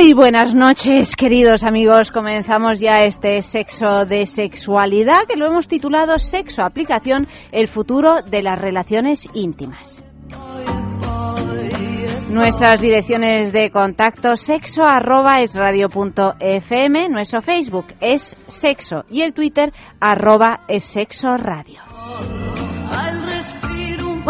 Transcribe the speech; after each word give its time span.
Muy 0.00 0.14
buenas 0.14 0.54
noches, 0.54 1.14
queridos 1.14 1.62
amigos. 1.62 2.10
Comenzamos 2.10 2.80
ya 2.80 3.04
este 3.04 3.42
sexo 3.42 4.06
de 4.06 4.24
sexualidad 4.24 5.26
que 5.28 5.36
lo 5.36 5.46
hemos 5.46 5.68
titulado 5.68 6.18
Sexo, 6.18 6.62
aplicación, 6.62 7.28
el 7.52 7.68
futuro 7.68 8.22
de 8.22 8.40
las 8.40 8.58
relaciones 8.58 9.28
íntimas. 9.34 10.02
Nuestras 12.30 12.80
direcciones 12.80 13.52
de 13.52 13.70
contacto 13.70 14.36
sexo 14.36 14.84
arroba 14.84 15.42
es 15.42 15.54
punto 15.92 16.32
fm, 16.40 17.10
nuestro 17.10 17.42
Facebook 17.42 17.88
es 18.00 18.34
sexo 18.46 19.04
y 19.10 19.20
el 19.20 19.34
Twitter 19.34 19.70
arroba 20.00 20.60
es 20.66 20.82
sexo 20.82 21.36
radio. 21.36 21.82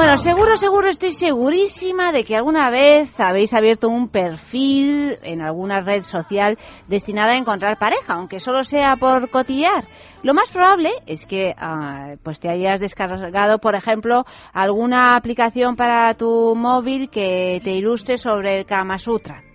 Bueno, 0.01 0.17
seguro, 0.17 0.57
seguro, 0.57 0.89
estoy 0.89 1.11
segurísima 1.11 2.11
de 2.11 2.25
que 2.25 2.35
alguna 2.35 2.71
vez 2.71 3.13
habéis 3.21 3.53
abierto 3.53 3.91
un 3.91 4.09
perfil 4.09 5.15
en 5.23 5.43
alguna 5.43 5.83
red 5.83 6.01
social 6.05 6.57
destinada 6.89 7.33
a 7.33 7.37
encontrar 7.37 7.77
pareja, 7.77 8.15
aunque 8.15 8.41
solo 8.41 8.65
sea 8.65 8.97
por 8.97 9.29
cotillear. 9.29 9.85
Lo 10.23 10.33
más 10.33 10.51
probable 10.51 10.89
es 11.05 11.27
que 11.27 11.53
ah, 11.55 12.15
pues 12.23 12.41
te 12.41 12.49
hayas 12.49 12.81
descargado, 12.81 13.59
por 13.59 13.75
ejemplo, 13.75 14.25
alguna 14.55 15.17
aplicación 15.17 15.77
para 15.77 16.15
tu 16.15 16.55
móvil 16.57 17.11
que 17.11 17.61
te 17.63 17.73
ilustre 17.73 18.17
sobre 18.17 18.61
el 18.61 18.65
Kama 18.65 18.97
Sutra. 18.97 19.50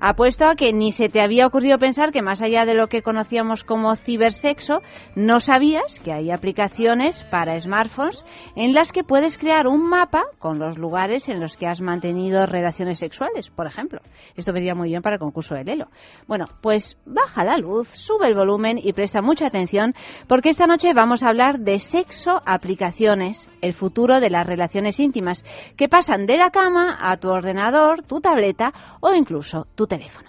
Apuesto 0.00 0.46
a 0.46 0.54
que 0.56 0.72
ni 0.72 0.92
se 0.92 1.08
te 1.08 1.20
había 1.20 1.46
ocurrido 1.46 1.78
pensar 1.78 2.12
que 2.12 2.22
más 2.22 2.42
allá 2.42 2.64
de 2.64 2.74
lo 2.74 2.88
que 2.88 3.02
conocíamos 3.02 3.64
como 3.64 3.94
cibersexo, 3.96 4.80
no 5.14 5.40
sabías 5.40 6.00
que 6.04 6.12
hay 6.12 6.30
aplicaciones 6.30 7.24
para 7.30 7.58
smartphones 7.60 8.24
en 8.54 8.74
las 8.74 8.92
que 8.92 9.04
puedes 9.04 9.38
crear 9.38 9.66
un 9.66 9.88
mapa 9.88 10.24
con 10.38 10.58
los 10.58 10.78
lugares 10.78 11.28
en 11.28 11.40
los 11.40 11.56
que 11.56 11.66
has 11.66 11.80
mantenido 11.80 12.46
relaciones 12.46 12.98
sexuales, 12.98 13.50
por 13.50 13.66
ejemplo. 13.66 14.00
Esto 14.36 14.52
vendría 14.52 14.74
muy 14.74 14.88
bien 14.88 15.02
para 15.02 15.16
el 15.16 15.20
concurso 15.20 15.54
de 15.54 15.64
Lelo. 15.64 15.88
Bueno, 16.26 16.46
pues 16.60 16.98
baja 17.06 17.44
la 17.44 17.56
luz, 17.56 17.88
sube 17.88 18.26
el 18.28 18.34
volumen 18.34 18.78
y 18.82 18.92
presta 18.92 19.22
mucha 19.22 19.46
atención 19.46 19.94
porque 20.28 20.50
esta 20.50 20.66
noche 20.66 20.92
vamos 20.94 21.22
a 21.22 21.28
hablar 21.28 21.60
de 21.60 21.78
sexo 21.78 22.40
aplicaciones, 22.44 23.48
el 23.66 23.74
futuro 23.74 24.20
de 24.20 24.30
las 24.30 24.46
relaciones 24.46 24.98
íntimas, 25.00 25.44
que 25.76 25.88
pasan 25.88 26.26
de 26.26 26.36
la 26.36 26.50
cama 26.50 26.96
a 27.00 27.16
tu 27.18 27.28
ordenador, 27.28 28.02
tu 28.04 28.20
tableta 28.20 28.72
o 29.00 29.12
incluso 29.12 29.66
tu 29.74 29.86
teléfono. 29.86 30.26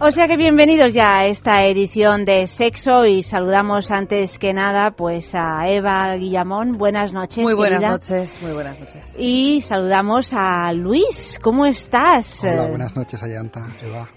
O 0.00 0.10
sea 0.10 0.26
que 0.26 0.36
bienvenidos 0.36 0.92
ya 0.92 1.20
a 1.20 1.26
esta 1.26 1.64
edición 1.64 2.24
de 2.24 2.46
Sexo 2.46 3.06
y 3.06 3.22
saludamos 3.22 3.90
antes 3.90 4.38
que 4.38 4.52
nada 4.52 4.90
pues 4.90 5.34
a 5.34 5.68
Eva 5.68 6.14
Guillamón. 6.16 6.76
Buenas 6.76 7.12
noches. 7.12 7.42
Muy 7.42 7.54
buenas 7.54 7.80
noches, 7.80 8.42
muy 8.42 8.52
buenas 8.52 8.78
noches. 8.78 9.16
Y 9.18 9.60
saludamos 9.62 10.32
a 10.36 10.72
Luis. 10.72 11.38
¿Cómo 11.42 11.64
estás? 11.64 12.42
Hola, 12.44 12.68
buenas 12.68 12.94
noches, 12.96 13.22
Ayanta, 13.22 13.60
Eva. 13.82 14.08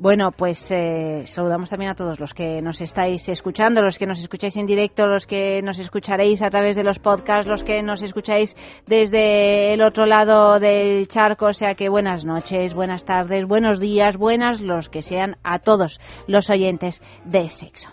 Bueno, 0.00 0.30
pues 0.30 0.70
eh, 0.70 1.24
saludamos 1.26 1.70
también 1.70 1.90
a 1.90 1.94
todos 1.96 2.20
los 2.20 2.32
que 2.32 2.62
nos 2.62 2.80
estáis 2.80 3.28
escuchando, 3.28 3.82
los 3.82 3.98
que 3.98 4.06
nos 4.06 4.20
escucháis 4.20 4.56
en 4.56 4.66
directo, 4.66 5.08
los 5.08 5.26
que 5.26 5.60
nos 5.60 5.80
escucharéis 5.80 6.40
a 6.40 6.50
través 6.50 6.76
de 6.76 6.84
los 6.84 7.00
podcasts, 7.00 7.48
los 7.48 7.64
que 7.64 7.82
nos 7.82 8.00
escucháis 8.02 8.54
desde 8.86 9.74
el 9.74 9.82
otro 9.82 10.06
lado 10.06 10.60
del 10.60 11.08
charco. 11.08 11.46
O 11.46 11.52
sea 11.52 11.74
que 11.74 11.88
buenas 11.88 12.24
noches, 12.24 12.74
buenas 12.74 13.04
tardes, 13.04 13.44
buenos 13.48 13.80
días, 13.80 14.16
buenas 14.16 14.60
los 14.60 14.88
que 14.88 15.02
sean 15.02 15.36
a 15.42 15.58
todos 15.58 15.98
los 16.28 16.48
oyentes 16.48 17.02
de 17.24 17.48
sexo. 17.48 17.88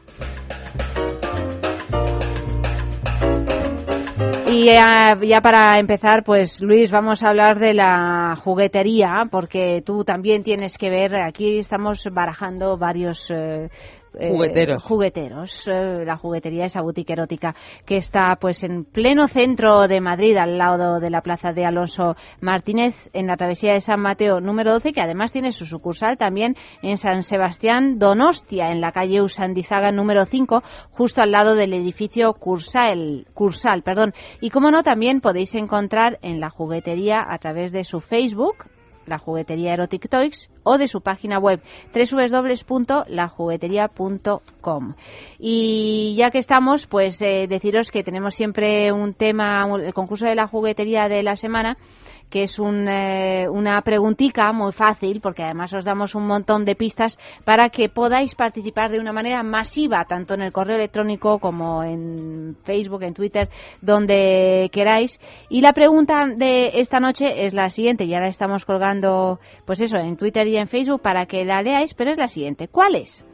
Y 4.58 4.68
ya, 4.68 5.42
para 5.42 5.78
empezar, 5.80 6.24
pues 6.24 6.62
Luis, 6.62 6.90
vamos 6.90 7.22
a 7.22 7.28
hablar 7.28 7.60
de 7.60 7.74
la 7.74 8.38
juguetería, 8.42 9.28
porque 9.30 9.84
tú 9.86 10.06
también 10.06 10.44
tienes 10.44 10.78
que 10.78 10.90
ver, 10.90 11.14
aquí 11.18 11.60
estamos 11.60 12.08
barajando 12.10 12.78
varios 12.78 13.30
eh, 13.32 13.68
eh, 14.20 14.32
jugueteros. 14.32 14.84
jugueteros. 14.84 15.68
Eh, 15.68 16.04
la 16.06 16.18
juguetería 16.18 16.66
esa 16.66 16.82
boutique 16.82 17.14
erótica 17.14 17.56
que 17.86 17.98
está 17.98 18.36
pues 18.40 18.64
en 18.64 18.86
pleno 18.86 19.28
centro 19.28 19.88
de 19.88 20.02
Madrid, 20.02 20.38
al 20.38 20.58
lado 20.58 21.00
de 21.00 21.10
la 21.10 21.22
plaza 21.22 21.52
de 21.52 21.66
Alonso 21.66 22.16
Martínez, 22.42 23.10
en 23.14 23.28
la 23.28 23.38
travesía 23.38 23.74
de 23.74 23.82
San 23.82 24.00
Mateo 24.00 24.40
número 24.40 24.74
12, 24.74 24.94
que 24.94 25.02
además 25.02 25.32
tiene 25.32 25.52
su 25.52 25.66
sucursal 25.66 26.18
también 26.18 26.56
en 26.82 26.98
San 26.98 27.24
Sebastián 27.24 28.00
Donostia, 28.00 28.72
en 28.72 28.82
la 28.82 28.92
calle 28.92 29.22
Usandizaga 29.22 29.92
número 29.92 30.26
5, 30.26 30.64
justo 30.92 31.22
al 31.22 31.32
lado 31.32 31.56
del 31.56 31.74
edificio 31.74 32.34
Cursal, 32.34 33.28
Cursal 33.34 33.84
perdón. 33.84 34.14
Y 34.42 34.50
como 34.50 34.72
no, 34.72 34.84
también 34.84 35.22
podéis 35.22 35.56
encontrar 35.56 36.20
en 36.22 36.40
la 36.40 36.50
juguetería 36.50 37.24
a 37.28 37.38
través 37.38 37.72
de 37.72 37.84
su 37.84 38.00
Facebook, 38.00 38.66
la 39.06 39.18
juguetería 39.18 39.74
Erotic 39.74 40.10
Toys 40.10 40.50
o 40.64 40.78
de 40.78 40.88
su 40.88 41.02
página 41.02 41.38
web 41.40 41.62
www.lajugueteria.com. 41.94 44.94
Y 45.40 46.16
ya 46.18 46.32
que 46.32 46.40
estamos, 46.40 46.88
pues 46.88 47.22
eh, 47.22 47.48
deciros 47.48 47.92
que 47.92 48.04
tenemos 48.04 48.36
siempre 48.36 48.92
un 48.92 49.14
tema, 49.14 49.66
el 49.80 49.94
concurso 49.94 50.26
de 50.26 50.36
la 50.36 50.48
juguetería 50.48 51.08
de 51.08 51.24
la 51.24 51.36
semana 51.36 51.78
que 52.30 52.44
es 52.44 52.60
eh, 52.60 53.48
una 53.50 53.82
preguntita 53.82 54.52
muy 54.52 54.72
fácil, 54.72 55.22
porque 55.22 55.44
además 55.44 55.74
os 55.74 55.86
damos 55.86 56.16
un 56.16 56.28
montón 56.28 56.66
de 56.66 56.76
pistas 56.76 57.18
para 57.44 57.70
que 57.70 57.90
podáis 57.90 58.36
participar 58.36 58.92
de 58.92 59.00
una 59.00 59.14
manera 59.14 59.44
masiva, 59.44 60.06
tanto 60.06 60.34
en 60.34 60.42
el 60.42 60.52
correo 60.52 60.76
electrónico 60.76 61.40
como 61.40 61.84
en 61.84 62.58
Facebook, 62.64 63.04
en 63.04 63.14
Twitter, 63.14 63.50
donde 63.82 64.70
queráis. 64.72 65.20
Y 65.50 65.62
la 65.62 65.74
pregunta 65.74 66.26
de 66.28 66.80
esta 66.80 67.00
noche 67.00 67.46
es 67.46 67.54
la 67.54 67.70
siguiente, 67.70 68.08
ya 68.08 68.20
la 68.20 68.28
estamos 68.28 68.66
colgando, 68.66 69.40
pues 69.66 69.82
eso, 69.82 69.98
en 69.98 70.18
Twitter 70.18 70.48
y 70.48 70.58
en 70.58 70.68
Facebook 70.68 71.02
para 71.02 71.26
que 71.26 71.46
la 71.46 71.62
leáis, 71.62 71.94
pero 71.94 72.12
es 72.12 72.18
la 72.18 72.28
siguiente. 72.28 72.68
¿Cuál 72.68 72.96
es? 72.96 73.26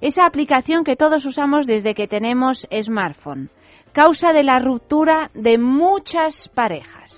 Esa 0.00 0.26
aplicación 0.26 0.84
que 0.84 0.96
todos 0.96 1.24
usamos 1.24 1.66
desde 1.66 1.94
que 1.94 2.08
tenemos 2.08 2.66
smartphone. 2.82 3.50
Causa 3.92 4.32
de 4.32 4.42
la 4.42 4.58
ruptura 4.58 5.30
de 5.34 5.58
muchas 5.58 6.48
parejas. 6.48 7.17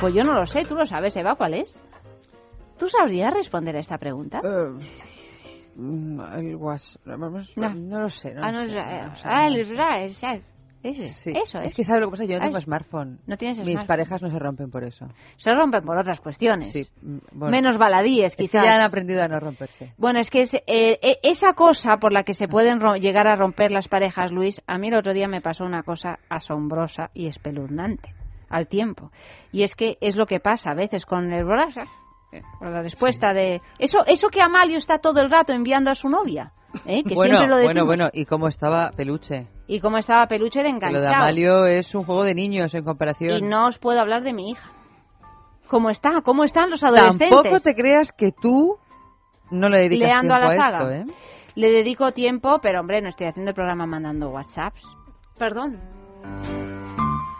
Pues 0.00 0.12
yo 0.12 0.22
no 0.22 0.34
lo 0.34 0.46
sé, 0.46 0.64
tú 0.64 0.74
lo 0.74 0.84
sabes, 0.84 1.16
Eva, 1.16 1.36
¿cuál 1.36 1.54
es? 1.54 1.74
¿Tú 2.78 2.88
sabrías 2.88 3.32
responder 3.32 3.76
a 3.76 3.80
esta 3.80 3.96
pregunta? 3.96 4.40
Uh, 4.44 4.78
el 6.36 6.56
was... 6.56 6.98
no. 7.04 7.16
no. 7.16 8.00
lo 8.00 8.10
sé. 8.10 8.34
No 8.34 8.44
ah, 8.44 8.52
no, 8.52 8.68
sé. 8.68 8.78
ah, 9.24 9.46
el 9.46 9.64
ese. 10.82 11.08
Sí. 11.08 11.32
Eso 11.34 11.58
es. 11.58 11.66
Es 11.66 11.74
que 11.74 11.82
sabes 11.82 12.02
lo 12.02 12.08
que 12.08 12.12
pasa, 12.12 12.24
yo 12.26 12.38
no 12.38 12.44
tengo 12.44 12.60
smartphone. 12.60 13.18
No 13.26 13.36
tienes 13.36 13.58
Mis 13.58 13.82
parejas 13.84 14.22
no 14.22 14.30
se 14.30 14.38
rompen 14.38 14.70
por 14.70 14.84
eso. 14.84 15.08
Se 15.38 15.52
rompen 15.52 15.84
por 15.84 15.98
otras 15.98 16.20
cuestiones. 16.20 16.72
Sí. 16.72 16.86
Mm, 17.02 17.44
Menos 17.50 17.78
baladíes, 17.78 18.36
quizás. 18.36 18.64
ya 18.64 18.76
han 18.76 18.82
aprendido 18.82 19.22
a 19.22 19.28
no 19.28 19.40
romperse. 19.40 19.92
Bueno, 19.98 20.20
es 20.20 20.30
que 20.30 20.42
es, 20.42 20.54
eh, 20.54 20.62
e, 20.66 21.18
esa 21.22 21.54
cosa 21.54 21.96
por 21.96 22.12
la 22.12 22.22
que 22.22 22.34
se 22.34 22.46
pueden 22.46 22.78
llegar 23.00 23.26
a 23.26 23.36
romper 23.36 23.70
las 23.70 23.88
parejas, 23.88 24.30
Luis, 24.30 24.62
a 24.66 24.78
mí 24.78 24.88
el 24.88 24.94
otro 24.94 25.12
día 25.12 25.28
me 25.28 25.40
pasó 25.40 25.64
una 25.64 25.82
cosa 25.82 26.18
asombrosa 26.28 27.10
y 27.14 27.26
espeluznante 27.26 28.14
al 28.48 28.68
tiempo. 28.68 29.10
Y 29.52 29.62
es 29.62 29.74
que 29.74 29.96
es 30.00 30.16
lo 30.16 30.26
que 30.26 30.40
pasa 30.40 30.70
a 30.70 30.74
veces 30.74 31.06
con 31.06 31.32
el 31.32 31.44
con 32.58 32.72
la 32.72 32.82
respuesta 32.82 33.32
de 33.32 33.62
eso 33.78 34.04
eso 34.06 34.28
que 34.28 34.42
Amalio 34.42 34.76
está 34.76 34.98
todo 34.98 35.20
el 35.20 35.30
rato 35.30 35.52
enviando 35.52 35.90
a 35.90 35.94
su 35.94 36.08
novia. 36.08 36.52
¿eh? 36.84 37.02
Que 37.02 37.14
bueno, 37.14 37.38
siempre 37.38 37.48
lo 37.48 37.62
bueno, 37.62 37.86
bueno, 37.86 38.08
¿y 38.12 38.24
cómo 38.26 38.48
estaba 38.48 38.90
Peluche? 38.90 39.46
Y 39.66 39.80
cómo 39.80 39.98
estaba 39.98 40.26
Peluche 40.26 40.62
de 40.62 40.68
enganchado. 40.68 41.02
Lo 41.02 41.08
de 41.08 41.14
Amalio 41.14 41.66
es 41.66 41.94
un 41.94 42.04
juego 42.04 42.24
de 42.24 42.34
niños 42.34 42.74
en 42.74 42.84
comparación. 42.84 43.38
Y 43.38 43.42
no 43.42 43.68
os 43.68 43.78
puedo 43.78 44.00
hablar 44.00 44.22
de 44.22 44.32
mi 44.32 44.50
hija. 44.50 44.70
¿Cómo 45.68 45.90
está? 45.90 46.20
¿Cómo 46.22 46.44
están 46.44 46.70
los 46.70 46.84
adolescentes? 46.84 47.30
Tampoco 47.30 47.60
te 47.60 47.74
creas 47.74 48.12
que 48.12 48.32
tú 48.32 48.76
no 49.50 49.68
le 49.68 49.78
dedicas 49.78 50.10
tiempo 50.10 50.34
a, 50.34 50.38
la 50.38 50.54
Esto, 50.54 50.90
¿eh? 50.90 51.04
Le 51.54 51.70
dedico 51.70 52.12
tiempo, 52.12 52.58
pero 52.60 52.80
hombre, 52.80 53.00
no 53.00 53.08
estoy 53.08 53.28
haciendo 53.28 53.50
el 53.50 53.54
programa 53.54 53.86
mandando 53.86 54.28
WhatsApps. 54.28 54.82
Perdón. 55.38 55.80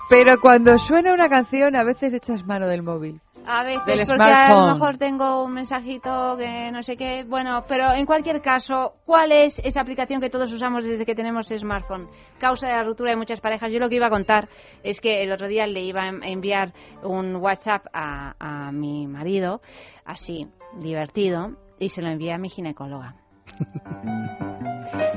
Pero 0.09 0.39
cuando 0.41 0.79
suena 0.79 1.13
una 1.13 1.29
canción, 1.29 1.75
a 1.75 1.83
veces 1.83 2.15
echas 2.15 2.47
mano 2.47 2.69
del 2.69 2.83
móvil. 2.83 3.21
A 3.49 3.63
veces, 3.63 3.87
Del 3.87 4.07
porque 4.07 4.25
a 4.25 4.55
lo 4.55 4.75
mejor 4.75 4.99
tengo 4.99 5.45
un 5.45 5.53
mensajito 5.53 6.37
que 6.37 6.71
no 6.73 6.83
sé 6.83 6.97
qué. 6.97 7.25
Bueno, 7.25 7.65
pero 7.69 7.93
en 7.93 8.05
cualquier 8.05 8.43
caso, 8.43 8.95
¿cuál 9.05 9.31
es 9.31 9.61
esa 9.61 9.81
aplicación 9.81 10.21
que 10.21 10.31
todos 10.31 10.53
usamos 10.53 10.85
desde 10.85 11.07
que 11.07 11.15
tenemos 11.15 11.47
smartphone? 11.47 12.09
Causa 12.39 12.67
de 12.67 12.73
la 12.73 12.83
ruptura 12.83 13.11
de 13.11 13.17
muchas 13.17 13.41
parejas. 13.41 13.71
Yo 13.73 13.79
lo 13.79 13.89
que 13.89 13.97
iba 13.97 14.07
a 14.07 14.11
contar 14.11 14.49
es 14.83 15.01
que 15.01 15.23
el 15.23 15.31
otro 15.31 15.47
día 15.47 15.67
le 15.69 15.83
iba 15.83 16.03
a 16.03 16.09
enviar 16.09 16.73
un 17.05 17.37
WhatsApp 17.37 17.87
a, 17.93 18.35
a 18.39 18.73
mi 18.73 19.07
marido, 19.07 19.61
así, 20.05 20.49
divertido, 20.79 21.57
y 21.79 21.91
se 21.91 22.03
lo 22.03 22.09
envié 22.09 22.33
a 22.33 22.39
mi 22.39 22.49
ginecóloga. 22.49 23.15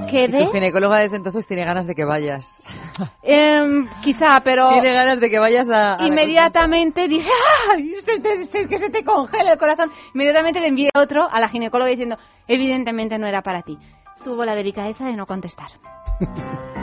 Y 0.08 0.12
Quedé, 0.12 0.44
tu 0.46 0.52
ginecóloga 0.52 0.98
desde 0.98 1.18
entonces 1.18 1.46
tiene 1.46 1.64
ganas 1.66 1.86
de 1.86 1.94
que 1.94 2.04
vayas. 2.04 2.64
em, 3.22 3.88
quizá, 4.02 4.40
pero 4.44 4.70
Tiene 4.70 4.92
ganas 4.94 5.20
de 5.20 5.30
que 5.30 5.38
vayas 5.40 5.70
a... 5.70 5.96
a 6.02 6.08
Inmediatamente 6.08 7.08
dije, 7.08 7.30
¡ay! 7.72 7.94
Se 8.00 8.20
te- 8.20 8.44
se- 8.46 8.68
que 8.68 8.80
se 8.80 8.90
te 8.90 9.04
congela 9.04 9.52
el 9.52 9.60
corazón. 9.60 9.92
Inmediatamente 10.16 10.60
le 10.62 10.68
envié 10.68 10.90
otro 10.96 11.28
a 11.30 11.40
la 11.40 11.50
ginecóloga 11.50 11.92
diciendo, 11.92 12.18
evidentemente 12.48 13.20
no 13.20 13.28
era 13.28 13.44
para 13.44 13.62
ti. 13.62 13.78
Tuvo 14.24 14.44
la 14.46 14.56
delicadeza 14.56 15.06
de 15.06 15.16
no 15.16 15.26
contestar. 15.28 15.70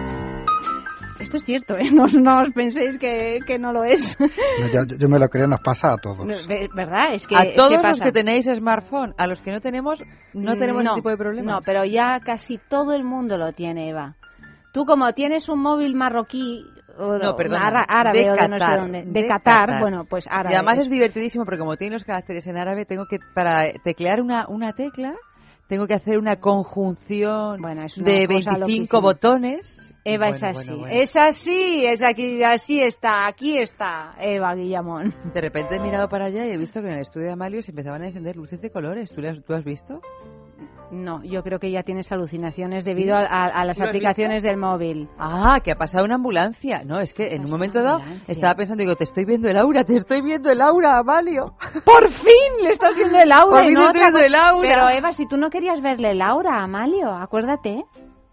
Esto 1.26 1.38
es 1.38 1.44
cierto, 1.44 1.76
¿eh? 1.76 1.90
No, 1.92 2.04
os- 2.04 2.14
no 2.14 2.40
os 2.42 2.50
penséis 2.54 2.98
que, 2.98 3.40
que 3.46 3.58
no 3.58 3.72
lo 3.72 3.82
es. 3.84 4.16
No, 4.20 4.66
yo, 4.72 4.96
yo 4.98 5.08
me 5.08 5.18
lo 5.18 5.28
creo, 5.28 5.46
nos 5.48 5.60
pasa 5.60 5.92
a 5.92 5.96
todos. 5.96 6.24
¿Verdad? 6.74 7.14
Es 7.14 7.26
que, 7.26 7.36
A 7.36 7.40
es 7.42 7.50
que 7.50 7.56
todos 7.56 7.82
los 7.82 8.00
que 8.00 8.12
tenéis 8.12 8.46
smartphone, 8.46 9.12
a 9.18 9.26
los 9.26 9.40
que 9.40 9.50
no 9.50 9.60
tenemos, 9.60 10.02
no 10.34 10.56
tenemos 10.56 10.84
no, 10.84 10.90
ese 10.92 10.98
tipo 11.00 11.10
de 11.10 11.16
problemas. 11.16 11.54
No, 11.56 11.60
pero 11.64 11.84
ya 11.84 12.20
casi 12.20 12.58
todo 12.68 12.94
el 12.94 13.02
mundo 13.02 13.36
lo 13.36 13.52
tiene, 13.52 13.88
Eva. 13.90 14.14
Tú 14.72 14.84
como 14.84 15.12
tienes 15.14 15.48
un 15.48 15.60
móvil 15.60 15.94
marroquí, 15.96 16.62
o 16.98 17.18
No, 17.18 17.34
perdona, 17.36 17.66
ara- 17.66 17.86
árabe 17.88 18.20
de 18.24 18.30
o 18.30 18.34
de 18.34 18.48
no 18.48 18.56
sé 18.56 18.60
Qatar, 18.64 18.80
dónde, 18.80 19.02
de, 19.04 19.12
de 19.22 19.28
Qatar, 19.28 19.54
Qatar. 19.66 19.80
bueno, 19.80 20.04
pues 20.08 20.26
árabe. 20.30 20.52
Y 20.52 20.56
además 20.56 20.78
es 20.78 20.88
divertidísimo 20.90 21.44
porque 21.44 21.58
como 21.58 21.76
tiene 21.76 21.94
los 21.94 22.04
caracteres 22.04 22.46
en 22.46 22.56
árabe, 22.56 22.86
tengo 22.86 23.04
que, 23.10 23.18
para 23.34 23.72
teclear 23.84 24.20
una, 24.22 24.46
una 24.48 24.72
tecla, 24.72 25.14
tengo 25.68 25.86
que 25.86 25.94
hacer 25.94 26.18
una 26.18 26.36
conjunción 26.36 27.60
Bueno, 27.60 27.82
es 27.84 27.96
una 27.98 28.10
de 28.12 28.26
cosa 28.26 28.50
25 28.52 28.58
loquísima. 28.60 29.00
botones. 29.00 29.94
Eva 30.04 30.28
Bueno, 30.28 30.34
es 30.36 30.40
bueno, 30.42 30.58
así, 30.60 30.70
bueno. 30.74 30.86
es 30.94 31.16
así, 31.16 31.84
es 31.84 32.02
aquí, 32.02 32.42
así 32.44 32.80
está, 32.80 33.26
aquí 33.26 33.58
está 33.58 34.14
Eva 34.20 34.54
Guillamón. 34.54 35.12
De 35.34 35.40
repente 35.40 35.74
he 35.76 35.80
mirado 35.80 36.08
para 36.08 36.26
allá 36.26 36.46
y 36.46 36.50
he 36.52 36.58
visto 36.58 36.80
que 36.80 36.86
en 36.86 36.92
el 36.94 37.00
estudio 37.00 37.26
de 37.26 37.32
Amalio 37.32 37.60
se 37.62 37.72
empezaban 37.72 38.02
a 38.02 38.06
encender 38.06 38.36
luces 38.36 38.60
de 38.60 38.70
colores. 38.70 39.10
¿Tú, 39.12 39.20
las- 39.20 39.42
tú 39.42 39.52
has 39.54 39.64
visto? 39.64 40.00
No, 40.90 41.22
yo 41.24 41.42
creo 41.42 41.58
que 41.58 41.70
ya 41.70 41.82
tienes 41.82 42.12
alucinaciones 42.12 42.84
debido 42.84 43.16
a, 43.16 43.20
a- 43.20 43.46
a 43.46 43.64
las 43.64 43.76
¿Lo 43.78 43.84
has 43.84 43.90
aplicaciones 43.90 44.42
del 44.42 44.56
móvil. 44.56 45.08
Ah, 45.18 45.58
que 45.64 45.72
ha 45.72 45.76
pasado 45.76 46.04
una 46.04 46.14
ambulancia. 46.14 46.82
No, 46.84 47.00
es 47.00 47.12
que 47.12 47.34
en 47.34 47.44
un 47.44 47.50
momento 47.50 47.82
dado 47.82 48.00
estaba 48.28 48.54
pensando, 48.54 48.82
digo, 48.82 48.94
te 48.94 49.04
estoy 49.04 49.24
viendo 49.24 49.48
el 49.48 49.56
aura, 49.56 49.82
te 49.84 49.96
estoy 49.96 50.22
viendo 50.22 50.50
el 50.50 50.60
aura, 50.60 50.98
Amalio. 50.98 51.54
¡Por 51.84 52.08
fin 52.10 52.62
le 52.62 52.70
estás 52.70 52.94
viendo 52.94 53.18
el 53.18 53.32
aura! 53.32 53.56
Por 53.60 53.64
fin 53.66 53.74
no 53.74 53.80
estoy 53.86 54.00
viendo 54.00 54.18
el 54.20 54.34
aura. 54.34 54.60
Pero 54.62 54.88
Eva, 54.90 55.12
si 55.12 55.26
tú 55.26 55.36
no 55.36 55.50
querías 55.50 55.80
verle 55.82 56.12
el 56.12 56.22
aura 56.22 56.60
a 56.60 56.62
Amalio, 56.64 57.10
acuérdate 57.10 57.84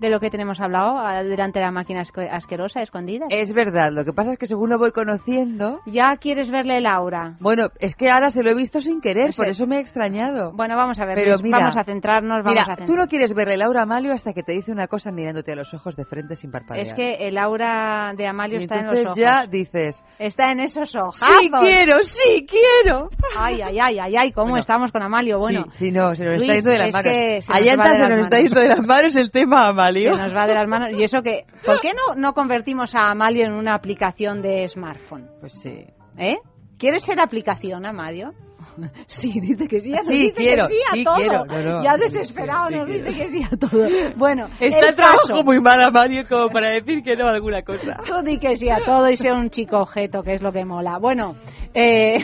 de 0.04 0.10
lo 0.10 0.20
que 0.20 0.30
tenemos 0.30 0.60
hablado 0.60 0.98
ah, 1.00 1.24
durante 1.24 1.60
la 1.60 1.72
máquina 1.72 2.04
asquerosa 2.32 2.82
escondida. 2.82 3.26
Es 3.30 3.54
verdad, 3.54 3.92
lo 3.92 4.04
que 4.06 4.14
pasa 4.14 4.34
es 4.34 4.38
que 4.38 4.48
según 4.48 4.70
lo 4.70 4.78
voy 4.78 4.92
conociendo... 4.92 5.80
Ya 5.86 6.16
quieres 6.18 6.52
verle 6.52 6.78
el 6.78 6.86
aura. 6.86 7.36
Bueno, 7.40 7.68
es 7.80 7.96
que 7.96 8.10
ahora 8.10 8.30
se 8.30 8.44
lo 8.44 8.52
he 8.52 8.56
visto 8.56 8.82
sin 8.82 9.02
querer, 9.02 9.32
por 9.36 9.48
eso 9.48 9.66
me 9.68 9.78
he 9.78 9.80
extrañado. 9.80 10.52
Bueno, 10.54 10.76
vamos 10.76 11.00
a 11.00 11.06
ver, 11.06 11.16
Pero 11.16 11.36
mira, 11.42 11.60
vamos 11.60 11.78
a 11.78 11.84
centrarnos, 11.84 12.44
vamos 12.44 12.52
Mira, 12.52 12.62
a 12.64 12.66
centrarnos. 12.66 12.96
tú 12.96 13.02
no 13.02 13.08
quieres 13.08 13.34
ver 13.34 13.50
el 13.50 13.62
aura 13.62 13.84
Amalio 13.84 14.14
hasta 14.14 14.34
que 14.34 14.44
te 14.44 14.52
dice 14.52 14.72
una 14.72 14.88
cosa 14.88 15.12
mirándote 15.12 15.54
a 15.54 15.56
los 15.56 15.74
ojos 15.74 15.96
de 15.96 16.06
frente 16.06 16.36
sin 16.36 16.52
parpadear. 16.52 16.86
Es 16.86 16.94
que 16.94 17.16
el 17.28 17.38
aura 17.38 18.14
de 18.16 18.28
Amalio 18.28 18.60
Y 18.60 18.64
está 18.64 18.80
en 18.80 18.88
los 18.88 18.98
entonces 18.98 19.24
ojos. 19.26 19.42
ya 19.42 19.48
dices, 19.50 20.04
Está 20.20 20.52
en 20.52 20.60
esos 20.60 20.96
ojos. 20.96 21.18
sí 21.20 21.50
quiero, 21.62 22.04
sí 22.04 22.46
quiero. 22.48 23.10
Ay, 23.38 23.62
ay, 23.64 23.78
ay, 23.80 24.00
ay, 24.00 24.16
ay, 24.18 24.32
¿cómo 24.32 24.50
Bueno, 24.50 24.62
estamos 24.62 24.92
con 24.92 25.02
Amalio? 25.02 25.40
Bueno, 25.40 25.66
sí, 25.72 25.88
sí, 25.88 25.92
no, 25.92 26.16
se 26.16 26.26
nos 26.26 26.38
Luis, 26.38 26.50
está 26.50 26.56
yendo 26.56 26.72
de 26.72 26.78
las 26.78 26.88
es 26.88 26.94
manos. 26.94 27.12
que 27.12 27.42
se 27.42 27.54
nos 27.54 27.62
de 27.62 27.96
se 27.96 28.10
nos 28.10 28.24
está 28.24 28.38
yendo 28.38 28.60
de 28.62 28.68
las 28.68 28.86
manos 28.86 29.16
el 29.16 29.32
tema 29.32 29.68
Amalio. 29.68 29.93
Se 30.01 30.10
nos 30.10 30.36
va 30.36 30.48
de 30.48 30.54
las 30.56 30.68
manos. 30.68 30.90
Y 30.98 31.04
eso 31.04 31.22
que, 31.22 31.45
¿por 31.66 31.80
qué 31.81 31.92
no, 31.94 32.16
no 32.16 32.34
convertimos 32.34 32.94
a 32.95 33.12
Amalio 33.12 33.45
en 33.45 33.54
una 33.54 33.75
aplicación 33.75 34.42
de 34.42 34.68
smartphone? 34.68 35.28
Pues 35.40 35.54
sí. 35.54 35.86
¿Eh? 36.18 36.38
¿Quieres 36.78 37.04
ser 37.04 37.19
aplicación, 37.19 37.86
Amalio? 37.86 38.31
Sí, 39.07 39.31
dice 39.42 39.68
que 39.68 39.80
sí. 39.81 39.92
ya 39.92 40.01
Sí, 40.04 40.13
dice 40.13 40.36
quiero, 40.36 40.68
que 40.68 40.74
sí 40.75 40.80
a 40.90 40.95
sí 40.95 41.04
todo. 41.04 41.16
quiero. 41.16 41.45
No, 41.45 41.62
no, 41.80 41.84
ya 41.84 41.98
desesperado 41.98 42.68
sí 42.69 42.75
nos 42.75 42.86
quiero. 42.88 43.06
dice 43.06 43.24
que 43.24 43.30
sí 43.30 43.42
a 43.44 43.57
todo. 43.57 43.86
Bueno, 44.18 44.48
Está 44.60 44.80
el 44.90 44.95
caso. 44.95 45.12
trabajo 45.28 45.44
muy 45.44 45.60
mal 45.60 45.81
Amalio 45.84 46.24
como 46.30 46.48
para 46.50 46.72
decir 46.72 47.04
que 47.04 47.16
no 47.18 47.28
a 47.28 47.31
alguna 47.31 47.62
cosa. 47.63 47.98
Tú 48.07 48.24
di 48.24 48.39
que 48.39 48.56
sí 48.56 48.69
a 48.69 48.78
todo 48.86 49.10
y 49.10 49.18
sea 49.18 49.34
un 49.34 49.50
chico 49.50 49.80
objeto, 49.80 50.24
que 50.24 50.34
es 50.36 50.42
lo 50.42 50.51
que 50.54 50.63
mola. 50.66 50.98
Bueno, 50.98 51.36
eh, 51.74 52.19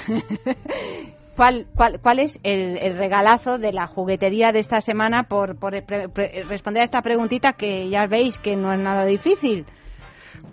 ¿cuál, 1.40 1.68
cuál, 1.74 2.02
cuál 2.02 2.20
es 2.20 2.38
el, 2.44 2.76
el 2.78 2.98
regalazo 2.98 3.58
de 3.58 3.72
la 3.72 3.88
juguetería 3.88 4.52
de 4.52 4.60
esta 4.60 4.82
semana 4.82 5.24
por, 5.24 5.58
por 5.58 5.72
pre- 5.86 6.44
responder 6.50 6.82
a 6.82 6.84
esta 6.84 7.02
preguntita 7.02 7.54
que 7.54 7.90
ya 7.90 8.08
veis 8.08 8.38
que 8.40 8.58
no 8.58 8.74
es 8.74 8.80
nada 8.82 9.06
difícil? 9.06 9.66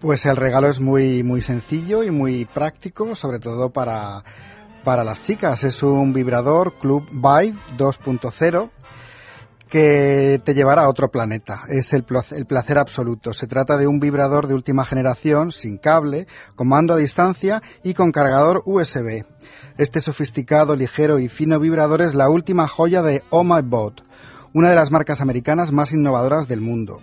Pues 0.00 0.24
el 0.26 0.36
regalo 0.36 0.68
es 0.68 0.80
muy, 0.80 1.24
muy 1.24 1.40
sencillo 1.40 2.04
y 2.04 2.12
muy 2.12 2.44
práctico, 2.44 3.16
sobre 3.16 3.40
todo 3.40 3.70
para, 3.70 4.22
para 4.84 5.02
las 5.02 5.22
chicas. 5.22 5.64
Es 5.64 5.82
un 5.82 6.12
vibrador 6.12 6.74
Club 6.78 7.04
Vibe 7.10 7.58
2.0 7.76 8.70
que 9.68 10.38
te 10.44 10.54
llevará 10.54 10.82
a 10.84 10.88
otro 10.88 11.08
planeta. 11.08 11.62
Es 11.68 11.92
el, 11.92 12.06
plo- 12.06 12.24
el 12.30 12.46
placer 12.46 12.78
absoluto. 12.78 13.32
Se 13.32 13.48
trata 13.48 13.76
de 13.76 13.88
un 13.88 13.98
vibrador 13.98 14.46
de 14.46 14.54
última 14.54 14.84
generación, 14.86 15.50
sin 15.50 15.78
cable, 15.78 16.26
con 16.54 16.68
mando 16.68 16.94
a 16.94 16.98
distancia 16.98 17.60
y 17.82 17.92
con 17.94 18.12
cargador 18.12 18.62
USB. 18.64 19.24
Este 19.78 20.00
sofisticado, 20.00 20.74
ligero 20.74 21.18
y 21.18 21.28
fino 21.28 21.60
vibrador 21.60 22.00
es 22.00 22.14
la 22.14 22.30
última 22.30 22.66
joya 22.66 23.02
de 23.02 23.22
Oh 23.28 23.44
My 23.44 23.60
Bot, 23.62 24.02
una 24.54 24.70
de 24.70 24.74
las 24.74 24.90
marcas 24.90 25.20
americanas 25.20 25.70
más 25.70 25.92
innovadoras 25.92 26.48
del 26.48 26.62
mundo. 26.62 27.02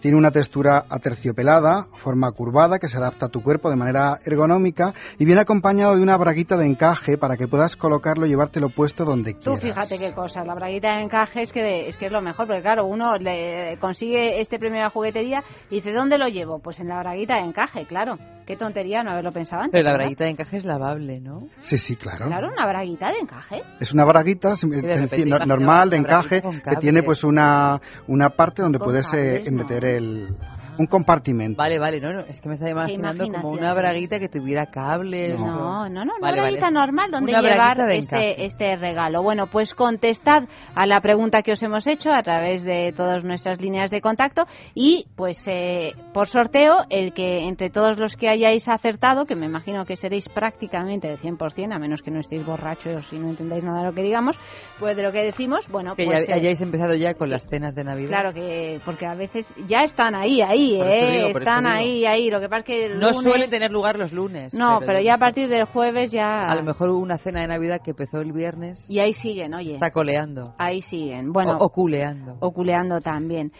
Tiene 0.00 0.16
una 0.16 0.30
textura 0.30 0.84
aterciopelada, 0.88 1.86
forma 2.02 2.30
curvada 2.32 2.78
que 2.78 2.88
se 2.88 2.96
adapta 2.96 3.26
a 3.26 3.28
tu 3.28 3.42
cuerpo 3.42 3.68
de 3.70 3.76
manera 3.76 4.18
ergonómica 4.24 4.94
y 5.18 5.24
viene 5.24 5.40
acompañado 5.40 5.96
de 5.96 6.02
una 6.02 6.16
braguita 6.16 6.56
de 6.56 6.66
encaje 6.66 7.18
para 7.18 7.36
que 7.36 7.48
puedas 7.48 7.76
colocarlo 7.76 8.26
y 8.26 8.30
llevártelo 8.30 8.68
puesto 8.68 9.04
donde 9.04 9.34
Tú 9.34 9.56
quieras. 9.58 9.88
fíjate 9.88 9.98
qué 9.98 10.14
cosa, 10.14 10.44
la 10.44 10.54
braguita 10.54 10.96
de 10.96 11.02
encaje 11.02 11.42
es 11.42 11.52
que, 11.52 11.88
es 11.88 11.96
que 11.96 12.06
es 12.06 12.12
lo 12.12 12.20
mejor, 12.22 12.46
porque 12.46 12.62
claro, 12.62 12.86
uno 12.86 13.16
le 13.18 13.76
consigue 13.80 14.40
este 14.40 14.58
premio 14.58 14.78
de 14.78 14.84
la 14.84 14.90
juguetería 14.90 15.42
y 15.70 15.76
dice, 15.76 15.92
¿dónde 15.92 16.18
lo 16.18 16.28
llevo? 16.28 16.60
Pues 16.60 16.78
en 16.80 16.88
la 16.88 16.98
braguita 17.00 17.34
de 17.34 17.40
encaje, 17.46 17.86
claro. 17.86 18.16
Qué 18.46 18.56
tontería 18.56 19.02
no 19.02 19.10
haberlo 19.10 19.30
pensado 19.30 19.60
antes. 19.60 19.72
Pero 19.72 19.84
la 19.84 19.90
¿verdad? 19.90 20.04
braguita 20.06 20.24
de 20.24 20.30
encaje 20.30 20.56
es 20.56 20.64
lavable, 20.64 21.20
¿no? 21.20 21.48
Sí, 21.60 21.76
sí, 21.76 21.96
claro. 21.96 22.28
Claro, 22.28 22.48
una 22.50 22.66
braguita 22.66 23.08
de 23.12 23.18
encaje. 23.18 23.60
Es 23.78 23.92
una 23.92 24.06
braguita 24.06 24.56
sim- 24.56 24.70
de 24.70 25.44
normal, 25.46 25.90
de 25.90 25.96
encaje, 25.98 26.40
que 26.40 26.76
tiene 26.80 27.02
pues 27.02 27.24
una, 27.24 27.78
una 28.06 28.30
parte 28.30 28.62
donde 28.62 28.78
Con 28.78 28.86
puedes 28.88 29.12
eh, 29.12 29.42
cables, 29.44 29.52
no. 29.52 29.58
meter 29.58 29.84
el, 29.96 30.36
un 30.78 30.86
compartimento. 30.86 31.58
Vale, 31.58 31.78
vale, 31.78 32.00
no, 32.00 32.12
no, 32.12 32.20
es 32.20 32.40
que 32.40 32.48
me 32.48 32.54
estaba 32.54 32.70
imaginando 32.70 33.26
como 33.28 33.50
una 33.50 33.74
braguita 33.74 34.18
que 34.18 34.28
tuviera 34.28 34.66
cables. 34.66 35.38
No, 35.38 35.88
no, 35.88 36.04
no, 36.04 36.14
una 36.14 36.14
Vale, 36.20 36.40
vale. 36.40 36.40
braguita 36.40 36.70
normal 36.70 37.10
donde 37.10 37.32
Una 37.32 37.42
llevar 37.42 37.90
este, 37.90 38.44
este 38.44 38.76
regalo. 38.76 39.22
Bueno, 39.22 39.48
pues 39.48 39.74
contestad 39.74 40.44
a 40.74 40.86
la 40.86 41.00
pregunta 41.00 41.42
que 41.42 41.52
os 41.52 41.62
hemos 41.62 41.86
hecho 41.86 42.12
a 42.12 42.22
través 42.22 42.62
de 42.62 42.92
todas 42.96 43.24
nuestras 43.24 43.60
líneas 43.60 43.90
de 43.90 44.00
contacto 44.00 44.44
y 44.74 45.06
pues 45.16 45.46
eh, 45.48 45.94
por 46.14 46.28
sorteo 46.28 46.84
el 46.90 47.12
que 47.12 47.48
entre 47.48 47.70
todos 47.70 47.98
los 47.98 48.16
que 48.16 48.28
hayáis 48.28 48.68
acertado, 48.68 49.26
que 49.26 49.34
me 49.34 49.46
imagino 49.46 49.84
que 49.84 49.96
seréis 49.96 50.28
prácticamente 50.28 51.08
del 51.08 51.18
100%, 51.18 51.74
a 51.74 51.78
menos 51.78 52.02
que 52.02 52.10
no 52.10 52.20
estéis 52.20 52.46
borrachos 52.46 53.12
y 53.12 53.18
no 53.18 53.28
entendáis 53.30 53.64
nada 53.64 53.80
de 53.80 53.86
lo 53.86 53.92
que 53.92 54.02
digamos, 54.02 54.36
pues 54.78 54.96
de 54.96 55.02
lo 55.02 55.10
que 55.10 55.24
decimos, 55.24 55.68
bueno, 55.68 55.96
Que 55.96 56.04
pues... 56.04 56.28
ya 56.28 56.34
eh, 56.34 56.38
hayáis 56.38 56.60
empezado 56.60 56.94
ya 56.94 57.14
con 57.14 57.30
las 57.30 57.48
cenas 57.48 57.74
de 57.74 57.82
Navidad. 57.82 58.08
Claro 58.10 58.32
que, 58.32 58.80
porque 58.84 59.06
a 59.06 59.14
veces 59.14 59.46
ya 59.66 59.82
están 59.82 60.14
ahí, 60.14 60.40
ahí, 60.40 60.67
¿eh? 60.76 61.10
digo, 61.26 61.38
están 61.38 61.66
ahí, 61.66 62.04
ahí. 62.06 62.30
Lo 62.30 62.40
que 62.40 62.48
pasa 62.48 62.60
es 62.60 62.64
que 62.66 62.88
No 62.90 63.10
lunes- 63.10 63.22
suele 63.22 63.48
tener 63.48 63.70
lugar 63.70 63.98
los 63.98 64.12
lunes. 64.12 64.52
No, 64.54 64.78
pero, 64.80 64.98
yo 64.98 65.04
ya 65.04 65.14
a 65.14 65.18
partir 65.18 65.48
del 65.48 65.64
jueves 65.64 66.10
ya... 66.10 66.42
A 66.42 66.54
lo 66.54 66.62
mejor 66.62 66.90
hubo 66.90 66.98
una 66.98 67.18
cena 67.18 67.40
de 67.40 67.48
Navidad 67.48 67.80
que 67.84 67.90
empezó 67.92 68.20
el 68.20 68.32
viernes. 68.32 68.88
Y 68.90 68.98
ahí 69.00 69.12
siguen, 69.12 69.54
oye. 69.54 69.74
Está 69.74 69.90
coleando. 69.90 70.54
Ahí 70.58 70.80
siguen. 70.82 71.32
Bueno, 71.32 71.56
o, 71.58 71.64
o 71.66 71.68
culeando. 71.70 72.36
oculeando 72.40 73.00
también. 73.00 73.52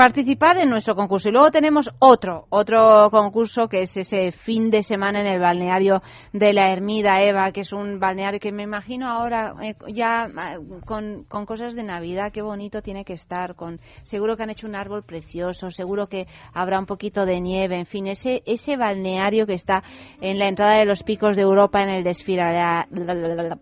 Participar 0.00 0.56
en 0.56 0.70
nuestro 0.70 0.94
concurso. 0.94 1.28
Y 1.28 1.32
luego 1.32 1.50
tenemos 1.50 1.90
otro, 1.98 2.46
otro 2.48 3.10
concurso 3.10 3.68
que 3.68 3.82
es 3.82 3.94
ese 3.98 4.32
fin 4.32 4.70
de 4.70 4.82
semana 4.82 5.20
en 5.20 5.26
el 5.26 5.38
balneario 5.38 6.00
de 6.32 6.54
la 6.54 6.72
Ermida 6.72 7.20
Eva, 7.20 7.52
que 7.52 7.60
es 7.60 7.74
un 7.74 8.00
balneario 8.00 8.40
que 8.40 8.50
me 8.50 8.62
imagino 8.62 9.10
ahora 9.10 9.52
eh, 9.62 9.74
ya 9.88 10.26
ah, 10.38 10.56
con, 10.86 11.24
con 11.24 11.44
cosas 11.44 11.74
de 11.74 11.82
Navidad, 11.82 12.32
qué 12.32 12.40
bonito 12.40 12.80
tiene 12.80 13.04
que 13.04 13.12
estar. 13.12 13.56
Con, 13.56 13.78
seguro 14.04 14.38
que 14.38 14.44
han 14.44 14.48
hecho 14.48 14.66
un 14.66 14.74
árbol 14.74 15.02
precioso, 15.02 15.70
seguro 15.70 16.06
que 16.06 16.26
habrá 16.54 16.78
un 16.78 16.86
poquito 16.86 17.26
de 17.26 17.38
nieve, 17.42 17.76
en 17.76 17.84
fin, 17.84 18.06
ese, 18.06 18.40
ese 18.46 18.78
balneario 18.78 19.44
que 19.44 19.52
está 19.52 19.82
en 20.22 20.38
la 20.38 20.48
entrada 20.48 20.78
de 20.78 20.86
los 20.86 21.02
picos 21.02 21.36
de 21.36 21.42
Europa 21.42 21.82
en 21.82 21.90
el 21.90 22.04
desfila- 22.04 22.86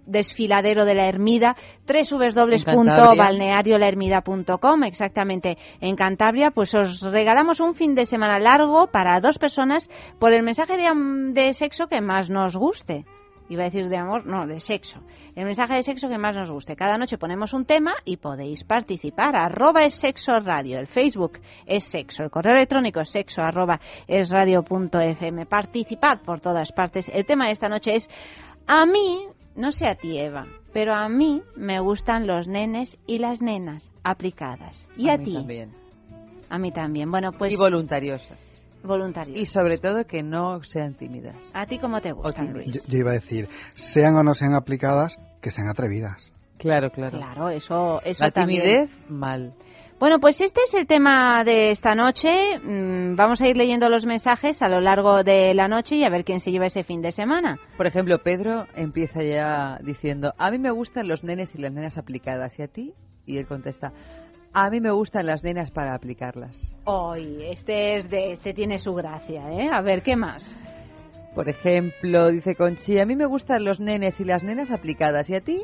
desfiladero 0.06 0.84
de 0.84 0.94
la 0.94 1.08
Ermida, 1.08 1.56
www.balneariolahermida.com, 1.88 4.84
exactamente 4.84 5.58
en 5.80 5.96
Cantabria 6.28 6.50
pues 6.50 6.74
os 6.74 7.00
regalamos 7.00 7.58
un 7.58 7.72
fin 7.72 7.94
de 7.94 8.04
semana 8.04 8.38
largo 8.38 8.88
para 8.88 9.18
dos 9.18 9.38
personas 9.38 9.88
por 10.18 10.34
el 10.34 10.42
mensaje 10.42 10.76
de, 10.76 10.90
de 11.32 11.54
sexo 11.54 11.86
que 11.86 12.02
más 12.02 12.28
nos 12.28 12.54
guste 12.54 13.06
iba 13.48 13.62
a 13.62 13.70
decir 13.70 13.88
de 13.88 13.96
amor, 13.96 14.26
no, 14.26 14.46
de 14.46 14.60
sexo. 14.60 15.00
El 15.34 15.46
mensaje 15.46 15.72
de 15.72 15.82
sexo 15.82 16.06
que 16.06 16.18
más 16.18 16.36
nos 16.36 16.50
guste. 16.50 16.76
Cada 16.76 16.98
noche 16.98 17.16
ponemos 17.16 17.54
un 17.54 17.64
tema 17.64 17.94
y 18.04 18.18
podéis 18.18 18.62
participar. 18.62 19.36
Arroba 19.36 19.84
es 19.84 19.94
sexo 19.94 20.38
radio. 20.40 20.78
El 20.78 20.86
Facebook 20.86 21.38
es 21.64 21.84
sexo. 21.84 22.24
El 22.24 22.30
correo 22.30 22.52
electrónico 22.52 23.00
es 23.00 23.08
sexo 23.08 23.40
arroba 23.40 23.80
es 24.06 24.28
radio 24.28 24.62
punto 24.62 25.00
fm. 25.00 25.46
Participad 25.46 26.20
por 26.26 26.40
todas 26.40 26.72
partes. 26.72 27.08
El 27.08 27.24
tema 27.24 27.46
de 27.46 27.52
esta 27.52 27.70
noche 27.70 27.94
es 27.94 28.10
a 28.66 28.84
mí, 28.84 29.24
no 29.56 29.72
sé 29.72 29.86
a 29.86 29.94
ti 29.94 30.18
Eva, 30.18 30.46
pero 30.74 30.94
a 30.94 31.08
mí 31.08 31.40
me 31.56 31.80
gustan 31.80 32.26
los 32.26 32.48
nenes 32.48 32.98
y 33.06 33.18
las 33.18 33.40
nenas 33.40 33.90
aplicadas. 34.04 34.86
¿Y 34.94 35.08
a, 35.08 35.16
mí 35.16 35.24
ti? 35.24 35.32
También. 35.32 35.87
A 36.50 36.58
mí 36.58 36.72
también. 36.72 37.10
Bueno, 37.10 37.32
pues... 37.32 37.52
Y 37.52 37.56
voluntariosas. 37.56 38.38
Voluntarios. 38.82 39.36
Y 39.36 39.44
sobre 39.46 39.78
todo 39.78 40.04
que 40.06 40.22
no 40.22 40.62
sean 40.62 40.94
tímidas. 40.94 41.36
¿A 41.52 41.66
ti 41.66 41.78
cómo 41.78 42.00
te 42.00 42.12
gustan, 42.12 42.52
Luis? 42.52 42.66
Yo, 42.74 42.80
yo, 42.86 42.98
iba 42.98 43.10
a 43.10 43.14
decir, 43.14 43.48
sean 43.74 44.14
o 44.16 44.22
no 44.22 44.34
sean 44.34 44.54
aplicadas, 44.54 45.16
que 45.42 45.50
sean 45.50 45.68
atrevidas. 45.68 46.32
Claro, 46.58 46.90
claro. 46.90 47.18
Claro, 47.18 47.50
eso, 47.50 48.00
eso 48.02 48.24
La 48.24 48.30
también. 48.30 48.62
timidez, 48.62 49.10
mal. 49.10 49.52
Bueno, 50.00 50.20
pues 50.20 50.40
este 50.40 50.60
es 50.64 50.74
el 50.74 50.86
tema 50.86 51.42
de 51.42 51.72
esta 51.72 51.96
noche. 51.96 52.30
Mm, 52.62 53.16
Vamos 53.16 53.40
a 53.42 53.48
ir 53.48 53.56
leyendo 53.56 53.88
los 53.88 54.06
mensajes 54.06 54.62
a 54.62 54.68
lo 54.68 54.80
largo 54.80 55.24
de 55.24 55.54
la 55.54 55.66
noche 55.66 55.96
y 55.96 56.04
a 56.04 56.08
ver 56.08 56.24
quién 56.24 56.38
se 56.38 56.52
lleva 56.52 56.66
ese 56.66 56.84
fin 56.84 57.02
de 57.02 57.10
semana. 57.10 57.58
Por 57.76 57.88
ejemplo, 57.88 58.18
Pedro 58.22 58.66
empieza 58.76 59.24
ya 59.24 59.78
diciendo, 59.82 60.34
a 60.38 60.52
mí 60.52 60.58
me 60.58 60.70
gustan 60.70 61.08
los 61.08 61.24
nenes 61.24 61.52
y 61.56 61.58
las 61.60 61.72
nenas 61.72 61.98
aplicadas, 61.98 62.56
¿y 62.60 62.62
a 62.62 62.68
ti? 62.68 62.94
Y 63.26 63.38
él 63.38 63.46
contesta, 63.48 63.92
a 64.52 64.70
mí 64.70 64.80
me 64.80 64.90
gustan 64.90 65.26
las 65.26 65.42
nenas 65.42 65.70
para 65.70 65.94
aplicarlas. 65.94 66.56
Hoy, 66.84 67.42
este 67.44 67.96
es 67.96 68.10
de, 68.10 68.32
este 68.32 68.52
tiene 68.54 68.78
su 68.78 68.94
gracia, 68.94 69.50
¿eh? 69.52 69.68
A 69.70 69.80
ver, 69.82 70.02
¿qué 70.02 70.16
más? 70.16 70.56
Por 71.34 71.48
ejemplo, 71.48 72.30
dice 72.30 72.54
Conchi, 72.54 72.98
a 72.98 73.06
mí 73.06 73.14
me 73.14 73.26
gustan 73.26 73.64
los 73.64 73.80
nenes 73.80 74.18
y 74.20 74.24
las 74.24 74.42
nenas 74.42 74.70
aplicadas, 74.70 75.30
¿y 75.30 75.36
a 75.36 75.40
ti? 75.40 75.62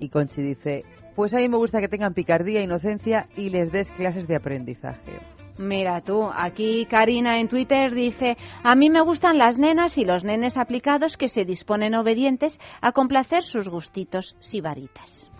Y 0.00 0.08
Conchi 0.08 0.42
dice, 0.42 0.82
pues 1.14 1.32
a 1.34 1.38
mí 1.38 1.48
me 1.48 1.56
gusta 1.56 1.80
que 1.80 1.88
tengan 1.88 2.14
picardía, 2.14 2.62
inocencia 2.62 3.28
y 3.36 3.50
les 3.50 3.70
des 3.70 3.90
clases 3.92 4.26
de 4.26 4.36
aprendizaje. 4.36 5.12
Mira 5.58 6.00
tú, 6.00 6.28
aquí 6.34 6.84
Karina 6.86 7.38
en 7.38 7.48
Twitter 7.48 7.94
dice, 7.94 8.36
a 8.64 8.74
mí 8.74 8.90
me 8.90 9.02
gustan 9.02 9.38
las 9.38 9.56
nenas 9.56 9.96
y 9.98 10.04
los 10.04 10.24
nenes 10.24 10.56
aplicados 10.56 11.16
que 11.16 11.28
se 11.28 11.44
disponen 11.44 11.94
obedientes 11.94 12.58
a 12.80 12.90
complacer 12.90 13.44
sus 13.44 13.68
gustitos 13.68 14.34
sibaritas. 14.40 15.30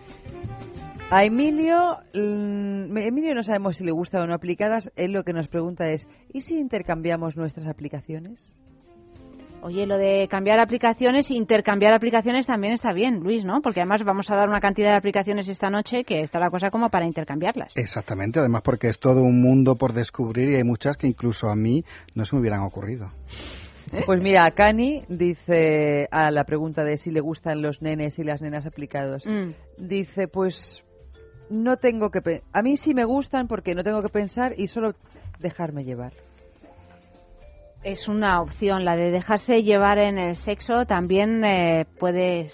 A 1.17 1.23
Emilio, 1.25 1.99
mm, 2.13 2.97
Emilio 2.97 3.37
no 3.37 3.45
sabemos 3.45 3.77
si 3.77 3.85
le 3.85 3.93
gustan 3.93 4.23
o 4.23 4.27
no 4.27 4.35
aplicadas, 4.35 4.91
él 4.97 5.13
lo 5.13 5.23
que 5.23 5.33
nos 5.33 5.47
pregunta 5.47 5.89
es, 5.89 6.09
¿y 6.33 6.41
si 6.41 6.59
intercambiamos 6.59 7.37
nuestras 7.37 7.69
aplicaciones? 7.69 8.53
Oye, 9.63 9.87
lo 9.87 9.97
de 9.97 10.27
cambiar 10.29 10.59
aplicaciones, 10.59 11.31
intercambiar 11.31 11.95
aplicaciones 11.95 12.49
también 12.49 12.73
está 12.73 12.93
bien, 12.93 13.21
Luis, 13.21 13.45
¿no? 13.45 13.61
Porque 13.63 13.79
además 13.79 14.03
vamos 14.03 14.29
a 14.29 14.35
dar 14.35 14.49
una 14.49 14.59
cantidad 14.59 14.91
de 14.91 14.97
aplicaciones 14.97 15.47
esta 15.49 15.71
noche 15.71 16.03
que 16.03 16.21
está 16.21 16.41
la 16.41 16.51
cosa 16.51 16.71
como 16.71 16.91
para 16.91 17.07
intercambiarlas. 17.07 17.73
Exactamente, 17.77 18.41
además 18.41 18.63
porque 18.65 18.89
es 18.89 18.99
todo 18.99 19.23
un 19.23 19.41
mundo 19.41 19.77
por 19.77 19.93
descubrir 19.93 20.51
y 20.51 20.57
hay 20.57 20.65
muchas 20.65 20.97
que 20.97 21.07
incluso 21.07 21.47
a 21.49 21.55
mí 21.55 21.85
no 22.17 22.25
se 22.25 22.35
me 22.35 22.41
hubieran 22.41 22.65
ocurrido. 22.65 23.07
Pues 24.07 24.25
mira, 24.25 24.51
Cani 24.51 25.03
dice 25.09 26.09
a 26.11 26.33
la 26.33 26.43
pregunta 26.43 26.83
de 26.83 26.97
si 26.97 27.13
le 27.13 27.21
gustan 27.21 27.63
los 27.63 27.83
nenes 27.83 28.19
y 28.19 28.25
las 28.25 28.43
nenas 28.43 28.67
aplicados, 28.67 29.25
Mm. 29.25 29.53
dice, 29.79 30.27
pues 30.27 30.84
no 31.51 31.77
tengo 31.77 32.11
que... 32.11 32.43
A 32.53 32.63
mí 32.63 32.77
sí 32.77 32.95
me 32.95 33.05
gustan 33.05 33.49
porque 33.49 33.75
no 33.75 33.83
tengo 33.83 34.03
que 34.03 34.09
pensar 34.09 34.55
y 34.57 34.67
solo 34.67 34.95
dejarme 35.39 35.85
llevar. 35.85 36.13
Es 37.83 38.09
una 38.09 38.41
opción, 38.41 38.85
la 38.85 38.97
de 38.97 39.11
dejarse 39.11 39.63
llevar 39.63 39.99
en 39.99 40.19
el 40.19 40.37
sexo 40.37 40.87
también 40.87 41.45
eh, 41.45 41.87
puede 41.99 42.51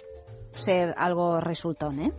ser 0.52 0.94
algo 0.98 1.40
resultón, 1.40 2.00
¿eh? 2.00 2.12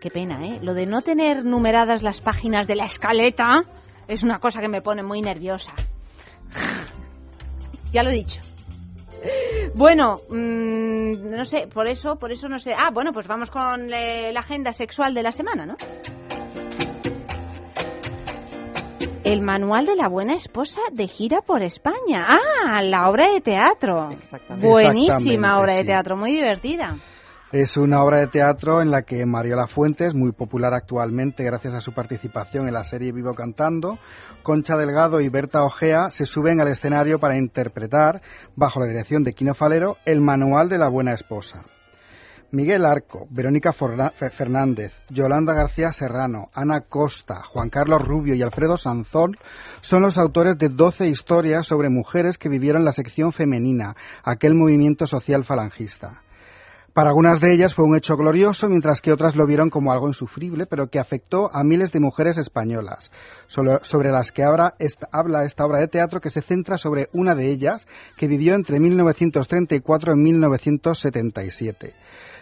Qué 0.00 0.10
pena, 0.10 0.44
¿eh? 0.44 0.58
Lo 0.60 0.74
de 0.74 0.86
no 0.86 1.02
tener 1.02 1.44
numeradas 1.44 2.02
las 2.02 2.20
páginas 2.20 2.66
de 2.66 2.74
la 2.74 2.86
escaleta 2.86 3.62
es 4.08 4.24
una 4.24 4.40
cosa 4.40 4.60
que 4.60 4.68
me 4.68 4.82
pone 4.82 5.04
muy 5.04 5.22
nerviosa. 5.22 5.72
ya 7.92 8.02
lo 8.02 8.10
he 8.10 8.14
dicho. 8.14 8.40
Bueno, 9.74 10.14
mm, 10.30 11.30
no 11.30 11.44
sé, 11.44 11.66
por 11.72 11.86
eso, 11.86 12.16
por 12.16 12.32
eso 12.32 12.48
no 12.48 12.58
sé. 12.58 12.72
Ah, 12.76 12.90
bueno, 12.92 13.12
pues 13.12 13.26
vamos 13.26 13.50
con 13.50 13.92
eh, 13.92 14.32
la 14.32 14.40
agenda 14.40 14.72
sexual 14.72 15.14
de 15.14 15.22
la 15.22 15.32
semana, 15.32 15.66
¿no? 15.66 15.76
El 19.24 19.40
manual 19.40 19.86
de 19.86 19.96
la 19.96 20.08
buena 20.08 20.34
esposa 20.34 20.80
de 20.92 21.06
gira 21.06 21.40
por 21.40 21.62
España. 21.62 22.26
Ah, 22.28 22.82
la 22.82 23.08
obra 23.08 23.32
de 23.32 23.40
teatro. 23.40 24.10
Exactamente. 24.10 24.68
Buenísima 24.68 25.12
Exactamente, 25.16 25.60
obra 25.60 25.74
de 25.74 25.84
teatro, 25.84 26.16
muy 26.16 26.32
divertida. 26.32 26.96
Es 27.52 27.76
una 27.76 28.02
obra 28.02 28.16
de 28.16 28.28
teatro 28.28 28.80
en 28.80 28.90
la 28.90 29.02
que 29.02 29.26
Mariola 29.26 29.66
Fuentes, 29.66 30.14
muy 30.14 30.32
popular 30.32 30.72
actualmente 30.72 31.44
gracias 31.44 31.74
a 31.74 31.82
su 31.82 31.92
participación 31.92 32.66
en 32.66 32.72
la 32.72 32.82
serie 32.82 33.12
Vivo 33.12 33.34
Cantando, 33.34 33.98
Concha 34.42 34.74
Delgado 34.74 35.20
y 35.20 35.28
Berta 35.28 35.62
Ojea 35.62 36.08
se 36.08 36.24
suben 36.24 36.62
al 36.62 36.68
escenario 36.68 37.18
para 37.18 37.36
interpretar, 37.36 38.22
bajo 38.56 38.80
la 38.80 38.86
dirección 38.86 39.22
de 39.22 39.34
Quino 39.34 39.54
Falero, 39.54 39.98
el 40.06 40.22
manual 40.22 40.70
de 40.70 40.78
la 40.78 40.88
buena 40.88 41.12
esposa. 41.12 41.60
Miguel 42.52 42.86
Arco, 42.86 43.26
Verónica 43.28 43.74
Fernández, 43.74 44.94
Yolanda 45.10 45.52
García 45.52 45.92
Serrano, 45.92 46.48
Ana 46.54 46.80
Costa, 46.80 47.42
Juan 47.42 47.68
Carlos 47.68 48.00
Rubio 48.00 48.34
y 48.34 48.40
Alfredo 48.40 48.78
Sanzón 48.78 49.36
son 49.82 50.00
los 50.00 50.16
autores 50.16 50.56
de 50.56 50.70
12 50.70 51.06
historias 51.06 51.66
sobre 51.66 51.90
mujeres 51.90 52.38
que 52.38 52.48
vivieron 52.48 52.86
la 52.86 52.92
sección 52.92 53.30
femenina, 53.30 53.94
aquel 54.24 54.54
movimiento 54.54 55.06
social 55.06 55.44
falangista. 55.44 56.21
Para 56.92 57.08
algunas 57.08 57.40
de 57.40 57.54
ellas 57.54 57.74
fue 57.74 57.86
un 57.86 57.96
hecho 57.96 58.18
glorioso, 58.18 58.68
mientras 58.68 59.00
que 59.00 59.12
otras 59.12 59.34
lo 59.34 59.46
vieron 59.46 59.70
como 59.70 59.92
algo 59.92 60.08
insufrible, 60.08 60.66
pero 60.66 60.88
que 60.88 60.98
afectó 60.98 61.50
a 61.54 61.64
miles 61.64 61.90
de 61.90 62.00
mujeres 62.00 62.36
españolas, 62.36 63.10
sobre 63.46 64.10
las 64.10 64.30
que 64.30 64.44
esta, 64.78 65.08
habla 65.10 65.44
esta 65.44 65.64
obra 65.64 65.78
de 65.78 65.88
teatro 65.88 66.20
que 66.20 66.28
se 66.28 66.42
centra 66.42 66.76
sobre 66.76 67.08
una 67.14 67.34
de 67.34 67.50
ellas, 67.50 67.88
que 68.18 68.28
vivió 68.28 68.54
entre 68.54 68.78
1934 68.78 70.12
y 70.12 70.16
1977. 70.16 71.94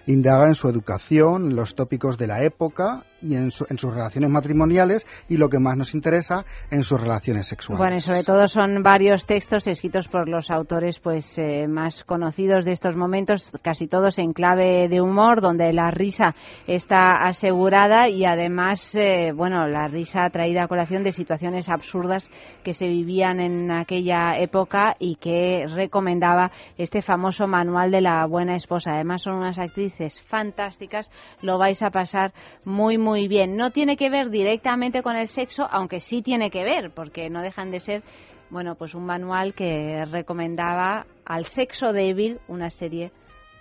Indaga 0.07 0.47
en 0.47 0.55
su 0.55 0.69
educación, 0.69 1.55
los 1.55 1.77
tópicos 1.77 2.19
de 2.19 2.27
la 2.27 2.43
época 2.43 3.05
y 3.23 3.35
en, 3.35 3.51
su- 3.51 3.67
en 3.69 3.79
sus 3.79 3.93
relaciones 3.95 4.31
matrimoniales 4.31 5.07
y 5.29 5.37
lo 5.37 5.49
que 5.49 5.59
más 5.59 5.77
nos 5.77 5.95
interesa, 5.95 6.45
en 6.71 6.83
sus 6.83 7.01
relaciones 7.01 7.47
sexuales. 7.47 7.79
Bueno, 7.79 7.97
y 7.97 8.01
sobre 8.01 8.23
todo 8.25 8.49
son 8.49 8.83
varios 8.83 9.27
textos 9.27 9.67
escritos 9.67 10.09
por 10.09 10.29
los 10.29 10.51
autores 10.51 10.99
pues 11.01 11.37
eh, 11.39 11.67
más 11.69 12.05
conocidos 12.05 12.65
de 12.65 12.73
estos 12.73 12.97
momentos, 12.97 13.51
casi 13.63 13.87
todos 13.89 14.19
en 14.19 14.33
clave 14.33 14.89
de 14.89 15.01
humor, 15.01 15.41
donde 15.41 15.73
la 15.73 15.91
risa 15.91 16.35
está 16.67 17.13
asegurada 17.27 18.09
y 18.09 18.25
además, 18.25 18.95
eh, 18.95 19.33
bueno, 19.35 19.67
la 19.67 19.89
risa 19.89 20.29
traída 20.31 20.65
a 20.65 20.69
colación 20.69 21.03
de 21.03 21.13
situaciones 21.13 21.69
absurdas 21.69 22.31
que 22.65 22.75
se 22.75 22.87
vivían 22.87 23.41
en 23.41 23.71
aquella 23.71 24.35
época 24.39 24.95
y 24.99 25.17
que 25.17 25.65
recomendaba 25.75 26.51
este 26.79 27.03
famoso 27.03 27.47
manual 27.47 27.91
de 27.91 28.01
la 28.01 28.25
buena 28.27 28.55
esposa. 28.57 28.93
Además 28.95 29.23
son 29.23 29.35
unas 29.35 29.59
actrices 29.59 30.21
fantásticas, 30.29 31.11
lo 31.43 31.59
vais 31.59 31.83
a 31.83 31.91
pasar 31.91 32.33
muy 32.65 32.97
muy 32.99 33.10
bien. 33.29 33.57
No 33.57 33.71
tiene 33.71 33.97
que 33.97 34.11
ver 34.11 34.31
directamente 34.31 35.03
con 35.03 35.17
el 35.17 35.27
sexo, 35.27 35.67
aunque 35.71 36.01
sí 36.01 36.23
tiene 36.23 36.51
que 36.51 36.65
ver, 36.65 36.91
porque 36.95 37.31
no 37.31 37.43
dejan 37.43 37.71
de 37.71 37.81
ser, 37.81 38.03
bueno, 38.51 38.75
pues 38.75 38.95
un 38.95 39.05
manual 39.05 39.55
que 39.55 40.05
recomendaba 40.11 41.07
al 41.25 41.45
sexo 41.45 41.93
débil 41.93 42.39
una 42.49 42.71
serie 42.71 43.13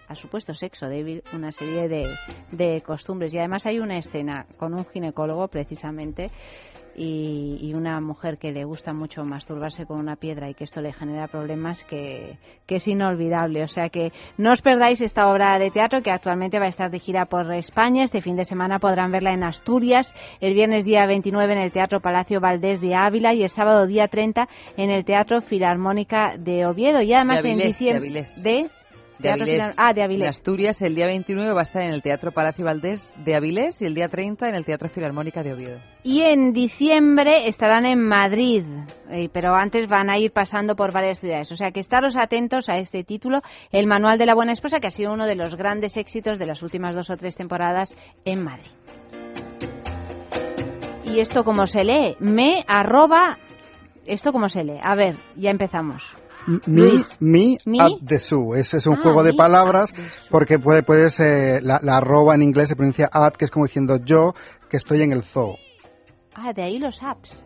al 0.10 0.16
supuesto 0.18 0.54
sexo 0.54 0.88
débil 0.88 1.24
una 1.34 1.51
serie 1.51 1.88
de, 1.88 2.04
de 2.51 2.82
costumbres 2.82 3.34
y 3.34 3.38
además 3.38 3.66
hay 3.66 3.80
una 3.80 3.98
escena 3.98 4.46
con 4.58 4.74
un 4.74 4.86
ginecólogo 4.86 5.48
precisamente 5.48 6.28
y, 6.96 7.58
y 7.62 7.74
una 7.75 8.01
mujer 8.01 8.38
que 8.38 8.51
le 8.51 8.66
gusta 8.66 8.92
mucho 8.92 9.24
masturbarse 9.24 9.86
con 9.86 10.00
una 10.00 10.18
piedra 10.18 10.50
y 10.50 10.54
que 10.54 10.66
esto 10.66 10.82
le 10.82 10.92
genera 10.92 11.28
problemas 11.28 11.84
que, 11.86 12.38
que 12.66 12.75
es 12.75 12.88
inolvidable. 12.88 13.63
O 13.63 13.68
sea 13.68 13.89
que 13.89 14.12
no 14.38 14.51
os 14.51 14.62
perdáis 14.62 15.00
esta 15.00 15.32
obra 15.32 15.58
de 15.60 15.70
teatro 15.70 16.01
que 16.01 16.12
actualmente 16.12 16.60
va 16.60 16.66
a 16.66 16.70
estar 16.70 16.92
de 16.92 17.00
gira 17.00 17.25
por 17.25 17.54
España. 17.54 18.04
Este 18.04 18.22
fin 18.22 18.36
de 18.36 18.44
semana 18.44 18.80
podrán 18.80 19.12
verla 19.12 19.32
en 19.32 19.44
Asturias, 19.44 20.13
el 20.42 20.54
viernes 20.54 20.84
día 20.84 21.06
29 21.06 21.54
en 21.54 21.60
el 21.60 21.72
Teatro 21.72 22.01
Palacio 22.01 22.42
Valdés 22.42 22.82
de 22.82 22.96
Ávila 22.96 23.34
y 23.34 23.44
el 23.44 23.50
sábado 23.50 23.88
día 23.88 24.08
30 24.10 24.50
en 24.75 24.89
el 24.89 25.06
Teatro 25.06 25.39
Filarmónica 25.42 26.36
de 26.38 26.66
Oviedo. 26.66 27.01
Y 27.01 27.13
además 27.13 27.44
De 27.44 27.51
en 27.51 27.58
de 27.60 27.63
diciembre 27.66 28.08
Avilés. 28.10 28.44
de 28.44 28.70
De 29.20 29.30
Avilés. 29.30 29.76
Ah, 29.78 29.94
de 29.94 30.02
En 30.02 30.06
Avilés. 30.06 30.30
Asturias, 30.30 30.82
el 30.82 30.96
día 30.96 31.06
29 31.06 31.52
va 31.54 31.60
a 31.60 31.64
estar 31.64 31.82
en 31.82 31.92
el 31.92 32.02
Teatro 32.02 32.32
Palacio 32.32 32.66
Valdés 32.66 33.14
de 33.24 33.36
Avilés 33.36 33.82
y 33.82 33.86
el 33.86 33.94
día 33.94 34.08
30 34.08 34.48
en 34.48 34.56
el 34.56 34.64
Teatro 34.64 34.88
Filarmónica 34.88 35.44
de 35.44 35.54
Oviedo. 35.54 35.80
Y 36.04 36.22
en 36.22 36.54
diciembre 36.54 37.48
estarán 37.48 37.86
en 37.86 38.02
Madrid, 38.02 38.64
eh, 39.12 39.30
pero 39.34 39.56
antes 39.56 39.90
van 39.90 40.10
a 40.10 40.18
ir 40.18 40.32
pasando 40.32 40.76
por 40.76 40.94
varias 40.94 41.20
ciudades. 41.20 41.52
O 41.52 41.56
sea 41.56 41.72
que 41.72 41.82
estaros 41.82 42.16
atentos 42.16 42.70
a 42.70 42.78
este 42.78 43.04
título, 43.04 43.42
El 43.72 43.88
Manual 43.88 44.18
de 44.18 44.26
la 44.26 44.36
Buena 44.36 44.54
Esposa, 44.54 44.80
que 44.80 44.88
ha 44.88 44.92
sido 44.92 45.12
uno 45.12 45.26
de 45.26 45.36
los 45.36 45.56
grandes 45.56 45.98
éxitos 45.98 46.40
de 46.40 46.46
las 46.46 46.64
últimas 46.64 46.96
dos 46.96 47.10
o 47.10 47.18
tres 47.18 47.36
temporadas 47.36 47.98
en 48.24 48.44
Madrid. 48.44 48.72
¿Y 51.04 51.20
esto 51.20 51.44
cómo 51.44 51.68
se 51.68 51.84
lee? 51.84 52.16
Me 52.20 52.64
arroba... 52.68 53.38
¿Esto 54.06 54.32
cómo 54.32 54.48
se 54.48 54.64
lee? 54.64 54.80
A 54.82 54.96
ver, 54.96 55.16
ya 55.36 55.52
empezamos. 55.52 56.19
Me, 56.67 57.03
me 57.19 57.58
Me. 57.65 57.79
at 57.81 57.91
the 58.05 58.17
zoo. 58.17 58.55
Ese 58.55 58.77
es 58.77 58.88
un 58.88 58.96
Ah, 58.96 59.00
juego 59.03 59.24
de 59.24 59.34
palabras 59.34 59.93
porque 60.29 60.58
puede, 60.60 60.84
puedes, 60.84 61.19
eh, 61.19 61.60
la, 61.62 61.79
la 61.81 61.98
arroba 61.98 62.36
en 62.36 62.41
inglés 62.41 62.69
se 62.69 62.75
pronuncia 62.75 63.10
at, 63.12 63.34
que 63.34 63.46
es 63.46 63.51
como 63.51 63.65
diciendo 63.65 63.98
yo 64.03 64.34
que 64.69 64.77
estoy 64.77 65.01
en 65.01 65.12
el 65.12 65.24
zoo. 65.24 65.55
Ah, 66.36 66.53
de 66.53 66.63
ahí 66.63 66.79
los 66.79 67.01
apps. 67.03 67.43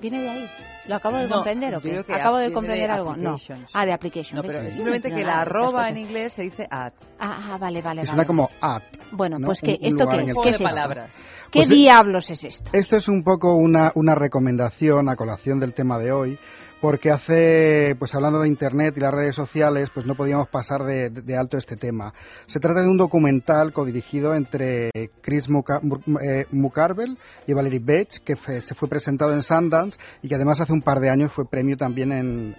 Viene 0.00 0.20
de 0.20 0.28
ahí. 0.28 0.46
¿Lo 0.88 0.96
acabo 0.96 1.16
de 1.16 1.26
No, 1.28 1.36
comprender 1.36 1.74
o 1.74 1.80
qué? 1.80 2.02
que 2.04 2.14
¿Acabo 2.14 2.36
de 2.36 2.52
comprender 2.52 2.88
de 2.88 2.94
algo? 2.94 3.16
No. 3.16 3.36
Ah, 3.72 3.84
de 3.86 3.92
application. 3.92 4.36
No, 4.36 4.42
pero 4.42 4.62
no 4.62 4.70
simplemente 4.70 5.10
que 5.10 5.24
la 5.24 5.40
arroba 5.40 5.88
en 5.88 5.98
inglés 5.98 6.34
se 6.34 6.42
dice 6.42 6.66
at. 6.70 6.92
Ah, 7.18 7.48
ah, 7.52 7.58
vale, 7.58 7.80
vale, 7.82 8.04
suena 8.04 8.24
como 8.26 8.48
at. 8.60 8.82
Bueno, 9.12 9.38
¿no? 9.38 9.46
pues 9.46 9.60
que 9.60 9.72
un 9.80 9.86
esto 9.86 10.04
en 10.12 10.20
es, 10.20 10.36
el 10.36 10.42
¿qué 10.42 10.48
es 10.50 10.58
de 10.58 10.64
palabras. 10.64 11.14
¿Qué 11.50 11.60
Pues, 11.60 11.68
diablos 11.70 12.30
es 12.30 12.44
esto? 12.44 12.70
Esto 12.72 12.96
es 12.96 13.08
un 13.08 13.24
poco 13.24 13.54
una, 13.54 13.90
una 13.94 14.14
recomendación 14.14 15.08
a 15.08 15.16
colación 15.16 15.58
del 15.60 15.74
tema 15.74 15.98
de 15.98 16.12
hoy, 16.12 16.38
porque 16.80 17.10
hace, 17.10 17.94
pues 17.98 18.14
hablando 18.14 18.40
de 18.40 18.48
Internet 18.48 18.94
y 18.96 19.00
las 19.00 19.12
redes 19.12 19.34
sociales, 19.34 19.90
pues 19.92 20.06
no 20.06 20.14
podíamos 20.14 20.48
pasar 20.48 20.84
de, 20.84 21.10
de 21.10 21.36
alto 21.36 21.58
este 21.58 21.76
tema. 21.76 22.12
Se 22.46 22.58
trata 22.58 22.80
de 22.80 22.88
un 22.88 22.96
documental 22.96 23.72
codirigido 23.72 24.34
entre 24.34 24.90
Chris 25.20 25.46
eh, 25.48 26.46
Mucarvel 26.50 27.18
y 27.46 27.52
Valerie 27.52 27.80
Beach, 27.82 28.18
que 28.24 28.36
fue- 28.36 28.60
se 28.60 28.74
fue 28.74 28.88
presentado 28.88 29.32
en 29.32 29.42
Sundance 29.42 29.98
y 30.22 30.28
que 30.28 30.34
además 30.36 30.60
hace 30.60 30.72
un 30.72 30.82
par 30.82 31.00
de 31.00 31.10
años 31.10 31.32
fue 31.32 31.44
premio 31.48 31.76
también 31.76 32.12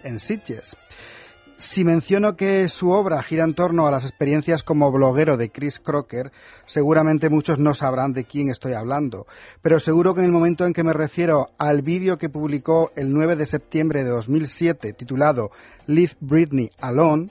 en 0.04 0.20
Sitges. 0.20 0.76
Si 1.62 1.86
menciono 1.86 2.36
que 2.36 2.68
su 2.68 2.90
obra 2.90 3.22
gira 3.22 3.44
en 3.44 3.54
torno 3.54 3.86
a 3.88 3.92
las 3.92 4.04
experiencias 4.04 4.64
como 4.64 4.92
bloguero 4.92 5.38
de 5.38 5.52
Chris 5.52 5.80
Crocker, 5.80 6.32
seguramente 6.66 7.30
muchos 7.30 7.60
no 7.60 7.76
sabrán 7.76 8.14
de 8.14 8.26
quién 8.26 8.50
estoy 8.50 8.74
hablando, 8.74 9.28
pero 9.62 9.80
seguro 9.80 10.14
que 10.14 10.22
en 10.22 10.26
el 10.26 10.32
momento 10.32 10.66
en 10.66 10.74
que 10.74 10.84
me 10.84 10.92
refiero 10.92 11.52
al 11.60 11.84
vídeo 11.84 12.18
que 12.18 12.30
publicó 12.30 12.92
el 12.96 13.14
9 13.14 13.36
de 13.36 13.46
septiembre 13.46 14.04
de 14.04 14.10
2007 14.10 14.94
titulado 14.94 15.52
Leave 15.86 16.18
Britney 16.20 16.72
Alone, 16.82 17.30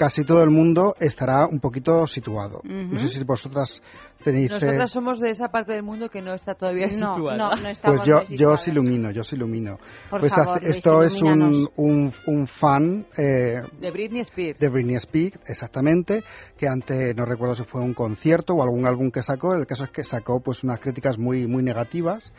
casi 0.00 0.24
todo 0.24 0.42
el 0.42 0.48
mundo 0.48 0.94
estará 0.98 1.46
un 1.46 1.60
poquito 1.60 2.06
situado. 2.06 2.62
No 2.64 2.98
sé 3.00 3.08
si 3.08 3.22
vosotras 3.22 3.82
tenéis... 4.24 4.50
eh, 4.50 4.54
Nosotras 4.54 4.90
somos 4.90 5.20
de 5.20 5.28
esa 5.28 5.48
parte 5.48 5.74
del 5.74 5.82
mundo 5.82 6.08
que 6.08 6.22
no 6.22 6.32
está 6.32 6.54
todavía 6.54 6.86
No, 6.86 7.16
situada. 7.16 7.36
no, 7.36 7.50
no 7.62 7.68
estamos 7.68 8.00
Pues 8.00 8.08
yo, 8.08 8.34
yo 8.34 8.52
os 8.52 8.66
ilumino, 8.66 9.10
yo 9.10 9.20
os 9.20 9.30
ilumino. 9.34 9.76
Por 10.08 10.20
pues 10.20 10.34
favor, 10.34 10.56
hace- 10.56 10.64
Luis, 10.64 10.76
esto 10.78 11.02
es 11.02 11.20
un, 11.20 11.68
un, 11.76 12.12
un 12.26 12.46
fan 12.46 13.04
eh, 13.18 13.60
De 13.78 13.90
Britney 13.90 14.22
Spears. 14.22 14.58
de 14.58 14.68
Britney 14.70 14.96
Spears, 14.96 15.38
exactamente, 15.46 16.24
que 16.56 16.66
antes 16.66 17.14
no 17.14 17.26
recuerdo 17.26 17.54
si 17.56 17.64
fue 17.64 17.82
un 17.82 17.92
concierto 17.92 18.54
o 18.54 18.62
algún 18.62 18.86
álbum 18.86 19.10
que 19.10 19.22
sacó, 19.22 19.52
el 19.52 19.66
caso 19.66 19.84
es 19.84 19.90
que 19.90 20.02
sacó 20.02 20.40
pues 20.40 20.64
unas 20.64 20.80
críticas 20.80 21.18
muy 21.18 21.46
muy 21.46 21.62
negativas 21.62 22.32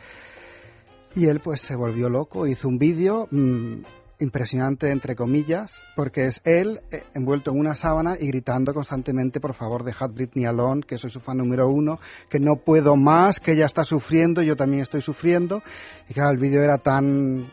y 1.14 1.26
él 1.26 1.38
pues 1.38 1.60
se 1.60 1.76
volvió 1.76 2.08
loco, 2.08 2.44
hizo 2.48 2.66
un 2.66 2.78
vídeo 2.78 3.28
mm, 3.30 3.82
impresionante 4.18 4.90
entre 4.90 5.16
comillas, 5.16 5.82
porque 5.96 6.26
es 6.26 6.40
él 6.44 6.80
eh, 6.90 7.02
envuelto 7.14 7.50
en 7.50 7.58
una 7.58 7.74
sábana 7.74 8.16
y 8.18 8.26
gritando 8.28 8.72
constantemente 8.74 9.40
por 9.40 9.54
favor 9.54 9.84
dejad 9.84 10.10
Britney 10.10 10.44
alone, 10.44 10.82
que 10.82 10.98
soy 10.98 11.10
su 11.10 11.20
fan 11.20 11.38
número 11.38 11.68
uno, 11.68 11.98
que 12.28 12.38
no 12.38 12.56
puedo 12.56 12.96
más, 12.96 13.40
que 13.40 13.52
ella 13.52 13.66
está 13.66 13.84
sufriendo, 13.84 14.42
yo 14.42 14.56
también 14.56 14.82
estoy 14.82 15.00
sufriendo 15.00 15.62
y 16.08 16.14
claro 16.14 16.30
el 16.30 16.38
vídeo 16.38 16.62
era 16.62 16.78
tan 16.78 17.44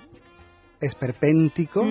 esperpéntico 0.80 1.84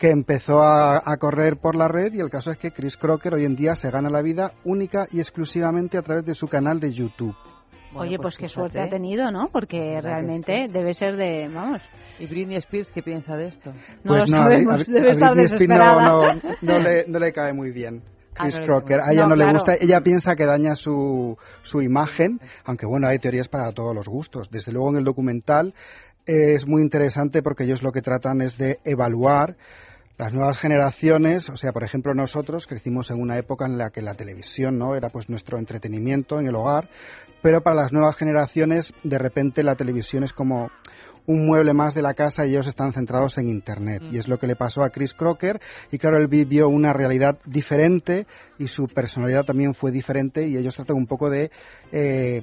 que 0.00 0.10
empezó 0.10 0.62
a, 0.62 1.00
a 1.04 1.16
correr 1.16 1.58
por 1.58 1.76
la 1.76 1.86
red 1.86 2.12
y 2.12 2.20
el 2.20 2.30
caso 2.30 2.50
es 2.50 2.58
que 2.58 2.72
Chris 2.72 2.96
Crocker 2.96 3.34
hoy 3.34 3.44
en 3.44 3.54
día 3.54 3.76
se 3.76 3.90
gana 3.90 4.10
la 4.10 4.22
vida 4.22 4.52
única 4.64 5.06
y 5.12 5.18
exclusivamente 5.18 5.96
a 5.96 6.02
través 6.02 6.24
de 6.24 6.34
su 6.34 6.48
canal 6.48 6.80
de 6.80 6.92
YouTube. 6.92 7.36
Bueno, 7.92 8.08
Oye, 8.08 8.18
pues, 8.18 8.36
qué 8.36 8.48
fíjate. 8.48 8.54
suerte 8.54 8.80
ha 8.80 8.88
tenido, 8.88 9.30
¿no? 9.30 9.48
Porque 9.52 9.78
que 9.94 10.00
realmente 10.00 10.68
debe 10.72 10.94
ser 10.94 11.16
de, 11.16 11.48
vamos, 11.52 11.82
¿Y 12.18 12.26
Britney 12.26 12.56
Spears 12.56 12.90
qué 12.92 13.02
piensa 13.02 13.36
de 13.36 13.48
esto? 13.48 13.72
no 14.04 14.12
lo 14.16 14.18
Pues 14.20 14.32
a- 14.34 14.36
sabemos, 14.38 14.88
a- 14.88 14.92
debe 14.92 15.08
a 15.08 15.12
estar 15.12 15.30
Britney 15.34 15.44
Spears 15.44 15.68
desesperada. 15.68 16.02
no, 16.08 16.32
no, 16.32 16.40
no 16.62 16.78
le, 16.78 17.04
no 17.06 17.18
le 17.18 17.32
cae 17.32 17.52
muy 17.52 17.70
bien. 17.70 18.02
Ah, 18.34 18.44
Chris 18.44 18.58
Crocker, 18.60 19.00
a 19.00 19.12
ella 19.12 19.22
no, 19.24 19.28
No, 19.30 19.36
le 19.36 19.42
claro. 19.44 19.58
gusta, 19.58 19.74
ella 19.78 20.00
piensa 20.00 20.34
que 20.36 20.46
daña 20.46 20.74
su, 20.74 21.36
su 21.60 21.82
imagen, 21.82 22.40
aunque 22.64 22.86
bueno, 22.86 23.06
hay 23.08 23.18
teorías 23.18 23.48
para 23.48 23.72
todos 23.72 23.94
los 23.94 24.08
gustos. 24.08 24.48
Desde 24.50 24.72
luego 24.72 24.88
en 24.88 24.96
el 24.96 25.04
documental 25.04 25.74
eh, 26.24 26.54
es 26.54 26.66
muy 26.66 26.80
interesante 26.80 27.42
porque 27.42 27.64
ellos 27.64 27.82
lo 27.82 27.92
que 27.92 28.00
tratan 28.00 28.40
es 28.40 28.56
de 28.56 28.78
evaluar 28.84 29.56
las 30.18 30.32
nuevas 30.32 30.58
generaciones, 30.58 31.48
o 31.50 31.56
sea, 31.56 31.72
por 31.72 31.84
ejemplo, 31.84 32.14
nosotros 32.14 32.66
crecimos 32.66 33.10
en 33.10 33.20
una 33.20 33.38
época 33.38 33.66
en 33.66 33.78
la 33.78 33.90
que 33.90 34.02
la 34.02 34.14
televisión 34.14 34.78
no 34.78 34.94
era 34.94 35.08
pues 35.10 35.28
nuestro 35.28 35.58
entretenimiento 35.58 36.38
en 36.38 36.46
el 36.46 36.54
hogar, 36.54 36.88
pero 37.42 37.62
para 37.62 37.76
las 37.76 37.92
nuevas 37.92 38.16
generaciones 38.16 38.92
de 39.02 39.18
repente 39.18 39.62
la 39.62 39.74
televisión 39.74 40.22
es 40.22 40.32
como 40.32 40.70
un 41.26 41.46
mueble 41.46 41.72
más 41.72 41.94
de 41.94 42.02
la 42.02 42.14
casa 42.14 42.44
y 42.46 42.50
ellos 42.50 42.66
están 42.66 42.92
centrados 42.92 43.38
en 43.38 43.46
Internet. 43.48 44.02
Y 44.10 44.18
es 44.18 44.26
lo 44.28 44.38
que 44.38 44.48
le 44.48 44.56
pasó 44.56 44.82
a 44.82 44.90
Chris 44.90 45.14
Crocker. 45.14 45.60
Y 45.92 45.98
claro, 45.98 46.16
él 46.18 46.26
vivió 46.26 46.68
una 46.68 46.92
realidad 46.92 47.38
diferente 47.44 48.26
y 48.58 48.66
su 48.66 48.86
personalidad 48.88 49.44
también 49.44 49.72
fue 49.74 49.92
diferente 49.92 50.46
y 50.48 50.56
ellos 50.56 50.74
tratan 50.74 50.96
un 50.96 51.06
poco 51.06 51.30
de 51.30 51.50
eh, 51.92 52.42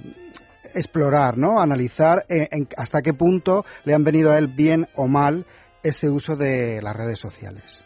explorar, 0.74 1.38
¿no? 1.38 1.60
Analizar 1.62 2.26
eh, 2.30 2.48
en- 2.52 2.68
hasta 2.78 3.02
qué 3.02 3.14
punto 3.14 3.66
le 3.84 3.94
han 3.94 4.04
venido 4.06 4.32
a 4.32 4.38
él 4.38 4.48
bien 4.48 4.88
o 4.96 5.08
mal 5.08 5.46
ese 5.84 6.10
uso 6.10 6.36
de 6.36 6.82
las 6.82 6.96
redes 6.96 7.20
sociales. 7.20 7.86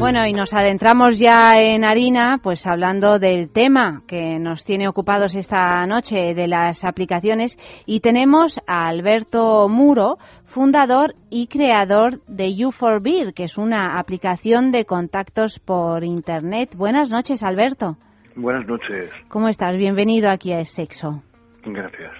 Bueno, 0.00 0.26
y 0.26 0.32
nos 0.32 0.54
adentramos 0.54 1.18
ya 1.18 1.58
en 1.58 1.84
harina, 1.84 2.38
pues 2.42 2.66
hablando 2.66 3.18
del 3.18 3.52
tema 3.52 4.00
que 4.08 4.38
nos 4.38 4.64
tiene 4.64 4.88
ocupados 4.88 5.34
esta 5.34 5.86
noche 5.86 6.32
de 6.32 6.48
las 6.48 6.84
aplicaciones 6.84 7.58
y 7.84 8.00
tenemos 8.00 8.58
a 8.66 8.88
Alberto 8.88 9.68
Muro, 9.68 10.16
fundador 10.44 11.16
y 11.28 11.48
creador 11.48 12.22
de 12.26 12.46
U4Beer, 12.46 13.34
que 13.34 13.44
es 13.44 13.58
una 13.58 13.98
aplicación 13.98 14.72
de 14.72 14.86
contactos 14.86 15.58
por 15.58 16.02
internet. 16.02 16.70
Buenas 16.74 17.10
noches, 17.10 17.42
Alberto. 17.42 17.98
Buenas 18.36 18.66
noches. 18.66 19.10
¿Cómo 19.28 19.48
estás? 19.48 19.76
Bienvenido 19.76 20.30
aquí 20.30 20.54
a 20.54 20.64
Sexo. 20.64 21.22
Gracias. 21.62 22.12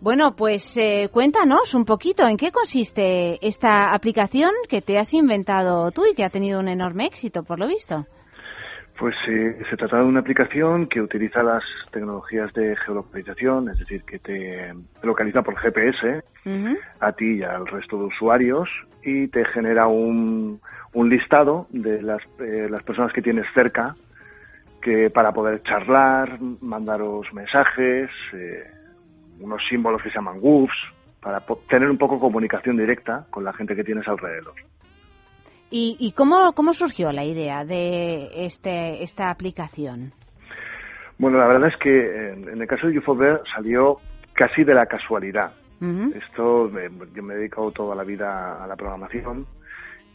Bueno, 0.00 0.34
pues 0.34 0.78
eh, 0.78 1.10
cuéntanos 1.12 1.74
un 1.74 1.84
poquito 1.84 2.26
en 2.26 2.38
qué 2.38 2.50
consiste 2.50 3.38
esta 3.46 3.92
aplicación 3.92 4.50
que 4.66 4.80
te 4.80 4.98
has 4.98 5.12
inventado 5.12 5.90
tú 5.90 6.06
y 6.06 6.14
que 6.14 6.24
ha 6.24 6.30
tenido 6.30 6.58
un 6.58 6.68
enorme 6.68 7.04
éxito, 7.04 7.42
por 7.42 7.58
lo 7.58 7.66
visto. 7.66 8.06
Pues 8.98 9.14
eh, 9.28 9.58
se 9.68 9.76
trata 9.76 9.98
de 9.98 10.04
una 10.04 10.20
aplicación 10.20 10.86
que 10.86 11.02
utiliza 11.02 11.42
las 11.42 11.62
tecnologías 11.90 12.50
de 12.54 12.76
geolocalización, 12.76 13.68
es 13.68 13.78
decir, 13.78 14.02
que 14.04 14.18
te 14.18 14.72
localiza 15.02 15.42
por 15.42 15.56
GPS 15.58 16.22
a 17.00 17.12
ti 17.12 17.36
y 17.36 17.42
al 17.42 17.66
resto 17.66 17.98
de 17.98 18.04
usuarios 18.04 18.68
y 19.02 19.28
te 19.28 19.44
genera 19.46 19.86
un, 19.86 20.60
un 20.94 21.08
listado 21.10 21.66
de 21.70 22.00
las, 22.00 22.22
eh, 22.40 22.68
las 22.70 22.82
personas 22.84 23.12
que 23.12 23.22
tienes 23.22 23.46
cerca 23.54 23.94
que 24.80 25.10
para 25.10 25.32
poder 25.32 25.62
charlar, 25.62 26.40
mandaros 26.60 27.26
mensajes, 27.34 28.10
eh, 28.32 28.64
unos 29.40 29.62
símbolos 29.68 30.02
que 30.02 30.10
se 30.10 30.16
llaman 30.16 30.38
WUFs, 30.40 30.76
para 31.20 31.40
tener 31.68 31.90
un 31.90 31.98
poco 31.98 32.18
comunicación 32.18 32.76
directa 32.76 33.26
con 33.30 33.44
la 33.44 33.52
gente 33.52 33.76
que 33.76 33.84
tienes 33.84 34.06
alrededor. 34.08 34.54
¿Y, 35.70 35.96
y 36.00 36.12
cómo, 36.12 36.52
cómo 36.54 36.72
surgió 36.72 37.12
la 37.12 37.24
idea 37.24 37.64
de 37.64 38.46
este, 38.46 39.02
esta 39.02 39.30
aplicación? 39.30 40.12
Bueno, 41.18 41.38
la 41.38 41.46
verdad 41.46 41.68
es 41.68 41.76
que 41.76 42.30
en, 42.32 42.60
el 42.60 42.66
caso 42.66 42.88
de 42.88 42.98
UFOBER 42.98 43.42
salió 43.54 43.98
casi 44.32 44.64
de 44.64 44.74
la 44.74 44.86
casualidad. 44.86 45.52
Esto, 46.14 46.70
yo 47.14 47.22
me 47.22 47.32
he 47.32 47.36
dedicado 47.38 47.70
toda 47.72 47.94
la 47.94 48.04
vida 48.04 48.62
a 48.62 48.66
la 48.66 48.76
programación 48.76 49.46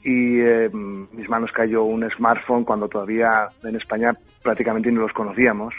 y 0.03 0.39
eh, 0.39 0.69
mis 0.71 1.27
manos 1.27 1.51
cayó 1.51 1.83
un 1.83 2.07
smartphone 2.11 2.63
cuando 2.63 2.87
todavía 2.87 3.49
en 3.63 3.75
España 3.75 4.15
prácticamente 4.43 4.91
no 4.91 5.01
los 5.01 5.13
conocíamos 5.13 5.73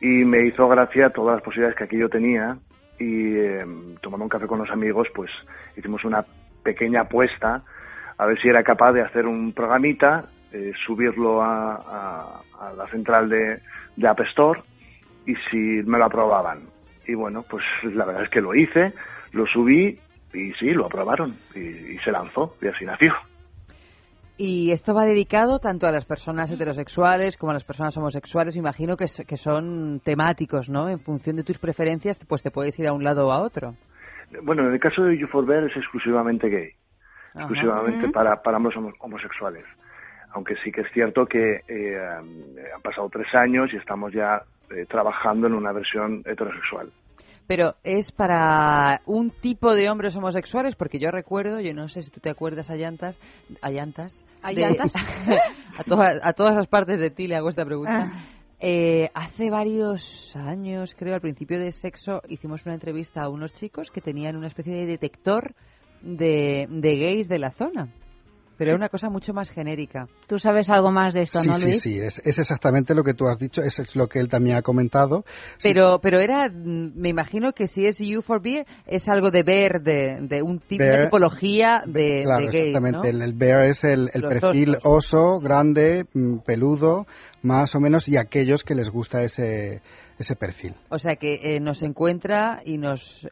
y 0.00 0.24
me 0.24 0.46
hizo 0.46 0.68
gracia 0.68 1.10
todas 1.10 1.36
las 1.36 1.44
posibilidades 1.44 1.76
que 1.76 1.84
aquello 1.84 2.08
tenía 2.08 2.56
y 2.98 3.34
eh, 3.36 3.64
tomando 4.00 4.24
un 4.24 4.28
café 4.28 4.46
con 4.46 4.58
los 4.58 4.70
amigos 4.70 5.08
pues 5.14 5.30
hicimos 5.76 6.04
una 6.04 6.24
pequeña 6.62 7.02
apuesta 7.02 7.62
a 8.18 8.26
ver 8.26 8.40
si 8.40 8.48
era 8.48 8.62
capaz 8.62 8.92
de 8.92 9.00
hacer 9.00 9.26
un 9.26 9.52
programita, 9.52 10.26
eh, 10.52 10.72
subirlo 10.84 11.42
a, 11.42 12.42
la 12.76 12.86
central 12.88 13.30
de, 13.30 13.60
de 13.96 14.08
App 14.08 14.20
Store 14.20 14.60
y 15.24 15.34
si 15.50 15.56
me 15.56 15.96
lo 15.96 16.04
aprobaban. 16.04 16.60
Y 17.06 17.14
bueno, 17.14 17.42
pues 17.48 17.64
la 17.82 18.04
verdad 18.04 18.24
es 18.24 18.28
que 18.28 18.42
lo 18.42 18.54
hice, 18.54 18.92
lo 19.32 19.46
subí 19.46 19.98
y 20.34 20.52
sí, 20.52 20.70
lo 20.72 20.84
aprobaron 20.84 21.34
y 21.54 21.96
se 22.04 22.12
lanzó 22.12 22.56
y 22.60 22.66
así 22.66 22.84
nació. 22.84 23.14
Y 24.42 24.72
esto 24.72 24.94
va 24.94 25.04
dedicado 25.04 25.58
tanto 25.58 25.86
a 25.86 25.92
las 25.92 26.06
personas 26.06 26.50
heterosexuales 26.50 27.36
como 27.36 27.50
a 27.50 27.52
las 27.52 27.62
personas 27.62 27.94
homosexuales. 27.98 28.56
Imagino 28.56 28.96
que, 28.96 29.04
que 29.28 29.36
son 29.36 30.00
temáticos, 30.02 30.70
¿no? 30.70 30.88
En 30.88 30.98
función 30.98 31.36
de 31.36 31.44
tus 31.44 31.58
preferencias, 31.58 32.18
pues 32.26 32.42
te 32.42 32.50
puedes 32.50 32.78
ir 32.78 32.88
a 32.88 32.94
un 32.94 33.04
lado 33.04 33.28
o 33.28 33.32
a 33.32 33.42
otro. 33.42 33.74
Bueno, 34.42 34.66
en 34.66 34.72
el 34.72 34.80
caso 34.80 35.02
de 35.02 35.18
You4Bear 35.18 35.70
es 35.70 35.76
exclusivamente 35.76 36.48
gay, 36.48 36.70
exclusivamente 37.34 38.08
para, 38.08 38.40
para 38.40 38.56
ambos 38.56 38.74
homosexuales. 39.00 39.66
Aunque 40.30 40.56
sí 40.64 40.72
que 40.72 40.80
es 40.80 40.92
cierto 40.94 41.26
que 41.26 41.60
eh, 41.68 42.00
han 42.74 42.80
pasado 42.80 43.10
tres 43.10 43.34
años 43.34 43.70
y 43.74 43.76
estamos 43.76 44.10
ya 44.10 44.40
eh, 44.70 44.86
trabajando 44.88 45.48
en 45.48 45.52
una 45.52 45.72
versión 45.72 46.22
heterosexual 46.24 46.90
pero 47.50 47.74
es 47.82 48.12
para 48.12 49.02
un 49.06 49.32
tipo 49.32 49.74
de 49.74 49.90
hombres 49.90 50.14
homosexuales, 50.14 50.76
porque 50.76 51.00
yo 51.00 51.10
recuerdo, 51.10 51.58
yo 51.58 51.74
no 51.74 51.88
sé 51.88 52.02
si 52.02 52.08
tú 52.12 52.20
te 52.20 52.30
acuerdas 52.30 52.70
a 52.70 52.76
llantas, 52.76 53.18
a 53.60 53.72
llantas, 53.72 54.24
a, 55.76 55.82
todas, 55.82 56.20
a 56.22 56.32
todas 56.32 56.54
las 56.54 56.68
partes 56.68 57.00
de 57.00 57.10
ti 57.10 57.26
le 57.26 57.34
hago 57.34 57.48
esta 57.48 57.64
pregunta. 57.64 58.12
Ah. 58.12 58.24
Eh, 58.60 59.10
hace 59.14 59.50
varios 59.50 60.36
años, 60.36 60.94
creo, 60.96 61.16
al 61.16 61.20
principio 61.20 61.58
de 61.58 61.72
sexo, 61.72 62.22
hicimos 62.28 62.64
una 62.66 62.74
entrevista 62.74 63.22
a 63.22 63.28
unos 63.28 63.52
chicos 63.54 63.90
que 63.90 64.00
tenían 64.00 64.36
una 64.36 64.46
especie 64.46 64.72
de 64.72 64.86
detector 64.86 65.56
de, 66.02 66.68
de 66.70 66.98
gays 67.00 67.26
de 67.26 67.38
la 67.40 67.50
zona 67.50 67.88
pero 68.60 68.72
es 68.72 68.76
una 68.76 68.90
cosa 68.90 69.08
mucho 69.08 69.32
más 69.32 69.48
genérica. 69.48 70.06
Tú 70.26 70.38
sabes 70.38 70.68
algo 70.68 70.92
más 70.92 71.14
de 71.14 71.22
esto, 71.22 71.42
¿no, 71.42 71.52
Luis? 71.52 71.80
Sí, 71.80 71.94
sí, 71.94 71.98
es, 71.98 72.20
es, 72.22 72.38
exactamente 72.38 72.94
lo 72.94 73.02
que 73.02 73.14
tú 73.14 73.26
has 73.26 73.38
dicho, 73.38 73.62
eso 73.62 73.80
es 73.80 73.96
lo 73.96 74.06
que 74.06 74.18
él 74.18 74.28
también 74.28 74.58
ha 74.58 74.60
comentado. 74.60 75.24
Pero, 75.62 75.98
pero 76.02 76.20
era, 76.20 76.50
me 76.50 77.08
imagino 77.08 77.52
que 77.52 77.66
si 77.66 77.86
es 77.86 77.96
You 77.96 78.20
for 78.20 78.42
Beer, 78.42 78.66
es 78.86 79.08
algo 79.08 79.30
de 79.30 79.44
ver, 79.44 79.80
de, 79.80 80.42
un 80.42 80.58
tipo, 80.58 80.84
de 80.84 81.04
tipología 81.04 81.82
de, 81.86 82.24
claro, 82.24 82.50
exactamente. 82.50 83.08
El, 83.08 83.32
bear 83.32 83.64
es 83.64 83.82
el, 83.82 84.10
perfil 84.12 84.76
oso, 84.84 85.40
grande, 85.40 86.04
mm, 86.12 86.40
peludo, 86.40 87.06
más 87.40 87.74
o 87.74 87.80
menos, 87.80 88.10
y 88.10 88.18
aquellos 88.18 88.62
que 88.62 88.74
les 88.74 88.90
gusta 88.90 89.22
ese 89.22 89.80
ese 90.20 90.36
perfil. 90.36 90.74
O 90.90 90.98
sea 90.98 91.16
que 91.16 91.56
eh, 91.56 91.60
nos 91.60 91.82
encuentra 91.82 92.62
y 92.64 92.78
nos, 92.78 93.26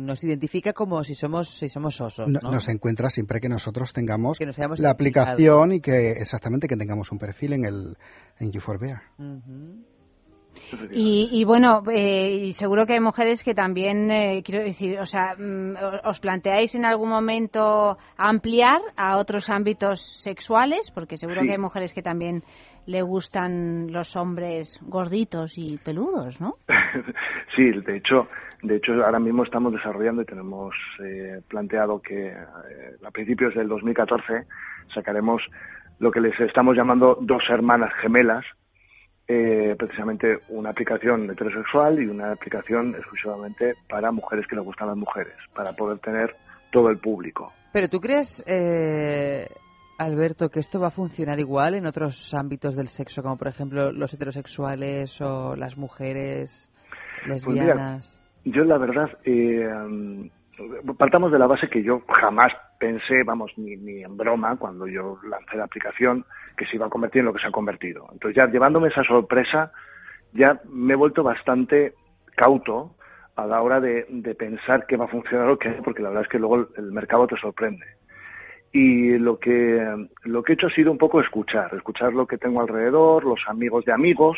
nos 0.00 0.24
identifica 0.24 0.72
como 0.72 1.02
si 1.04 1.14
somos 1.14 1.48
si 1.50 1.68
somos 1.68 2.00
osos. 2.00 2.28
¿no? 2.28 2.50
Nos 2.50 2.68
encuentra 2.68 3.10
siempre 3.10 3.40
que 3.40 3.48
nosotros 3.48 3.92
tengamos 3.92 4.38
la 4.78 4.90
aplicación 4.90 5.72
y 5.72 5.80
que 5.80 6.12
exactamente 6.12 6.68
que 6.68 6.76
tengamos 6.76 7.10
un 7.12 7.18
perfil 7.18 7.54
en 7.54 7.64
el 7.64 7.96
en 8.38 8.50
U4Bear. 8.50 9.00
Y, 10.90 11.44
bueno, 11.44 11.82
eh, 11.90 12.52
seguro 12.52 12.86
que 12.86 12.94
hay 12.94 13.00
mujeres 13.00 13.42
que 13.42 13.54
también, 13.54 14.10
eh, 14.10 14.42
quiero 14.44 14.64
decir, 14.64 14.98
o 15.00 15.06
sea, 15.06 15.34
mm, 15.36 15.74
¿os 16.04 16.20
planteáis 16.20 16.74
en 16.74 16.84
algún 16.84 17.08
momento 17.08 17.98
ampliar 18.16 18.80
a 18.96 19.18
otros 19.18 19.50
ámbitos 19.50 20.02
sexuales? 20.22 20.90
Porque 20.94 21.16
seguro 21.16 21.42
que 21.42 21.52
hay 21.52 21.58
mujeres 21.58 21.92
que 21.92 22.02
también 22.02 22.44
le 22.86 23.02
gustan 23.02 23.92
los 23.92 24.16
hombres 24.16 24.78
gorditos 24.82 25.56
y 25.56 25.78
peludos, 25.78 26.40
¿no? 26.40 26.56
sí, 27.56 27.70
de 27.70 27.96
hecho, 27.96 28.28
de 28.62 28.76
hecho 28.76 28.92
ahora 29.04 29.18
mismo 29.18 29.44
estamos 29.44 29.72
desarrollando 29.72 30.22
y 30.22 30.26
tenemos 30.26 30.74
eh, 31.02 31.40
planteado 31.48 32.00
que 32.00 32.28
eh, 32.28 32.36
a 33.04 33.10
principios 33.10 33.54
del 33.54 33.68
2014 33.68 34.46
sacaremos 34.94 35.42
lo 35.98 36.10
que 36.10 36.20
les 36.20 36.38
estamos 36.40 36.76
llamando 36.76 37.16
dos 37.20 37.42
hermanas 37.48 37.92
gemelas, 38.00 38.44
eh, 39.26 39.74
precisamente 39.78 40.38
una 40.50 40.70
aplicación 40.70 41.30
heterosexual 41.30 42.02
y 42.02 42.06
una 42.06 42.32
aplicación 42.32 42.94
exclusivamente 42.94 43.74
para 43.88 44.12
mujeres 44.12 44.46
que 44.46 44.56
les 44.56 44.64
gustan 44.64 44.88
las 44.88 44.96
mujeres, 44.96 45.34
para 45.54 45.72
poder 45.72 45.98
tener 46.00 46.36
todo 46.70 46.90
el 46.90 46.98
público. 46.98 47.52
Pero 47.72 47.88
tú 47.88 48.00
crees, 48.00 48.44
eh, 48.46 49.48
Alberto, 49.98 50.50
que 50.50 50.60
esto 50.60 50.80
va 50.80 50.88
a 50.88 50.90
funcionar 50.90 51.38
igual 51.38 51.74
en 51.74 51.86
otros 51.86 52.34
ámbitos 52.34 52.74
del 52.74 52.88
sexo, 52.88 53.22
como 53.22 53.36
por 53.36 53.48
ejemplo 53.48 53.92
los 53.92 54.12
heterosexuales 54.12 55.20
o 55.20 55.54
las 55.56 55.76
mujeres 55.76 56.70
pues 57.26 57.46
lesbianas? 57.46 58.20
yo 58.44 58.64
la 58.64 58.78
verdad, 58.78 59.10
eh, 59.24 59.68
partamos 60.98 61.32
de 61.32 61.38
la 61.38 61.46
base 61.46 61.68
que 61.68 61.82
yo 61.82 62.02
jamás 62.20 62.52
pensé, 62.78 63.22
vamos, 63.24 63.52
ni, 63.56 63.76
ni 63.76 64.02
en 64.02 64.16
broma, 64.16 64.56
cuando 64.56 64.86
yo 64.86 65.18
lancé 65.28 65.56
la 65.56 65.64
aplicación, 65.64 66.24
que 66.56 66.66
se 66.66 66.76
iba 66.76 66.86
a 66.86 66.90
convertir 66.90 67.20
en 67.20 67.26
lo 67.26 67.32
que 67.32 67.40
se 67.40 67.46
ha 67.46 67.52
convertido. 67.52 68.06
Entonces 68.12 68.36
ya 68.36 68.46
llevándome 68.46 68.88
esa 68.88 69.04
sorpresa, 69.04 69.72
ya 70.32 70.60
me 70.68 70.94
he 70.94 70.96
vuelto 70.96 71.22
bastante 71.22 71.94
cauto 72.36 72.96
a 73.36 73.46
la 73.46 73.62
hora 73.62 73.80
de, 73.80 74.06
de 74.08 74.34
pensar 74.34 74.86
que 74.86 74.96
va 74.96 75.06
a 75.06 75.08
funcionar 75.08 75.48
o 75.48 75.58
qué, 75.58 75.70
porque 75.84 76.02
la 76.02 76.08
verdad 76.08 76.24
es 76.24 76.30
que 76.30 76.38
luego 76.38 76.68
el 76.76 76.92
mercado 76.92 77.26
te 77.26 77.36
sorprende 77.36 77.84
y 78.74 79.18
lo 79.18 79.38
que 79.38 80.08
lo 80.24 80.42
que 80.42 80.52
he 80.52 80.54
hecho 80.56 80.66
ha 80.66 80.74
sido 80.74 80.90
un 80.90 80.98
poco 80.98 81.20
escuchar, 81.20 81.72
escuchar 81.76 82.12
lo 82.12 82.26
que 82.26 82.38
tengo 82.38 82.60
alrededor, 82.60 83.24
los 83.24 83.38
amigos 83.46 83.84
de 83.84 83.92
amigos 83.92 84.36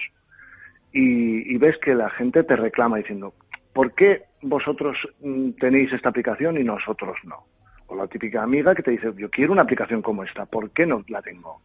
y, 0.92 1.56
ves 1.56 1.78
que 1.78 1.94
la 1.94 2.10
gente 2.10 2.44
te 2.44 2.54
reclama 2.54 2.98
diciendo 2.98 3.32
¿por 3.72 3.94
qué 3.94 4.24
vosotros 4.42 4.98
mm, 5.22 5.52
tenéis 5.52 5.90
esta 5.90 6.10
aplicación 6.10 6.58
y 6.58 6.64
nosotros 6.64 7.16
no? 7.24 7.44
O 7.86 7.96
la 7.96 8.08
típica 8.08 8.42
amiga 8.42 8.74
que 8.74 8.82
te 8.82 8.90
dice 8.90 9.10
yo 9.16 9.30
quiero 9.30 9.52
una 9.52 9.62
aplicación 9.62 10.02
como 10.02 10.22
esta, 10.22 10.44
¿por 10.44 10.70
qué 10.70 10.84
no 10.84 11.02
la 11.08 11.22
tengo? 11.22 11.62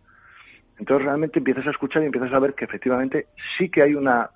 Entonces 0.79 1.05
realmente 1.05 1.39
empiezas 1.39 1.67
a 1.67 1.71
escuchar 1.71 2.03
y 2.03 2.05
empiezas 2.05 2.31
a 2.31 2.39
ver 2.39 2.53
que 2.53 2.63
efectivamente 2.63 3.27
sí 3.57 3.67
que 3.69 3.81
hay 3.81 3.95
una 3.95 4.29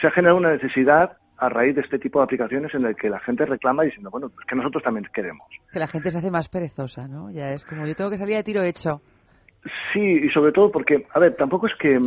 se 0.00 0.06
ha 0.06 0.10
generado 0.10 0.38
una 0.38 0.52
necesidad 0.52 1.18
a 1.46 1.48
raíz 1.48 1.74
de 1.74 1.80
este 1.82 1.98
tipo 1.98 2.18
de 2.18 2.24
aplicaciones 2.24 2.74
en 2.74 2.84
el 2.84 2.96
que 2.96 3.08
la 3.10 3.20
gente 3.20 3.44
reclama 3.46 3.82
diciendo, 3.84 4.10
bueno, 4.10 4.28
pues 4.28 4.46
que 4.46 4.56
nosotros 4.56 4.82
también 4.82 5.06
queremos. 5.14 5.46
Que 5.72 5.78
la 5.78 5.86
gente 5.88 6.10
se 6.10 6.18
hace 6.18 6.30
más 6.30 6.48
perezosa, 6.48 7.06
¿no? 7.08 7.30
Ya 7.30 7.50
es 7.52 7.64
como 7.64 7.86
yo 7.86 7.94
tengo 7.94 8.10
que 8.10 8.18
salir 8.18 8.36
de 8.36 8.42
tiro 8.44 8.62
hecho. 8.62 9.00
Sí, 9.92 10.00
y 10.00 10.28
sobre 10.30 10.52
todo 10.52 10.70
porque, 10.70 11.06
a 11.14 11.18
ver, 11.18 11.36
tampoco 11.36 11.66
es 11.66 11.72
que, 11.78 11.98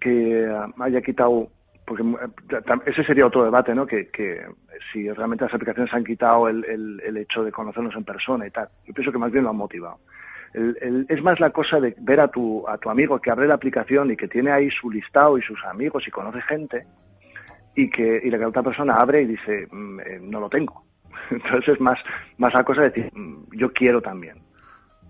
que 0.00 0.46
haya 0.78 1.00
quitado, 1.00 1.48
porque 1.86 2.02
eh, 2.02 2.80
ese 2.86 3.04
sería 3.04 3.26
otro 3.26 3.44
debate, 3.44 3.74
¿no? 3.74 3.86
Que, 3.86 4.08
que 4.10 4.42
si 4.92 5.10
realmente 5.10 5.44
las 5.44 5.54
aplicaciones 5.54 5.92
han 5.92 6.04
quitado 6.04 6.48
el, 6.48 6.64
el, 6.64 7.00
el 7.04 7.16
hecho 7.16 7.42
de 7.44 7.52
conocernos 7.52 7.94
en 7.96 8.04
persona 8.04 8.46
y 8.46 8.50
tal. 8.50 8.68
Yo 8.86 8.94
pienso 8.94 9.12
que 9.12 9.18
más 9.18 9.32
bien 9.32 9.44
lo 9.44 9.50
han 9.50 9.56
motivado. 9.56 9.98
el- 10.52 10.76
el- 10.80 11.06
es 11.08 11.22
más 11.22 11.38
la 11.40 11.50
cosa 11.50 11.78
de 11.80 11.94
ver 12.00 12.20
a 12.20 12.28
tu, 12.28 12.66
a 12.68 12.76
tu 12.78 12.90
amigo 12.90 13.20
que 13.20 13.30
abre 13.30 13.46
la 13.46 13.54
aplicación 13.54 14.10
y 14.10 14.16
que 14.16 14.26
tiene 14.28 14.50
ahí 14.50 14.68
su 14.70 14.90
listado 14.90 15.38
y 15.38 15.42
sus 15.42 15.58
amigos 15.64 16.02
y 16.06 16.10
conoce 16.10 16.40
gente 16.42 16.84
y 17.74 17.90
que, 17.90 18.20
y 18.24 18.30
la 18.30 18.38
que 18.38 18.46
otra 18.46 18.62
persona 18.62 18.96
abre 19.00 19.22
y 19.22 19.26
dice, 19.26 19.66
"Mm, 19.70 20.00
eh, 20.00 20.18
no 20.22 20.40
lo 20.40 20.48
tengo. 20.48 20.82
Entonces 21.30 21.74
es 21.74 21.80
más, 21.80 21.98
más 22.38 22.52
la 22.56 22.64
cosa 22.64 22.82
de 22.82 22.90
decir, 22.90 23.10
"Mm, 23.14 23.56
yo 23.56 23.72
quiero 23.72 24.00
también. 24.00 24.38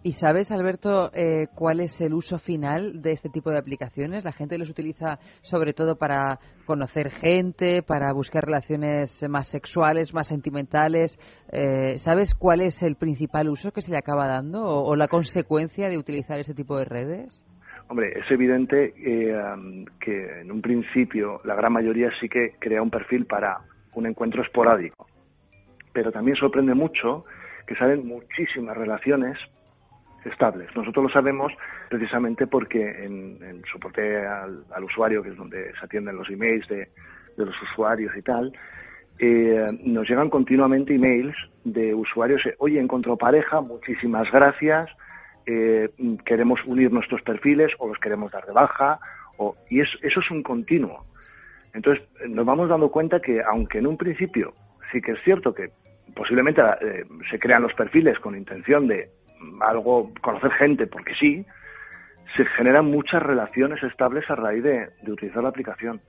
¿Y 0.02 0.14
sabes, 0.14 0.50
Alberto, 0.50 1.10
eh, 1.12 1.48
cuál 1.54 1.80
es 1.80 2.00
el 2.00 2.14
uso 2.14 2.38
final 2.38 3.02
de 3.02 3.12
este 3.12 3.28
tipo 3.28 3.50
de 3.50 3.58
aplicaciones? 3.58 4.24
La 4.24 4.32
gente 4.32 4.56
los 4.56 4.70
utiliza 4.70 5.18
sobre 5.42 5.74
todo 5.74 5.96
para 5.96 6.38
conocer 6.64 7.10
gente, 7.10 7.82
para 7.82 8.10
buscar 8.14 8.46
relaciones 8.46 9.22
más 9.28 9.48
sexuales, 9.48 10.14
más 10.14 10.28
sentimentales. 10.28 11.18
Eh, 11.52 11.98
¿Sabes 11.98 12.34
cuál 12.34 12.62
es 12.62 12.82
el 12.82 12.96
principal 12.96 13.50
uso 13.50 13.72
que 13.72 13.82
se 13.82 13.90
le 13.90 13.98
acaba 13.98 14.26
dando 14.26 14.64
o, 14.64 14.88
o 14.88 14.96
la 14.96 15.06
consecuencia 15.06 15.90
de 15.90 15.98
utilizar 15.98 16.38
este 16.38 16.54
tipo 16.54 16.78
de 16.78 16.86
redes? 16.86 17.44
Hombre, 17.90 18.16
es 18.16 18.30
evidente 18.30 18.94
eh, 18.98 19.34
que 19.98 20.40
en 20.42 20.52
un 20.52 20.62
principio 20.62 21.40
la 21.42 21.56
gran 21.56 21.72
mayoría 21.72 22.08
sí 22.20 22.28
que 22.28 22.52
crea 22.60 22.80
un 22.80 22.88
perfil 22.88 23.26
para 23.26 23.58
un 23.94 24.06
encuentro 24.06 24.42
esporádico. 24.42 25.08
Pero 25.92 26.12
también 26.12 26.36
sorprende 26.36 26.72
mucho 26.72 27.24
que 27.66 27.74
salen 27.74 28.06
muchísimas 28.06 28.76
relaciones 28.76 29.36
estables. 30.24 30.68
Nosotros 30.76 31.06
lo 31.06 31.10
sabemos 31.10 31.52
precisamente 31.88 32.46
porque 32.46 33.04
en, 33.04 33.42
en 33.42 33.64
soporte 33.72 34.24
al, 34.24 34.62
al 34.72 34.84
usuario, 34.84 35.20
que 35.20 35.30
es 35.30 35.36
donde 35.36 35.72
se 35.72 35.84
atienden 35.84 36.16
los 36.16 36.30
emails 36.30 36.68
de, 36.68 36.90
de 37.36 37.44
los 37.44 37.60
usuarios 37.60 38.16
y 38.16 38.22
tal, 38.22 38.52
eh, 39.18 39.66
nos 39.82 40.08
llegan 40.08 40.30
continuamente 40.30 40.94
emails 40.94 41.34
de 41.64 41.92
usuarios, 41.92 42.40
oye, 42.58 42.78
encontró 42.78 43.16
pareja, 43.16 43.60
muchísimas 43.60 44.30
gracias, 44.30 44.88
eh, 45.50 45.90
queremos 46.24 46.60
unir 46.66 46.92
nuestros 46.92 47.22
perfiles 47.22 47.72
o 47.78 47.88
los 47.88 47.98
queremos 47.98 48.30
dar 48.32 48.44
de 48.46 48.52
baja, 48.52 48.98
o, 49.38 49.56
y 49.68 49.80
es- 49.80 49.98
eso 50.02 50.20
es 50.20 50.30
un 50.30 50.42
continuo. 50.42 51.04
Entonces, 51.74 52.04
nos 52.28 52.44
vamos 52.46 52.68
dando 52.68 52.90
cuenta 52.90 53.20
que, 53.20 53.40
aunque 53.42 53.78
en 53.78 53.86
un 53.86 53.96
principio 53.96 54.52
sí 54.92 55.00
que 55.00 55.12
es 55.12 55.22
cierto 55.22 55.54
que 55.54 55.70
posiblemente 56.14 56.60
eh, 56.80 57.04
se 57.30 57.38
crean 57.38 57.62
los 57.62 57.74
perfiles 57.74 58.18
con 58.18 58.36
intención 58.36 58.88
de 58.88 59.08
mm, 59.40 59.62
algo, 59.62 60.12
conocer 60.20 60.50
gente, 60.52 60.86
porque 60.86 61.14
sí, 61.14 61.44
se 62.36 62.44
generan 62.56 62.86
muchas 62.86 63.22
relaciones 63.22 63.82
estables 63.82 64.28
a 64.30 64.34
raíz 64.36 64.62
de 64.62 64.88
utilizar 65.06 65.42
la 65.42 65.48
aplicación. 65.48 66.00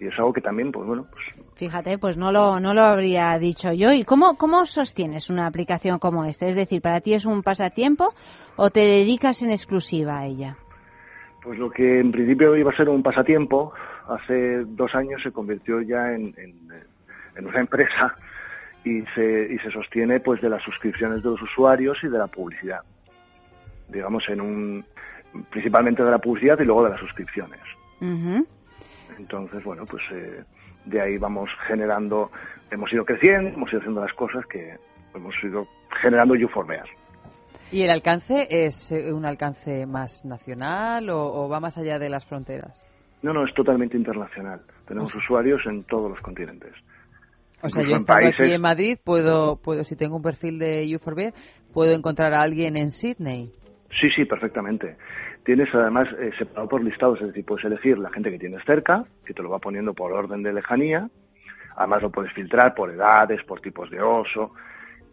Y 0.00 0.06
es 0.08 0.18
algo 0.18 0.32
que 0.32 0.40
también, 0.40 0.72
pues 0.72 0.86
bueno, 0.86 1.06
pues 1.10 1.24
Fíjate, 1.54 1.96
pues 1.98 2.16
no 2.16 2.32
lo, 2.32 2.58
no 2.58 2.74
lo 2.74 2.82
habría 2.82 3.38
dicho 3.38 3.72
yo. 3.72 3.92
¿Y 3.92 4.04
cómo, 4.04 4.36
cómo 4.36 4.66
sostienes 4.66 5.30
una 5.30 5.46
aplicación 5.46 5.98
como 6.00 6.24
esta? 6.24 6.46
Es 6.48 6.56
decir, 6.56 6.82
¿para 6.82 7.00
ti 7.00 7.14
es 7.14 7.24
un 7.24 7.42
pasatiempo 7.42 8.14
o 8.56 8.70
te 8.70 8.80
dedicas 8.80 9.42
en 9.42 9.50
exclusiva 9.50 10.18
a 10.18 10.26
ella? 10.26 10.56
Pues 11.42 11.58
lo 11.58 11.70
que 11.70 12.00
en 12.00 12.10
principio 12.10 12.56
iba 12.56 12.72
a 12.72 12.76
ser 12.76 12.88
un 12.88 13.02
pasatiempo, 13.02 13.72
hace 14.08 14.64
dos 14.64 14.92
años 14.94 15.20
se 15.22 15.30
convirtió 15.30 15.80
ya 15.82 16.12
en, 16.12 16.34
en, 16.36 16.54
en 17.36 17.46
una 17.46 17.60
empresa 17.60 18.16
y 18.84 19.02
se, 19.14 19.52
y 19.52 19.58
se 19.58 19.70
sostiene 19.70 20.20
pues 20.20 20.40
de 20.40 20.48
las 20.48 20.62
suscripciones 20.62 21.22
de 21.22 21.30
los 21.30 21.42
usuarios 21.42 21.98
y 22.02 22.08
de 22.08 22.18
la 22.18 22.26
publicidad. 22.26 22.80
Digamos, 23.88 24.24
en 24.28 24.40
un, 24.40 24.84
principalmente 25.50 26.02
de 26.02 26.10
la 26.10 26.18
publicidad 26.18 26.58
y 26.58 26.64
luego 26.64 26.84
de 26.84 26.90
las 26.90 27.00
suscripciones. 27.00 27.60
Ujú. 28.00 28.46
Entonces, 29.18 29.62
bueno, 29.64 29.84
pues 29.86 30.02
eh, 30.12 30.42
de 30.86 31.00
ahí 31.00 31.18
vamos 31.18 31.48
generando, 31.66 32.30
hemos 32.70 32.92
ido 32.92 33.04
creciendo, 33.04 33.50
hemos 33.50 33.70
ido 33.70 33.80
haciendo 33.80 34.00
las 34.00 34.12
cosas 34.14 34.44
que 34.46 34.76
hemos 35.14 35.34
ido 35.42 35.66
generando 36.00 36.34
Youformeas. 36.34 36.86
¿Y 37.70 37.82
el 37.82 37.90
alcance 37.90 38.46
es 38.50 38.92
eh, 38.92 39.12
un 39.12 39.24
alcance 39.24 39.86
más 39.86 40.24
nacional 40.24 41.08
o, 41.08 41.22
o 41.22 41.48
va 41.48 41.58
más 41.60 41.78
allá 41.78 41.98
de 41.98 42.10
las 42.10 42.24
fronteras? 42.26 42.84
No, 43.22 43.32
no, 43.32 43.46
es 43.46 43.54
totalmente 43.54 43.96
internacional. 43.96 44.60
Tenemos 44.86 45.14
usuarios 45.14 45.60
en 45.66 45.84
todos 45.84 46.10
los 46.10 46.20
continentes. 46.20 46.72
O 47.62 47.68
sea, 47.68 47.82
yo 47.82 47.96
estando 47.96 48.26
aquí 48.26 48.36
países- 48.36 48.54
en 48.56 48.60
Madrid, 48.60 48.98
puedo, 49.04 49.56
puedo, 49.56 49.84
si 49.84 49.94
tengo 49.94 50.16
un 50.16 50.22
perfil 50.22 50.58
de 50.58 50.84
U4B, 50.86 51.32
puedo 51.72 51.92
encontrar 51.94 52.34
a 52.34 52.42
alguien 52.42 52.76
en 52.76 52.90
Sydney. 52.90 53.50
Sí, 54.00 54.10
sí, 54.16 54.24
perfectamente. 54.24 54.96
Tienes 55.44 55.68
además 55.74 56.08
eh, 56.18 56.30
separado 56.38 56.68
por 56.68 56.84
listados, 56.84 57.20
es 57.20 57.28
decir, 57.28 57.44
puedes 57.44 57.64
elegir 57.64 57.98
la 57.98 58.10
gente 58.10 58.30
que 58.30 58.38
tienes 58.38 58.62
cerca, 58.64 59.04
que 59.26 59.34
te 59.34 59.42
lo 59.42 59.50
va 59.50 59.58
poniendo 59.58 59.92
por 59.92 60.12
orden 60.12 60.42
de 60.42 60.52
lejanía. 60.52 61.08
Además 61.76 62.02
lo 62.02 62.10
puedes 62.10 62.32
filtrar 62.32 62.74
por 62.74 62.90
edades, 62.90 63.42
por 63.44 63.60
tipos 63.60 63.90
de 63.90 64.00
oso. 64.00 64.52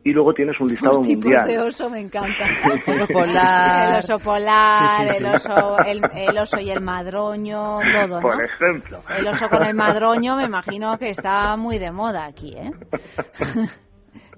Y 0.03 0.13
luego 0.13 0.33
tienes 0.33 0.57
un 0.61 0.69
listado 0.69 1.01
Tipos 1.01 1.23
mundial. 1.25 1.45
de 1.47 1.59
oso 1.59 1.89
me 1.89 1.99
encanta. 1.99 2.45
oso 2.87 3.07
polar. 3.11 3.89
El 3.91 3.97
oso 3.97 4.19
polar, 4.19 4.75
Sí, 4.75 4.95
sí, 4.97 5.09
sí. 5.15 5.23
El, 5.23 5.35
oso, 5.35 5.77
el, 5.85 6.01
el 6.15 6.37
oso 6.37 6.59
y 6.59 6.71
el 6.71 6.81
madroño, 6.81 7.79
todo, 7.93 8.07
¿no? 8.07 8.21
Por 8.21 8.41
ejemplo. 8.43 9.01
El 9.17 9.27
oso 9.27 9.49
con 9.49 9.63
el 9.65 9.73
madroño 9.75 10.37
me 10.37 10.43
imagino 10.45 10.97
que 10.97 11.09
está 11.09 11.57
muy 11.57 11.79
de 11.79 11.91
moda 11.91 12.25
aquí, 12.25 12.55
¿eh? 12.55 12.71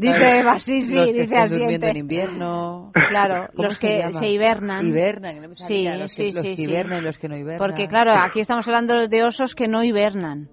Dice 0.02 0.40
Eva, 0.40 0.60
sí, 0.60 0.82
sí, 0.82 0.96
Los 0.96 1.06
que 1.06 1.14
dice 1.14 1.36
durmiendo 1.36 1.86
asiente. 1.86 1.90
en 1.90 1.98
invierno. 1.98 2.92
Claro, 3.10 3.48
¿Cómo 3.56 3.64
los 3.68 3.78
se 3.78 3.88
que 3.88 3.98
llama? 4.00 4.12
se 4.14 4.28
hibernan. 4.28 4.88
Hibernan, 4.88 5.34
que 5.36 5.42
no 5.42 5.48
me 5.50 5.56
Sí, 5.56 5.84
los 5.86 6.02
que- 6.02 6.08
sí, 6.10 6.24
los 6.32 6.42
sí, 6.42 6.50
que 6.50 6.56
sí. 6.56 6.64
hibernan 6.64 7.00
y 7.00 7.02
los 7.06 7.18
que 7.20 7.28
no 7.30 7.38
hibernan. 7.38 7.60
Porque 7.60 7.88
claro, 7.88 8.12
aquí 8.14 8.40
estamos 8.40 8.68
hablando 8.68 9.08
de 9.08 9.24
osos 9.24 9.54
que 9.56 9.68
no 9.68 9.84
hibernan. 9.84 10.48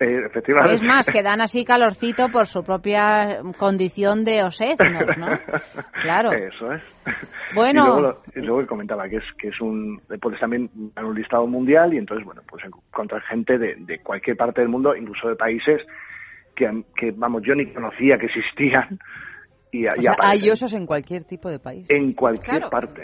Eh, 0.00 0.22
efectivamente. 0.26 0.74
Es 0.74 0.82
más, 0.82 1.06
que 1.08 1.22
dan 1.22 1.40
así 1.40 1.64
calorcito 1.64 2.28
por 2.28 2.46
su 2.48 2.64
propia 2.64 3.38
condición 3.58 4.24
de 4.24 4.42
oséznos, 4.42 5.16
¿no? 5.16 5.26
Claro. 6.02 6.32
Eso 6.32 6.72
es. 6.72 6.82
Bueno. 7.54 7.82
Y 7.82 7.86
luego, 7.86 8.00
lo- 8.00 8.22
y 8.34 8.40
luego 8.44 8.66
comentaba 8.66 9.08
que 9.08 9.16
es 9.18 9.24
que 9.38 9.48
es 9.48 9.60
un 9.60 10.00
puedes 10.20 10.40
también 10.40 10.68
en 10.96 11.04
un 11.04 11.14
listado 11.14 11.46
mundial 11.46 11.94
y 11.94 11.98
entonces 11.98 12.24
bueno 12.26 12.42
pues 12.48 12.64
encontrar 12.64 13.22
gente 13.22 13.56
de, 13.56 13.76
de 13.78 13.98
cualquier 14.00 14.36
parte 14.36 14.60
del 14.62 14.68
mundo, 14.68 14.96
incluso 14.96 15.28
de 15.28 15.36
países 15.36 15.80
que, 16.54 16.84
que 16.96 17.10
vamos 17.12 17.42
yo 17.46 17.54
ni 17.54 17.72
conocía 17.72 18.16
que 18.18 18.26
existían 18.26 18.98
y, 19.72 19.86
O 19.86 19.94
y 19.96 20.02
sea, 20.02 20.16
hay 20.20 20.48
osos 20.50 20.72
en 20.74 20.86
cualquier 20.86 21.24
tipo 21.24 21.48
de 21.48 21.58
país. 21.58 21.86
en 21.90 22.12
cualquier 22.12 22.58
Claro. 22.58 22.70
parte. 22.70 23.02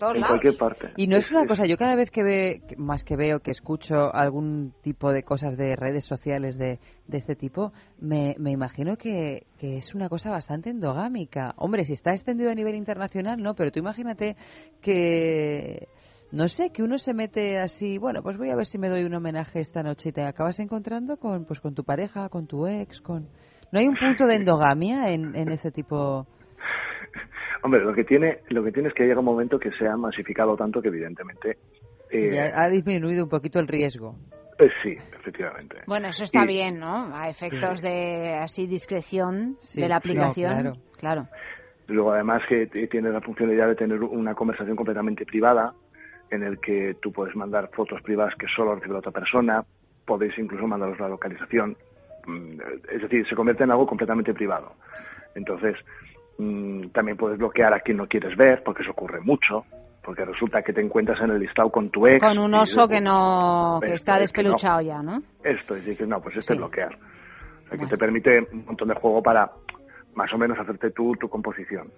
En 0.00 0.20
lados. 0.20 0.28
cualquier 0.28 0.56
parte. 0.58 0.88
Y 0.96 1.06
no 1.06 1.16
es 1.16 1.30
una 1.30 1.46
cosa, 1.46 1.64
yo 1.66 1.76
cada 1.78 1.96
vez 1.96 2.10
que 2.10 2.22
ve, 2.22 2.60
más 2.76 3.04
que 3.04 3.16
veo, 3.16 3.40
que 3.40 3.52
escucho 3.52 4.14
algún 4.14 4.74
tipo 4.82 5.12
de 5.12 5.22
cosas 5.22 5.56
de 5.56 5.76
redes 5.76 6.04
sociales 6.04 6.58
de, 6.58 6.78
de 7.06 7.16
este 7.16 7.34
tipo, 7.36 7.72
me, 8.00 8.34
me 8.38 8.50
imagino 8.50 8.96
que, 8.96 9.46
que 9.58 9.76
es 9.78 9.94
una 9.94 10.08
cosa 10.10 10.30
bastante 10.30 10.68
endogámica. 10.68 11.54
Hombre, 11.56 11.84
si 11.84 11.94
está 11.94 12.10
extendido 12.10 12.50
a 12.50 12.54
nivel 12.54 12.74
internacional, 12.74 13.40
no, 13.42 13.54
pero 13.54 13.70
tú 13.70 13.78
imagínate 13.78 14.36
que, 14.82 15.88
no 16.34 16.48
sé, 16.48 16.70
que 16.72 16.82
uno 16.82 16.98
se 16.98 17.14
mete 17.14 17.58
así, 17.58 17.96
bueno, 17.98 18.22
pues 18.22 18.36
voy 18.36 18.50
a 18.50 18.56
ver 18.56 18.66
si 18.66 18.76
me 18.78 18.88
doy 18.88 19.04
un 19.04 19.14
homenaje 19.14 19.60
esta 19.60 19.82
noche 19.82 20.08
y 20.08 20.12
te 20.12 20.22
acabas 20.22 20.58
encontrando 20.60 21.16
con, 21.16 21.44
pues 21.46 21.60
con 21.60 21.74
tu 21.74 21.84
pareja, 21.84 22.28
con 22.28 22.46
tu 22.46 22.66
ex, 22.66 23.00
con... 23.00 23.28
¿No 23.72 23.80
hay 23.80 23.86
un 23.88 23.96
punto 23.96 24.26
de 24.26 24.36
endogamia 24.36 25.10
en, 25.12 25.34
en 25.34 25.48
este 25.50 25.70
tipo? 25.72 26.26
Hombre, 27.62 27.82
lo 27.82 27.94
que 27.94 28.04
tiene 28.04 28.38
lo 28.50 28.62
que 28.62 28.72
tiene 28.72 28.88
es 28.88 28.94
que 28.94 29.04
llega 29.04 29.18
un 29.20 29.24
momento 29.24 29.58
que 29.58 29.70
se 29.72 29.86
ha 29.88 29.96
masificado 29.96 30.54
tanto 30.56 30.82
que 30.82 30.88
evidentemente 30.88 31.56
eh, 32.10 32.50
ha 32.54 32.68
disminuido 32.68 33.24
un 33.24 33.30
poquito 33.30 33.58
el 33.58 33.66
riesgo. 33.66 34.14
pues 34.58 34.70
sí, 34.82 34.90
efectivamente. 35.18 35.76
Bueno, 35.86 36.08
eso 36.08 36.24
está 36.24 36.44
Y- 36.44 36.46
bien, 36.48 36.78
¿no? 36.78 37.16
A 37.16 37.28
efectos 37.30 37.80
de 37.80 38.34
así 38.40 38.66
discreción 38.66 39.56
Sí, 39.60 39.80
de 39.80 39.88
la 39.88 39.94
no, 39.94 39.98
aplicación. 39.98 40.52
claro. 40.52 40.72
claro. 40.98 41.28
Luego, 41.86 42.12
además, 42.12 42.42
que 42.48 42.66
tiene 42.90 43.10
la 43.10 43.20
funcionalidad 43.20 43.68
de 43.68 43.74
tener 43.76 44.02
una 44.02 44.34
conversación 44.34 44.74
completamente 44.76 45.24
privada, 45.26 45.74
en 46.34 46.42
el 46.42 46.58
que 46.60 46.96
tú 47.00 47.12
puedes 47.12 47.34
mandar 47.36 47.70
fotos 47.72 48.00
privadas 48.02 48.34
que 48.36 48.46
solo 48.54 48.74
recibe 48.74 48.92
la 48.94 48.98
otra 49.00 49.12
persona, 49.12 49.64
podéis 50.06 50.36
incluso 50.38 50.66
mandaros 50.66 50.98
la 51.00 51.08
localización. 51.08 51.76
Mm, 52.26 52.60
Es 52.92 53.02
decir, 53.02 53.26
se 53.28 53.34
convierte 53.34 53.64
en 53.64 53.70
algo 53.70 53.86
completamente 53.86 54.32
privado. 54.34 54.72
Entonces, 55.34 55.76
mm, 56.38 56.88
también 56.88 57.16
puedes 57.16 57.38
bloquear 57.38 57.72
a 57.74 57.80
quien 57.80 57.96
no 57.98 58.06
quieres 58.06 58.36
ver, 58.36 58.62
porque 58.64 58.82
eso 58.82 58.92
ocurre 58.92 59.20
mucho, 59.20 59.64
porque 60.02 60.24
resulta 60.24 60.62
que 60.62 60.72
te 60.72 60.80
encuentras 60.80 61.20
en 61.20 61.30
el 61.30 61.38
listado 61.40 61.70
con 61.70 61.90
tu 61.90 62.06
ex. 62.06 62.22
Con 62.22 62.38
un 62.38 62.54
oso 62.54 62.86
que 62.88 63.00
no 63.00 63.78
que 63.82 63.94
está 63.94 64.18
es 64.20 64.30
que 64.32 64.42
no. 64.42 64.50
despeluchado 64.50 64.80
ya, 64.82 65.02
¿no? 65.02 65.22
Esto, 65.42 65.76
y 65.76 65.80
dices, 65.80 66.06
no, 66.06 66.20
pues 66.20 66.36
este 66.36 66.48
Sí. 66.48 66.52
es 66.54 66.58
bloquear. 66.58 66.94
O 66.94 66.98
sea, 66.98 67.70
que 67.70 67.76
Bueno. 67.76 67.88
te 67.88 67.96
permite 67.98 68.40
un 68.52 68.64
montón 68.66 68.88
de 68.88 68.94
juego 68.94 69.22
para 69.22 69.50
más 70.14 70.32
o 70.32 70.38
menos 70.38 70.58
hacerte 70.58 70.90
tú 70.90 71.14
tu 71.16 71.28
composición. 71.28 71.88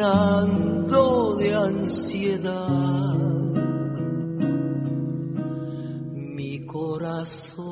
Llenando 0.00 1.36
de 1.36 1.54
ansiedad 1.54 2.68
mi 6.14 6.64
corazón. 6.64 7.66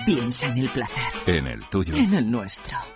Piensa 0.07 0.47
en 0.47 0.59
el 0.59 0.69
placer. 0.71 1.03
En 1.27 1.47
el 1.47 1.69
tuyo. 1.69 1.97
En 1.97 2.15
el 2.15 2.31
nuestro. 2.31 2.96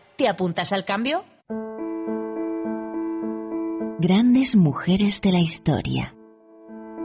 ¿Te 0.21 0.29
apuntas 0.29 0.71
al 0.71 0.85
cambio? 0.85 1.23
Grandes 3.97 4.55
mujeres 4.55 5.19
de 5.19 5.31
la 5.31 5.39
historia. 5.39 6.13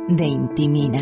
De 0.06 0.26
Intimina. 0.26 1.00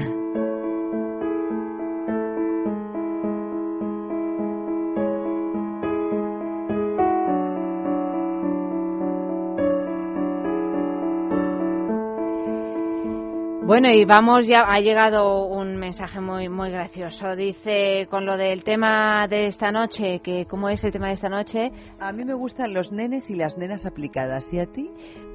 Bueno, 13.67 13.91
y 13.91 14.05
vamos 14.05 14.47
ya, 14.47 14.61
ha 14.73 14.79
llegado 14.79 15.47
un 15.47 15.64
mensaje 15.85 16.19
muy 16.19 16.49
muy 16.49 16.71
gracioso. 16.71 17.37
Dice, 17.37 18.07
con 18.11 18.25
lo 18.25 18.39
del 18.39 18.65
tema 18.65 19.29
de 19.29 19.47
esta 19.47 19.71
noche, 19.71 20.21
que 20.21 20.47
¿cómo 20.47 20.71
es 20.71 20.83
el 20.83 20.93
tema 20.93 21.09
de 21.09 21.15
esta 21.15 21.29
noche? 21.29 21.71
A 22.01 22.11
mí 22.13 22.25
me 22.25 22.33
gustan 22.33 22.73
los 22.73 22.91
nenes 22.91 23.29
y 23.29 23.35
las 23.35 23.59
nenas 23.59 23.85
aplicadas. 23.85 24.51
¿Y 24.53 24.61
a 24.61 24.67
ti? 24.67 24.91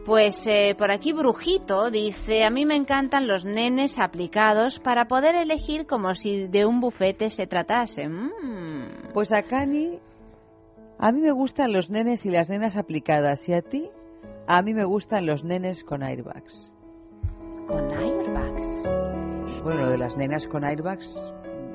Pues 0.06 0.48
eh, 0.48 0.74
por 0.76 0.92
aquí 0.92 1.14
Brujito 1.14 1.92
dice, 1.92 2.44
a 2.44 2.50
mí 2.50 2.66
me 2.66 2.76
encantan 2.76 3.28
los 3.28 3.46
nenes 3.46 4.00
aplicados 4.00 4.80
para 4.80 5.06
poder 5.06 5.36
elegir 5.36 5.86
como 5.86 6.16
si 6.16 6.48
de 6.48 6.66
un 6.66 6.80
bufete 6.80 7.30
se 7.30 7.46
tratase. 7.46 8.08
Mm. 8.08 9.14
Pues 9.14 9.32
a 9.32 9.44
Cani, 9.44 10.00
a 10.98 11.12
mí 11.12 11.22
me 11.22 11.32
gustan 11.32 11.74
los 11.74 11.92
nenes 11.92 12.26
y 12.26 12.30
las 12.30 12.50
nenas 12.50 12.76
aplicadas. 12.76 13.48
¿Y 13.48 13.54
a 13.54 13.62
ti? 13.62 13.88
A 14.48 14.64
mí 14.64 14.74
me 14.74 14.86
gustan 14.86 15.28
los 15.28 15.44
nenes 15.44 15.84
con 15.84 16.02
airbags. 16.02 16.72
Con 17.68 17.92
airbags. 17.92 18.19
Bueno, 19.64 19.82
lo 19.82 19.90
de 19.90 19.98
las 19.98 20.16
nenas 20.16 20.48
con 20.48 20.64
airbags 20.64 21.14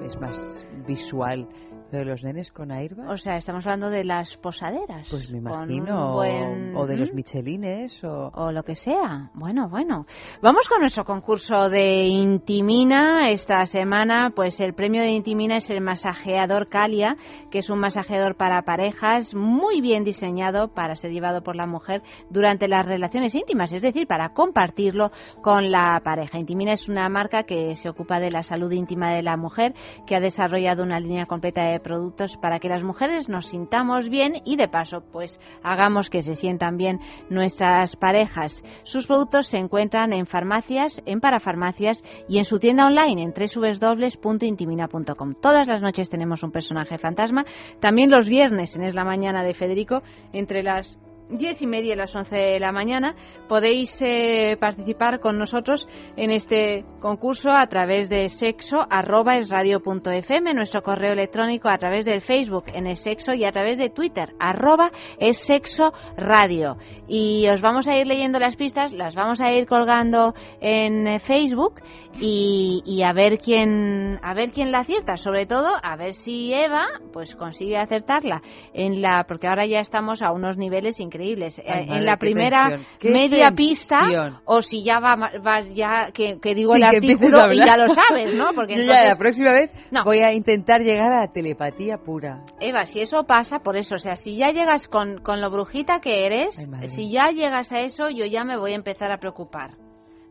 es 0.02 0.18
más 0.18 0.64
visual. 0.86 1.46
Pero 1.94 2.06
los 2.06 2.24
nenes 2.24 2.50
con 2.50 2.72
airbags. 2.72 3.08
O 3.08 3.16
sea, 3.16 3.36
estamos 3.36 3.64
hablando 3.64 3.88
de 3.88 4.02
las 4.02 4.36
posaderas. 4.38 5.06
Pues 5.08 5.30
me 5.30 5.38
imagino. 5.38 6.14
buen- 6.14 6.74
o, 6.74 6.86
de 6.88 6.96
los 6.96 7.14
michelines 7.14 8.02
o... 8.02 8.32
o 8.34 8.50
lo 8.50 8.64
que 8.64 8.74
sea. 8.74 9.30
Bueno, 9.34 9.68
bueno. 9.68 10.04
Vamos 10.42 10.68
con 10.68 10.80
nuestro 10.80 11.04
concurso 11.04 11.68
de 11.70 12.06
Intimina. 12.06 13.30
Esta 13.30 13.64
semana, 13.66 14.32
pues 14.34 14.58
el 14.58 14.74
premio 14.74 15.02
de 15.02 15.10
Intimina 15.10 15.58
es 15.58 15.70
el 15.70 15.80
masajeador 15.82 16.68
Calia, 16.68 17.14
que 17.52 17.58
es 17.58 17.70
un 17.70 17.78
masajeador 17.78 18.34
para 18.34 18.62
parejas 18.62 19.32
muy 19.32 19.80
bien 19.80 20.02
diseñado 20.02 20.74
para 20.74 20.96
ser 20.96 21.12
llevado 21.12 21.42
por 21.42 21.54
la 21.54 21.66
mujer 21.68 22.02
durante 22.28 22.66
las 22.66 22.84
relaciones 22.86 23.36
íntimas, 23.36 23.72
es 23.72 23.82
decir, 23.82 24.08
para 24.08 24.30
compartirlo 24.30 25.12
con 25.42 25.70
la 25.70 26.00
pareja. 26.02 26.40
Intimina 26.40 26.72
es 26.72 26.88
una 26.88 27.08
marca 27.08 27.44
que 27.44 27.76
se 27.76 27.88
ocupa 27.88 28.18
de 28.18 28.32
la 28.32 28.42
salud 28.42 28.72
íntima 28.72 29.12
de 29.12 29.22
la 29.22 29.36
mujer, 29.36 29.74
que 30.08 30.16
ha 30.16 30.20
desarrollado 30.20 30.82
una 30.82 30.98
línea 30.98 31.26
completa 31.26 31.62
de 31.66 31.78
productos 31.84 32.36
para 32.36 32.58
que 32.58 32.68
las 32.68 32.82
mujeres 32.82 33.28
nos 33.28 33.46
sintamos 33.46 34.08
bien 34.08 34.42
y 34.44 34.56
de 34.56 34.66
paso, 34.66 35.04
pues 35.12 35.38
hagamos 35.62 36.10
que 36.10 36.22
se 36.22 36.34
sientan 36.34 36.76
bien 36.76 36.98
nuestras 37.30 37.94
parejas. 37.94 38.64
Sus 38.82 39.06
productos 39.06 39.46
se 39.46 39.58
encuentran 39.58 40.12
en 40.12 40.26
farmacias, 40.26 41.00
en 41.06 41.20
parafarmacias 41.20 42.02
y 42.28 42.38
en 42.38 42.44
su 42.44 42.58
tienda 42.58 42.86
online 42.86 43.22
en 43.22 43.32
www.intimina.com. 43.32 45.34
Todas 45.40 45.68
las 45.68 45.80
noches 45.80 46.10
tenemos 46.10 46.42
un 46.42 46.50
personaje 46.50 46.98
fantasma, 46.98 47.44
también 47.78 48.10
los 48.10 48.28
viernes 48.28 48.74
en 48.74 48.82
Es 48.82 48.96
la 48.96 49.04
Mañana 49.04 49.44
de 49.44 49.54
Federico, 49.54 50.02
entre 50.32 50.64
las 50.64 50.98
diez 51.30 51.60
y 51.62 51.66
media 51.66 51.94
y 51.94 51.96
las 51.96 52.14
11 52.14 52.36
de 52.36 52.60
la 52.60 52.72
mañana. 52.72 53.14
Podéis 53.48 54.00
eh, 54.02 54.56
participar 54.58 55.20
con 55.20 55.38
nosotros 55.38 55.88
en 56.16 56.30
este 56.30 56.84
concurso 57.00 57.50
a 57.50 57.66
través 57.66 58.08
de 58.08 58.28
sexo 58.28 58.78
arroba 58.88 59.34
punto 59.82 60.10
fm, 60.10 60.54
nuestro 60.54 60.82
correo 60.82 61.12
electrónico 61.12 61.68
a 61.68 61.78
través 61.78 62.04
del 62.04 62.20
Facebook 62.20 62.64
en 62.66 62.86
el 62.86 62.96
sexo 62.96 63.32
y 63.32 63.44
a 63.44 63.52
través 63.52 63.78
de 63.78 63.90
Twitter 63.90 64.34
arroba 64.38 64.90
es 65.18 65.38
sexo 65.38 65.92
radio. 66.16 66.76
Y 67.06 67.46
os 67.48 67.60
vamos 67.60 67.88
a 67.88 67.96
ir 67.96 68.06
leyendo 68.06 68.38
las 68.38 68.56
pistas, 68.56 68.92
las 68.92 69.14
vamos 69.14 69.40
a 69.40 69.52
ir 69.52 69.66
colgando 69.66 70.34
en 70.60 71.06
eh, 71.06 71.18
Facebook 71.18 71.80
y, 72.20 72.82
y 72.86 73.02
a 73.02 73.12
ver 73.12 73.38
quién 73.38 74.18
a 74.22 74.34
ver 74.34 74.50
quién 74.52 74.70
la 74.72 74.80
acierta, 74.80 75.16
sobre 75.16 75.46
todo 75.46 75.68
a 75.82 75.96
ver 75.96 76.14
si 76.14 76.52
Eva 76.54 76.86
pues 77.12 77.34
consigue 77.34 77.76
acertarla 77.76 78.40
en 78.72 79.02
la 79.02 79.24
porque 79.26 79.48
ahora 79.48 79.66
ya 79.66 79.80
estamos 79.80 80.22
a 80.22 80.32
unos 80.32 80.56
niveles 80.56 81.00
increíbles 81.00 81.58
Ay, 81.58 81.64
Eh, 81.64 81.86
madre, 81.86 81.98
en 81.98 82.06
la 82.06 82.16
primera 82.16 82.78
media 83.02 83.48
tensión. 83.48 83.56
pista 83.56 83.98
o 84.44 84.62
si 84.62 84.84
ya 84.84 85.00
va, 85.00 85.16
vas 85.42 85.74
ya 85.74 86.10
que, 86.12 86.38
que 86.40 86.54
digo 86.54 86.74
Sí, 86.74 86.82
el 86.82 86.90
que 86.90 86.96
artículo 86.98 87.52
y 87.52 87.58
ya 87.64 87.76
lo 87.76 87.88
sabes, 87.88 88.34
¿no? 88.34 88.46
Porque 88.54 88.76
ya 88.84 89.04
la 89.08 89.16
próxima 89.16 89.52
vez 89.52 89.70
No. 89.90 90.04
voy 90.04 90.20
a 90.20 90.32
intentar 90.32 90.80
llegar 90.82 91.12
a 91.12 91.32
telepatía 91.32 91.98
pura. 91.98 92.44
Eva, 92.60 92.84
si 92.84 93.00
eso 93.00 93.24
pasa, 93.24 93.58
por 93.58 93.76
eso, 93.76 93.96
o 93.96 93.98
sea, 93.98 94.16
si 94.16 94.36
ya 94.36 94.50
llegas 94.52 94.86
con, 94.88 95.18
con 95.18 95.40
lo 95.40 95.50
brujita 95.50 96.00
que 96.00 96.26
eres, 96.26 96.56
Ay, 96.58 96.88
si 96.88 97.10
ya 97.10 97.30
llegas 97.32 97.72
a 97.72 97.80
eso, 97.80 98.08
yo 98.10 98.24
ya 98.26 98.44
me 98.44 98.56
voy 98.56 98.72
a 98.72 98.76
empezar 98.76 99.10
a 99.12 99.18
preocupar. 99.18 99.72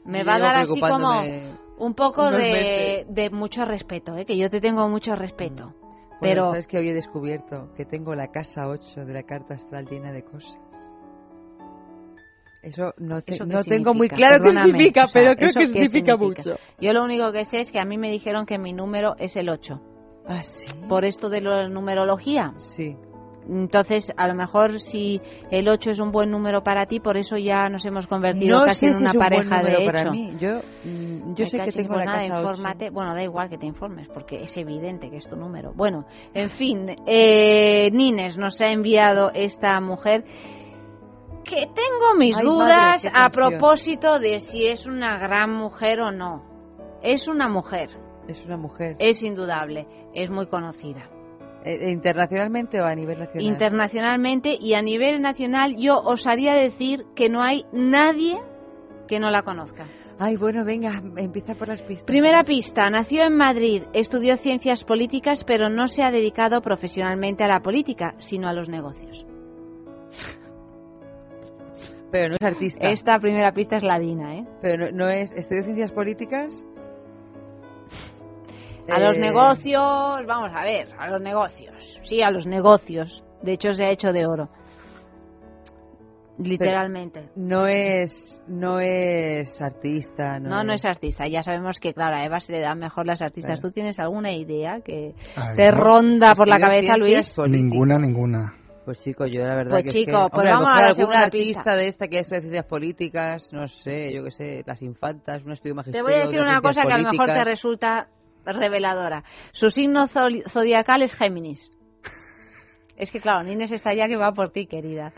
Me 0.06 0.24
va 0.24 0.36
a 0.36 0.40
dar 0.40 0.56
así 0.58 0.80
como 0.82 1.22
un 1.86 1.94
poco 1.94 2.32
de, 2.32 3.06
de 3.08 3.30
mucho 3.30 3.66
respeto, 3.66 4.16
¿eh? 4.18 4.26
que 4.26 4.38
yo 4.38 4.50
te 4.50 4.60
tengo 4.62 4.88
mucho 4.90 5.16
respeto. 5.16 5.74
Bueno, 5.74 6.20
Pero 6.22 6.46
sabes 6.52 6.68
que 6.68 6.78
hoy 6.78 6.90
he 6.90 6.94
descubierto 6.94 7.74
que 7.76 7.86
tengo 7.86 8.16
la 8.16 8.28
casa 8.28 8.68
8 8.68 9.06
de 9.06 9.14
la 9.14 9.24
carta 9.24 9.56
astral 9.56 9.86
llena 9.90 10.12
de 10.12 10.24
cosas. 10.24 10.58
Eso 12.62 12.94
no, 12.98 13.22
te- 13.22 13.34
¿Eso 13.36 13.46
tengo 13.68 13.94
muy 13.94 14.08
claro 14.08 14.42
qué 14.44 14.52
significa, 14.64 15.06
o 15.06 15.08
sea, 15.10 15.22
pero 15.22 15.36
creo 15.36 15.50
¿eso 15.50 15.60
que 15.60 15.68
significa, 15.68 16.14
significa? 16.18 16.50
mucho. 16.52 16.62
yo 16.80 16.94
lo 16.94 17.04
único 17.04 17.32
que 17.34 17.44
sé 17.44 17.60
es 17.60 17.72
que 17.72 17.80
a 17.80 17.86
mí 17.86 17.98
me 17.98 18.10
dijeron 18.10 18.46
que 18.46 18.58
mi 18.58 18.72
número 18.72 19.16
es 19.20 19.36
el 19.36 19.50
8. 19.50 19.82
Ah, 20.26 20.42
sí. 20.42 20.70
Por 20.88 21.04
esto 21.04 21.28
de 21.30 21.42
la 21.42 21.68
numerología. 21.68 22.54
Sí. 22.58 22.96
Entonces, 23.48 24.12
a 24.16 24.28
lo 24.28 24.36
mejor 24.36 24.80
si 24.80 25.22
el 25.52 25.68
8 25.68 25.92
es 25.92 26.00
un 26.00 26.12
buen 26.12 26.32
número 26.32 26.64
para 26.64 26.86
ti, 26.86 27.00
por 27.00 27.18
eso 27.18 27.38
ya 27.38 27.70
nos 27.70 27.86
hemos 27.86 28.08
convertido 28.08 28.60
No 28.60 28.66
casi 28.66 28.88
en 28.88 28.96
una 28.96 29.10
es 29.10 29.16
un 29.16 29.20
buen 29.20 29.30
pareja 29.30 29.64
de 29.64 29.74
hecho. 29.74 29.86
para 29.86 30.12
mí. 30.12 30.34
Yo, 30.40 30.60
mm, 30.84 31.36
yo 31.36 31.46
sé 31.46 31.60
que 31.60 31.72
tengo 31.72 31.96
la 31.96 32.06
nada, 32.06 32.44
casa. 32.44 32.90
Bueno, 32.92 33.14
da 33.14 33.24
igual 33.24 33.50
que 33.50 33.58
te 33.58 33.66
informes, 33.66 34.08
porque 34.10 34.44
es 34.44 34.56
evidente 34.58 35.10
que 35.10 35.18
es 35.18 35.28
tu 35.28 35.36
número. 35.36 35.74
Bueno, 35.76 36.06
en 36.34 36.50
fin, 36.50 36.96
eh, 37.06 37.90
Nines 37.92 38.38
nos 38.38 38.60
ha 38.62 38.72
enviado 38.72 39.32
esta 39.34 39.80
mujer 39.82 40.24
que 41.44 41.68
tengo 41.68 42.16
mis 42.18 42.38
Ay, 42.38 42.46
dudas 42.46 43.06
madre, 43.06 43.12
a 43.14 43.30
propósito 43.30 44.20
de 44.20 44.40
si 44.40 44.66
es 44.68 44.86
una 44.88 45.18
gran 45.18 45.52
mujer 45.52 46.00
o 46.00 46.12
no. 46.12 46.44
Es 47.02 47.28
una 47.28 47.50
mujer, 47.50 47.90
Es 48.28 48.44
una 48.46 48.56
mujer. 48.56 48.96
es 49.00 49.24
indudable, 49.24 49.86
es 50.14 50.30
muy 50.30 50.48
conocida. 50.48 51.10
Eh, 51.66 51.92
¿Internacionalmente 51.92 52.82
o 52.82 52.86
a 52.86 52.96
nivel 52.96 53.20
nacional? 53.20 53.44
Internacionalmente 53.44 54.58
y 54.60 54.74
a 54.74 54.82
nivel 54.82 55.22
nacional 55.22 55.76
yo 55.78 56.00
osaría 56.00 56.54
decir 56.54 57.06
que 57.16 57.30
no 57.30 57.42
hay 57.42 57.66
nadie 57.72 58.42
que 59.08 59.20
no 59.20 59.30
la 59.32 59.44
conozca. 59.44 59.86
Ay, 60.20 60.38
bueno, 60.38 60.64
venga, 60.64 61.02
empieza 61.18 61.56
por 61.56 61.68
las 61.68 61.82
pistas. 61.82 62.06
Primera 62.06 62.44
pista, 62.44 62.90
nació 62.90 63.24
en 63.24 63.36
Madrid, 63.36 63.84
estudió 63.94 64.36
ciencias 64.36 64.84
políticas, 64.84 65.44
pero 65.44 65.70
no 65.70 65.88
se 65.88 66.04
ha 66.04 66.12
dedicado 66.12 66.62
profesionalmente 66.62 67.44
a 67.44 67.48
la 67.48 67.62
política, 67.62 68.16
sino 68.20 68.48
a 68.48 68.54
los 68.54 68.70
negocios. 68.70 69.26
Pero 72.12 72.30
no 72.30 72.36
es 72.36 72.46
artista. 72.46 72.90
Esta 72.90 73.20
primera 73.20 73.54
pista 73.54 73.78
es 73.78 73.84
la 73.84 73.98
Dina, 73.98 74.36
¿eh? 74.36 74.46
Pero 74.62 74.92
no, 74.92 75.06
no 75.06 75.10
es... 75.10 75.34
¿Estudió 75.34 75.64
ciencias 75.64 75.92
políticas? 75.92 76.64
A 78.90 79.00
los 79.00 79.16
Eh, 79.16 79.20
negocios, 79.20 80.26
vamos 80.28 80.52
a 80.54 80.64
ver, 80.64 80.90
a 80.98 81.10
los 81.10 81.22
negocios. 81.22 82.00
Sí, 82.04 82.22
a 82.22 82.30
los 82.32 82.46
negocios. 82.48 83.24
De 83.42 83.54
hecho, 83.54 83.74
se 83.74 83.86
ha 83.86 83.90
hecho 83.90 84.12
de 84.12 84.26
oro. 84.26 84.50
Literalmente. 86.40 87.30
No 87.36 87.68
es, 87.68 88.42
no 88.48 88.80
es 88.80 89.62
artista, 89.62 90.40
no, 90.40 90.50
No, 90.50 90.64
no 90.64 90.74
es 90.74 90.84
artista. 90.84 91.28
Ya 91.28 91.44
sabemos 91.44 91.80
que, 91.80 91.94
claro, 91.94 92.16
a 92.18 92.26
Eva 92.26 92.40
se 92.40 92.54
le 92.54 92.60
dan 92.60 92.80
mejor 92.80 93.06
las 93.06 93.22
artistas. 93.22 93.60
Claro. 93.60 93.70
¿Tú 93.70 93.72
tienes 93.74 94.00
alguna 94.00 94.32
idea 94.34 94.82
que 94.84 95.14
Ay, 95.36 95.56
te 95.56 95.66
no. 95.72 95.78
ronda 95.78 96.34
por 96.34 96.48
la 96.48 96.58
cabeza, 96.60 96.98
Luis? 96.98 97.34
políticas. 97.36 97.64
Ninguna, 97.72 98.00
ninguna. 98.00 98.54
Pues 98.84 99.02
chico, 99.02 99.26
yo 99.28 99.46
la 99.46 99.56
verdad 99.56 99.72
Pues 99.74 99.84
que 99.84 99.90
es 99.90 99.96
chico, 99.96 100.12
que, 100.26 100.30
pues 100.32 100.34
hombre, 100.34 100.50
a 100.50 100.54
lo 100.56 100.60
vamos 100.60 100.70
a 100.70 100.76
mejor 100.76 100.82
la 100.82 101.04
algún 101.04 101.16
artista 101.24 101.62
pista. 101.64 101.76
de 101.76 101.88
esta 101.88 102.08
que 102.10 102.20
estudia 102.20 102.42
ciencias 102.42 102.66
políticas, 102.66 103.54
no 103.54 103.68
sé, 103.70 104.14
yo 104.14 104.24
qué 104.26 104.32
sé, 104.32 104.64
las 104.66 104.82
infantas, 104.82 105.44
un 105.46 105.52
estudio 105.54 105.74
Te 105.74 105.76
magisterio. 105.78 106.04
voy 106.04 106.14
a 106.16 106.18
decir 106.18 106.36
de 106.36 106.42
una 106.42 106.60
cosa 106.62 106.82
que 106.82 106.92
a 106.92 106.98
lo 106.98 107.04
mejor 107.04 107.12
te 107.28 107.32
políticas. 107.32 107.46
resulta 107.46 108.08
reveladora. 108.46 109.24
Su 109.52 109.70
signo 109.70 110.08
zodiacal 110.08 111.02
es 111.02 111.14
Géminis. 111.16 111.70
Es 112.96 113.12
que 113.12 113.20
claro, 113.20 113.44
Nines 113.44 113.72
está 113.72 113.94
ya 113.94 114.08
que 114.08 114.18
va 114.18 114.32
por 114.34 114.52
ti, 114.52 114.68
querida. 114.68 115.14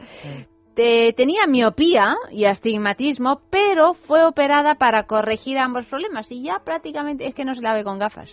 Te- 0.75 1.13
tenía 1.13 1.45
miopía 1.47 2.15
y 2.31 2.45
astigmatismo, 2.45 3.41
pero 3.49 3.93
fue 3.93 4.23
operada 4.25 4.75
para 4.75 5.03
corregir 5.03 5.57
ambos 5.57 5.85
problemas 5.85 6.31
y 6.31 6.43
ya 6.43 6.59
prácticamente 6.63 7.27
es 7.27 7.33
que 7.35 7.45
no 7.45 7.53
se 7.55 7.61
la 7.61 7.73
ve 7.73 7.83
con 7.83 7.99
gafas. 7.99 8.29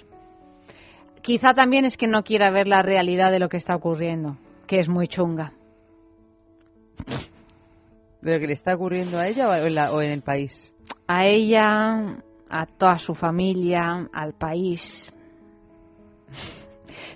Quizá 1.22 1.54
también 1.54 1.84
es 1.84 1.96
que 1.96 2.08
no 2.08 2.22
quiera 2.24 2.50
ver 2.50 2.66
la 2.66 2.82
realidad 2.82 3.30
de 3.30 3.38
lo 3.38 3.48
que 3.48 3.56
está 3.56 3.76
ocurriendo, 3.76 4.36
que 4.66 4.80
es 4.80 4.88
muy 4.88 5.06
chunga. 5.08 5.52
¿De 8.20 8.34
lo 8.34 8.40
que 8.40 8.46
le 8.46 8.52
está 8.52 8.74
ocurriendo 8.74 9.18
a 9.18 9.26
ella 9.26 9.48
o 9.48 9.54
en, 9.54 9.74
la- 9.74 9.92
o 9.92 10.00
en 10.00 10.10
el 10.10 10.22
país? 10.22 10.72
A 11.08 11.26
ella, 11.26 12.18
a 12.52 12.66
toda 12.66 12.98
su 12.98 13.14
familia, 13.14 14.08
al 14.12 14.34
país. 14.34 15.08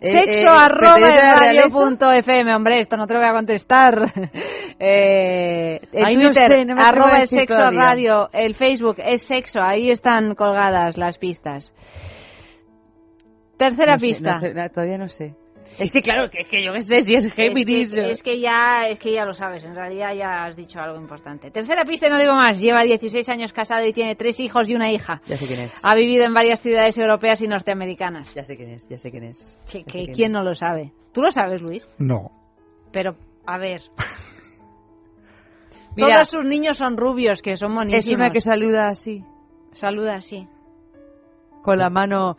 Eh, 0.00 0.10
Sexo 0.10 0.46
eh, 0.52 0.58
arroba 0.58 0.94
¿pertenece 0.96 1.24
a 1.24 1.26
la 1.26 1.36
radio 1.36 1.70
punto 1.70 2.10
FM, 2.12 2.54
hombre, 2.54 2.80
esto 2.80 2.96
no 2.96 3.06
te 3.06 3.14
lo 3.14 3.20
voy 3.20 3.28
a 3.28 3.32
contestar. 3.32 4.12
eh, 4.78 5.80
el 5.92 6.04
Ay, 6.04 6.16
no 6.16 6.30
Twitter, 6.30 6.52
sé, 6.52 6.64
no 6.64 6.74
arroba 6.82 7.12
es 7.22 7.30
decir 7.30 7.40
sexo 7.40 7.56
todavía. 7.56 7.80
radio, 7.80 8.28
el 8.32 8.54
Facebook 8.54 8.96
es 8.98 9.22
sexo, 9.22 9.60
ahí 9.62 9.90
están 9.90 10.34
colgadas 10.34 10.96
las 10.98 11.18
pistas. 11.18 11.72
Tercera 13.58 13.94
No 13.94 14.00
pista. 14.00 14.38
sé, 14.38 14.52
todavía 14.74 14.98
no 14.98 15.08
sé. 15.08 15.34
Es 15.78 15.92
que 15.92 16.00
claro, 16.02 16.30
que, 16.30 16.44
que 16.44 16.64
yo 16.64 16.72
qué 16.72 16.82
sé 16.82 17.02
si 17.02 17.14
es 17.14 17.32
Géminis. 17.34 17.92
Es 17.92 17.94
que, 17.94 18.10
es 18.10 18.22
que 18.22 18.40
ya, 18.40 18.88
es 18.88 18.98
que 18.98 19.12
ya 19.12 19.24
lo 19.24 19.34
sabes, 19.34 19.64
en 19.64 19.74
realidad 19.74 20.14
ya 20.14 20.44
has 20.44 20.56
dicho 20.56 20.80
algo 20.80 20.98
importante. 21.00 21.50
Tercera 21.50 21.84
pista, 21.84 22.06
y 22.06 22.10
no 22.10 22.18
digo 22.18 22.34
más, 22.34 22.58
lleva 22.58 22.82
16 22.82 23.28
años 23.28 23.52
casada 23.52 23.86
y 23.86 23.92
tiene 23.92 24.16
tres 24.16 24.40
hijos 24.40 24.68
y 24.68 24.74
una 24.74 24.90
hija. 24.90 25.20
Ya 25.26 25.36
sé 25.36 25.46
quién 25.46 25.60
es. 25.60 25.78
Ha 25.84 25.94
vivido 25.94 26.24
en 26.24 26.34
varias 26.34 26.60
ciudades 26.60 26.96
europeas 26.98 27.42
y 27.42 27.48
norteamericanas. 27.48 28.32
Ya 28.34 28.42
sé 28.42 28.56
quién 28.56 28.70
es, 28.70 28.88
ya 28.88 28.98
sé 28.98 29.10
quién 29.10 29.24
es. 29.24 29.60
Que- 29.70 29.84
quién 29.84 30.06
¿Quién 30.14 30.30
es. 30.30 30.32
no 30.32 30.42
lo 30.42 30.54
sabe? 30.54 30.92
¿Tú 31.12 31.22
lo 31.22 31.30
sabes, 31.30 31.60
Luis? 31.60 31.88
No. 31.98 32.30
Pero, 32.92 33.16
a 33.46 33.58
ver. 33.58 33.82
Mira, 35.96 36.12
Todos 36.12 36.28
sus 36.30 36.44
niños 36.44 36.76
son 36.76 36.96
rubios, 36.96 37.40
que 37.42 37.56
son 37.56 37.72
monísimos. 37.72 38.06
es 38.06 38.14
una 38.14 38.30
que 38.30 38.40
saluda 38.40 38.88
así, 38.88 39.24
Saluda 39.72 40.16
así. 40.16 40.46
con 41.62 41.78
la 41.78 41.88
mano, 41.90 42.36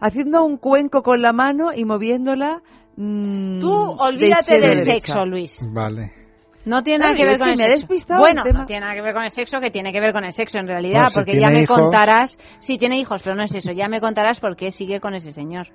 haciendo 0.00 0.44
un 0.44 0.56
cuenco 0.58 1.02
con 1.02 1.20
la 1.20 1.32
mano 1.32 1.72
y 1.74 1.84
moviéndola. 1.84 2.62
Mm, 3.02 3.60
Tú 3.60 3.68
de 3.70 3.94
olvídate 3.98 4.54
a 4.54 4.60
del 4.60 4.70
derecha. 4.84 4.92
sexo, 4.92 5.24
Luis. 5.26 5.66
Vale. 5.72 6.12
No 6.66 6.82
tiene 6.82 6.98
Claro, 6.98 7.12
nada 7.14 7.16
que 7.16 7.24
ver 7.30 7.38
con 7.38 7.48
el 7.48 7.56
sexo. 7.56 8.18
Bueno, 8.18 8.42
el 8.44 8.52
no 8.52 8.66
tiene 8.66 8.80
nada 8.82 8.94
que 8.94 9.00
ver 9.00 9.14
con 9.14 9.24
el 9.24 9.30
sexo, 9.30 9.60
que 9.60 9.70
tiene 9.70 9.92
que 9.92 10.00
ver 10.00 10.12
con 10.12 10.24
el 10.24 10.32
sexo 10.32 10.58
en 10.58 10.66
realidad, 10.66 10.94
Bueno, 11.00 11.08
si 11.08 11.14
porque 11.14 11.30
tiene 11.32 11.46
ya 11.46 11.50
me 11.52 11.62
hijos- 11.62 11.78
contarás. 11.80 12.38
Sí, 12.58 12.76
tiene 12.76 12.98
hijos, 12.98 13.22
pero 13.22 13.34
no 13.34 13.42
es 13.42 13.54
eso. 13.54 13.72
Ya 13.72 13.88
me 13.88 13.98
contarás 14.00 14.40
por 14.40 14.56
qué 14.56 14.70
sigue 14.70 15.00
con 15.00 15.14
ese 15.14 15.32
señor. 15.32 15.68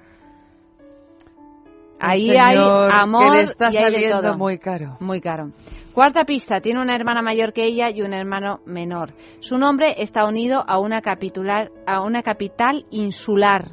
Un 1.97 1.97
Ahí 1.99 2.29
hay 2.37 2.57
señor 2.57 2.91
amor 2.93 3.31
que 3.31 3.37
le 3.37 3.43
está 3.45 3.65
y 3.71 3.77
hay 3.77 3.83
de 3.85 3.91
saliendo 3.91 4.21
todo. 4.21 4.37
muy 4.37 4.59
caro. 4.59 4.97
Muy 4.99 5.21
caro. 5.21 5.51
Cuarta 5.93 6.25
pista, 6.25 6.59
tiene 6.59 6.81
una 6.81 6.93
hermana 6.95 7.21
mayor 7.21 7.53
que 7.53 7.63
ella 7.63 7.89
y 7.89 8.01
un 8.01 8.13
hermano 8.13 8.59
menor. 8.65 9.13
Su 9.39 9.57
nombre 9.57 9.95
está 9.97 10.25
unido 10.27 10.63
a 10.67 10.77
una, 10.77 11.01
capitular, 11.01 11.71
a 11.87 12.01
una 12.01 12.21
capital 12.21 12.85
insular. 12.91 13.69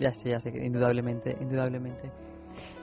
Ya 0.00 0.12
sé, 0.12 0.30
ya 0.30 0.40
sé, 0.40 0.50
indudablemente, 0.64 1.36
indudablemente. 1.40 2.10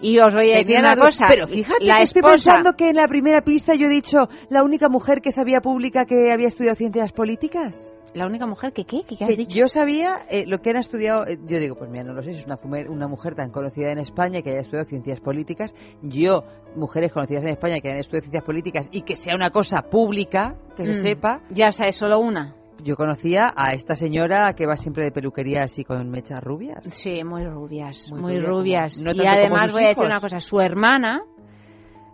Y 0.01 0.18
os 0.20 0.34
voy 0.34 0.53
a 0.53 0.57
decir 0.59 0.78
una 0.80 0.95
cosa. 0.95 1.26
Pero 1.28 1.47
fíjate 1.47 1.84
la 1.86 1.97
que 1.97 2.03
estoy 2.03 2.20
esposa, 2.20 2.51
pensando 2.51 2.74
que 2.78 2.89
en 2.89 2.95
la 2.95 3.07
primera 3.07 3.41
pista 3.41 3.74
yo 3.76 3.88
he 3.88 3.89
dicho 3.89 4.30
la 4.49 4.63
única 4.63 4.88
mujer 4.88 5.22
que 5.22 5.32
sabía 5.32 5.59
pública 5.59 6.05
que 6.05 6.32
había 6.32 6.47
estudiado 6.47 6.76
ciencias 6.76 7.11
políticas. 7.11 7.91
La 8.13 8.26
única 8.26 8.45
mujer 8.47 8.72
que 8.74 8.86
qué, 8.86 9.01
¿Qué 9.07 9.15
has 9.24 9.30
Que 9.30 9.36
dicho? 9.36 9.55
yo 9.55 9.68
sabía 9.68 10.26
eh, 10.30 10.45
lo 10.47 10.59
que 10.59 10.70
han 10.72 10.78
estudiado, 10.78 11.28
eh, 11.28 11.38
yo 11.47 11.59
digo, 11.59 11.76
pues 11.76 11.89
mira, 11.91 12.03
no 12.03 12.13
lo 12.13 12.24
sé, 12.24 12.34
si 12.34 12.39
es 12.39 12.45
una, 12.45 12.55
fumer- 12.55 12.89
una 12.89 13.07
mujer 13.07 13.36
tan 13.36 13.51
conocida 13.51 13.91
en 13.91 13.97
España 13.99 14.41
que 14.41 14.51
haya 14.51 14.61
estudiado 14.61 14.86
ciencias 14.86 15.20
políticas. 15.20 15.74
Yo, 16.01 16.43
mujeres 16.76 17.11
conocidas 17.11 17.43
en 17.43 17.49
España 17.49 17.80
que 17.82 17.89
hayan 17.89 17.99
estudiado 17.99 18.22
ciencias 18.24 18.43
políticas 18.43 18.88
y 18.91 19.01
que 19.01 19.15
sea 19.15 19.36
una 19.36 19.49
cosa 19.51 19.82
pública, 19.84 20.55
que 20.78 20.86
se 20.86 20.91
Mm. 20.91 21.03
sepa, 21.03 21.41
Ya 21.51 21.72
sabes, 21.72 21.95
solo 21.97 22.20
una. 22.20 22.55
Yo 22.84 22.95
conocía 22.95 23.51
a 23.55 23.73
esta 23.73 23.95
señora 23.95 24.53
que 24.53 24.65
va 24.65 24.75
siempre 24.75 25.03
de 25.03 25.11
peluquería 25.11 25.63
así 25.63 25.84
con 25.84 26.09
mechas 26.09 26.43
rubias. 26.43 26.84
Sí, 26.91 27.23
muy 27.23 27.43
rubias, 27.45 28.07
Muy 28.11 28.21
muy, 28.21 28.39
rubia, 28.39 28.49
rubias. 28.49 29.03
no 29.03 29.11
y 29.11 29.25
además 29.25 29.71
voy 29.71 29.84
a 29.86 29.88
decir 29.89 30.05
una 30.05 30.19
cosa, 30.21 30.39
su 30.39 30.59
hermana 30.61 31.21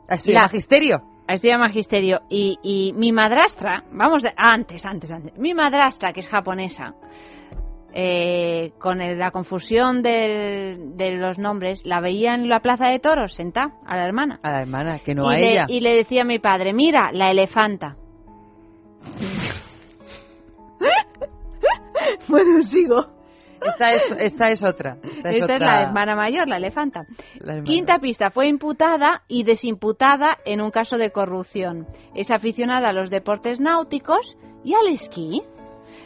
Ha 0.09 0.16
estudiado 0.16 0.41
La- 0.41 0.47
magisterio. 0.47 1.01
estudia 1.28 1.57
magisterio 1.57 2.20
y, 2.30 2.57
y 2.61 2.93
mi 2.93 3.11
madrastra, 3.11 3.84
vamos, 3.91 4.24
de- 4.24 4.34
antes, 4.36 4.86
antes, 4.86 5.11
antes, 5.11 5.38
mi 5.38 5.53
madrastra, 5.53 6.11
que 6.14 6.20
es 6.20 6.28
japonesa, 6.30 6.93
eh, 7.95 8.72
con 8.80 9.01
el- 9.01 9.18
la 9.20 9.32
confusión 9.32 10.01
del- 10.01 10.97
de 10.97 11.11
los 11.16 11.38
nombres, 11.38 11.86
la 11.86 12.01
veía 12.01 12.34
en 12.34 12.49
la 12.49 12.59
plaza 12.59 12.88
de 12.88 12.99
toros, 12.99 13.34
sentada, 13.34 13.74
a 13.86 13.95
la 13.95 14.05
hermana. 14.05 14.39
A 14.43 14.51
la 14.51 14.61
hermana, 14.61 14.99
que 14.99 15.14
no 15.16 15.32
y, 15.32 15.36
a 15.36 15.38
le, 15.38 15.51
ella. 15.51 15.66
y 15.70 15.80
le 15.82 15.95
decía 15.95 16.24
a 16.24 16.26
mi 16.26 16.39
padre, 16.39 16.74
mira, 16.74 17.11
la 17.14 17.30
elefanta. 17.32 17.95
bueno, 22.28 22.63
sigo. 22.63 23.07
Esta 23.65 23.93
es, 23.93 24.11
esta 24.19 24.49
es 24.49 24.61
otra. 24.63 24.97
Esta 25.01 25.30
es, 25.30 25.36
Esta 25.38 25.45
otra, 25.45 25.55
es 25.55 25.61
la 25.61 25.82
hermana 25.84 26.15
mayor, 26.17 26.49
la 26.49 26.57
elefanta. 26.57 27.05
la 27.39 27.53
hermana. 27.53 27.63
Quinta 27.63 27.99
pista, 27.99 28.30
fue 28.30 28.47
imputada 28.47 29.24
y 29.30 29.43
desimputada 29.43 30.38
en 30.45 30.59
un 30.59 30.69
caso 30.69 30.97
de 30.97 31.11
corrupción. 31.11 31.88
Es 32.13 32.30
aficionada 32.30 32.89
a 32.89 32.93
los 32.93 33.09
deportes 33.09 33.61
náuticos 33.61 34.36
y 34.65 34.74
al 34.74 34.88
esquí. 34.89 35.41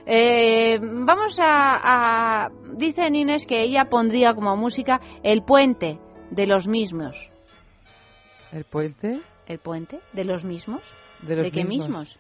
Eh, 0.06 0.78
vamos 0.82 1.38
a, 1.40 2.46
a- 2.46 2.50
Dice 2.76 3.08
Inés 3.08 3.46
que 3.48 3.64
ella 3.64 3.86
pondría 3.86 4.36
como 4.36 4.56
música 4.56 5.02
el 5.24 5.42
puente 5.42 6.00
de 6.30 6.46
los 6.46 6.68
mismos. 6.68 7.16
¿El 8.54 8.66
puente? 8.66 9.20
¿El 9.48 9.58
puente 9.60 10.00
de 10.14 10.24
los 10.26 10.44
mismos? 10.44 10.82
De 11.24 11.36
los 11.36 11.52
qué 11.52 11.64
mismos. 11.66 12.20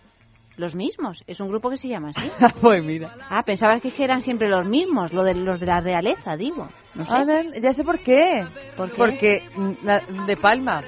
Los 0.58 0.76
mismos. 0.76 1.24
Es 1.28 1.40
un 1.40 1.48
grupo 1.50 1.70
que 1.70 1.78
se 1.78 1.88
llama 1.88 2.10
así. 2.16 2.30
pues 2.62 2.84
mira. 2.84 3.16
Ah, 3.30 3.44
pensabas 3.44 3.82
que 3.82 3.94
eran 4.04 4.22
siempre 4.22 4.50
los 4.50 4.68
mismos, 4.68 5.14
lo 5.14 5.24
de, 5.24 5.36
los 5.36 5.60
de 5.60 5.68
la 5.68 5.80
realeza, 5.82 6.36
digo. 6.36 6.68
No 6.96 7.06
sé. 7.06 7.62
Ya 7.62 7.74
sé 7.74 7.84
por 7.84 8.00
qué. 8.00 8.44
¿Por 8.76 8.90
qué? 8.90 8.96
Porque 8.98 9.44
mm, 9.56 9.72
la- 9.86 10.02
de 10.26 10.36
Palma. 10.36 10.82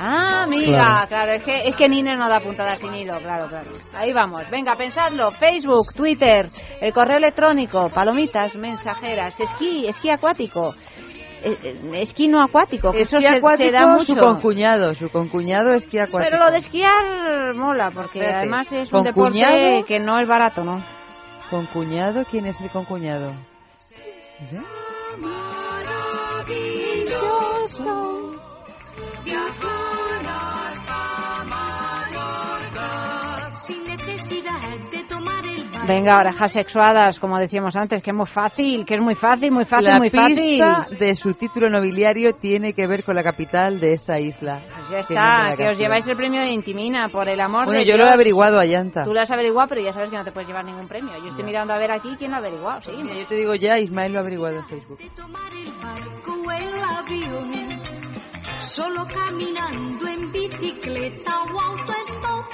Ah, 0.00 0.44
amiga, 0.44 0.78
Claro. 0.78 1.08
claro, 1.08 1.32
es 1.32 1.44
que, 1.44 1.56
es 1.58 1.74
que 1.74 1.88
Nine 1.88 2.14
no 2.16 2.28
da 2.28 2.38
puntada 2.38 2.76
sin 2.76 2.94
hilo, 2.94 3.18
claro, 3.18 3.48
claro. 3.48 3.66
Ahí 3.96 4.12
vamos, 4.12 4.48
venga, 4.48 4.76
pensadlo. 4.76 5.32
Facebook, 5.32 5.92
Twitter, 5.96 6.46
el 6.80 6.92
correo 6.92 7.16
electrónico, 7.16 7.88
palomitas 7.88 8.54
mensajeras, 8.54 9.40
esquí, 9.40 9.88
esquí 9.88 10.08
acuático. 10.08 10.72
Eh, 11.42 11.58
eh, 11.62 11.90
esquí 12.02 12.28
no 12.28 12.42
acuático, 12.42 12.92
que 12.92 13.02
eso 13.02 13.18
Esquí 13.18 13.30
se, 13.30 13.36
acuático, 13.38 13.64
se 13.66 13.72
da 13.72 13.86
mucho. 13.86 14.04
su 14.04 14.16
concuñado, 14.16 14.94
su 14.94 15.08
concuñado 15.10 15.74
esquí 15.74 15.98
acuático. 15.98 16.30
Pero 16.30 16.44
lo 16.44 16.50
de 16.50 16.58
esquiar 16.58 17.54
mola, 17.54 17.90
porque 17.90 18.18
Espérate, 18.20 18.38
además 18.38 18.72
es 18.72 18.92
un 18.92 19.04
deporte 19.04 19.40
¿concuñado? 19.40 19.84
que 19.84 19.98
no 20.00 20.18
es 20.18 20.28
barato, 20.28 20.64
¿no? 20.64 20.80
¿Concuñado? 21.50 22.24
¿Quién 22.30 22.46
es 22.46 22.60
el 22.60 22.70
concuñado? 22.70 23.32
¿Eh? 24.40 24.62
sin 33.54 33.84
necesidad 33.84 34.78
de 34.92 35.04
tomar. 35.08 35.47
Venga, 35.86 36.18
orejas 36.18 36.52
sexuadas, 36.52 37.18
como 37.18 37.38
decíamos 37.38 37.74
antes, 37.74 38.02
que 38.02 38.10
es 38.10 38.16
muy 38.16 38.26
fácil, 38.26 38.84
que 38.84 38.94
es 38.96 39.00
muy 39.00 39.14
fácil, 39.14 39.50
muy 39.50 39.64
fácil, 39.64 39.86
la 39.88 39.98
muy 39.98 40.10
pista 40.10 40.82
fácil. 40.82 40.98
de 40.98 41.14
su 41.14 41.32
título 41.34 41.70
nobiliario 41.70 42.32
tiene 42.34 42.74
que 42.74 42.86
ver 42.86 43.04
con 43.04 43.14
la 43.14 43.22
capital 43.22 43.80
de 43.80 43.92
esta 43.92 44.18
isla. 44.20 44.60
Pues 44.60 44.88
ya 44.90 44.94
Que 44.96 45.00
está, 45.14 45.48
la 45.50 45.56
que 45.56 45.68
os 45.70 45.78
lleváis 45.78 46.06
el 46.06 46.16
premio 46.16 46.40
de 46.42 46.48
Intimina, 46.50 47.08
por 47.08 47.28
el 47.28 47.40
amor 47.40 47.64
Bueno, 47.66 47.80
de 47.80 47.86
yo 47.86 47.96
lo 47.96 48.02
he 48.02 48.06
Dios. 48.06 48.14
averiguado 48.14 48.58
a 48.58 48.64
Llanta. 48.66 49.04
Tú 49.04 49.14
lo 49.14 49.20
has 49.20 49.30
averiguado, 49.30 49.68
pero 49.68 49.80
ya 49.80 49.92
sabes 49.92 50.10
que 50.10 50.16
no 50.16 50.24
te 50.24 50.32
puedes 50.32 50.48
llevar 50.48 50.64
ningún 50.64 50.86
premio. 50.86 51.12
Yo 51.22 51.28
estoy 51.28 51.44
mirando 51.44 51.72
a 51.72 51.78
ver 51.78 51.90
aquí 51.92 52.14
quién 52.18 52.32
lo 52.32 52.36
ha 52.36 52.40
averiguado, 52.40 52.82
sí. 52.82 52.92
Mira, 52.94 53.16
yo 53.20 53.26
te 53.26 53.34
digo 53.36 53.54
ya, 53.54 53.78
Ismael 53.78 54.12
lo 54.12 54.18
ha 54.18 54.22
averiguado 54.22 54.56
en 54.56 54.66
Facebook. 54.66 54.98
Solo 58.60 59.06
caminando 59.06 60.06
en 60.06 60.32
bicicleta 60.32 61.32
o 61.42 61.60
autostop. 61.60 62.44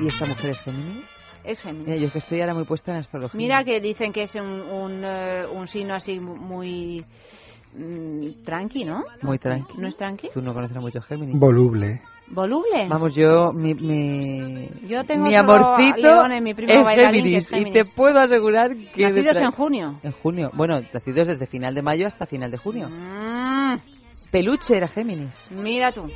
¿Y 0.00 0.08
esta 0.08 0.26
mujer 0.26 0.50
es 0.50 0.58
femenina? 0.60 1.00
Es 1.44 1.60
femenina. 1.60 1.92
Mira, 1.94 2.02
yo 2.06 2.12
que 2.12 2.18
estoy 2.18 2.40
ahora 2.40 2.54
muy 2.54 2.64
puesta 2.64 2.92
en 2.92 2.98
astrología. 2.98 3.38
Mira 3.38 3.64
que 3.64 3.80
dicen 3.80 4.12
que 4.12 4.22
es 4.24 4.34
un, 4.34 4.44
un, 4.44 5.02
eh, 5.04 5.44
un 5.50 5.66
signo 5.66 5.94
así 5.94 6.18
muy 6.20 7.04
mm, 7.74 8.44
tranqui, 8.44 8.84
¿no? 8.84 9.04
Muy 9.22 9.38
tranqui. 9.38 9.78
¿No 9.78 9.88
es 9.88 9.96
tranqui? 9.96 10.28
Tú 10.32 10.42
no 10.42 10.52
conoces 10.52 10.76
a 10.76 10.80
mucho 10.80 11.00
Géminis. 11.00 11.38
Voluble. 11.38 12.02
¿Voluble? 12.30 12.86
Vamos, 12.90 13.14
yo, 13.14 13.46
mi, 13.54 13.72
mi, 13.72 14.68
Yo 14.86 15.02
tengo 15.04 15.24
mi 15.26 15.34
amorcito 15.34 15.96
leones, 15.96 16.42
mi 16.42 16.52
primo 16.52 16.72
es 16.74 16.84
bailarín, 16.84 17.24
que 17.24 17.36
es 17.38 17.48
Géminis, 17.48 17.68
y 17.68 17.72
te 17.72 17.78
Géminis. 17.78 17.94
puedo 17.94 18.18
asegurar 18.20 18.74
que... 18.94 19.02
Nacidos 19.08 19.38
en 19.38 19.50
junio. 19.52 19.98
En 20.02 20.12
junio. 20.12 20.50
Bueno, 20.52 20.78
nacidos 20.92 21.26
desde 21.28 21.46
final 21.46 21.74
de 21.74 21.80
mayo 21.80 22.06
hasta 22.06 22.26
final 22.26 22.50
de 22.50 22.58
junio. 22.58 22.88
Mm, 22.90 23.76
Peluche 24.30 24.76
era 24.76 24.88
Géminis. 24.88 25.48
mira 25.50 25.90
tú. 25.92 26.06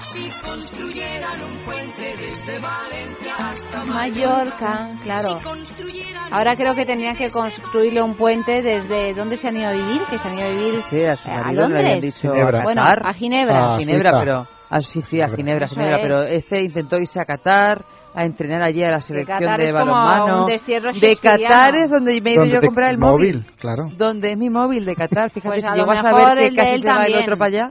Si 0.00 0.30
construyeran 0.42 1.42
un 1.44 1.56
puente 1.64 2.14
desde 2.18 2.58
Valencia 2.58 3.34
hasta 3.38 3.84
Mallorca, 3.84 4.90
claro. 5.02 5.38
Si 5.38 6.04
Ahora 6.30 6.54
creo 6.56 6.74
que 6.74 6.84
tendrían 6.84 7.16
que 7.16 7.30
construirle 7.30 8.02
un 8.02 8.14
puente 8.16 8.62
desde... 8.62 9.14
¿Dónde 9.14 9.36
se 9.36 9.48
han 9.48 9.56
ido 9.56 9.68
a 9.70 9.72
vivir? 9.72 10.02
Que 10.10 10.18
se 10.18 10.28
han 10.28 10.34
ido 10.34 10.46
a 10.46 10.50
vivir... 10.50 10.82
Sí, 10.82 11.04
a 11.04 11.16
su 11.16 11.28
¿A 11.30 11.34
marido 11.42 11.68
le 11.68 11.78
habían 11.78 11.92
Londres? 11.94 12.14
dicho 12.14 12.32
Ginebra. 12.32 12.60
a 12.60 12.62
Bueno, 12.64 12.82
a 12.82 13.12
Ginebra. 13.14 13.74
Ah, 13.74 13.78
Ginebra, 13.78 14.10
Suiza. 14.10 14.24
pero... 14.24 14.46
Ah, 14.70 14.80
sí, 14.80 15.00
sí, 15.02 15.20
a 15.20 15.28
Ginebra, 15.28 15.68
Ginebra, 15.68 15.96
es. 15.96 16.02
pero 16.02 16.22
este 16.22 16.60
intentó 16.62 16.96
irse 16.98 17.20
a 17.20 17.24
Qatar 17.24 17.84
a 18.14 18.24
entrenar 18.24 18.62
allí 18.62 18.82
a 18.84 18.90
la 18.90 19.00
selección 19.00 19.38
Qatar 19.38 19.60
de 19.60 19.72
balonmano. 19.72 20.46
de. 20.46 21.16
Qatar 21.16 21.76
es 21.76 21.90
donde 21.90 22.20
me 22.20 22.30
he 22.30 22.34
ido 22.34 22.44
yo 22.44 22.58
a 22.58 22.60
comprar 22.62 22.90
el 22.90 22.98
móvil. 22.98 23.36
móvil, 23.38 23.52
claro. 23.58 23.82
Donde 23.96 24.32
es 24.32 24.38
mi 24.38 24.50
móvil 24.50 24.84
de 24.84 24.94
Qatar, 24.94 25.30
fíjate, 25.30 25.48
Pues 25.56 25.62
si 25.62 25.68
a 25.68 25.74
llego 25.74 25.90
a 25.90 26.00
saber 26.00 26.38
que 26.38 26.54
casi 26.54 26.78
se 26.78 26.88
va 26.88 27.04
el 27.06 27.16
otro 27.16 27.36
para 27.36 27.48
allá. 27.48 27.70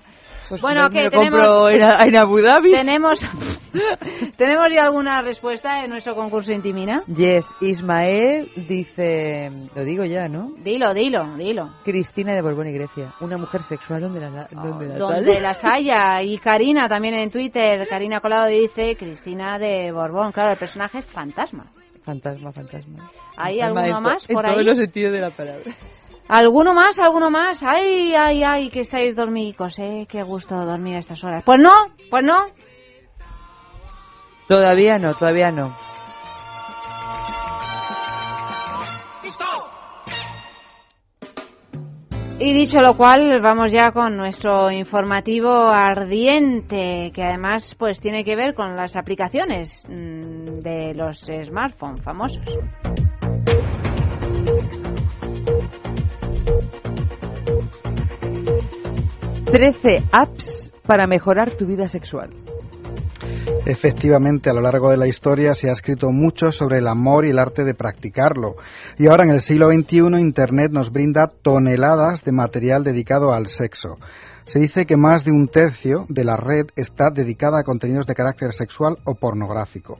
Pues 0.49 0.61
Bueno, 0.61 0.81
compro 0.89 1.09
tenemos- 1.09 1.71
en, 1.73 2.07
en 2.09 2.15
Abu 2.17 2.41
Dhabi. 2.41 2.71
Tenemos, 2.71 3.21
¿Tenemos 4.37 4.67
ya 4.71 4.83
alguna 4.83 5.21
respuesta 5.21 5.83
en 5.83 5.89
nuestro 5.91 6.15
concurso 6.15 6.51
Intimina? 6.51 7.03
Yes, 7.07 7.53
Ismael 7.61 8.49
dice, 8.67 9.49
lo 9.75 9.83
digo 9.83 10.03
ya, 10.05 10.27
¿no? 10.27 10.51
Dilo, 10.63 10.93
dilo, 10.93 11.35
dilo. 11.37 11.69
Cristina 11.83 12.33
de 12.33 12.41
Borbón 12.41 12.67
y 12.67 12.73
Grecia, 12.73 13.13
una 13.21 13.37
mujer 13.37 13.63
sexual 13.63 14.01
donde 14.01 14.19
la, 14.19 14.47
donde 14.51 14.87
la 14.87 14.97
Donde 14.97 15.39
las 15.41 15.63
haya. 15.63 16.21
Y 16.21 16.37
Karina 16.37 16.87
también 16.87 17.15
en 17.15 17.31
Twitter. 17.31 17.87
Karina 17.87 18.19
Colado 18.19 18.47
dice 18.47 18.95
Cristina 18.97 19.57
de 19.57 19.91
Borbón. 19.91 20.31
Claro, 20.31 20.51
el 20.51 20.57
personaje 20.57 20.99
es 20.99 21.05
fantasma. 21.05 21.67
Fantasma, 22.05 22.51
fantasma. 22.51 23.09
¿Hay 23.37 23.59
Fantasma 23.59 23.81
alguno 23.81 23.97
en 23.97 24.03
más 24.03 24.27
por 24.27 24.45
en 24.45 24.45
ahí? 24.45 24.53
todos 24.55 24.65
los 24.67 24.77
sentidos 24.77 25.13
de 25.13 25.21
la 25.21 25.29
palabra. 25.29 25.75
¿Alguno 26.27 26.73
más? 26.73 26.99
¿Alguno 26.99 27.29
más? 27.29 27.63
Ay, 27.63 28.13
ay, 28.15 28.43
ay, 28.43 28.69
que 28.69 28.81
estáis 28.81 29.15
dormidicos, 29.15 29.79
¿eh? 29.79 30.05
Qué 30.09 30.21
gusto 30.23 30.55
dormir 30.65 30.95
a 30.95 30.99
estas 30.99 31.23
horas. 31.23 31.43
Pues 31.45 31.59
no, 31.61 31.71
pues 32.09 32.23
no. 32.23 32.47
Todavía 34.47 34.93
no, 34.95 35.13
todavía 35.13 35.51
no. 35.51 35.75
Y 42.45 42.51
dicho 42.51 42.81
lo 42.81 42.97
cual, 42.97 43.39
vamos 43.39 43.71
ya 43.71 43.93
con 43.93 44.17
nuestro 44.17 44.69
informativo 44.69 45.49
ardiente, 45.49 47.09
que 47.15 47.23
además 47.23 47.73
pues 47.79 48.01
tiene 48.01 48.25
que 48.25 48.35
ver 48.35 48.53
con 48.53 48.75
las 48.75 48.97
aplicaciones 48.97 49.85
mm, 49.87 50.59
de 50.59 50.93
los 50.93 51.19
smartphones 51.19 52.03
famosos. 52.03 52.43
Trece 59.45 60.03
apps 60.11 60.73
para 60.85 61.07
mejorar 61.07 61.51
tu 61.51 61.65
vida 61.65 61.87
sexual. 61.87 62.42
Efectivamente, 63.65 64.49
a 64.49 64.53
lo 64.53 64.61
largo 64.61 64.89
de 64.89 64.97
la 64.97 65.07
historia 65.07 65.53
se 65.53 65.69
ha 65.69 65.71
escrito 65.71 66.11
mucho 66.11 66.51
sobre 66.51 66.79
el 66.79 66.87
amor 66.87 67.25
y 67.25 67.29
el 67.29 67.39
arte 67.39 67.63
de 67.63 67.73
practicarlo. 67.73 68.55
Y 68.97 69.07
ahora 69.07 69.23
en 69.23 69.29
el 69.29 69.41
siglo 69.41 69.71
XXI 69.71 70.19
Internet 70.19 70.71
nos 70.71 70.91
brinda 70.91 71.27
toneladas 71.27 72.23
de 72.23 72.31
material 72.31 72.83
dedicado 72.83 73.33
al 73.33 73.47
sexo. 73.47 73.97
Se 74.45 74.59
dice 74.59 74.85
que 74.85 74.97
más 74.97 75.23
de 75.23 75.31
un 75.31 75.47
tercio 75.47 76.05
de 76.09 76.25
la 76.25 76.35
red 76.35 76.67
está 76.75 77.09
dedicada 77.09 77.59
a 77.59 77.63
contenidos 77.63 78.05
de 78.05 78.15
carácter 78.15 78.53
sexual 78.53 78.97
o 79.05 79.15
pornográfico. 79.15 79.99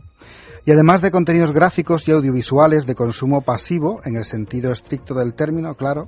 Y 0.66 0.72
además 0.72 1.01
de 1.01 1.11
contenidos 1.11 1.51
gráficos 1.51 2.07
y 2.07 2.11
audiovisuales 2.11 2.86
de 2.86 2.95
consumo 2.95 3.41
pasivo, 3.41 3.99
en 4.05 4.16
el 4.16 4.24
sentido 4.24 4.72
estricto 4.72 5.14
del 5.14 5.34
término, 5.34 5.76
claro, 5.76 6.07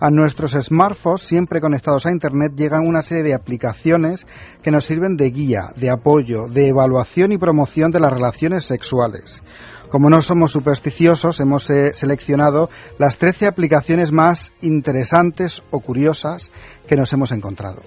a 0.00 0.10
nuestros 0.10 0.52
smartphones, 0.52 1.20
siempre 1.20 1.60
conectados 1.60 2.06
a 2.06 2.10
Internet, 2.10 2.52
llegan 2.56 2.86
una 2.86 3.02
serie 3.02 3.22
de 3.22 3.34
aplicaciones 3.34 4.26
que 4.62 4.70
nos 4.70 4.86
sirven 4.86 5.16
de 5.16 5.30
guía, 5.30 5.72
de 5.76 5.90
apoyo, 5.90 6.48
de 6.48 6.68
evaluación 6.68 7.32
y 7.32 7.38
promoción 7.38 7.90
de 7.90 8.00
las 8.00 8.12
relaciones 8.12 8.64
sexuales. 8.64 9.42
Como 9.90 10.08
no 10.08 10.22
somos 10.22 10.52
supersticiosos, 10.52 11.40
hemos 11.40 11.68
eh, 11.68 11.92
seleccionado 11.92 12.70
las 12.96 13.18
13 13.18 13.48
aplicaciones 13.48 14.12
más 14.12 14.52
interesantes 14.62 15.62
o 15.70 15.80
curiosas 15.80 16.50
que 16.86 16.96
nos 16.96 17.12
hemos 17.12 17.32
encontrado. 17.32 17.82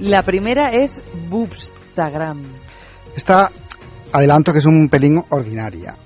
La 0.00 0.22
primera 0.22 0.70
es 0.70 1.02
Boobstagram. 1.28 2.42
Esta, 3.14 3.50
adelanto 4.12 4.52
que 4.52 4.58
es 4.58 4.66
un 4.66 4.88
pelín 4.88 5.22
ordinaria. 5.30 5.96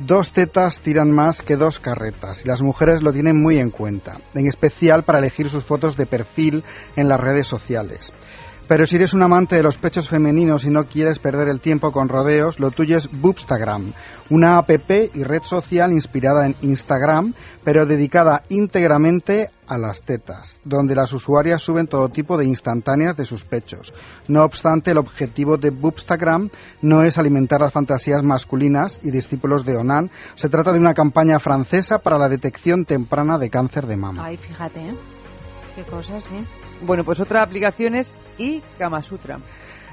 Dos 0.00 0.32
tetas 0.32 0.80
tiran 0.80 1.12
más 1.12 1.40
que 1.42 1.56
dos 1.56 1.78
carretas 1.78 2.44
y 2.44 2.48
las 2.48 2.62
mujeres 2.62 3.00
lo 3.00 3.12
tienen 3.12 3.40
muy 3.40 3.58
en 3.58 3.70
cuenta, 3.70 4.18
en 4.34 4.48
especial 4.48 5.04
para 5.04 5.20
elegir 5.20 5.48
sus 5.48 5.64
fotos 5.64 5.96
de 5.96 6.06
perfil 6.06 6.64
en 6.96 7.08
las 7.08 7.20
redes 7.20 7.46
sociales. 7.46 8.12
Pero 8.66 8.86
si 8.86 8.96
eres 8.96 9.12
un 9.12 9.22
amante 9.22 9.56
de 9.56 9.62
los 9.62 9.76
pechos 9.76 10.08
femeninos 10.08 10.64
y 10.64 10.70
no 10.70 10.84
quieres 10.84 11.18
perder 11.18 11.48
el 11.48 11.60
tiempo 11.60 11.92
con 11.92 12.08
rodeos, 12.08 12.58
lo 12.58 12.70
tuyo 12.70 12.96
es 12.96 13.10
Boobstagram, 13.10 13.92
una 14.30 14.56
app 14.56 14.70
y 14.70 15.22
red 15.22 15.42
social 15.42 15.92
inspirada 15.92 16.46
en 16.46 16.56
Instagram, 16.62 17.34
pero 17.62 17.84
dedicada 17.84 18.42
íntegramente 18.48 19.50
a 19.66 19.76
las 19.76 20.00
tetas, 20.00 20.60
donde 20.64 20.94
las 20.94 21.12
usuarias 21.12 21.60
suben 21.60 21.88
todo 21.88 22.08
tipo 22.08 22.38
de 22.38 22.46
instantáneas 22.46 23.14
de 23.18 23.26
sus 23.26 23.44
pechos. 23.44 23.92
No 24.28 24.44
obstante, 24.44 24.92
el 24.92 24.98
objetivo 24.98 25.58
de 25.58 25.68
Boobstagram 25.68 26.48
no 26.80 27.02
es 27.04 27.18
alimentar 27.18 27.60
las 27.60 27.72
fantasías 27.72 28.22
masculinas 28.22 28.98
y 29.02 29.10
discípulos 29.10 29.66
de 29.66 29.76
Onan. 29.76 30.10
Se 30.36 30.48
trata 30.48 30.72
de 30.72 30.78
una 30.78 30.94
campaña 30.94 31.38
francesa 31.38 31.98
para 31.98 32.16
la 32.16 32.30
detección 32.30 32.86
temprana 32.86 33.36
de 33.36 33.50
cáncer 33.50 33.86
de 33.86 33.96
mama. 33.98 34.24
Ay, 34.24 34.38
fíjate, 34.38 34.80
¿eh? 34.80 34.94
Qué 35.74 35.82
cosas, 35.82 36.24
sí. 36.24 36.36
Bueno, 36.86 37.04
pues 37.04 37.20
otra 37.20 37.42
aplicación 37.42 37.94
es 37.94 38.14
y 38.38 38.60
Kama 38.78 39.00
Sutra. 39.02 39.38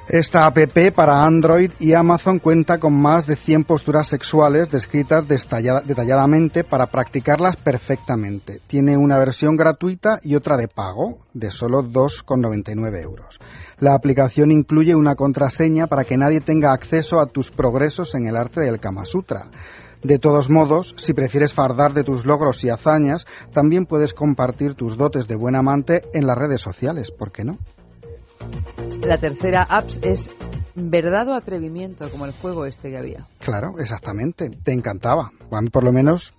Esta 0.07 0.45
app 0.45 0.57
para 0.95 1.23
Android 1.23 1.71
y 1.79 1.93
Amazon 1.93 2.39
cuenta 2.39 2.79
con 2.79 2.99
más 2.99 3.27
de 3.27 3.35
100 3.35 3.63
posturas 3.63 4.07
sexuales 4.07 4.69
descritas 4.69 5.25
detalla- 5.27 5.81
detalladamente 5.85 6.63
para 6.63 6.87
practicarlas 6.87 7.55
perfectamente. 7.57 8.59
Tiene 8.67 8.97
una 8.97 9.17
versión 9.19 9.55
gratuita 9.55 10.19
y 10.23 10.35
otra 10.35 10.57
de 10.57 10.67
pago, 10.67 11.19
de 11.33 11.51
solo 11.51 11.83
2,99 11.83 13.01
euros. 13.01 13.39
La 13.79 13.93
aplicación 13.93 14.51
incluye 14.51 14.95
una 14.95 15.15
contraseña 15.15 15.87
para 15.87 16.03
que 16.03 16.17
nadie 16.17 16.41
tenga 16.41 16.73
acceso 16.73 17.21
a 17.21 17.27
tus 17.27 17.51
progresos 17.51 18.13
en 18.15 18.25
el 18.27 18.35
arte 18.35 18.59
del 18.61 18.79
Kama 18.79 19.05
Sutra. 19.05 19.43
De 20.03 20.17
todos 20.17 20.49
modos, 20.49 20.95
si 20.97 21.13
prefieres 21.13 21.53
fardar 21.53 21.93
de 21.93 22.03
tus 22.03 22.25
logros 22.25 22.63
y 22.63 22.69
hazañas, 22.69 23.27
también 23.53 23.85
puedes 23.85 24.13
compartir 24.13 24.73
tus 24.75 24.97
dotes 24.97 25.27
de 25.27 25.35
buen 25.35 25.55
amante 25.55 26.01
en 26.13 26.25
las 26.25 26.37
redes 26.37 26.61
sociales, 26.61 27.11
¿por 27.11 27.31
qué 27.31 27.43
no? 27.43 27.57
La 29.03 29.17
tercera 29.17 29.63
apps 29.63 29.99
es 30.01 30.29
Verdad 30.73 31.27
o 31.27 31.33
Atrevimiento, 31.33 32.09
como 32.09 32.25
el 32.25 32.31
juego 32.31 32.65
este 32.65 32.89
que 32.89 32.97
había. 32.97 33.27
Claro, 33.39 33.77
exactamente. 33.79 34.49
Te 34.63 34.71
encantaba. 34.71 35.31
A 35.51 35.61
mí 35.61 35.69
por 35.69 35.83
lo 35.83 35.91
menos 35.91 36.33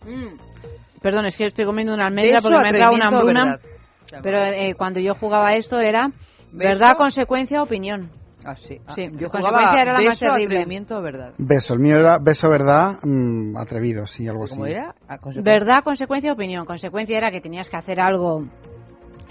Perdón, 1.03 1.27
es 1.27 1.37
que 1.37 1.47
estoy 1.47 1.65
comiendo 1.65 1.93
una 1.93 2.07
almendra 2.07 2.41
porque 2.41 2.73
me 2.73 2.83
ha 2.83 2.91
una 2.91 3.09
hambruna. 3.09 3.59
Pero 4.23 4.39
eh, 4.39 4.75
cuando 4.77 5.01
yo 5.01 5.15
jugaba 5.15 5.55
esto 5.55 5.79
era 5.79 6.09
¿Beso? 6.53 6.69
verdad, 6.69 6.97
consecuencia, 6.97 7.63
opinión. 7.63 8.11
Ah, 8.45 8.55
sí. 8.57 8.81
Ah, 8.87 8.93
Sí, 8.93 9.03
yo 9.13 9.31
consecuencia 9.31 9.41
jugaba 9.41 9.83
era 9.83 9.93
la 9.93 10.09
más 10.09 10.19
terrible. 10.19 10.45
atrevimiento, 10.45 11.03
verdad. 11.03 11.33
Beso, 11.39 11.75
el 11.75 11.81
mío 11.81 11.97
era 11.97 12.19
beso 12.19 12.51
verdad, 12.51 12.99
mm, 13.03 13.57
atrevido, 13.57 14.07
sí, 14.07 14.27
algo 14.27 14.45
así. 14.45 14.55
¿Cómo 14.55 14.67
era? 14.67 14.95
Ah, 15.09 15.19
consecuencia. 15.19 15.43
Verdad, 15.43 15.85
consecuencia, 15.85 16.33
opinión. 16.33 16.65
Consecuencia 16.67 17.17
era 17.17 17.31
que 17.31 17.41
tenías 17.41 17.69
que 17.69 17.77
hacer 17.77 18.01
algo 18.01 18.45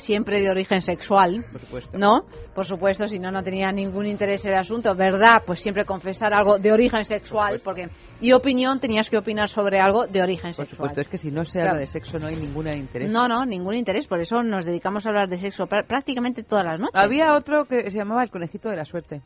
siempre 0.01 0.41
de 0.41 0.49
origen 0.49 0.81
sexual, 0.81 1.43
Por 1.51 1.61
supuesto. 1.61 1.97
¿no? 1.97 2.25
Por 2.53 2.65
supuesto, 2.65 3.07
si 3.07 3.19
no, 3.19 3.31
no 3.31 3.41
tenía 3.43 3.71
ningún 3.71 4.05
interés 4.07 4.43
en 4.45 4.51
el 4.51 4.57
asunto. 4.59 4.93
Verdad, 4.95 5.43
pues 5.45 5.59
siempre 5.61 5.85
confesar 5.85 6.33
algo 6.33 6.57
de 6.57 6.71
origen 6.73 7.05
sexual, 7.05 7.61
porque 7.63 7.87
y 8.19 8.33
opinión 8.33 8.79
tenías 8.79 9.09
que 9.09 9.17
opinar 9.17 9.47
sobre 9.49 9.79
algo 9.79 10.05
de 10.07 10.21
origen 10.21 10.51
Por 10.53 10.65
sexual. 10.65 10.69
supuesto, 10.89 11.01
es 11.01 11.07
que 11.07 11.17
si 11.17 11.31
no 11.31 11.45
se 11.45 11.53
Claro. 11.59 11.69
habla 11.69 11.79
de 11.81 11.87
sexo 11.87 12.19
no 12.19 12.27
hay 12.27 12.35
ningún 12.35 12.67
interés. 12.67 13.09
No, 13.09 13.27
no, 13.27 13.45
ningún 13.45 13.75
interés. 13.75 14.07
Por 14.07 14.19
eso 14.19 14.43
nos 14.43 14.65
dedicamos 14.65 15.05
a 15.05 15.09
hablar 15.09 15.29
de 15.29 15.37
sexo 15.37 15.65
prá- 15.65 15.85
prácticamente 15.87 16.43
todas 16.43 16.65
las 16.65 16.79
noches. 16.79 16.95
Había 16.95 17.35
otro 17.35 17.65
que 17.65 17.89
se 17.89 17.97
llamaba 17.97 18.23
el 18.23 18.29
conejito 18.29 18.69
de 18.69 18.75
la 18.75 18.85
suerte. 18.85 19.21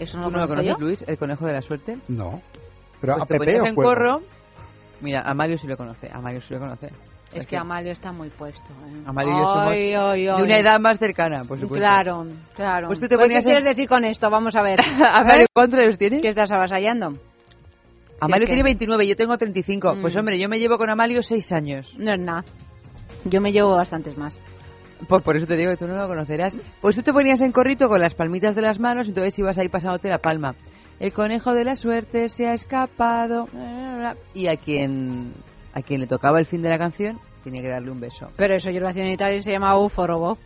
Eso 0.00 0.18
no 0.18 0.24
¿Tú 0.26 0.30
lo 0.32 0.36
no 0.38 0.42
lo 0.42 0.48
conozco 0.48 0.66
conoces, 0.74 0.80
yo. 0.80 0.86
Luis? 0.86 1.04
El 1.06 1.18
conejo 1.18 1.46
de 1.46 1.52
la 1.52 1.62
suerte. 1.62 1.98
No. 2.08 2.42
Pero 3.00 3.14
Pues 3.14 3.22
a 3.22 3.26
te 3.26 3.34
Pepe 3.34 3.44
ponías 3.44 3.62
o 3.62 3.66
en 3.66 3.74
juego? 3.74 3.90
corro. 3.90 4.20
Mira, 5.00 5.20
a 5.22 5.34
Mario 5.34 5.58
sí 5.58 5.66
lo 5.66 5.76
conoce. 5.76 6.08
A 6.12 6.20
Mario 6.20 6.40
sí 6.40 6.54
lo 6.54 6.60
conoce. 6.60 6.88
Es 7.34 7.46
que 7.46 7.56
Amalio 7.56 7.92
está 7.92 8.12
muy 8.12 8.30
puesto. 8.30 8.62
¿eh? 8.72 9.02
Amalio 9.06 9.32
y 9.32 9.36
yo 9.36 9.44
somos 9.46 9.70
de 10.38 10.42
una 10.44 10.58
edad 10.58 10.80
más 10.80 10.98
cercana, 10.98 11.42
por 11.44 11.58
supuesto. 11.58 11.80
Claro, 11.84 12.26
claro. 12.54 12.86
Pues 12.88 13.00
tú 13.00 13.06
te 13.08 13.16
¿Qué 13.16 13.22
ponías 13.22 13.44
en- 13.44 13.50
quieres 13.52 13.64
decir 13.64 13.88
con 13.88 14.04
esto? 14.04 14.30
Vamos 14.30 14.54
a 14.56 14.62
ver. 14.62 14.78
A 15.12 15.24
Mario, 15.24 15.46
¿cuántos 15.52 15.78
años 15.80 15.98
tienes? 15.98 16.22
¿Qué 16.22 16.28
estás 16.28 16.50
avasallando? 16.52 17.18
Amalio 18.20 18.46
que- 18.46 18.52
tiene 18.52 18.62
29, 18.62 19.06
yo 19.08 19.16
tengo 19.16 19.36
35. 19.36 19.94
Mm. 19.96 20.00
Pues 20.00 20.16
hombre, 20.16 20.38
yo 20.38 20.48
me 20.48 20.58
llevo 20.58 20.78
con 20.78 20.88
Amalio 20.90 21.22
6 21.22 21.52
años. 21.52 21.94
No 21.98 22.12
es 22.12 22.20
nada. 22.24 22.44
Yo 23.24 23.40
me 23.40 23.52
llevo 23.52 23.74
bastantes 23.76 24.16
más. 24.16 24.38
Pues 25.08 25.22
por 25.22 25.36
eso 25.36 25.46
te 25.46 25.56
digo 25.56 25.70
que 25.72 25.76
tú 25.76 25.86
no 25.86 25.96
lo 25.96 26.06
conocerás. 26.06 26.58
Pues 26.80 26.94
tú 26.96 27.02
te 27.02 27.12
ponías 27.12 27.40
en 27.42 27.52
corrito 27.52 27.88
con 27.88 28.00
las 28.00 28.14
palmitas 28.14 28.54
de 28.54 28.62
las 28.62 28.78
manos, 28.78 29.08
entonces 29.08 29.38
ibas 29.38 29.58
ahí 29.58 29.68
pasándote 29.68 30.08
la 30.08 30.18
palma. 30.18 30.54
El 31.00 31.12
conejo 31.12 31.52
de 31.52 31.64
la 31.64 31.74
suerte 31.74 32.28
se 32.28 32.46
ha 32.46 32.52
escapado. 32.54 33.48
Y 34.32 34.46
a 34.46 34.56
quien, 34.56 35.32
a 35.74 35.82
quien 35.82 36.00
le 36.00 36.06
tocaba 36.06 36.38
el 36.38 36.46
fin 36.46 36.62
de 36.62 36.70
la 36.70 36.78
canción, 36.78 37.18
tenía 37.42 37.60
que 37.60 37.68
darle 37.68 37.90
un 37.90 38.00
beso. 38.00 38.28
Pero 38.36 38.54
eso 38.54 38.70
yo 38.70 38.80
lo 38.80 38.88
hacía 38.88 39.04
en 39.04 39.12
Italia 39.12 39.36
y 39.38 39.42
se 39.42 39.52
llama 39.52 39.76
UFO 39.78 40.06
Robot. 40.06 40.38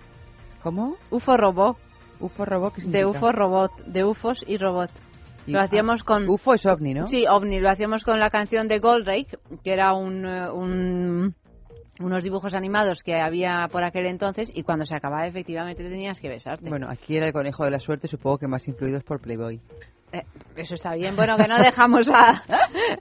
¿Cómo? 0.63 0.97
UFO 1.11 1.37
Robot. 1.37 1.77
UFO 2.21 2.45
robot, 2.45 2.75
¿qué 2.75 2.83
De? 2.83 3.05
UFO 3.07 3.31
Robot. 3.31 3.71
De 3.87 4.05
UFOs 4.05 4.45
y 4.49 4.57
Robot. 4.57 4.91
Y- 5.47 5.53
Lo 5.53 5.61
hacíamos 5.61 6.03
con... 6.03 6.29
UFO 6.29 6.55
es 6.55 6.67
ovni, 6.67 6.93
¿no? 6.95 7.07
Sí, 7.07 7.27
OVNI. 7.31 7.61
Lo 7.61 7.71
hacíamos 7.71 8.03
con 8.03 8.19
la 8.19 8.29
canción 8.29 8.67
de 8.67 8.81
Goldrake, 8.81 9.39
que 9.63 9.73
era 9.73 9.95
un, 9.95 10.27
eh, 10.27 10.51
un- 10.51 11.35
unos 12.01 12.25
dibujos 12.25 12.55
animados 12.55 13.03
que 13.05 13.15
había 13.21 13.69
por 13.71 13.83
aquel 13.85 14.07
entonces 14.07 14.51
y 14.55 14.63
cuando 14.65 14.85
se 14.85 14.95
acababa 14.97 15.27
efectivamente 15.27 15.83
tenías 15.89 16.21
que 16.21 16.29
besarte. 16.29 16.69
Bueno, 16.69 16.89
aquí 16.91 17.17
era 17.17 17.27
el 17.29 17.33
conejo 17.33 17.65
de 17.65 17.71
la 17.71 17.79
suerte, 17.81 18.09
supongo 18.09 18.39
que 18.39 18.49
más 18.49 18.67
influidos 18.69 19.05
por 19.05 19.21
Playboy. 19.21 19.61
Eh, 20.13 20.23
eso 20.57 20.75
está 20.75 20.95
bien. 20.95 21.17
Bueno, 21.17 21.37
que 21.37 21.47
no 21.47 21.59
dejamos 21.59 22.09
a... 22.09 22.43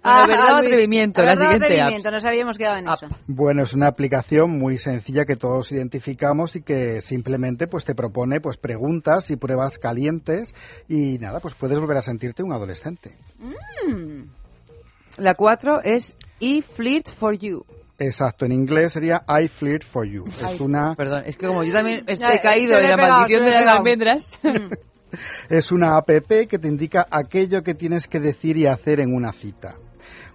Bueno, 0.03 0.27
verdad 0.27 0.55
o 0.55 0.59
Luis. 0.59 0.65
atrevimiento, 0.71 1.21
la 1.21 1.27
Verdad 1.31 1.41
siguiente 1.43 1.65
app. 1.65 1.71
atrevimiento, 1.71 2.11
nos 2.11 2.25
habíamos 2.25 2.57
quedado 2.57 2.77
en 2.77 2.87
eso. 2.87 3.07
Bueno, 3.27 3.63
es 3.63 3.73
una 3.73 3.87
aplicación 3.87 4.57
muy 4.57 4.77
sencilla 4.77 5.25
que 5.25 5.35
todos 5.35 5.71
identificamos 5.71 6.55
y 6.55 6.61
que 6.61 7.01
simplemente 7.01 7.67
pues 7.67 7.85
te 7.85 7.95
propone 7.95 8.39
pues 8.41 8.57
preguntas 8.57 9.31
y 9.31 9.37
pruebas 9.37 9.77
calientes 9.77 10.53
y 10.87 11.17
nada, 11.19 11.39
pues 11.39 11.55
puedes 11.55 11.79
volver 11.79 11.97
a 11.97 12.01
sentirte 12.01 12.43
un 12.43 12.53
adolescente. 12.53 13.17
Mm. 13.39 14.23
La 15.17 15.33
4 15.33 15.81
es 15.83 16.15
E 16.39 16.61
Flirt 16.61 17.11
for 17.17 17.37
You. 17.37 17.65
Exacto, 17.99 18.45
en 18.45 18.51
inglés 18.51 18.93
sería 18.93 19.23
I 19.27 19.47
flirt 19.47 19.83
for 19.83 20.05
you. 20.05 20.25
Es 20.27 20.61
una 20.61 20.93
Perdón, 20.95 21.23
es 21.25 21.35
que 21.35 21.47
como 21.47 21.63
yo 21.63 21.73
también 21.73 22.05
Ya, 22.05 22.13
estoy 22.13 22.39
caído 22.39 22.77
en 22.77 22.83
la 22.91 22.95
pegado, 22.95 23.13
maldición 23.19 23.45
de 23.45 23.51
las 23.51 23.75
almendras. 23.77 24.39
Es 25.49 25.71
una 25.71 25.97
app 25.97 26.09
que 26.49 26.59
te 26.59 26.67
indica 26.67 27.05
aquello 27.09 27.63
que 27.63 27.73
tienes 27.73 28.07
que 28.07 28.19
decir 28.19 28.57
y 28.57 28.67
hacer 28.67 28.99
en 28.99 29.13
una 29.13 29.31
cita. 29.31 29.75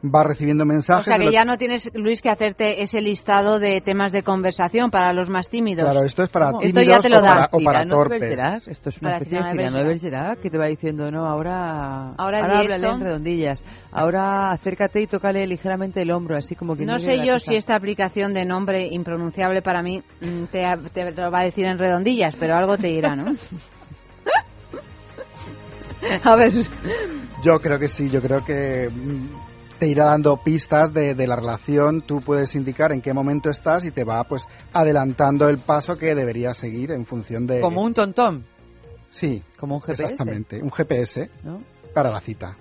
Vas 0.05 0.26
recibiendo 0.26 0.64
O 0.64 0.66
mensajes 0.66 1.07
sea 1.07 1.14
de 1.16 1.20
que 1.20 1.26
lo- 1.26 1.33
ya 1.33 1.45
no 1.45 1.57
tienes, 1.57 1.89
Luis, 1.95 2.20
que 2.20 2.28
hacerte 2.28 2.83
ese 2.83 3.01
listado 3.01 3.61
de 3.61 3.80
temas 3.80 4.11
de 4.12 4.24
conversación 4.24 4.91
para 4.91 5.12
los 5.12 5.28
más 5.30 5.49
tímidos. 5.49 5.85
Claro, 5.89 6.05
esto 6.05 6.24
es 6.24 6.28
para 6.28 6.47
¿Cómo? 6.47 6.59
tímidos 6.59 6.83
Esto 6.83 6.91
ya 6.91 6.99
te 6.99 7.09
lo 7.09 7.18
o 7.18 7.22
para, 7.22 7.41
da. 7.43 7.49
o 7.53 7.59
para 7.64 7.87
torpes. 7.87 8.20
Bergerac, 8.20 8.66
Esto 8.66 8.89
es 8.89 9.01
una 9.01 9.11
Para 9.12 9.22
especie 9.22 9.39
de 9.39 9.85
Bergerac. 9.85 10.41
Que 10.41 10.51
te 10.51 10.59
va 10.59 10.66
diciendo, 10.66 11.09
no, 11.12 11.24
ahora, 11.24 12.09
Ahora 12.18 12.39
di 12.39 12.53
háblale 12.57 12.89
en 12.89 13.01
redondillas. 13.01 13.64
Ahora 13.93 14.51
acércate 14.51 15.01
y 15.03 15.07
tócale 15.07 15.47
ligeramente 15.47 16.03
el 16.03 16.11
hombro, 16.11 16.37
así 16.37 16.57
como 16.57 16.74
que 16.76 16.85
No 16.85 16.99
sé 16.99 17.18
yo 17.24 17.35
cosa. 17.35 17.47
si 17.51 17.55
esta 17.55 17.76
aplicación 17.76 18.35
de 18.35 18.45
nombre 18.45 18.89
impronunciable 18.91 19.62
para 19.62 19.83
mí 19.83 20.03
mm, 20.20 20.45
te, 20.51 20.64
te 20.93 21.12
lo 21.12 21.30
va 21.30 21.41
a 21.41 21.45
decir 21.45 21.64
en 21.64 21.78
redondillas, 21.78 22.35
pero 22.41 22.57
algo 22.57 22.76
te 22.76 22.89
dirá, 22.89 23.14
¿no? 23.14 23.33
a 26.25 26.37
ver, 26.37 26.53
Yo 27.45 27.59
creo 27.59 27.79
que 27.79 27.89
sí, 27.89 28.09
yo 28.09 28.21
creo 28.21 28.45
que 28.45 28.89
mm, 28.89 29.79
te 29.79 29.89
irá 29.89 30.07
dando 30.07 30.37
pistas 30.43 30.93
de, 30.93 31.15
de 31.15 31.27
la 31.27 31.37
relación, 31.37 32.03
tú 32.03 32.21
puedes 32.21 32.55
indicar 32.55 32.93
en 32.93 33.01
qué 33.01 33.13
momento 33.13 33.51
estás 33.51 33.85
y 33.85 33.91
te 33.91 34.05
va 34.05 34.23
pues 34.25 34.47
adelantando 34.73 35.49
el 35.49 35.59
paso 35.59 35.97
que 35.97 36.15
deberías 36.15 36.57
seguir 36.57 36.93
en 36.93 37.07
función 37.07 37.47
de... 37.47 37.61
Como 37.61 37.83
un 37.83 37.95
tontón, 37.95 38.45
Sí, 39.13 39.43
como 39.59 39.75
un 39.77 39.83
GPS. 39.83 40.05
exactamente, 40.05 40.63
un 40.63 40.71
GPS 40.71 41.31
¿no? 41.45 41.63
para 41.95 42.11
la 42.11 42.21
cita. 42.21 42.57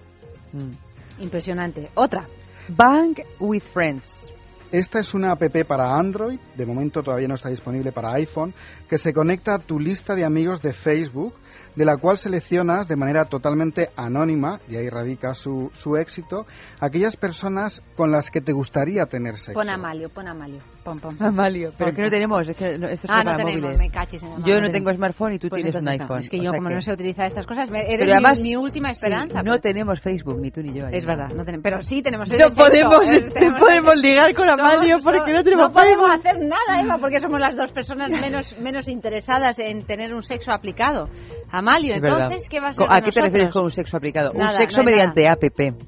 Mm. 0.51 1.23
impresionante. 1.23 1.89
Otra. 1.95 2.27
Bang 2.67 3.17
with 3.39 3.63
Friends. 3.73 4.31
Esta 4.69 4.99
es 4.99 5.13
una 5.13 5.31
app 5.31 5.43
para 5.67 5.97
Android, 5.97 6.39
de 6.55 6.65
momento 6.65 7.03
todavía 7.03 7.27
no 7.27 7.35
está 7.35 7.49
disponible 7.49 7.91
para 7.91 8.13
iPhone, 8.13 8.53
que 8.89 8.97
se 8.97 9.13
conecta 9.13 9.55
a 9.55 9.59
tu 9.59 9.79
lista 9.79 10.13
de 10.13 10.25
amigos 10.25 10.61
de 10.61 10.73
Facebook, 10.73 11.33
de 11.75 11.85
la 11.85 11.97
cual 11.97 12.17
seleccionas 12.17 12.87
de 12.87 12.95
manera 12.95 13.25
totalmente 13.25 13.89
anónima, 13.95 14.59
y 14.67 14.75
ahí 14.75 14.89
radica 14.89 15.33
su, 15.33 15.69
su 15.73 15.95
éxito, 15.97 16.45
aquellas 16.79 17.15
personas 17.15 17.81
con 17.95 18.11
las 18.11 18.29
que 18.31 18.41
te 18.41 18.51
gustaría 18.51 19.05
tener 19.05 19.37
sexo. 19.37 19.53
Pon 19.59 19.69
Amalio, 19.69 20.09
pon 20.09 20.27
Amalio. 20.27 20.59
Pon, 20.83 20.99
pon. 20.99 21.15
Amalio. 21.21 21.71
Pero 21.77 21.91
Pon, 21.91 21.95
que 21.95 22.01
no 22.01 22.09
tenemos, 22.09 22.47
es 22.47 22.57
que 22.57 22.77
no- 22.77 22.87
esto 22.87 23.05
es 23.07 23.09
Ah, 23.13 23.19
no 23.19 23.31
para 23.31 23.37
tenemos, 23.37 23.61
móviles. 23.61 23.79
me 23.79 23.89
cachis 23.91 24.23
mano, 24.23 24.37
Yo 24.37 24.41
no 24.55 24.61
no 24.61 24.67
tenemos. 24.67 24.71
tengo 24.73 24.93
smartphone 24.93 25.33
y 25.33 25.39
tú 25.39 25.49
Pues 25.49 25.61
tienes 25.63 25.75
un 25.75 25.81
entonces 25.87 25.99
no. 25.99 26.03
iPhone. 26.05 26.19
Es 26.21 26.29
que 26.29 26.37
o 26.37 26.43
yo, 26.43 26.49
sea 26.51 26.57
como 26.57 26.69
que- 26.69 26.75
no 26.75 26.81
sé 26.81 26.91
utilizar 26.93 27.25
estas 27.27 27.45
cosas, 27.45 27.69
me- 27.69 27.81
eres 27.81 27.99
Pero 27.99 28.05
mi- 28.05 28.11
además, 28.13 28.41
mi, 28.41 28.55
última 28.55 28.89
sí, 28.89 28.93
esperanza. 28.93 29.43
no 29.43 29.51
pues. 29.51 29.61
tenemos 29.61 30.01
Facebook, 30.01 30.39
ni 30.41 30.49
tú 30.51 30.61
ni 30.63 30.73
yo. 30.73 30.87
ahí. 30.87 30.95
Es 30.97 31.05
verdad, 31.05 31.29
no 31.35 31.45
tenemos, 31.45 31.63
pero 31.63 31.81
sí 31.83 32.01
tenemos 32.01 32.29
el 32.31 32.37
No 32.39 32.43
sexo, 32.45 32.61
podemos, 32.63 32.99
no 33.11 33.29
tenemos- 33.33 33.59
podemos 33.59 33.95
ligar 34.01 34.33
con 34.33 34.47
Somos- 34.47 34.59
Amalio 34.73 34.99
so- 34.99 35.03
porque 35.05 35.31
no 35.33 35.43
tenemos 35.43 35.65
No 35.67 35.71
podemos 35.73 36.07
Facebook. 36.07 36.19
hacer 36.19 36.39
nada, 36.47 36.81
Eva, 36.83 36.97
porque 36.99 37.19
somos 37.19 37.39
las 37.39 37.55
dos 37.55 37.71
personas 37.71 38.09
menos, 38.09 38.57
menos 38.59 38.87
interesadas 38.87 39.59
en 39.59 39.85
tener 39.85 40.13
un 40.15 40.23
sexo 40.23 40.51
aplicado. 40.51 41.09
Amalio, 41.51 41.95
Es 41.95 42.01
verdad. 42.01 42.23
entonces, 42.23 42.47
¿qué 42.49 42.59
va 42.59 42.69
a 42.69 42.73
ser 42.73 42.87
¿A 42.89 43.01
qué 43.01 43.11
te 43.11 43.21
refieres 43.21 43.49
con 43.49 43.63
un 43.65 43.71
sexo 43.71 43.97
aplicado? 43.97 44.31
Nada, 44.33 44.51
un 44.51 44.57
sexo 44.57 44.81
no 44.81 44.85
mediante 44.85 45.27
app. 45.27 45.43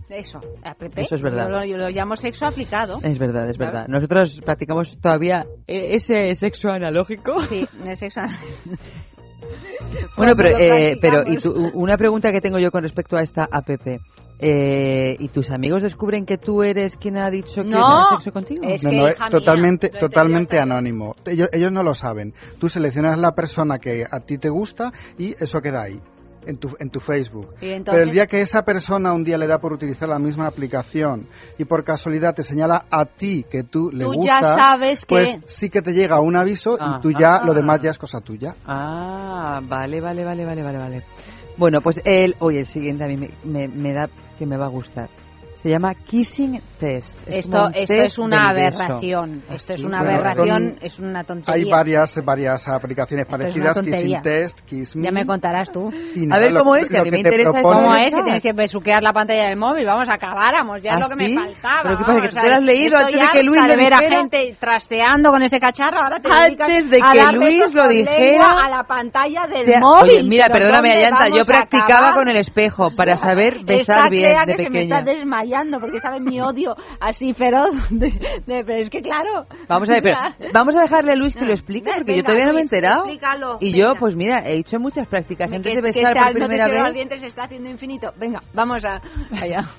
Eso, 0.09 0.39
app. 0.63 0.81
Eso 0.97 1.15
es 1.15 1.21
verdad. 1.21 1.45
Yo 1.45 1.49
lo, 1.49 1.65
yo 1.65 1.77
lo 1.77 1.89
llamo 1.89 2.15
sexo 2.15 2.45
aplicado. 2.45 2.99
Es 3.01 3.17
verdad, 3.17 3.49
es 3.49 3.57
verdad. 3.57 3.87
Nosotros 3.87 4.41
practicamos 4.43 4.99
todavía 4.99 5.45
eh, 5.67 5.95
ese 5.95 6.33
sexo 6.35 6.69
analógico. 6.69 7.39
Sí, 7.47 7.65
el 7.85 7.97
sexo 7.97 8.21
Bueno, 10.17 10.33
pero, 10.35 10.57
eh, 10.57 10.97
pero 11.01 11.23
y 11.25 11.37
tú- 11.37 11.71
una 11.73 11.97
pregunta 11.97 12.31
que 12.31 12.41
tengo 12.41 12.59
yo 12.59 12.71
con 12.71 12.83
respecto 12.83 13.17
a 13.17 13.21
esta 13.21 13.47
app. 13.51 13.69
Eh, 14.39 15.15
¿Y 15.19 15.29
tus 15.29 15.51
amigos 15.51 15.81
descubren 15.83 16.25
que 16.25 16.37
tú 16.37 16.63
eres 16.63 16.97
quien 16.97 17.17
ha 17.17 17.29
dicho 17.29 17.61
que 17.63 17.69
No, 17.69 18.07
sexo 18.09 18.31
contigo? 18.33 18.63
es 18.67 18.83
No, 18.83 18.89
que, 18.89 18.95
no, 18.97 19.07
es 19.07 19.19
mía, 19.19 19.29
totalmente, 19.29 19.89
totalmente 19.89 20.59
anónimo. 20.59 21.15
Ellos, 21.25 21.47
ellos 21.53 21.71
no 21.71 21.83
lo 21.83 21.93
saben. 21.93 22.33
Tú 22.59 22.67
seleccionas 22.67 23.17
la 23.17 23.33
persona 23.33 23.79
que 23.79 24.03
a 24.09 24.19
ti 24.19 24.37
te 24.37 24.49
gusta 24.49 24.91
y 25.17 25.31
eso 25.41 25.61
queda 25.61 25.83
ahí, 25.83 25.99
en 26.45 26.57
tu, 26.57 26.69
en 26.79 26.89
tu 26.89 26.99
Facebook. 26.99 27.53
Pero 27.61 28.01
el 28.03 28.11
día 28.11 28.27
que 28.27 28.41
esa 28.41 28.63
persona 28.63 29.13
un 29.13 29.23
día 29.23 29.37
le 29.37 29.47
da 29.47 29.59
por 29.59 29.71
utilizar 29.71 30.09
la 30.09 30.19
misma 30.19 30.47
aplicación 30.47 31.27
y 31.57 31.63
por 31.63 31.85
casualidad 31.85 32.35
te 32.35 32.43
señala 32.43 32.85
a 32.91 33.05
ti 33.05 33.45
que 33.49 33.63
tú 33.63 33.91
le 33.93 34.03
Tú 34.03 34.13
ya 34.25 34.39
gusta, 34.39 34.55
sabes 34.55 35.05
que- 35.05 35.15
pues 35.15 35.37
sí 35.45 35.69
que 35.69 35.81
te 35.81 35.93
llega 35.93 36.19
un 36.19 36.35
aviso 36.35 36.75
Ah, 36.79 36.97
y 36.97 37.01
tú 37.01 37.11
ya, 37.11 37.35
ah. 37.35 37.45
lo 37.45 37.53
demás 37.53 37.79
ya 37.81 37.91
es 37.91 37.97
cosa 37.97 38.19
tuya. 38.19 38.55
Ah, 38.65 39.61
vale, 39.63 40.01
vale, 40.01 40.25
vale, 40.25 40.43
vale, 40.43 40.63
vale, 40.63 40.77
vale. 40.77 41.03
Bueno, 41.57 41.81
pues 41.81 42.01
el, 42.05 42.35
oye, 42.39 42.61
el 42.61 42.65
siguiente 42.67 43.03
a 43.03 43.07
mí 43.07 43.17
me, 43.17 43.29
me- 43.43 43.67
me 43.67 43.93
da 43.93 44.09
que 44.39 44.45
me 44.45 44.57
va 44.57 44.65
a 44.65 44.69
gustar. 44.69 45.09
Se 45.63 45.69
llama 45.69 45.93
Kissing 45.95 46.59
Test. 46.77 47.17
Es 47.25 47.45
Esto, 47.45 47.67
un 47.67 47.73
esto 47.73 47.93
test 47.93 48.05
es 48.05 48.19
una 48.19 48.49
aberración. 48.49 49.43
Esto 49.49 49.73
es 49.75 49.83
una 49.85 49.99
Bueno, 49.99 50.13
aberración, 50.15 50.47
son- 50.75 50.77
es 50.81 50.99
una 50.99 51.23
tontería. 51.23 51.53
Hay 51.55 51.71
varias, 51.71 52.21
varias 52.25 52.67
aplicaciones 52.67 53.25
Esto 53.25 53.37
parecidas. 53.37 53.81
Kissing 53.81 54.21
Test, 54.21 54.59
Kiss 54.65 54.95
Me. 54.97 55.05
Ya 55.05 55.11
me 55.13 55.25
contarás 55.25 55.71
tú. 55.71 55.87
A 55.87 56.39
ver 56.39 56.51
lo- 56.51 56.59
cómo 56.59 56.75
es, 56.75 56.89
que 56.89 56.97
a 56.97 56.99
lo 56.99 57.05
mí 57.05 57.11
me 57.11 57.23
te 57.23 57.29
interesa 57.29 57.51
propone- 57.51 57.61
¿Cómo 57.63 57.81
¿Cómo 57.83 57.95
es? 57.95 58.13
Que 58.13 58.23
tienes 58.23 58.43
que 58.43 58.51
besuquear 58.51 59.01
la 59.03 59.13
pantalla 59.13 59.47
del 59.47 59.55
móvil. 59.57 59.85
Vamos, 59.85 60.09
acabáramos. 60.09 60.83
Ya 60.83 60.91
¿Ah, 60.91 60.95
es 60.95 60.99
lo 61.09 61.15
que 61.15 61.25
sí? 61.27 61.33
me 61.33 61.45
faltaba. 61.45 61.81
¿Pero 61.83 61.97
qué 61.97 62.03
pasa, 62.03 62.13
que 62.13 62.19
vamos, 62.19 62.35
tú 62.35 62.41
te 62.41 62.49
lo 62.49 62.55
has 62.55 62.63
leído 62.63 62.97
estoy 62.99 63.13
antes 63.13 63.21
de 63.31 63.39
que 63.39 63.43
Luis 63.45 63.61
lo 63.61 63.67
de 63.69 63.75
ver 63.77 63.93
a 63.93 63.97
dijera? 63.99 64.17
gente 64.17 64.57
trasteando 64.59 65.31
con 65.31 65.43
ese 65.43 65.59
cacharro. 65.61 65.97
Ahora 66.01 66.19
te 66.19 66.29
Antes 66.29 66.89
de 66.89 66.99
a 67.01 67.11
que 67.31 67.37
Luis 67.37 67.73
lo 67.73 67.87
dijera. 67.87 68.51
a 68.65 68.69
la 68.69 68.83
pantalla 68.83 69.47
del 69.47 69.79
móvil. 69.79 70.11
Oye, 70.19 70.23
mira, 70.27 70.47
perdóname, 70.51 70.89
¿dónde 70.89 71.05
Ayanta, 71.05 71.25
yo 71.33 71.45
practicaba 71.45 72.11
con 72.15 72.27
el 72.27 72.35
espejo 72.35 72.89
para 72.97 73.15
saber 73.15 73.63
besar 73.63 74.09
bien 74.09 74.35
de 74.45 74.55
que 74.57 74.63
se 74.65 74.69
me 74.69 74.79
está 74.81 74.99
pequeña. 74.99 75.23
Porque 75.79 75.99
saben 75.99 76.23
mi 76.23 76.39
odio 76.41 76.75
así 76.99 77.33
feroz. 77.33 77.69
De, 77.89 78.09
de- 78.45 78.63
pero 78.65 78.79
es 78.81 78.89
que 78.89 79.01
claro. 79.01 79.45
Vamos 79.67 79.89
a 79.89 79.93
ver, 79.93 80.03
pero 80.03 80.15
Ya. 80.39 80.49
vamos 80.53 80.75
a 80.75 80.81
dejarle 80.81 81.11
a 81.11 81.15
Luis 81.15 81.35
que 81.35 81.45
lo 81.45 81.53
explique 81.53 81.85
Venga, 81.85 81.97
porque 81.97 82.17
yo 82.17 82.23
todavía 82.23 82.45
no 82.47 82.53
me 82.53 82.59
he 82.59 82.63
enterado. 82.63 83.03
explícalo, 83.03 83.57
Y 83.61 83.73
venga. 83.73 83.87
yo, 83.93 83.95
pues 83.99 84.15
mira, 84.15 84.39
he 84.47 84.57
hecho 84.59 84.79
muchas 84.79 85.07
prácticas 85.07 85.49
Que- 85.49 85.55
antes 85.57 85.69
que 85.71 85.75
de 85.75 85.81
besar 85.81 86.03
este 86.17 86.31
por 86.31 86.39
no 86.39 86.47
primera 86.47 86.65
cierra 86.65 86.81
vez. 86.83 86.89
los 86.89 86.93
dientes 86.95 87.19
se 87.21 87.27
está 87.27 87.43
haciendo 87.43 87.69
infinito. 87.69 88.11
Venga, 88.17 88.39
vamos 88.53 88.83
a 88.85 89.01
allá. 89.31 89.61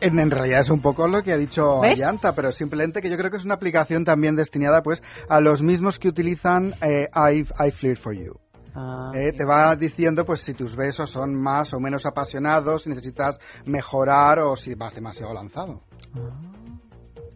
En, 0.00 0.18
en 0.18 0.30
realidad 0.30 0.60
es 0.60 0.70
un 0.70 0.80
poco 0.80 1.06
lo 1.06 1.22
que 1.22 1.32
ha 1.32 1.36
dicho. 1.36 1.82
Ayanta, 1.84 2.32
pero 2.32 2.50
simplemente 2.50 3.02
que 3.02 3.10
yo 3.10 3.18
creo 3.18 3.30
que 3.30 3.36
es 3.36 3.44
una 3.44 3.56
aplicación 3.56 4.06
también 4.06 4.34
destinada 4.34 4.80
pues 4.82 5.02
a 5.28 5.40
los 5.42 5.60
mismos 5.62 5.98
que 5.98 6.08
utilizan 6.08 6.72
eh, 6.80 7.08
I, 7.14 7.40
I 7.62 7.70
Flirt 7.70 8.00
for 8.00 8.14
You. 8.14 8.32
Ah, 8.74 9.12
Eh, 9.14 9.32
te 9.32 9.44
va 9.44 9.74
diciendo 9.76 10.24
pues 10.24 10.40
si 10.40 10.54
tus 10.54 10.76
besos 10.76 11.10
son 11.10 11.34
más 11.34 11.74
o 11.74 11.80
menos 11.80 12.06
apasionados, 12.06 12.82
si 12.82 12.90
necesitas 12.90 13.38
mejorar 13.64 14.38
o 14.40 14.56
si 14.56 14.74
vas 14.74 14.94
demasiado 14.94 15.32
lanzado. 15.34 15.82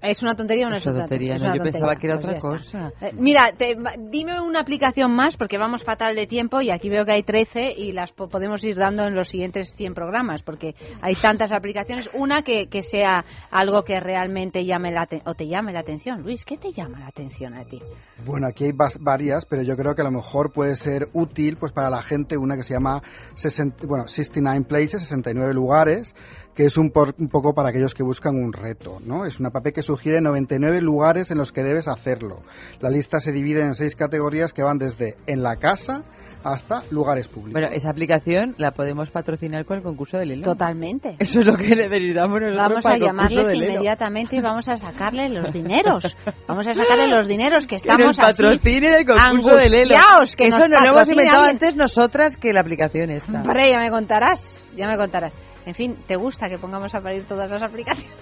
¿Es 0.04 0.22
una 0.22 0.34
tontería 0.34 0.66
o 0.66 0.70
no 0.70 0.76
es, 0.76 0.82
Es 0.86 0.92
una 0.92 1.00
tontería, 1.00 1.34
es 1.36 1.40
no, 1.42 1.48
una 1.48 1.56
yo 1.56 1.62
pensaba 1.62 1.92
tontería. 1.94 2.00
que 2.00 2.06
era 2.06 2.16
Pues 2.20 2.44
otra 2.44 2.90
cosa. 2.90 2.92
Eh, 3.06 3.12
mira, 3.18 3.52
te- 3.56 3.76
dime 4.10 4.40
una 4.40 4.60
aplicación 4.60 5.12
más 5.12 5.36
porque 5.36 5.58
vamos 5.58 5.82
fatal 5.84 6.14
de 6.14 6.26
tiempo 6.26 6.60
y 6.60 6.70
aquí 6.70 6.88
veo 6.88 7.04
que 7.04 7.12
hay 7.12 7.22
13 7.22 7.72
y 7.76 7.92
las 7.92 8.12
po- 8.12 8.28
podemos 8.28 8.62
ir 8.64 8.76
dando 8.76 9.04
en 9.06 9.14
los 9.14 9.28
siguientes 9.28 9.74
100 9.76 9.94
programas 9.94 10.42
porque 10.42 10.74
hay 11.02 11.14
tantas 11.16 11.52
aplicaciones. 11.52 12.08
Una 12.14 12.42
que, 12.42 12.68
que 12.68 12.82
sea 12.82 13.24
algo 13.50 13.82
que 13.84 13.98
realmente 14.00 14.64
llame 14.64 14.92
la 14.92 15.08
o 15.24 15.34
te 15.34 15.46
llame 15.46 15.72
la 15.72 15.80
atención. 15.80 16.22
Luis, 16.22 16.44
¿qué 16.44 16.56
te 16.58 16.72
llama 16.72 17.00
la 17.00 17.06
atención 17.08 17.54
a 17.54 17.64
ti? 17.64 17.80
Bueno, 18.24 18.46
aquí 18.46 18.64
hay 18.64 18.72
vas- 18.72 18.98
varias, 19.00 19.44
pero 19.46 19.62
yo 19.62 19.76
creo 19.76 19.94
que 19.94 20.02
a 20.02 20.04
lo 20.04 20.10
mejor 20.10 20.52
puede 20.52 20.76
ser 20.76 21.08
útil 21.12 21.56
pues 21.56 21.72
para 21.72 21.90
la 21.90 22.02
gente 22.02 22.36
una 22.36 22.56
que 22.56 22.62
se 22.64 22.74
llama 22.74 23.02
60, 23.34 23.86
bueno, 23.86 24.06
69 24.06 24.64
Places, 24.68 25.02
69 25.02 25.52
lugares, 25.54 26.14
que 26.54 26.64
es 26.64 26.76
un, 26.76 26.90
por- 26.90 27.14
un 27.18 27.28
poco 27.28 27.52
para 27.54 27.70
aquellos 27.70 27.94
que 27.94 28.02
buscan 28.02 28.36
un 28.36 28.52
reto, 28.52 28.98
¿no? 29.04 29.24
Es 29.26 29.40
una 29.40 29.48
app 29.48 29.66
que 29.74 29.82
sugiere 29.82 30.20
99 30.20 30.80
lugares 30.80 31.30
en 31.30 31.38
los 31.38 31.50
que 31.52 31.62
debes 31.62 31.88
hacerlo. 31.88 32.42
La 32.80 32.90
lista 32.90 33.18
se 33.18 33.32
divide 33.32 33.60
en 33.62 33.74
seis 33.74 33.96
categorías 33.96 34.52
que 34.52 34.62
van 34.62 34.78
desde 34.78 35.16
en 35.26 35.42
la 35.42 35.56
casa 35.56 36.02
hasta 36.44 36.82
lugares 36.90 37.26
públicos. 37.26 37.52
Bueno, 37.54 37.68
esa 37.72 37.88
aplicación 37.88 38.54
la 38.58 38.72
podemos 38.72 39.10
patrocinar 39.10 39.64
con 39.64 39.78
el 39.78 39.82
concurso 39.82 40.18
de 40.18 40.26
Lelo. 40.26 40.44
Totalmente. 40.44 41.16
Eso 41.18 41.40
es 41.40 41.46
lo 41.46 41.56
que 41.56 41.68
necesitamos 41.74 42.38
nosotros 42.38 42.56
Vamos 42.68 42.82
para 42.84 42.94
a 42.94 42.98
el 42.98 43.02
concurso 43.02 43.06
llamarles 43.30 43.46
de 43.48 43.54
Lelo. 43.56 43.72
inmediatamente 43.72 44.36
y 44.36 44.40
vamos 44.42 44.68
a 44.68 44.76
sacarle 44.76 45.28
los 45.30 45.50
dineros. 45.54 46.16
Vamos 46.46 46.66
a 46.66 46.74
sacarle 46.74 47.08
los 47.08 47.26
dineros 47.26 47.66
que 47.66 47.76
estamos 47.76 48.18
así 48.18 48.42
patrocine 48.42 48.94
el 48.94 49.06
concurso 49.06 49.56
de 49.56 49.70
Lelo. 49.70 49.94
angustiaos, 49.96 50.36
que 50.36 50.44
Eso 50.44 50.58
nos 50.58 50.68
lo 50.68 50.88
hemos 50.90 51.08
inventado 51.08 51.40
alguien. 51.44 51.54
antes 51.56 51.76
nosotras 51.76 52.36
que 52.36 52.52
la 52.52 52.60
aplicación 52.60 53.10
está. 53.10 53.40
Hombre, 53.40 53.70
ya 53.72 53.78
me 53.80 53.90
contarás, 53.90 54.70
ya 54.76 54.86
me 54.86 54.98
contarás. 54.98 55.32
En 55.66 55.74
fin, 55.74 55.96
¿te 56.06 56.16
gusta 56.16 56.48
que 56.48 56.58
pongamos 56.58 56.94
a 56.94 57.00
parir 57.00 57.24
todas 57.26 57.50
las 57.50 57.62
aplicaciones? 57.62 58.14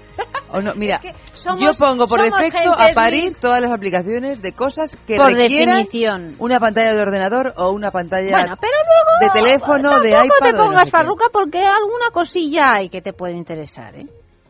O 0.51 0.61
no, 0.61 0.75
mira, 0.77 0.97
Es 0.97 1.01
que 1.01 1.13
somos- 1.33 1.61
yo 1.61 1.71
pongo 1.87 2.07
por 2.07 2.21
defecto 2.23 2.73
a 2.77 3.11
Luis. 3.11 3.41
todas 3.41 3.61
las 3.61 3.73
aplicaciones 3.73 4.41
de 4.43 4.53
cosas 4.53 4.97
que 5.07 5.17
Por 5.17 5.33
requieran 5.33 5.79
definición. 5.83 6.35
una 6.39 6.61
pantalla 6.61 6.93
de 6.95 7.01
ordenador 7.01 7.53
o 7.57 7.73
una 7.73 7.91
pantalla 7.91 8.31
Bueno, 8.31 8.55
pero 8.61 8.73
luego 8.87 9.35
de 9.35 9.41
teléfono, 9.41 10.01
de 10.01 10.11
tampoco 10.11 10.37
iPad. 10.37 10.39
te 10.41 10.45
o 10.45 10.53
de 10.53 10.59
no 10.59 10.65
pongas 10.65 10.85
qué. 10.85 10.91
farruca 10.91 11.25
porque 11.33 11.59
alguna 11.59 12.11
cosilla 12.13 12.75
hay 12.75 12.89
que 12.91 13.03
te 13.03 13.13
puede 13.13 13.35
interesar, 13.35 13.97
¿eh? 13.97 14.07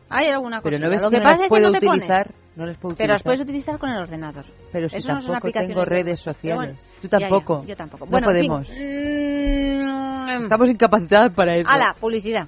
Hay 0.09 0.27
alguna 0.27 0.61
Pero 0.61 0.75
cosilla. 0.77 0.85
no 0.87 0.91
ves 0.93 1.01
Lo 1.01 1.09
que, 1.09 1.15
que 1.15 1.19
no 1.19 1.23
pasa 1.23 1.35
las 1.37 1.41
es 1.41 1.45
que 1.45 1.49
puedo 1.49 1.63
no 1.71 1.71
te 1.79 1.85
pones. 1.85 2.03
utilizar. 2.03 2.31
No 2.55 2.65
las 2.67 2.77
puedo 2.77 2.95
Pero 2.95 3.13
las 3.13 3.21
utilizar. 3.21 3.23
puedes 3.25 3.41
utilizar 3.41 3.79
con 3.79 3.89
el 3.89 3.97
ordenador. 3.97 4.45
Pero 4.71 4.89
si 4.89 4.97
Eso 4.97 5.07
no 5.07 5.13
tampoco 5.15 5.37
aplicaciones 5.37 5.69
tengo 5.69 5.79
de- 5.81 5.89
redes 5.89 6.21
Pero 6.23 6.33
sociales. 6.33 6.57
bueno, 6.75 6.79
Tú 7.01 7.07
ya, 7.07 7.17
ya, 7.17 7.27
tampoco. 7.29 7.65
yo 7.65 7.75
tampoco. 7.75 8.05
No 8.05 8.11
Bueno, 8.11 8.29
en 8.29 8.35
fin. 8.41 8.47
podemos. 8.51 8.69
Mm, 8.69 10.41
Estamos 10.43 10.69
incapacitadas 10.69 11.33
para 11.33 11.55
eso. 11.55 11.67
Ala, 11.69 11.95
publicidad. 11.99 12.47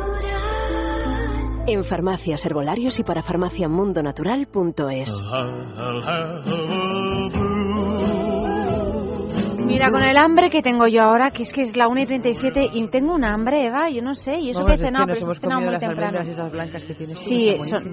En 1.67 1.83
farmacias, 1.83 2.43
herbolarios 2.45 2.97
y 2.99 3.03
para 3.03 3.21
farmaciamundonatural.es. 3.21 5.21
Mira, 9.65 9.89
con 9.89 10.03
el 10.03 10.17
hambre 10.17 10.49
que 10.49 10.61
tengo 10.61 10.85
yo 10.87 11.01
ahora, 11.01 11.31
que 11.31 11.43
es 11.43 11.53
que 11.53 11.61
es 11.61 11.77
la 11.77 11.87
1 11.87 12.01
y 12.01 12.05
37, 12.05 12.69
y 12.73 12.85
tengo 12.89 13.13
un 13.13 13.23
hambre, 13.23 13.67
Eva, 13.67 13.89
yo 13.89 14.01
no 14.01 14.15
sé, 14.15 14.35
y 14.37 14.49
eso 14.49 14.59
Vamos, 14.59 14.67
que 14.67 14.71
he 14.71 14.75
es 14.75 14.81
que 14.81 14.87
cenado, 14.87 15.05
pero 15.07 15.19
hemos 15.25 15.37
he 15.37 15.41
cenado 15.41 15.61
comido 15.61 15.71
muy 15.71 15.71
las 15.71 15.79
temprano. 15.79 16.19
esas 16.29 16.51
blancas 16.51 16.83
que 16.83 16.93
tienes 16.93 17.17
Sí, 17.19 17.55
son, 17.63 17.89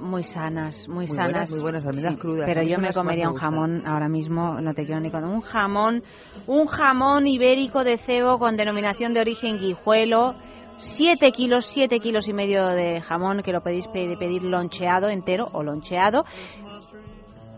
muy 0.00 0.24
sanas, 0.24 0.88
muy, 0.88 0.96
Muy 0.96 1.04
sanas. 1.06 1.06
buenas, 1.32 1.50
muy 1.52 1.60
buenas, 1.60 1.86
almendras 1.86 2.14
Sí, 2.14 2.18
crudas, 2.20 2.46
Pero 2.46 2.62
yo 2.62 2.78
me 2.78 2.92
comería 2.92 3.26
me 3.26 3.30
un 3.32 3.36
jamón 3.38 3.82
ahora 3.86 4.08
mismo, 4.08 4.60
no 4.60 4.74
te 4.74 4.84
quiero 4.84 5.00
ni 5.00 5.10
con 5.10 5.22
un 5.24 5.42
jamón, 5.42 6.02
un 6.48 6.66
jamón 6.66 7.26
ibérico 7.28 7.84
de 7.84 7.98
cebo 7.98 8.38
con 8.40 8.56
denominación 8.56 9.14
de 9.14 9.20
origen 9.20 9.58
guijuelo. 9.58 10.34
7 10.78 11.32
kilos, 11.32 11.66
7 11.66 11.98
kilos 12.00 12.28
y 12.28 12.32
medio 12.32 12.66
de 12.68 13.00
jamón 13.00 13.42
que 13.42 13.52
lo 13.52 13.60
podéis 13.62 13.86
pe- 13.88 14.16
pedir 14.18 14.42
loncheado 14.42 15.08
entero 15.08 15.48
o 15.52 15.62
loncheado. 15.62 16.24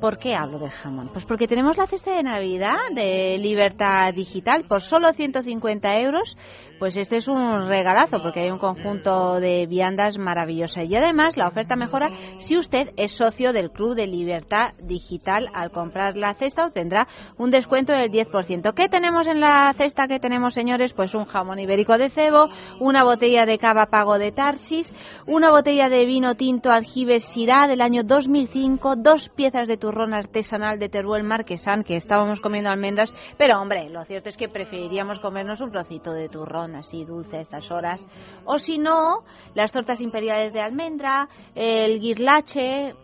¿Por 0.00 0.16
qué 0.18 0.34
hablo 0.36 0.60
del 0.60 0.70
jamón? 0.70 1.08
Pues 1.12 1.24
porque 1.24 1.48
tenemos 1.48 1.76
la 1.76 1.86
cesta 1.88 2.12
de 2.14 2.22
Navidad 2.22 2.76
de 2.94 3.36
Libertad 3.38 4.14
Digital 4.14 4.64
por 4.68 4.80
solo 4.82 5.12
150 5.12 5.98
euros 6.00 6.36
pues 6.78 6.96
este 6.96 7.16
es 7.16 7.28
un 7.28 7.66
regalazo 7.68 8.20
porque 8.22 8.40
hay 8.40 8.50
un 8.50 8.58
conjunto 8.58 9.40
de 9.40 9.66
viandas 9.66 10.18
maravillosas. 10.18 10.84
Y 10.88 10.96
además 10.96 11.36
la 11.36 11.48
oferta 11.48 11.76
mejora 11.76 12.08
si 12.38 12.56
usted 12.56 12.90
es 12.96 13.12
socio 13.12 13.52
del 13.52 13.70
Club 13.70 13.94
de 13.94 14.06
Libertad 14.06 14.74
Digital. 14.80 15.48
Al 15.54 15.70
comprar 15.70 16.16
la 16.16 16.34
cesta 16.34 16.66
obtendrá 16.66 17.08
un 17.36 17.50
descuento 17.50 17.92
del 17.92 18.10
10%. 18.10 18.74
¿Qué 18.74 18.88
tenemos 18.88 19.26
en 19.26 19.40
la 19.40 19.72
cesta 19.74 20.08
que 20.08 20.20
tenemos, 20.20 20.54
señores? 20.54 20.92
Pues 20.92 21.14
un 21.14 21.24
jamón 21.24 21.58
ibérico 21.58 21.98
de 21.98 22.10
cebo, 22.10 22.48
una 22.80 23.04
botella 23.04 23.46
de 23.46 23.58
cava 23.58 23.86
pago 23.86 24.18
de 24.18 24.32
Tarsis, 24.32 24.94
una 25.26 25.50
botella 25.50 25.88
de 25.88 26.06
vino 26.06 26.34
tinto 26.34 26.70
Aljibes 26.70 27.24
Syrah 27.24 27.66
del 27.66 27.80
año 27.80 28.02
2005, 28.04 28.96
dos 28.96 29.28
piezas 29.28 29.68
de 29.68 29.76
turrón 29.76 30.14
artesanal 30.14 30.78
de 30.78 30.88
Teruel 30.88 31.24
Marquesán, 31.24 31.82
que 31.82 31.96
estábamos 31.96 32.40
comiendo 32.40 32.70
almendras, 32.70 33.14
pero 33.36 33.60
hombre, 33.60 33.88
lo 33.88 34.04
cierto 34.04 34.28
es 34.28 34.36
que 34.36 34.48
preferiríamos 34.48 35.18
comernos 35.18 35.60
un 35.60 35.70
trocito 35.70 36.12
de 36.12 36.28
turrón 36.28 36.67
así 36.76 37.04
dulce 37.04 37.38
a 37.38 37.40
estas 37.40 37.70
horas. 37.70 38.04
O 38.44 38.58
si 38.58 38.78
no, 38.78 39.24
las 39.54 39.72
tortas 39.72 40.00
imperiales 40.00 40.52
de 40.52 40.60
almendra, 40.60 41.28
el 41.54 42.00
guirlache, 42.00 42.94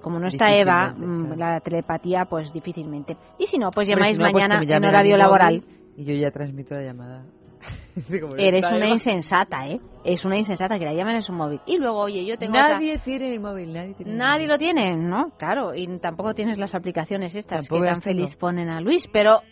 como 0.00 0.18
no 0.18 0.28
está 0.28 0.54
Eva, 0.54 0.94
mm, 0.96 1.38
la 1.38 1.60
telepatía, 1.60 2.24
pues 2.24 2.52
difícilmente. 2.52 3.16
Y 3.38 3.46
si 3.46 3.58
no, 3.58 3.70
pues 3.70 3.86
llamáis 3.88 4.16
si 4.16 4.22
no, 4.22 4.30
pues 4.30 4.48
mañana 4.48 4.62
en 4.62 4.84
horario 4.84 5.16
laboral. 5.16 5.62
móvil 5.62 5.94
Y 5.96 6.04
yo 6.04 6.14
ya 6.14 6.30
transmito 6.30 6.74
la 6.74 6.82
llamada. 6.82 7.24
Eres 8.38 8.64
una 8.64 8.78
Eva. 8.78 8.88
insensata, 8.88 9.68
¿eh? 9.68 9.78
Es 10.04 10.24
una 10.24 10.36
insensata 10.36 10.78
que 10.78 10.86
la 10.86 10.94
llamen 10.94 11.16
en 11.16 11.22
su 11.22 11.32
móvil. 11.32 11.60
Y 11.66 11.78
luego, 11.78 12.00
oye, 12.00 12.24
yo 12.24 12.36
tengo 12.36 12.54
Nadie 12.54 12.92
otra... 12.92 13.04
tiene 13.04 13.30
mi 13.30 13.38
móvil, 13.38 13.72
nadie 13.72 13.94
tiene 13.94 14.14
Nadie 14.14 14.46
lo 14.48 14.58
tiene, 14.58 14.96
¿no? 14.96 15.30
Claro, 15.38 15.74
y 15.74 15.86
tampoco 15.98 16.34
tienes 16.34 16.58
las 16.58 16.74
aplicaciones 16.74 17.34
estas 17.36 17.68
Tampoco 17.68 17.82
que 17.82 17.90
tan 17.92 18.02
feliz 18.02 18.36
ponen 18.36 18.68
a 18.68 18.80
Luis, 18.80 19.06
pero 19.12 19.42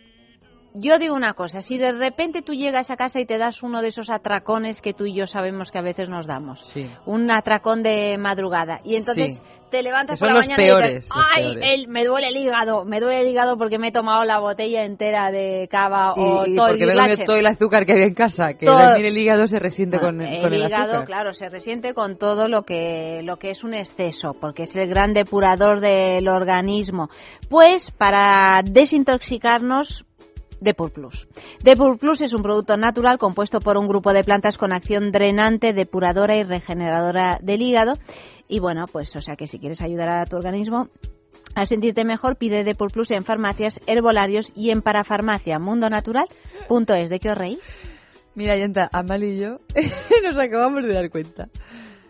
yo 0.75 0.99
digo 0.99 1.15
una 1.15 1.35
cosa, 1.35 1.61
si 1.63 1.79
de 1.79 1.93
repente 1.93 2.43
tú 2.43 2.53
llegas 2.55 2.91
a 2.91 2.97
casa 2.97 3.21
y 3.21 3.27
te 3.27 3.39
das 3.39 3.63
uno 3.63 3.83
de 3.83 3.89
esos 3.89 4.11
atracones 4.11 4.81
que 4.81 4.95
tú 4.95 5.07
y 5.07 5.15
yo 5.15 5.27
sabemos 5.27 5.71
que 5.71 5.79
a 5.79 5.83
veces 5.83 6.09
nos 6.09 6.27
damos, 6.27 6.61
Sí. 6.73 6.89
un 7.07 7.31
atracón 7.31 7.83
de 7.83 8.17
madrugada, 8.19 8.79
y 8.85 8.97
entonces 8.97 9.39
Sí. 9.39 9.43
te 9.71 9.83
levantas 9.85 10.19
por 10.19 10.29
la 10.29 10.35
mañana 10.41 10.63
y 10.63 10.95
dices, 10.95 11.09
ay, 11.15 11.45
peores". 11.55 11.65
el- 11.81 11.89
me 11.89 12.05
duele 12.05 12.29
el 12.29 12.37
hígado, 12.37 12.85
me 12.85 12.99
duele 13.01 13.21
el 13.23 13.29
hígado 13.29 13.57
porque 13.57 13.79
me 13.79 13.89
he 13.89 13.93
tomado 13.93 14.25
la 14.25 14.39
botella 14.41 14.85
entera 14.85 15.31
de 15.31 15.69
cava 15.71 16.13
o 16.15 16.45
Y, 16.47 16.57
todo 16.57 16.69
el 16.69 16.79
me 16.79 16.85
he 16.85 16.87
comido 16.89 17.05
guirlache". 17.05 17.25
todo 17.25 17.37
el 17.37 17.47
azúcar 17.47 17.87
que 17.87 17.93
había 17.93 18.07
en 18.07 18.15
casa, 18.15 18.55
que 18.55 18.67
Todo- 18.67 18.79
también 18.79 19.07
el 19.07 19.17
hígado 19.19 19.47
se 19.47 19.59
resiente 19.61 19.99
con, 20.01 20.21
el 20.21 20.43
con 20.43 20.53
el 20.53 20.67
hígado, 20.67 20.91
azúcar. 20.93 21.05
claro, 21.07 21.33
se 21.33 21.49
resiente 21.49 21.95
con 21.95 22.17
todo 22.19 22.49
lo 22.49 22.63
que, 22.65 23.23
lo 23.23 23.37
que 23.39 23.51
es 23.51 23.63
un 23.65 23.75
exceso, 23.75 24.35
porque 24.41 24.65
es 24.65 24.75
el 24.77 24.89
gran 24.89 25.13
depurador 25.13 25.81
del 25.81 26.29
organismo. 26.29 27.09
Pues 27.49 27.91
para 27.93 28.63
desintoxicarnos, 28.65 30.05
Depur 30.61 30.93
Plus. 30.93 31.29
Depur 31.63 31.99
Plus 31.99 32.21
es 32.23 32.33
un 32.33 32.43
producto 32.43 32.77
natural 32.77 33.19
compuesto 33.19 33.61
por 33.61 33.77
un 33.77 33.89
grupo 33.89 34.13
de 34.13 34.25
plantas 34.25 34.59
con 34.59 34.73
acción 34.73 35.11
drenante, 35.11 35.73
depuradora 35.73 36.37
y 36.37 36.43
regeneradora 36.43 37.39
del 37.43 37.63
hígado. 37.63 37.95
Y 38.49 38.61
bueno, 38.61 38.87
pues 38.91 39.15
o 39.17 39.21
sea 39.21 39.37
que 39.37 39.47
si 39.47 39.59
quieres 39.59 39.81
ayudar 39.81 40.09
a 40.09 40.27
tu 40.27 40.37
organismo 40.37 40.89
a 41.55 41.67
sentirte 41.67 42.05
mejor, 42.05 42.37
pide 42.37 42.65
Depur 42.65 42.93
Plus 42.93 43.11
en 43.11 43.25
farmacias, 43.25 43.81
herbolarios 43.87 44.53
y 44.55 44.71
en 44.71 44.83
parafarmacia 44.83 45.59
mundonatural.es. 45.59 47.11
¿De 47.11 47.19
qué 47.21 47.31
os 47.31 47.39
reís? 47.39 47.59
Mira, 48.35 48.57
Yenta, 48.57 48.89
Amal 48.93 49.25
y 49.25 49.39
yo 49.39 49.59
nos 50.23 50.39
acabamos 50.39 50.85
de 50.85 50.95
dar 50.95 51.11
cuenta. 51.11 51.49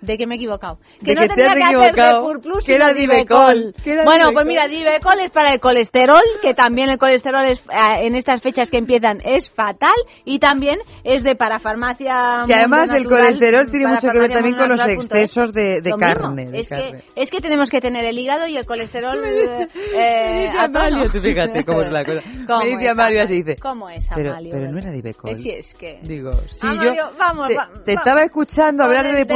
De 0.00 0.16
que 0.16 0.26
me 0.26 0.34
he 0.34 0.36
equivocado. 0.36 0.78
De 1.00 1.06
Que 1.06 1.14
no 1.14 1.20
que 1.22 1.28
te 1.28 1.44
has 1.44 1.58
que 1.58 1.64
hacer 1.64 1.76
equivocado, 1.76 2.18
Depur 2.20 2.40
Plus, 2.40 2.64
que 2.66 2.74
era 2.74 2.92
Divecol, 2.92 3.74
Bueno, 3.84 4.02
Divecol. 4.02 4.32
pues 4.34 4.46
mira, 4.46 4.66
Divecol 4.68 5.20
es 5.20 5.30
para 5.30 5.52
el 5.52 5.60
colesterol, 5.60 6.22
que 6.42 6.54
también 6.54 6.88
el 6.88 6.98
colesterol 6.98 7.44
es, 7.44 7.60
eh, 7.66 8.06
en 8.06 8.14
estas 8.14 8.42
fechas 8.42 8.70
que 8.70 8.78
empiezan 8.78 9.20
es 9.24 9.50
fatal, 9.50 9.94
y 10.24 10.38
también 10.38 10.78
es 11.04 11.22
de 11.22 11.36
parafarmacia. 11.36 12.44
Que 12.46 12.54
además 12.54 12.90
el 12.92 13.04
colesterol 13.04 13.70
tiene 13.70 13.86
mucho 13.88 14.08
que 14.10 14.18
ver 14.18 14.32
también 14.32 14.56
con 14.56 14.68
los 14.70 14.80
excesos 14.88 15.52
de, 15.52 15.80
de 15.82 15.92
carne. 15.98 16.50
de 16.50 16.60
es, 16.60 16.68
carne. 16.68 17.02
Que, 17.14 17.22
es 17.22 17.30
que 17.30 17.40
tenemos 17.40 17.70
que 17.70 17.80
tener 17.80 18.04
el 18.04 18.18
hígado 18.18 18.46
y 18.46 18.56
el 18.56 18.66
colesterol 18.66 19.18
eh, 19.24 19.68
dice. 20.46 20.58
Amalio, 20.58 21.10
tú 21.10 21.20
fíjate 21.20 21.64
cómo 21.64 21.82
es 21.82 21.92
la 21.92 22.04
cosa. 22.04 22.20
¿Cómo 22.46 22.64
Me 22.64 22.76
dice 22.76 22.88
así, 23.22 23.42
dice, 23.42 23.56
¿Cómo 23.60 23.88
es, 23.88 24.08
Pero, 24.14 24.34
no 24.70 24.78
era 24.78 24.90
Divecol. 24.90 25.36
Sí, 25.36 25.50
es 25.50 25.74
que... 25.74 26.00
Digo, 26.02 26.32
yo 26.32 27.10
vamos, 27.18 27.48
te, 27.48 27.54
va- 27.54 27.68
te 27.84 27.94
va- 27.94 28.00
estaba 28.00 28.22
escuchando 28.22 28.84
hablar 28.84 29.12
de 29.12 29.20
el 29.20 29.26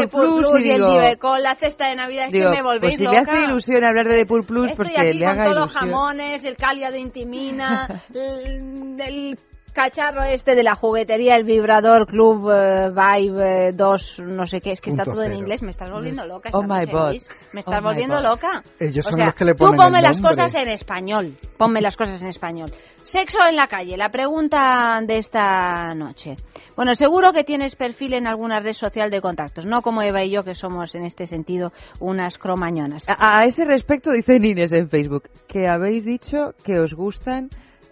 Depur 0.54 0.60
Plus, 0.60 0.64
y 0.64 0.68
y 0.68 0.70
el 0.70 0.76
digo, 0.78 0.90
Divecol, 0.92 1.42
la 1.42 1.54
cesta 1.56 1.88
de 1.88 1.96
Navidad, 1.96 2.26
es 2.26 2.32
digo, 2.32 2.50
que 2.50 2.56
me 2.56 2.62
volvéis 2.62 2.80
pues 2.82 2.98
si 2.98 3.04
le 3.04 3.18
loca. 3.18 3.32
hace 3.32 3.42
ilusión 3.44 3.84
hablar 3.84 4.08
de 4.08 4.16
Depur 4.16 4.46
Plus, 4.46 4.70
Estoy 4.70 4.86
porque 4.86 5.00
aquí 5.00 5.18
le 5.18 5.24
con 5.26 5.34
haga 5.34 5.44
todos 5.44 5.56
los 5.58 5.72
jamones, 5.72 6.44
el 6.44 6.56
calia 6.56 6.90
de 6.90 6.98
intimina, 7.00 8.02
el, 8.14 8.96
el 9.00 9.38
cacharro 9.72 10.22
este 10.22 10.54
de 10.54 10.62
la 10.62 10.76
juguetería, 10.76 11.34
el 11.34 11.42
vibrador 11.42 12.06
Club 12.06 12.48
eh, 12.52 12.90
Vibe 12.90 13.68
eh, 13.68 13.72
2, 13.72 14.20
no 14.20 14.46
sé 14.46 14.60
qué, 14.60 14.70
es 14.70 14.80
que 14.80 14.90
está 14.90 15.02
Punto 15.02 15.16
todo 15.16 15.24
en 15.24 15.30
cero. 15.32 15.40
inglés, 15.42 15.62
me 15.62 15.70
estás 15.70 15.90
volviendo 15.90 16.24
loca. 16.26 16.50
Oh 16.52 16.62
my 16.62 16.84
God. 16.86 17.16
Me 17.52 17.60
estás 17.60 17.80
Oh 17.80 17.82
volviendo 17.82 18.16
God. 18.18 18.22
loca. 18.22 18.62
Ellos 18.78 19.04
O 19.04 19.08
son 19.08 19.16
sea, 19.16 19.24
los 19.26 19.34
que 19.34 19.44
le 19.44 19.54
tú 19.54 19.64
ponen 19.64 19.76
ponme 19.80 19.98
el 19.98 20.04
las 20.04 20.20
cosas 20.20 20.54
en 20.54 20.68
español, 20.68 21.36
ponme 21.58 21.80
las 21.80 21.96
cosas 21.96 22.22
en 22.22 22.28
español. 22.28 22.72
Sexo 23.04 23.38
en 23.46 23.56
la 23.56 23.66
calle, 23.68 23.96
la 23.98 24.08
pregunta 24.08 24.98
de 25.06 25.18
esta 25.18 25.94
noche. 25.94 26.36
Bueno, 26.74 26.94
seguro 26.94 27.32
que 27.32 27.44
tienes 27.44 27.76
perfil 27.76 28.14
en 28.14 28.26
alguna 28.26 28.60
red 28.60 28.72
social 28.72 29.10
de 29.10 29.20
contactos, 29.20 29.66
no 29.66 29.82
como 29.82 30.00
Eva 30.02 30.24
y 30.24 30.30
yo 30.30 30.42
que 30.42 30.54
somos 30.54 30.94
en 30.94 31.04
este 31.04 31.26
sentido 31.26 31.70
unas 32.00 32.38
cromañonas. 32.38 33.04
A, 33.06 33.40
a 33.40 33.44
ese 33.44 33.66
respecto 33.66 34.10
dice 34.10 34.40
Nines 34.40 34.72
en 34.72 34.88
Facebook 34.88 35.24
que 35.46 35.68
habéis 35.68 36.04
dicho 36.06 36.54
que 36.64 36.80
os 36.80 36.94
gustan 36.94 37.50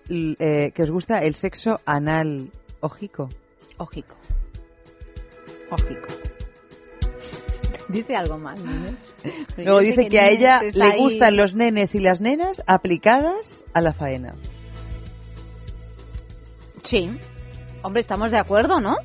eh, 0.09 0.73
que 0.75 0.83
os 0.83 0.91
gusta 0.91 1.19
el 1.19 1.35
sexo 1.35 1.77
anal 1.85 2.51
ojico. 2.81 3.29
Ojico. 3.77 4.17
Ojico. 5.71 6.09
Dice 7.91 8.17
algo 8.17 8.39
mal, 8.39 8.57
¿no? 8.65 8.97
Luego 9.63 9.81
dice 9.81 10.09
que 10.09 10.19
a 10.21 10.29
ella 10.31 10.61
le 10.63 10.85
ahí- 10.85 10.99
gustan 10.99 11.37
los 11.37 11.55
nenes 11.55 11.95
y 11.95 12.01
las 12.01 12.23
nenas 12.23 12.63
aplicadas 12.67 13.65
a 13.75 13.83
la 13.83 13.93
faena. 13.93 14.35
Sí. 16.83 17.11
Hombre, 17.83 18.01
estamos 18.01 18.31
de 18.31 18.39
acuerdo, 18.39 18.81
¿no? 18.81 18.97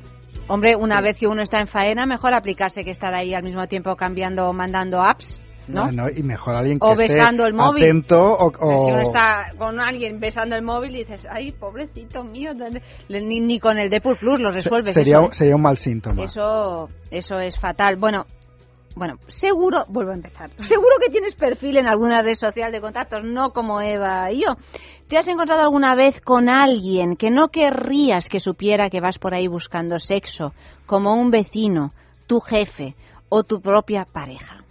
Hombre, 0.48 0.76
una 0.76 1.00
vez 1.00 1.18
que 1.18 1.26
uno 1.26 1.42
está 1.42 1.60
en 1.60 1.66
faena, 1.66 2.06
mejor 2.06 2.32
aplicarse 2.34 2.82
que 2.84 2.90
estar 2.90 3.12
ahí 3.14 3.34
al 3.34 3.42
mismo 3.42 3.66
tiempo 3.66 3.94
cambiando, 3.96 4.50
mandando 4.52 5.02
apps, 5.02 5.38
¿no? 5.68 5.86
No, 5.90 6.04
no, 6.04 6.08
y 6.08 6.22
mejor 6.22 6.54
alguien 6.54 6.78
que 6.78 6.86
O 6.86 6.92
esté 6.92 7.02
besando 7.08 7.44
el 7.46 7.52
móvil. 7.52 7.84
atento 7.84 8.34
o, 8.38 8.50
Si 8.52 8.64
uno 8.90 8.98
o- 8.98 9.00
está 9.02 9.52
con 9.58 9.78
alguien 9.80 10.18
besando 10.20 10.56
el 10.56 10.62
móvil 10.62 10.94
y 10.94 10.98
dices, 11.00 11.26
ay, 11.30 11.52
pobrecito 11.52 12.24
mío, 12.24 12.52
¿dónde-?". 12.54 12.80
ni, 13.10 13.40
ni 13.40 13.58
con 13.60 13.78
el 13.78 13.90
Depur 13.90 14.16
Plus 14.18 14.40
lo 14.40 14.50
se- 14.52 14.62
resuelves. 14.62 14.94
sería, 14.94 15.16
eso, 15.18 15.26
un- 15.26 15.32
sería 15.34 15.56
un 15.56 15.62
mal 15.62 15.76
síntoma. 15.76 16.24
Eso, 16.24 16.88
eso 17.10 17.38
es 17.38 17.58
fatal. 17.60 17.96
Bueno, 17.96 18.24
bueno, 18.96 19.16
seguro, 19.26 19.84
vuelvo 19.88 20.12
a 20.12 20.14
empezar. 20.14 20.48
Seguro 20.56 20.94
que 21.04 21.10
tienes 21.10 21.34
perfil 21.34 21.76
en 21.76 21.86
alguna 21.88 22.22
red 22.22 22.34
social 22.34 22.72
de 22.72 22.80
contactos, 22.80 23.20
no 23.24 23.50
como 23.50 23.82
Eva 23.82 24.32
y 24.32 24.40
yo. 24.40 24.56
¿Te 25.08 25.16
has 25.16 25.26
encontrado 25.26 25.62
alguna 25.62 25.94
vez 25.94 26.20
con 26.20 26.50
alguien 26.50 27.16
que 27.16 27.30
no 27.30 27.48
querrías 27.48 28.28
que 28.28 28.40
supiera 28.40 28.90
que 28.90 29.00
vas 29.00 29.18
por 29.18 29.32
ahí 29.32 29.48
buscando 29.48 29.98
sexo, 29.98 30.52
como 30.84 31.14
un 31.14 31.30
vecino, 31.30 31.92
tu 32.26 32.40
jefe 32.40 32.94
o 33.30 33.42
tu 33.42 33.62
propia 33.62 34.04
pareja? 34.04 34.62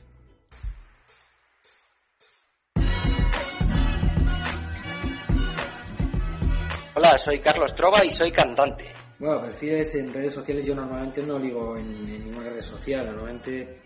Hola, 6.96 7.18
soy 7.18 7.40
Carlos 7.40 7.74
Trova 7.74 8.06
y 8.06 8.12
soy 8.12 8.32
cantante. 8.32 8.92
Bueno, 9.18 9.42
perfiles 9.42 9.96
en 9.96 10.14
redes 10.14 10.36
sociales 10.36 10.68
yo 10.68 10.76
normalmente 10.76 11.24
no 11.24 11.40
ligo 11.40 11.78
en, 11.78 11.86
en 11.86 12.26
ninguna 12.26 12.50
red 12.50 12.62
social, 12.62 13.08
normalmente 13.08 13.82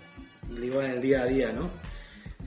ligo 0.49 0.81
en 0.81 0.91
el 0.91 1.01
día 1.01 1.21
a 1.21 1.25
día, 1.27 1.53
¿no? 1.53 1.71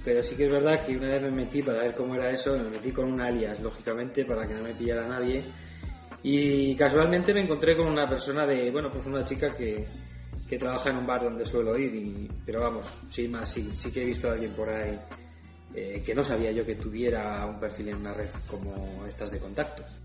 Pero 0.05 0.23
sí 0.23 0.37
que 0.37 0.47
es 0.47 0.53
verdad 0.53 0.85
que 0.85 0.97
una 0.97 1.09
vez 1.09 1.23
me 1.23 1.31
metí 1.31 1.63
para 1.63 1.83
ver 1.83 1.95
cómo 1.95 2.15
era 2.15 2.31
eso, 2.31 2.57
me 2.57 2.69
metí 2.69 2.93
con 2.93 3.11
un 3.11 3.21
alias, 3.21 3.61
lógicamente, 3.61 4.25
para 4.25 4.47
que 4.47 4.55
no 4.55 4.63
me 4.63 4.75
pillara 4.75 5.09
nadie. 5.09 5.43
Y 6.23 6.75
casualmente 6.77 7.33
me 7.33 7.43
encontré 7.43 7.77
con 7.77 7.87
una 7.87 8.09
persona 8.09 8.47
de, 8.47 8.71
bueno, 8.71 8.91
pues 8.91 9.07
una 9.07 9.25
chica 9.25 9.49
que, 9.57 9.85
que 10.49 10.59
trabaja 10.59 10.91
en 10.91 10.99
un 10.99 11.07
bar 11.07 11.23
donde 11.23 11.47
suelo 11.47 11.79
ir, 11.79 11.95
y, 11.95 12.31
pero 12.45 12.61
vamos, 12.61 12.87
sin 13.11 13.31
más, 13.31 13.51
sí, 13.51 13.71
sí 13.73 13.91
que 13.91 14.03
he 14.03 14.07
visto 14.07 14.29
a 14.29 14.33
alguien 14.33 14.53
por 14.53 14.69
ahí 14.69 14.99
eh, 15.75 16.03
que 16.07 16.15
no 16.15 16.23
sabía 16.23 16.53
yo 16.53 16.65
que 16.65 16.77
tuviera 16.77 17.45
un 17.47 17.59
perfil 17.59 17.89
en 17.89 17.97
una 17.97 18.13
red 18.13 18.29
como 18.49 19.05
estas 19.09 19.33
de 19.33 19.41
contactos. 19.41 19.99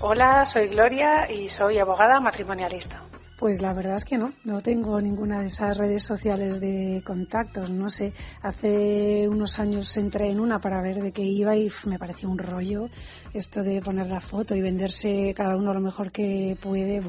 Hola, 0.00 0.44
soy 0.44 0.68
Gloria 0.68 1.30
y 1.32 1.48
soy 1.48 1.78
abogada 1.78 2.20
matrimonialista. 2.20 3.02
Pues 3.44 3.60
la 3.60 3.74
verdad 3.74 3.96
es 3.96 4.06
que 4.06 4.16
no, 4.16 4.32
no 4.44 4.62
tengo 4.62 4.98
ninguna 5.02 5.42
de 5.42 5.48
esas 5.48 5.76
redes 5.76 6.02
sociales 6.02 6.60
de 6.60 7.02
contactos, 7.04 7.68
no 7.68 7.90
sé. 7.90 8.14
Hace 8.40 9.28
unos 9.28 9.58
años 9.58 9.94
entré 9.98 10.30
en 10.30 10.40
una 10.40 10.60
para 10.60 10.80
ver 10.80 11.02
de 11.02 11.12
qué 11.12 11.24
iba 11.24 11.54
y 11.54 11.70
me 11.84 11.98
pareció 11.98 12.30
un 12.30 12.38
rollo 12.38 12.88
esto 13.34 13.62
de 13.62 13.82
poner 13.82 14.06
la 14.06 14.20
foto 14.20 14.54
y 14.54 14.62
venderse 14.62 15.34
cada 15.36 15.58
uno 15.58 15.74
lo 15.74 15.80
mejor 15.80 16.10
que 16.10 16.56
puede. 16.58 17.02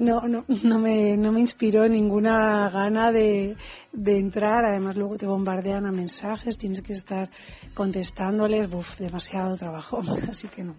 No, 0.00 0.22
no, 0.22 0.44
no 0.64 0.78
me, 0.80 1.16
no 1.16 1.30
me 1.30 1.38
inspiró 1.38 1.86
ninguna 1.86 2.68
gana 2.68 3.12
de, 3.12 3.56
de 3.92 4.18
entrar. 4.18 4.64
Además 4.64 4.96
luego 4.96 5.16
te 5.16 5.26
bombardean 5.26 5.86
a 5.86 5.92
mensajes, 5.92 6.58
tienes 6.58 6.82
que 6.82 6.94
estar 6.94 7.30
contestándoles. 7.72 8.68
Buf, 8.68 8.98
demasiado 8.98 9.56
trabajo. 9.56 10.02
Así 10.28 10.48
que 10.48 10.64
no. 10.64 10.74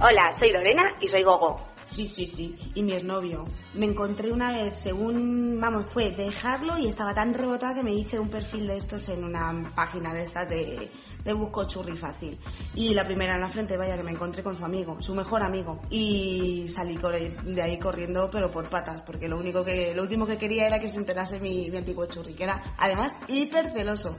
Hola, 0.00 0.30
soy 0.30 0.52
Lorena 0.52 0.94
y 1.00 1.08
soy 1.08 1.24
Gogo. 1.24 1.75
Sí, 1.90 2.06
sí, 2.06 2.26
sí. 2.26 2.56
Y 2.74 2.82
mi 2.82 2.92
exnovio. 2.92 3.46
Me 3.74 3.86
encontré 3.86 4.32
una 4.32 4.52
vez, 4.52 4.78
según, 4.78 5.58
vamos, 5.60 5.86
fue 5.86 6.10
dejarlo 6.10 6.76
y 6.78 6.86
estaba 6.86 7.14
tan 7.14 7.32
rebotada 7.32 7.74
que 7.74 7.82
me 7.82 7.94
hice 7.94 8.18
un 8.18 8.28
perfil 8.28 8.66
de 8.66 8.76
estos 8.76 9.08
en 9.08 9.24
una 9.24 9.72
página 9.74 10.12
de 10.12 10.22
estas 10.22 10.48
de, 10.48 10.90
busco 11.34 11.66
churri 11.66 11.96
fácil. 11.96 12.38
Y 12.74 12.92
la 12.94 13.04
primera 13.04 13.34
en 13.34 13.40
la 13.40 13.48
frente, 13.48 13.76
vaya, 13.76 13.96
que 13.96 14.02
me 14.02 14.10
encontré 14.10 14.42
con 14.42 14.54
su 14.54 14.64
amigo, 14.64 15.00
su 15.00 15.14
mejor 15.14 15.42
amigo. 15.42 15.80
Y 15.90 16.68
salí 16.68 16.98
de 17.44 17.62
ahí 17.62 17.78
corriendo, 17.78 18.28
pero 18.30 18.50
por 18.50 18.68
patas, 18.68 19.02
porque 19.02 19.28
lo 19.28 19.38
único 19.38 19.64
que, 19.64 19.94
lo 19.94 20.02
último 20.02 20.26
que 20.26 20.36
quería 20.36 20.66
era 20.66 20.80
que 20.80 20.88
se 20.88 20.98
enterase 20.98 21.40
mi, 21.40 21.70
mi 21.70 21.76
antiguo 21.78 22.06
churri, 22.06 22.34
que 22.34 22.44
era, 22.44 22.74
además, 22.78 23.16
hiper 23.28 23.72
celoso. 23.72 24.16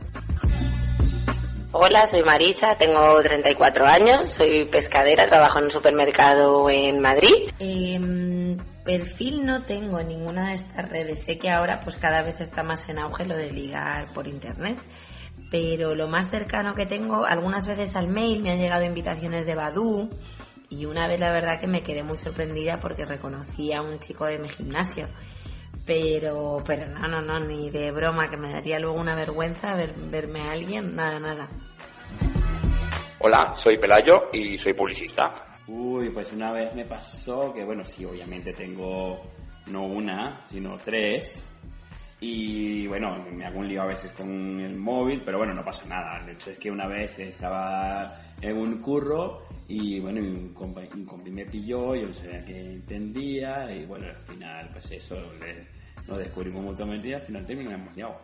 Hola, 1.79 2.07
soy 2.07 2.23
Marisa, 2.23 2.75
tengo 2.75 3.21
34 3.21 3.85
años, 3.85 4.31
soy 4.31 4.65
pescadera, 4.65 5.27
trabajo 5.27 5.59
en 5.59 5.65
un 5.65 5.69
supermercado 5.69 6.67
en 6.71 6.99
Madrid. 6.99 7.51
Eh, 7.59 8.57
perfil 8.83 9.45
no 9.45 9.61
tengo 9.61 9.99
en 9.99 10.07
ninguna 10.07 10.47
de 10.47 10.55
estas 10.55 10.89
redes. 10.89 11.23
Sé 11.23 11.37
que 11.37 11.51
ahora 11.51 11.79
pues 11.83 11.97
cada 11.97 12.23
vez 12.23 12.41
está 12.41 12.63
más 12.63 12.89
en 12.89 12.97
auge 12.97 13.25
lo 13.25 13.37
de 13.37 13.51
ligar 13.51 14.07
por 14.15 14.27
internet. 14.27 14.79
Pero 15.51 15.93
lo 15.93 16.07
más 16.07 16.31
cercano 16.31 16.73
que 16.73 16.87
tengo, 16.87 17.25
algunas 17.25 17.67
veces 17.67 17.95
al 17.95 18.07
mail 18.07 18.41
me 18.41 18.53
han 18.53 18.59
llegado 18.59 18.83
invitaciones 18.83 19.45
de 19.45 19.53
Badu 19.53 20.09
y 20.69 20.85
una 20.85 21.07
vez 21.07 21.19
la 21.19 21.31
verdad 21.31 21.59
que 21.59 21.67
me 21.67 21.83
quedé 21.83 22.01
muy 22.01 22.17
sorprendida 22.17 22.79
porque 22.81 23.05
reconocí 23.05 23.71
a 23.71 23.83
un 23.83 23.99
chico 23.99 24.25
de 24.25 24.39
mi 24.39 24.49
gimnasio. 24.49 25.09
Pero, 25.87 26.61
pero 26.67 26.85
no, 26.87 27.07
no, 27.07 27.21
no, 27.21 27.39
ni 27.39 27.69
de 27.69 27.91
broma, 27.91 28.29
que 28.29 28.35
me 28.35 28.51
daría 28.51 28.77
luego 28.77 28.99
una 28.99 29.15
vergüenza 29.15 29.73
ver, 29.73 29.93
verme 30.11 30.41
a 30.41 30.51
alguien, 30.51 30.93
nada, 30.93 31.17
nada. 31.17 31.47
Hola, 33.19 33.53
soy 33.55 33.77
Pelayo 33.77 34.29
y 34.33 34.57
soy 34.57 34.73
publicista. 34.73 35.57
Uy, 35.67 36.09
pues 36.09 36.33
una 36.33 36.51
vez 36.51 36.75
me 36.75 36.83
pasó 36.83 37.53
que, 37.53 37.63
bueno, 37.63 37.85
sí, 37.85 38.03
obviamente 38.03 38.51
tengo 38.51 39.21
no 39.67 39.85
una, 39.85 40.45
sino 40.45 40.77
tres. 40.77 41.45
Y 42.19 42.85
bueno, 42.87 43.23
me 43.31 43.45
hago 43.45 43.59
un 43.59 43.69
lío 43.69 43.83
a 43.83 43.87
veces 43.87 44.11
con 44.11 44.59
el 44.59 44.75
móvil, 44.75 45.21
pero 45.23 45.37
bueno, 45.37 45.53
no 45.53 45.63
pasa 45.63 45.87
nada. 45.87 46.19
El 46.21 46.35
hecho 46.35 46.51
es 46.51 46.59
que 46.59 46.69
una 46.69 46.87
vez 46.87 47.17
estaba 47.19 48.13
en 48.41 48.57
un 48.57 48.81
curro 48.81 49.47
y 49.69 49.99
bueno, 49.99 50.19
un 50.19 50.53
compi, 50.53 50.81
un 50.93 51.05
compi 51.05 51.31
me 51.31 51.45
pilló, 51.45 51.95
yo 51.95 52.07
no 52.07 52.13
sabía 52.13 52.43
que 52.43 52.59
entendía 52.59 53.71
y 53.71 53.85
bueno, 53.85 54.07
al 54.07 54.17
final 54.25 54.69
pues 54.73 54.91
eso 54.91 55.15
le, 55.39 55.76
lo 56.07 56.17
descubrimos 56.17 56.63
mutuamente 56.63 57.09
y 57.09 57.13
al 57.13 57.21
final 57.21 57.45
terminamos 57.45 57.95
liado. 57.95 58.21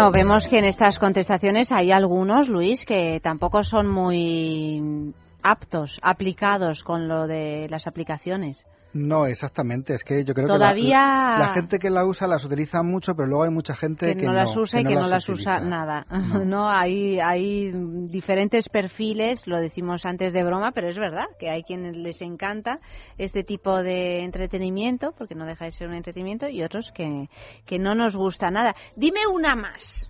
Bueno, 0.00 0.12
vemos 0.12 0.48
que 0.48 0.56
en 0.56 0.64
estas 0.64 0.98
contestaciones 0.98 1.70
hay 1.72 1.92
algunos, 1.92 2.48
Luis, 2.48 2.86
que 2.86 3.20
tampoco 3.22 3.62
son 3.62 3.86
muy 3.86 5.12
aptos, 5.42 6.00
aplicados 6.02 6.82
con 6.82 7.06
lo 7.06 7.26
de 7.26 7.66
las 7.68 7.86
aplicaciones. 7.86 8.64
No, 8.92 9.26
exactamente. 9.26 9.94
Es 9.94 10.02
que 10.02 10.24
yo 10.24 10.34
creo 10.34 10.48
Todavía... 10.48 10.84
que 10.84 10.94
la, 10.94 11.38
la, 11.38 11.54
gente 11.54 11.78
que 11.78 11.90
la 11.90 12.04
usa 12.04 12.26
las 12.26 12.44
utiliza 12.44 12.82
mucho, 12.82 13.14
pero 13.14 13.28
luego 13.28 13.44
hay 13.44 13.50
mucha 13.50 13.74
gente 13.74 14.06
que, 14.14 14.20
que 14.20 14.26
no 14.26 14.32
las 14.32 14.56
usa 14.56 14.80
que 14.80 14.84
y 14.84 14.88
que 14.88 14.94
no 15.00 15.08
las 15.08 15.28
utiliza. 15.28 15.58
usa 15.58 15.68
nada. 15.68 16.04
No, 16.44 16.68
hay, 16.68 17.18
hay 17.20 17.70
diferentes 18.08 18.68
perfiles, 18.68 19.46
lo 19.46 19.60
decimos 19.60 20.04
antes 20.04 20.32
de 20.32 20.42
broma, 20.42 20.72
pero 20.72 20.88
es 20.88 20.98
verdad 20.98 21.26
que 21.38 21.50
hay 21.50 21.62
quienes 21.62 21.96
les 21.96 22.20
encanta 22.22 22.80
este 23.16 23.44
tipo 23.44 23.82
de 23.82 24.24
entretenimiento, 24.24 25.12
porque 25.16 25.34
no 25.34 25.46
deja 25.46 25.66
de 25.66 25.70
ser 25.70 25.88
un 25.88 25.94
entretenimiento, 25.94 26.48
y 26.48 26.62
otros 26.62 26.90
que, 26.92 27.28
que 27.64 27.78
no 27.78 27.94
nos 27.94 28.16
gusta 28.16 28.50
nada. 28.50 28.74
Dime 28.96 29.20
una 29.32 29.54
más. 29.54 30.09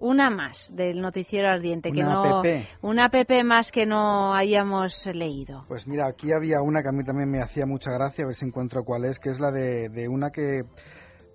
Una 0.00 0.30
más 0.30 0.74
del 0.74 1.00
noticiero 1.00 1.48
ardiente 1.48 1.90
que 1.92 2.00
Una 2.00 2.12
no 2.14 2.38
app. 2.40 2.46
una 2.82 3.04
app 3.04 3.14
más 3.44 3.70
que 3.70 3.84
no 3.86 4.34
hayamos 4.34 5.06
leído. 5.06 5.62
Pues 5.68 5.86
mira, 5.86 6.06
aquí 6.08 6.32
había 6.32 6.62
una 6.62 6.82
que 6.82 6.88
a 6.88 6.92
mí 6.92 7.04
también 7.04 7.30
me 7.30 7.40
hacía 7.42 7.66
mucha 7.66 7.90
gracia, 7.92 8.24
a 8.24 8.28
ver 8.28 8.34
si 8.36 8.46
encuentro 8.46 8.82
cuál 8.82 9.04
es, 9.04 9.18
que 9.18 9.28
es 9.28 9.38
la 9.40 9.50
de, 9.50 9.90
de 9.90 10.08
una 10.08 10.30
que 10.30 10.62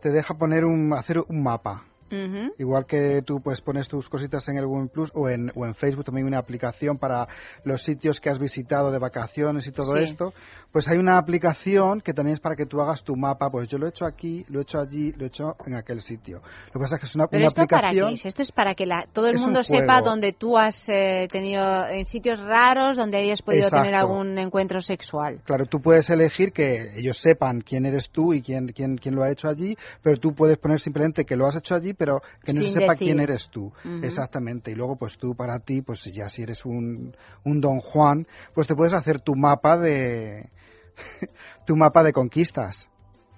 te 0.02 0.10
deja 0.10 0.34
poner 0.34 0.66
un, 0.66 0.94
hacer 0.94 1.20
un 1.20 1.44
mapa. 1.44 1.86
Ujú. 2.12 2.54
Igual 2.60 2.86
que 2.86 3.24
tú 3.26 3.42
pues 3.42 3.62
pones 3.62 3.88
tus 3.88 4.10
cositas 4.10 4.48
en 4.48 4.58
el 4.58 4.68
Google 4.68 4.90
Plus 4.90 5.12
o 5.16 5.28
en, 5.28 5.52
o 5.56 5.66
en 5.66 5.74
Facebook 5.74 6.06
también 6.06 6.26
hay 6.26 6.30
una 6.30 6.38
aplicación 6.38 7.00
para 7.00 7.26
los 7.64 7.82
sitios 7.82 8.22
que 8.22 8.30
has 8.30 8.38
visitado 8.38 8.92
de 8.92 9.00
vacaciones 9.00 9.66
y 9.68 9.72
todo 9.72 9.96
Sí. 9.98 10.04
esto, 10.04 10.32
pues 10.76 10.90
hay 10.90 10.98
una 10.98 11.18
aplicación 11.18 12.02
que 12.02 12.14
también 12.14 12.34
es 12.34 12.42
para 12.42 12.58
que 12.58 12.66
tú 12.66 12.82
hagas 12.82 13.02
tu 13.02 13.16
mapa, 13.16 13.50
pues 13.50 13.70
yo 13.70 13.78
lo 13.78 13.86
he 13.86 13.90
hecho 13.92 14.04
aquí, 14.06 14.44
lo 14.50 14.60
he 14.60 14.64
hecho 14.64 14.78
allí, 14.78 15.14
lo 15.14 15.24
he 15.24 15.28
hecho 15.28 15.56
en 15.66 15.74
aquel 15.74 16.02
sitio. 16.02 16.42
Lo 16.68 16.74
que 16.74 16.80
pasa 16.80 16.96
es 16.96 17.00
que 17.00 17.06
es 17.06 17.16
una, 17.16 17.28
Pero 17.28 17.40
una 17.44 17.48
esto 17.48 17.66
para 17.66 17.88
aplicación... 17.88 18.10
qué 18.10 18.14
es? 18.16 18.26
Esto 18.26 18.42
es 18.42 18.52
para 18.52 18.76
que 18.76 18.86
la- 18.86 19.06
todo 19.14 19.30
el 19.30 19.38
mundo 19.40 19.64
sepa 19.64 20.02
dónde 20.02 20.34
tú 20.34 20.58
has 20.58 20.90
eh, 20.90 21.30
tenido 21.32 21.88
en 21.88 22.04
sitios 22.04 22.42
raros 22.42 22.98
donde 22.98 23.20
hayas 23.20 23.42
podido 23.42 23.70
tener 23.70 23.96
algún 23.96 24.38
encuentro 24.38 24.82
sexual. 24.82 25.40
Claro, 25.46 25.66
tú 25.66 25.80
puedes 25.80 26.10
elegir 26.10 26.52
que 26.52 27.00
ellos 27.00 27.20
sepan 27.20 27.62
quién 27.62 27.86
eres 27.86 28.10
tú 28.10 28.34
y 28.34 28.42
quién, 28.42 28.68
quién, 28.74 28.98
quién 28.98 29.16
lo 29.16 29.24
ha 29.24 29.32
hecho 29.32 29.48
allí, 29.48 29.78
pero 30.04 30.18
tú 30.20 30.36
puedes 30.36 30.58
poner 30.58 30.82
simplemente 30.82 31.24
que 31.24 31.38
lo 31.38 31.48
has 31.48 31.56
hecho 31.56 31.74
allí, 31.76 31.94
pero 31.94 32.20
que 32.44 32.52
no 32.52 32.60
Sin 32.60 32.74
se 32.74 32.80
sepa 32.82 32.92
decir. 32.96 33.08
quién 33.08 33.22
eres 33.22 33.48
tú. 33.50 33.72
Exactamente. 34.04 34.72
Y 34.72 34.76
luego, 34.76 34.98
pues 34.98 35.18
tú 35.18 35.36
para 35.36 35.58
ti, 35.60 35.82
pues 35.82 36.04
ya 36.14 36.28
si 36.28 36.44
eres 36.44 36.66
un, 36.66 37.16
un 37.46 37.62
Don 37.62 37.80
Juan, 37.80 38.28
pues 38.54 38.68
te 38.68 38.76
puedes 38.76 38.92
hacer 38.94 39.22
tu 39.22 39.36
mapa 39.36 39.78
de 39.78 40.50
tu 41.66 41.76
mapa 41.76 42.04
de 42.04 42.14
conquistas 42.14 42.90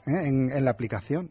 ¿eh? 0.06 0.28
en, 0.28 0.52
en 0.52 0.66
la 0.66 0.72
aplicación. 0.72 1.30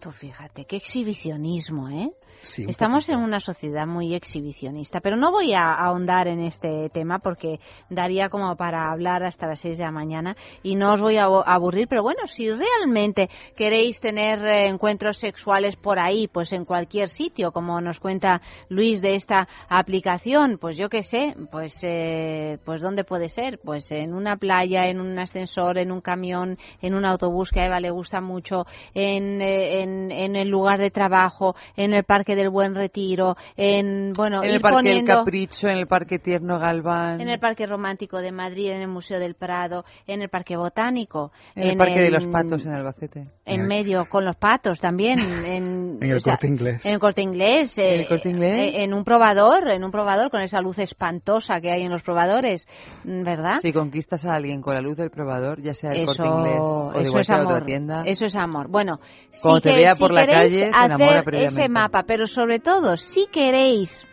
Tú 0.00 0.12
fíjate, 0.12 0.64
qué 0.64 0.76
exhibicionismo, 0.76 1.88
¿eh? 1.88 2.10
Sí, 2.40 2.62
un 2.64 2.70
Estamos 2.70 3.08
en 3.08 3.18
una 3.18 3.40
sociedad 3.40 3.86
muy 3.86 4.14
exhibicionista, 4.14 5.00
pero 5.00 5.16
no 5.16 5.30
voy 5.30 5.54
a 5.54 5.74
ahondar 5.74 6.28
en 6.28 6.40
este 6.40 6.88
tema 6.90 7.18
porque 7.18 7.60
daría 7.90 8.28
como 8.28 8.54
para 8.56 8.90
hablar 8.90 9.24
hasta 9.24 9.46
las 9.46 9.60
6 9.60 9.78
de 9.78 9.84
la 9.84 9.90
mañana 9.90 10.36
y 10.62 10.76
no 10.76 10.94
os 10.94 11.00
voy 11.00 11.16
a 11.16 11.24
aburrir, 11.24 11.88
pero 11.88 12.02
bueno, 12.02 12.26
si 12.26 12.48
realmente 12.50 13.28
queréis 13.56 14.00
tener 14.00 14.44
eh, 14.44 14.68
encuentros 14.68 15.18
sexuales 15.18 15.76
por 15.76 15.98
ahí, 15.98 16.28
pues 16.28 16.52
en 16.52 16.64
cualquier 16.64 17.08
sitio, 17.08 17.52
como 17.52 17.80
nos 17.80 18.00
cuenta 18.00 18.40
Luis 18.68 19.02
de 19.02 19.14
esta 19.14 19.48
aplicación, 19.68 20.58
pues 20.58 20.76
yo 20.76 20.88
qué 20.88 21.02
sé, 21.02 21.34
pues 21.50 21.80
eh, 21.82 22.58
pues 22.64 22.80
dónde 22.80 23.04
puede 23.04 23.28
ser, 23.28 23.58
pues 23.58 23.90
en 23.90 24.14
una 24.14 24.36
playa, 24.36 24.86
en 24.86 25.00
un 25.00 25.18
ascensor, 25.18 25.78
en 25.78 25.92
un 25.92 26.00
camión, 26.00 26.56
en 26.80 26.94
un 26.94 27.04
autobús 27.04 27.50
que 27.50 27.60
a 27.60 27.66
Eva 27.66 27.80
le 27.80 27.90
gusta 27.90 28.20
mucho, 28.20 28.66
en, 28.94 29.40
eh, 29.40 29.82
en, 29.82 30.10
en 30.10 30.36
el 30.36 30.48
lugar 30.48 30.78
de 30.78 30.90
trabajo, 30.90 31.54
en 31.76 31.92
el 31.92 32.04
parque 32.04 32.27
Parque 32.28 32.36
del 32.42 32.50
Buen 32.50 32.74
Retiro, 32.74 33.36
en, 33.56 34.12
bueno, 34.12 34.42
En 34.42 34.50
el 34.50 34.60
Parque 34.60 34.76
del 34.88 34.96
poniendo- 34.98 35.14
Capricho, 35.24 35.68
en 35.68 35.78
el 35.78 35.86
Parque 35.86 36.18
Tierno 36.18 36.58
Galván. 36.58 37.22
en 37.22 37.28
el 37.30 37.38
Parque 37.40 37.66
Romántico 37.66 38.18
de 38.18 38.32
Madrid, 38.32 38.68
en 38.70 38.82
el 38.82 38.88
Museo 38.88 39.18
del 39.18 39.34
Prado, 39.34 39.84
en 40.06 40.20
el 40.20 40.28
Parque 40.28 40.58
Botánico, 40.58 41.32
En 41.54 41.68
el 41.68 41.76
Parque 41.78 42.00
de 42.00 42.10
los 42.10 42.26
Patos 42.26 42.66
en 42.66 42.72
Albacete. 42.74 43.22
en 43.46 43.66
medio 43.66 44.04
con 44.10 44.26
los 44.26 44.36
patos 44.36 44.78
también, 44.78 45.18
en, 45.20 45.98
En 46.02 46.10
el 46.10 46.16
o 46.16 46.20
sea, 46.20 46.34
Corte 46.34 46.48
Inglés. 46.48 46.84
en 46.84 46.92
el 46.92 47.00
Corte 47.00 47.22
Inglés, 47.22 47.78
¿En 47.78 47.84
eh, 47.86 48.00
el 48.02 48.08
Corte 48.08 48.28
Inglés? 48.28 48.74
eh, 48.74 48.82
en 48.84 48.92
un 48.92 49.04
probador, 49.04 49.70
en 49.70 49.82
un 49.84 49.90
probador 49.90 50.30
con 50.30 50.42
esa 50.42 50.60
luz 50.60 50.78
espantosa 50.78 51.62
que 51.62 51.70
hay 51.72 51.82
en 51.84 51.90
los 51.90 52.02
probadores, 52.02 52.66
mm, 53.04 53.22
¿verdad? 53.24 53.58
Si 53.62 53.72
conquistas 53.72 54.26
a 54.26 54.34
alguien 54.34 54.60
con 54.60 54.74
la 54.74 54.82
luz 54.82 54.98
del 54.98 55.10
probador, 55.10 55.62
ya 55.62 55.72
sea 55.72 55.92
el 55.92 56.00
Eso, 56.02 56.06
Corte 56.22 56.26
Inglés 56.26 56.58
o 56.60 56.92
de 56.92 56.98
eso 57.00 57.02
es 57.02 57.10
cualquier 57.26 57.38
amor. 57.38 57.52
otra 57.54 57.64
tienda. 57.64 58.02
Eso 58.04 58.26
es 58.26 58.36
amor. 58.36 58.68
Bueno, 58.68 58.98
Cuando 59.40 59.60
si 59.60 59.62
te 59.62 59.70
que- 59.70 59.76
vea 59.76 59.94
si 59.94 60.00
por 60.02 60.12
la 60.12 60.26
calle, 60.26 60.60
te 60.60 60.66
enamora 60.66 61.06
hacer 61.06 61.24
previamente. 61.24 61.60
ese 61.62 61.68
mapa, 61.70 62.02
pero 62.06 62.17
sobre 62.26 62.58
todo, 62.58 62.96
si 62.96 63.26
queréis 63.26 64.04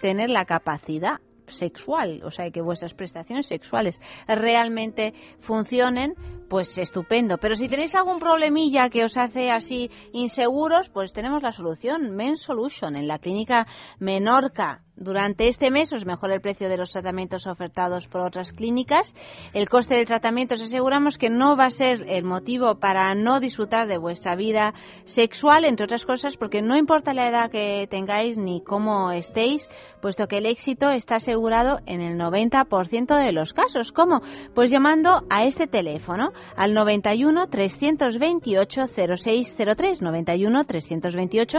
tener 0.00 0.30
la 0.30 0.44
capacidad 0.44 1.18
sexual, 1.48 2.20
o 2.24 2.30
sea, 2.30 2.50
que 2.50 2.60
vuestras 2.60 2.94
prestaciones 2.94 3.46
sexuales 3.46 3.98
realmente 4.26 5.14
funcionen, 5.40 6.14
pues 6.48 6.76
estupendo. 6.78 7.38
Pero 7.38 7.54
si 7.54 7.68
tenéis 7.68 7.94
algún 7.94 8.18
problemilla 8.18 8.90
que 8.90 9.04
os 9.04 9.16
hace 9.16 9.50
así 9.50 9.90
inseguros, 10.12 10.90
pues 10.90 11.12
tenemos 11.12 11.42
la 11.42 11.52
solución, 11.52 12.14
Men 12.14 12.36
Solution, 12.36 12.96
en 12.96 13.08
la 13.08 13.18
clínica 13.18 13.66
Menorca. 13.98 14.82
Durante 15.00 15.46
este 15.46 15.70
mes 15.70 15.92
os 15.92 16.04
mejora 16.04 16.34
el 16.34 16.40
precio 16.40 16.68
de 16.68 16.76
los 16.76 16.90
tratamientos 16.90 17.46
ofertados 17.46 18.08
por 18.08 18.20
otras 18.20 18.52
clínicas. 18.52 19.14
El 19.54 19.68
coste 19.68 19.94
del 19.94 20.06
tratamiento 20.06 20.54
os 20.54 20.62
aseguramos 20.62 21.18
que 21.18 21.30
no 21.30 21.56
va 21.56 21.66
a 21.66 21.70
ser 21.70 22.04
el 22.08 22.24
motivo 22.24 22.80
para 22.80 23.14
no 23.14 23.38
disfrutar 23.38 23.86
de 23.86 23.96
vuestra 23.96 24.34
vida 24.34 24.74
sexual, 25.04 25.64
entre 25.64 25.84
otras 25.84 26.04
cosas, 26.04 26.36
porque 26.36 26.62
no 26.62 26.76
importa 26.76 27.14
la 27.14 27.28
edad 27.28 27.48
que 27.48 27.86
tengáis 27.88 28.36
ni 28.36 28.60
cómo 28.60 29.12
estéis, 29.12 29.68
puesto 30.02 30.26
que 30.26 30.38
el 30.38 30.46
éxito 30.46 30.90
está 30.90 31.16
asegurado 31.16 31.78
en 31.86 32.00
el 32.00 32.18
90% 32.18 33.24
de 33.24 33.32
los 33.32 33.52
casos. 33.52 33.92
¿Cómo? 33.92 34.20
Pues 34.52 34.68
llamando 34.68 35.22
a 35.30 35.44
este 35.44 35.68
teléfono 35.68 36.32
al 36.56 36.74
91 36.74 37.46
328 37.46 38.86
0603 38.88 40.02
91 40.02 40.64
328 40.64 41.58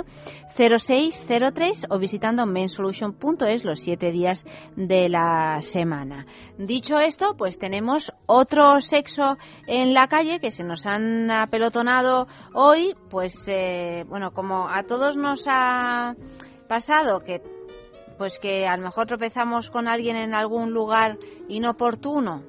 0603 0.58 1.86
o 1.90 2.00
visitando 2.00 2.46
mensolution.es 3.30 3.64
los 3.66 3.80
siete 3.80 4.12
días 4.12 4.46
de 4.76 5.10
la 5.10 5.62
semana. 5.62 6.26
Dicho 6.58 6.98
esto, 6.98 7.36
pues 7.38 7.60
tenemos 7.60 8.12
otro 8.26 8.82
sexo 8.82 9.38
en 9.68 9.94
la 9.94 10.08
calle 10.08 10.40
que 10.40 10.52
se 10.52 10.64
nos 10.64 10.86
han 10.86 11.30
apelotonado 11.32 12.28
hoy, 12.54 12.96
pues 13.10 13.34
eh, 13.48 14.04
bueno, 14.08 14.32
como 14.32 14.70
a 14.70 14.84
todos 14.84 15.18
nos 15.18 15.46
ha 15.48 16.16
pasado 16.68 17.22
que 17.22 17.42
pues 18.18 18.38
que 18.38 18.68
a 18.68 18.76
lo 18.76 18.84
mejor 18.84 19.08
tropezamos 19.08 19.70
con 19.70 19.88
alguien 19.88 20.18
en 20.18 20.34
algún 20.34 20.74
lugar 20.74 21.18
inoportuno. 21.48 22.44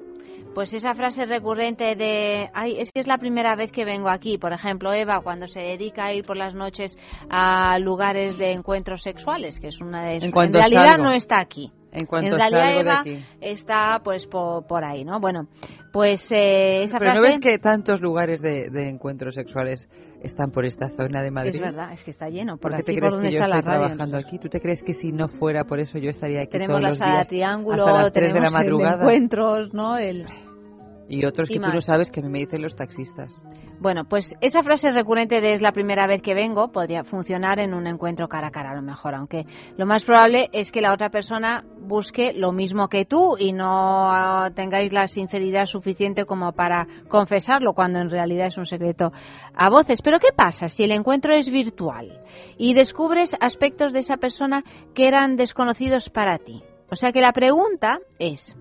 Pues 0.53 0.73
esa 0.73 0.93
frase 0.95 1.25
recurrente 1.25 1.95
de, 1.95 2.49
ay, 2.53 2.75
es 2.77 2.91
que 2.91 2.99
es 2.99 3.07
la 3.07 3.17
primera 3.17 3.55
vez 3.55 3.71
que 3.71 3.85
vengo 3.85 4.09
aquí, 4.09 4.37
por 4.37 4.51
ejemplo, 4.51 4.93
Eva, 4.93 5.21
cuando 5.21 5.47
se 5.47 5.61
dedica 5.61 6.05
a 6.05 6.13
ir 6.13 6.25
por 6.25 6.35
las 6.35 6.53
noches 6.53 6.97
a 7.29 7.79
lugares 7.79 8.37
de 8.37 8.51
encuentros 8.51 9.01
sexuales, 9.01 9.59
que 9.61 9.67
es 9.67 9.79
una 9.79 10.03
de 10.03 10.17
En 10.17 10.23
en 10.25 10.31
cuanto 10.31 10.57
realidad 10.57 10.87
salgo. 10.87 11.03
no 11.05 11.11
está 11.13 11.39
aquí. 11.39 11.71
En 11.93 12.05
cuanto 12.05 12.33
en 12.33 12.37
realidad 12.37 12.73
de 12.73 12.79
Eva 12.79 12.99
aquí. 12.99 13.25
está 13.39 14.01
pues 14.03 14.27
por, 14.27 14.65
por 14.67 14.83
ahí, 14.83 15.03
¿no? 15.05 15.19
Bueno, 15.19 15.47
pues 15.93 16.29
eh, 16.31 16.83
esa 16.83 16.99
Pero 16.99 17.11
frase 17.11 17.21
¿no 17.21 17.27
ves 17.27 17.39
que 17.39 17.57
tantos 17.57 18.01
lugares 18.01 18.41
de, 18.41 18.69
de 18.69 18.89
encuentros 18.89 19.35
sexuales 19.35 19.89
están 20.21 20.51
por 20.51 20.65
esta 20.65 20.89
zona 20.89 21.21
de 21.23 21.31
Madrid? 21.31 21.55
es 21.55 21.59
verdad, 21.61 21.93
es 21.93 22.03
que 22.03 22.11
está 22.11 22.29
lleno. 22.29 22.53
Por 22.57 22.61
¿Por 22.61 22.71
qué 22.71 22.75
aquí, 22.77 22.85
te 22.85 22.91
por 22.93 22.99
crees 22.99 23.13
donde 23.13 23.29
que 23.29 23.33
yo 23.35 23.39
la 23.39 23.45
estoy 23.57 23.61
radio. 23.61 23.79
trabajando 23.85 24.17
aquí? 24.17 24.39
¿Tú 24.39 24.49
te 24.49 24.59
crees 24.61 24.83
que 24.83 24.93
si 24.93 25.11
no 25.11 25.27
fuera 25.27 25.63
por 25.65 25.79
eso 25.79 25.97
yo 25.97 26.09
estaría 26.09 26.41
aquí 26.41 26.51
Tenemos 26.51 26.77
todos 26.79 26.89
los 26.89 26.99
días 26.99 27.27
triángulo, 27.27 27.85
hasta 27.87 28.01
las 28.03 28.13
3 28.13 28.13
de 28.13 28.27
la 28.29 28.33
tenemos 28.33 28.53
madrugada? 28.53 29.01
encuentros, 29.03 29.73
¿no? 29.73 29.97
El... 29.97 30.25
Y 31.09 31.25
otros 31.25 31.49
Y 31.49 31.53
que 31.55 31.59
tú 31.59 31.65
más. 31.65 31.73
no 31.75 31.81
sabes 31.81 32.09
que 32.11 32.19
a 32.21 32.23
mí 32.23 32.29
me 32.29 32.39
dicen 32.39 32.61
los 32.61 32.75
taxistas. 32.75 33.33
Bueno, 33.81 34.05
pues 34.05 34.35
esa 34.41 34.61
frase 34.61 34.91
recurrente 34.91 35.41
de 35.41 35.55
es 35.55 35.61
la 35.63 35.71
primera 35.71 36.05
vez 36.05 36.21
que 36.21 36.35
vengo 36.35 36.71
podría 36.71 37.03
funcionar 37.03 37.57
en 37.57 37.73
un 37.73 37.87
encuentro 37.87 38.27
cara 38.27 38.49
a 38.49 38.51
cara 38.51 38.73
a 38.73 38.75
lo 38.75 38.83
mejor, 38.83 39.15
aunque 39.15 39.47
lo 39.75 39.87
más 39.87 40.05
probable 40.05 40.49
es 40.53 40.71
que 40.71 40.81
la 40.81 40.93
otra 40.93 41.09
persona 41.09 41.63
busque 41.79 42.31
lo 42.31 42.51
mismo 42.51 42.89
que 42.89 43.05
tú 43.05 43.37
y 43.39 43.53
no 43.53 44.11
ah, 44.11 44.51
tengáis 44.53 44.93
la 44.93 45.07
sinceridad 45.07 45.65
suficiente 45.65 46.25
como 46.25 46.51
para 46.51 46.85
confesarlo 47.07 47.73
cuando 47.73 47.97
en 47.97 48.11
realidad 48.11 48.45
es 48.45 48.57
un 48.59 48.67
secreto 48.67 49.13
a 49.55 49.71
voces. 49.71 50.03
Pero 50.03 50.19
¿qué 50.19 50.29
pasa 50.31 50.69
si 50.69 50.83
el 50.83 50.91
encuentro 50.91 51.33
es 51.33 51.49
virtual 51.49 52.21
y 52.59 52.75
descubres 52.75 53.35
aspectos 53.39 53.93
de 53.93 54.01
esa 54.01 54.17
persona 54.17 54.63
que 54.93 55.07
eran 55.07 55.37
desconocidos 55.37 56.11
para 56.11 56.37
ti? 56.37 56.61
O 56.91 56.95
sea 56.95 57.11
que 57.11 57.21
la 57.21 57.33
pregunta 57.33 57.99
es, 58.19 58.55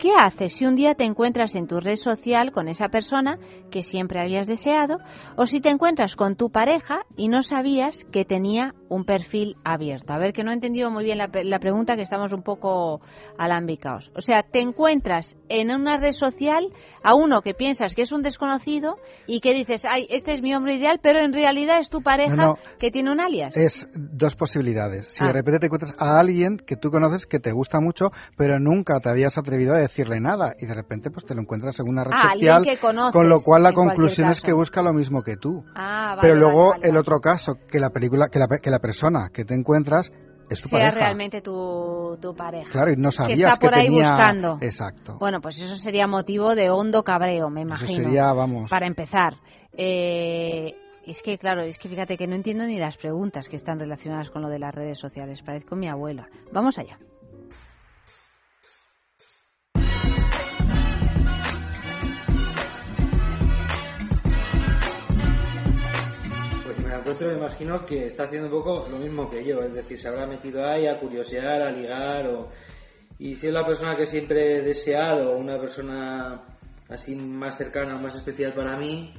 ¿Qué 0.00 0.12
haces 0.18 0.54
si 0.54 0.64
un 0.64 0.76
día 0.76 0.94
te 0.94 1.04
encuentras 1.04 1.54
en 1.54 1.66
tu 1.66 1.78
red 1.78 1.96
social 1.96 2.52
con 2.52 2.68
esa 2.68 2.88
persona 2.88 3.38
que 3.70 3.82
siempre 3.82 4.18
habías 4.18 4.46
deseado 4.46 4.96
o 5.36 5.44
si 5.44 5.60
te 5.60 5.68
encuentras 5.68 6.16
con 6.16 6.36
tu 6.36 6.48
pareja 6.50 7.00
y 7.18 7.28
no 7.28 7.42
sabías 7.42 8.06
que 8.10 8.24
tenía 8.24 8.72
un 8.88 9.04
perfil 9.04 9.56
abierto? 9.62 10.14
A 10.14 10.18
ver, 10.18 10.32
que 10.32 10.42
no 10.42 10.52
he 10.52 10.54
entendido 10.54 10.90
muy 10.90 11.04
bien 11.04 11.18
la, 11.18 11.28
la 11.44 11.58
pregunta, 11.58 11.96
que 11.96 12.02
estamos 12.02 12.32
un 12.32 12.42
poco 12.42 13.02
alambicaos. 13.36 14.10
O 14.16 14.22
sea, 14.22 14.42
te 14.42 14.60
encuentras 14.60 15.36
en 15.50 15.70
una 15.70 15.98
red 15.98 16.12
social 16.12 16.68
a 17.02 17.14
uno 17.14 17.42
que 17.42 17.52
piensas 17.52 17.94
que 17.94 18.02
es 18.02 18.12
un 18.12 18.22
desconocido 18.22 18.96
y 19.26 19.40
que 19.40 19.52
dices, 19.52 19.84
ay, 19.84 20.06
este 20.08 20.32
es 20.32 20.40
mi 20.40 20.54
hombre 20.54 20.76
ideal, 20.76 20.98
pero 21.02 21.18
en 21.20 21.34
realidad 21.34 21.78
es 21.78 21.90
tu 21.90 22.00
pareja 22.00 22.34
No, 22.36 22.46
no. 22.46 22.58
que 22.78 22.90
tiene 22.90 23.12
un 23.12 23.20
alias. 23.20 23.54
Es 23.54 23.86
dos 23.94 24.34
posibilidades. 24.34 25.08
Si 25.10 25.22
Ah. 25.22 25.26
de 25.26 25.34
repente 25.34 25.58
te 25.60 25.66
encuentras 25.66 25.94
a 26.00 26.18
alguien 26.18 26.56
que 26.56 26.76
tú 26.76 26.90
conoces 26.90 27.26
que 27.26 27.38
te 27.38 27.52
gusta 27.52 27.80
mucho, 27.80 28.06
pero 28.38 28.58
nunca 28.58 28.98
te 29.00 29.10
habías 29.10 29.36
atrevido 29.36 29.74
a 29.74 29.80
decirle 29.90 30.20
nada, 30.20 30.54
y 30.58 30.66
de 30.66 30.74
repente 30.74 31.10
pues 31.10 31.26
te 31.26 31.34
lo 31.34 31.40
encuentras 31.42 31.78
en 31.80 31.90
una 31.90 32.04
red 32.04 32.12
Ah, 32.14 32.32
social, 32.34 32.62
que 32.64 32.78
conoces, 32.78 33.12
con 33.12 33.28
lo 33.28 33.36
cual 33.44 33.62
la 33.62 33.72
conclusión 33.72 34.28
es 34.30 34.40
que 34.40 34.52
busca 34.52 34.82
lo 34.82 34.92
mismo 34.92 35.22
que 35.22 35.36
tú. 35.36 35.64
Ah, 35.74 36.14
vale, 36.16 36.20
pero 36.22 36.34
luego 36.36 36.70
vale, 36.70 36.88
el 36.88 36.96
otro 36.96 37.20
caso, 37.20 37.54
que 37.70 37.78
la 37.78 37.90
película, 37.90 38.28
que 38.30 38.38
la, 38.38 38.46
que 38.62 38.70
la 38.70 38.78
persona 38.78 39.28
que 39.32 39.44
te 39.44 39.54
encuentras 39.54 40.10
es 40.48 40.60
tu 40.62 40.68
sea 40.68 40.78
pareja. 40.80 40.96
realmente 40.98 41.42
tu, 41.42 42.18
tu 42.20 42.34
pareja. 42.34 42.70
Claro, 42.72 42.90
y 42.90 42.96
no 42.96 43.10
que 43.10 43.16
sabías 43.16 43.52
está 43.52 43.56
por 43.66 43.74
ahí 43.74 43.86
tenía... 43.86 44.10
buscando. 44.10 44.58
Exacto. 44.60 45.16
Bueno, 45.20 45.40
pues 45.40 45.60
eso 45.60 45.76
sería 45.76 46.06
motivo 46.08 46.54
de 46.54 46.70
hondo 46.70 47.04
cabreo, 47.04 47.50
me 47.50 47.60
imagino. 47.60 47.88
sería, 47.94 48.32
vamos. 48.32 48.68
Para 48.70 48.86
empezar. 48.86 49.34
Eh, 49.76 50.74
es 51.06 51.22
que, 51.22 51.38
claro, 51.38 51.62
es 51.62 51.78
que 51.78 51.88
fíjate 51.88 52.16
que 52.16 52.26
no 52.26 52.34
entiendo 52.34 52.64
ni 52.66 52.78
las 52.78 52.96
preguntas 52.96 53.48
que 53.48 53.56
están 53.56 53.78
relacionadas 53.78 54.30
con 54.30 54.42
lo 54.42 54.48
de 54.48 54.58
las 54.58 54.74
redes 54.74 54.98
sociales. 54.98 55.40
Parezco 55.42 55.76
mi 55.76 55.88
abuela. 55.88 56.28
Vamos 56.52 56.78
allá. 56.78 56.98
Encuentro, 67.10 67.28
me 67.28 67.44
imagino 67.44 67.84
que 67.84 68.06
está 68.06 68.22
haciendo 68.22 68.46
un 68.46 68.62
poco 68.62 68.86
lo 68.88 68.96
mismo 68.96 69.28
que 69.28 69.44
yo, 69.44 69.60
es 69.62 69.74
decir, 69.74 69.98
se 69.98 70.06
habrá 70.06 70.28
metido 70.28 70.64
ahí 70.64 70.86
a 70.86 71.00
curiosear, 71.00 71.60
a 71.60 71.72
ligar, 71.72 72.24
o... 72.28 72.48
y 73.18 73.34
si 73.34 73.48
es 73.48 73.52
la 73.52 73.66
persona 73.66 73.96
que 73.96 74.06
siempre 74.06 74.58
he 74.58 74.62
deseado, 74.62 75.36
una 75.36 75.58
persona 75.58 76.40
así 76.88 77.16
más 77.16 77.58
cercana 77.58 77.96
o 77.96 77.98
más 77.98 78.14
especial 78.14 78.52
para 78.54 78.76
mí, 78.76 79.12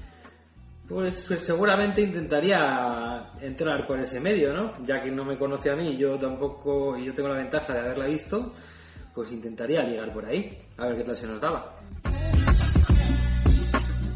pues, 0.87 1.25
pues 1.27 1.41
seguramente 1.41 1.99
intentaría 1.99 3.33
entrar 3.41 3.85
por 3.85 3.99
ese 3.99 4.21
medio, 4.21 4.53
¿no? 4.53 4.85
Ya 4.85 5.01
que 5.01 5.11
no 5.11 5.25
me 5.25 5.37
conoce 5.37 5.69
a 5.69 5.75
mí, 5.75 5.97
yo 5.97 6.17
tampoco, 6.17 6.97
y 6.97 7.03
yo 7.07 7.13
tengo 7.13 7.27
la 7.27 7.39
ventaja 7.39 7.73
de 7.73 7.79
haberla 7.81 8.05
visto, 8.05 8.53
pues 9.13 9.33
intentaría 9.33 9.83
ligar 9.83 10.13
por 10.13 10.25
ahí, 10.25 10.57
a 10.77 10.87
ver 10.87 10.95
qué 10.95 11.03
tal 11.03 11.15
se 11.17 11.27
nos 11.27 11.41
daba. 11.41 11.75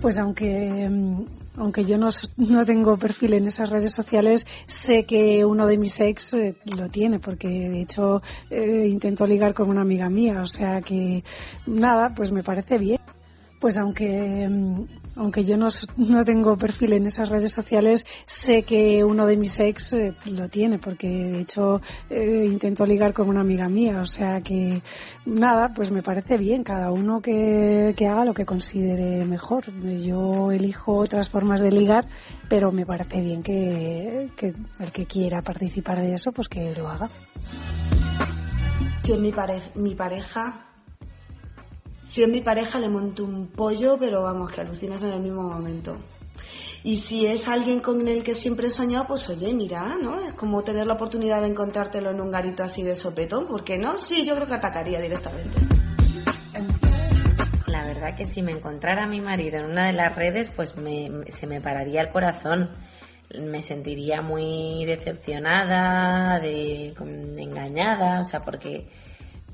Pues 0.02 0.18
aunque, 0.18 0.88
mm, 0.90 1.26
aunque 1.58 1.86
yo 1.86 1.98
no, 1.98 2.10
no 2.38 2.66
tengo 2.66 2.98
perfil 2.98 3.34
en 3.34 3.48
esas 3.48 3.70
redes 3.70 3.94
sociales, 3.94 4.46
sé 4.68 5.06
que 5.06 5.46
uno 5.46 5.68
de 5.68 5.78
mis 5.78 6.00
ex 6.00 6.34
eh, 6.34 6.56
lo 6.76 6.90
tiene, 6.90 7.20
porque 7.20 7.48
de 7.48 7.82
hecho 7.82 8.22
eh, 8.50 8.88
intento 8.88 9.26
ligar 9.26 9.54
con 9.54 9.70
una 9.70 9.82
amiga 9.82 10.10
mía, 10.10 10.42
o 10.42 10.48
sea 10.48 10.82
que 10.82 11.24
nada, 11.68 12.14
pues 12.16 12.32
me 12.32 12.44
parece 12.44 12.78
bien. 12.78 13.00
Pues 13.60 13.78
aunque, 13.78 14.48
mm, 14.48 14.84
aunque 15.16 15.44
yo 15.46 15.58
no, 15.58 15.68
no 15.98 16.26
tengo 16.26 16.58
perfil 16.58 16.94
en 16.94 17.06
esas 17.06 17.30
redes 17.30 17.54
sociales, 17.54 18.06
sé 18.26 18.64
que 18.64 19.04
uno 19.04 19.26
de 19.26 19.38
mis 19.38 19.60
ex 19.60 19.94
eh, 19.94 20.14
lo 20.26 20.50
tiene, 20.50 20.78
porque 20.80 21.08
de 21.08 21.40
hecho 21.42 21.82
eh, 22.10 22.44
intento 22.46 22.86
ligar 22.86 23.14
con 23.14 23.30
una 23.30 23.42
amiga 23.42 23.70
mía, 23.70 24.02
o 24.02 24.06
sea 24.06 24.42
que 24.42 24.82
nada, 25.26 25.72
pues 25.76 25.92
me 25.92 26.04
parece 26.04 26.38
bien, 26.38 26.64
cada 26.64 26.92
uno 26.92 27.22
que, 27.22 27.94
que 27.98 28.08
haga 28.08 28.26
lo 28.26 28.34
que 28.34 28.46
considere 28.46 29.26
mejor. 29.26 29.66
Yo 29.82 30.52
elijo 30.52 30.96
otras 30.98 31.30
formas 31.30 31.62
de 31.62 31.72
ligar, 31.72 32.08
pero 32.50 32.72
me 32.72 32.86
parece 32.86 33.22
bien 33.22 33.42
que, 33.44 34.30
que 34.36 34.54
el 34.80 34.92
que 34.92 35.06
quiera 35.06 35.42
participar 35.42 36.00
de 36.02 36.14
eso, 36.14 36.32
pues 36.32 36.50
que 36.50 36.74
lo 36.76 36.88
haga. 36.88 37.10
Si 39.04 39.14
es 39.14 39.20
mi, 39.20 39.32
pare- 39.32 39.62
mi 39.76 39.94
pareja, 39.94 40.66
si 42.16 42.24
es 42.24 42.30
mi 42.30 42.40
pareja 42.40 42.80
le 42.80 42.88
monto 42.88 43.26
un 43.26 43.48
pollo, 43.48 43.98
pero 44.00 44.22
vamos, 44.24 44.50
que 44.50 44.62
alucinas 44.62 45.04
en 45.04 45.12
el 45.12 45.20
mismo 45.20 45.44
momento. 45.44 45.98
Y 46.82 47.00
si 47.00 47.26
es 47.26 47.46
alguien 47.50 47.82
con 47.82 48.08
el 48.08 48.24
que 48.24 48.34
siempre 48.34 48.68
he 48.68 48.72
soñado, 48.72 49.06
pues 49.08 49.28
oye, 49.30 49.54
mira, 49.54 49.98
¿no? 50.02 50.22
Es 50.22 50.32
como 50.32 50.64
tener 50.64 50.88
la 50.88 50.94
oportunidad 50.94 51.42
de 51.42 51.48
encontrártelo 51.48 52.12
en 52.12 52.22
un 52.22 52.32
garito 52.32 52.64
así 52.64 52.84
de 52.84 52.96
sopetón, 52.96 53.48
¿por 53.48 53.66
qué 53.66 53.78
no? 53.78 53.98
Sí, 53.98 54.26
yo 54.26 54.34
creo 54.36 54.48
que 54.48 54.54
atacaría 54.54 55.02
directamente. 55.02 55.60
La 57.68 57.84
verdad 57.86 58.16
que 58.16 58.26
si 58.26 58.42
me 58.42 58.54
encontrara 58.54 59.04
a 59.04 59.08
mi 59.08 59.20
marido 59.20 59.58
en 59.58 59.66
una 59.66 59.88
de 59.88 59.94
las 59.94 60.16
redes, 60.16 60.50
pues 60.56 60.78
me- 60.78 61.26
se 61.28 61.48
me 61.48 61.60
pararía 61.60 62.00
el 62.00 62.12
corazón. 62.14 62.70
Me 63.38 63.62
sentiría 63.62 64.22
muy 64.22 64.86
decepcionada, 64.86 66.40
de, 66.40 66.94
engañada, 67.40 68.22
o 68.22 68.24
sea, 68.24 68.40
porque 68.40 68.88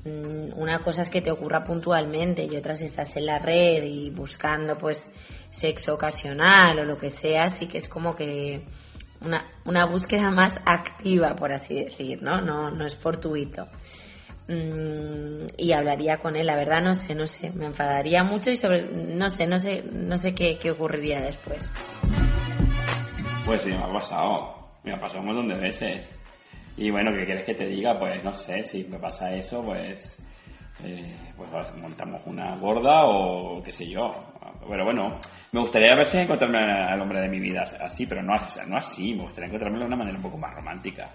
una 0.04 0.80
cosa 0.80 1.02
es 1.02 1.10
que 1.10 1.20
te 1.20 1.30
ocurra 1.30 1.62
puntualmente 1.62 2.44
y 2.44 2.56
otra 2.56 2.74
si 2.74 2.86
estás 2.86 3.16
en 3.16 3.26
la 3.26 3.38
red 3.38 3.84
y 3.84 4.10
buscando 4.10 4.76
pues 4.76 5.12
sexo 5.50 5.94
ocasional 5.94 6.78
o 6.80 6.84
lo 6.84 6.98
que 6.98 7.10
sea, 7.10 7.48
sí 7.50 7.68
que 7.68 7.78
es 7.78 7.88
como 7.88 8.16
que 8.16 8.64
una, 9.20 9.44
una 9.64 9.86
búsqueda 9.86 10.30
más 10.30 10.60
activa, 10.64 11.36
por 11.36 11.52
así 11.52 11.84
decir, 11.84 12.22
¿no? 12.22 12.40
No, 12.40 12.70
no 12.70 12.84
es 12.84 12.96
fortuito. 12.96 13.68
Mm, 14.48 15.46
y 15.56 15.72
hablaría 15.72 16.18
con 16.18 16.34
él, 16.34 16.46
la 16.46 16.56
verdad 16.56 16.82
no 16.82 16.94
sé, 16.94 17.14
no 17.14 17.28
sé, 17.28 17.50
me 17.50 17.66
enfadaría 17.66 18.24
mucho 18.24 18.50
y 18.50 18.56
sobre, 18.56 18.82
no 18.82 19.30
sé, 19.30 19.46
no 19.46 19.60
sé, 19.60 19.82
no 19.82 20.16
sé 20.16 20.34
qué, 20.34 20.58
qué 20.58 20.72
ocurriría 20.72 21.20
después. 21.20 21.70
Pues 23.46 23.62
sí, 23.62 23.70
me 23.70 23.76
ha 23.76 23.92
pasado. 23.92 24.62
Me 24.84 24.92
ha 24.92 25.00
pasado 25.00 25.20
un 25.20 25.26
montón 25.26 25.48
de 25.48 25.54
veces. 25.54 26.21
Y 26.76 26.90
bueno, 26.90 27.12
¿qué 27.12 27.24
quieres 27.26 27.44
que 27.44 27.54
te 27.54 27.66
diga? 27.66 27.98
Pues 27.98 28.22
no 28.24 28.32
sé, 28.32 28.64
si 28.64 28.84
me 28.84 28.98
pasa 28.98 29.34
eso, 29.34 29.62
pues. 29.62 30.24
eh, 30.84 31.14
pues 31.36 31.50
montamos 31.76 32.26
una 32.26 32.56
gorda 32.56 33.04
o 33.04 33.62
qué 33.62 33.72
sé 33.72 33.88
yo. 33.88 34.12
Pero 34.68 34.84
bueno, 34.84 35.18
me 35.52 35.60
gustaría 35.60 35.94
ver 35.94 36.06
si 36.06 36.18
encontrarme 36.18 36.58
al 36.58 37.00
hombre 37.00 37.20
de 37.20 37.28
mi 37.28 37.40
vida 37.40 37.62
así, 37.80 38.06
pero 38.06 38.22
no, 38.22 38.34
no 38.68 38.76
así. 38.76 39.14
Me 39.14 39.22
gustaría 39.22 39.46
encontrarme 39.48 39.78
de 39.80 39.86
una 39.86 39.96
manera 39.96 40.16
un 40.16 40.22
poco 40.22 40.38
más 40.38 40.54
romántica. 40.54 41.10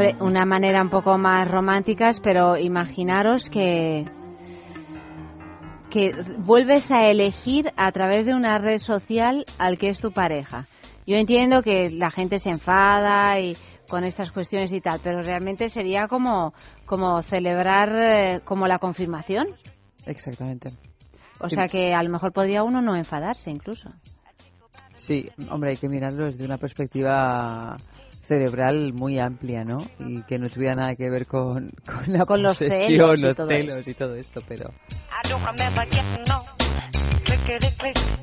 Hombre, 0.00 0.16
una 0.24 0.46
manera 0.46 0.80
un 0.80 0.88
poco 0.88 1.18
más 1.18 1.46
románticas, 1.46 2.20
pero 2.20 2.56
imaginaros 2.56 3.50
que 3.50 4.06
que 5.90 6.12
vuelves 6.38 6.90
a 6.90 7.08
elegir 7.08 7.70
a 7.76 7.92
través 7.92 8.24
de 8.24 8.32
una 8.32 8.56
red 8.56 8.78
social 8.78 9.44
al 9.58 9.76
que 9.76 9.90
es 9.90 10.00
tu 10.00 10.10
pareja. 10.10 10.68
Yo 11.06 11.16
entiendo 11.16 11.62
que 11.62 11.90
la 11.90 12.10
gente 12.10 12.38
se 12.38 12.48
enfada 12.48 13.38
y 13.40 13.54
con 13.90 14.04
estas 14.04 14.32
cuestiones 14.32 14.72
y 14.72 14.80
tal, 14.80 15.00
pero 15.02 15.20
realmente 15.20 15.68
sería 15.68 16.08
como 16.08 16.54
como 16.86 17.20
celebrar 17.20 17.90
eh, 17.94 18.40
como 18.42 18.66
la 18.68 18.78
confirmación. 18.78 19.48
Exactamente. 20.06 20.70
O 21.40 21.50
Sí. 21.50 21.56
sea 21.56 21.68
que 21.68 21.92
a 21.92 22.02
lo 22.02 22.08
mejor 22.08 22.32
podría 22.32 22.62
uno 22.62 22.80
no 22.80 22.96
enfadarse 22.96 23.50
incluso. 23.50 23.90
Sí, 24.94 25.28
hombre, 25.50 25.70
hay 25.70 25.76
que 25.76 25.88
mirarlo 25.90 26.24
desde 26.26 26.44
una 26.44 26.56
perspectiva 26.58 27.76
cerebral 28.30 28.92
muy 28.92 29.18
amplia, 29.18 29.64
¿no? 29.64 29.78
Y 29.98 30.22
que 30.22 30.38
no 30.38 30.48
tuviera 30.48 30.76
nada 30.76 30.94
que 30.94 31.10
ver 31.10 31.26
con, 31.26 31.72
con 31.84 32.12
la 32.12 32.24
Con 32.24 32.42
los 32.44 32.58
celos 32.58 33.18
y 33.18 33.22
los 33.22 33.36
todo 33.36 33.48
celos 33.48 33.88
y 33.88 33.94
todo 33.94 34.14
esto, 34.14 34.40
pero... 34.46 34.70
Getting 35.90 36.32
on. 36.32 36.44
Clickety 37.24 37.70
click, 37.76 38.20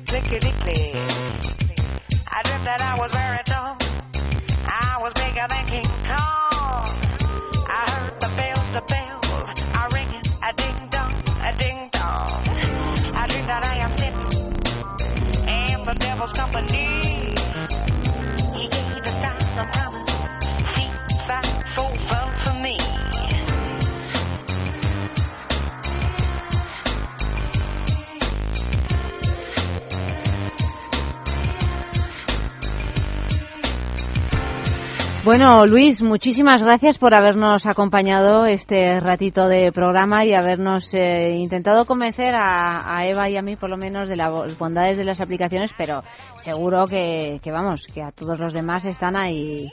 Bueno, 35.24 35.66
Luis, 35.66 36.00
muchísimas 36.00 36.62
gracias 36.62 36.96
por 36.96 37.12
habernos 37.12 37.66
acompañado 37.66 38.46
este 38.46 39.00
ratito 39.00 39.48
de 39.48 39.72
programa 39.72 40.24
y 40.24 40.32
habernos 40.32 40.94
eh, 40.94 41.36
intentado 41.36 41.86
convencer 41.86 42.34
a, 42.36 43.04
Eva 43.04 43.28
y 43.28 43.36
a 43.36 43.42
mí, 43.42 43.56
por 43.56 43.68
lo 43.68 43.76
menos, 43.76 44.08
de 44.08 44.16
las 44.16 44.56
bondades 44.56 44.96
de 44.96 45.04
las 45.04 45.20
aplicaciones, 45.20 45.72
pero 45.76 46.02
seguro 46.36 46.86
que, 46.86 47.40
que, 47.42 47.50
vamos, 47.50 47.86
que 47.92 48.02
a 48.02 48.12
todos 48.12 48.38
los 48.38 48.54
demás 48.54 48.84
están 48.84 49.16
ahí. 49.16 49.68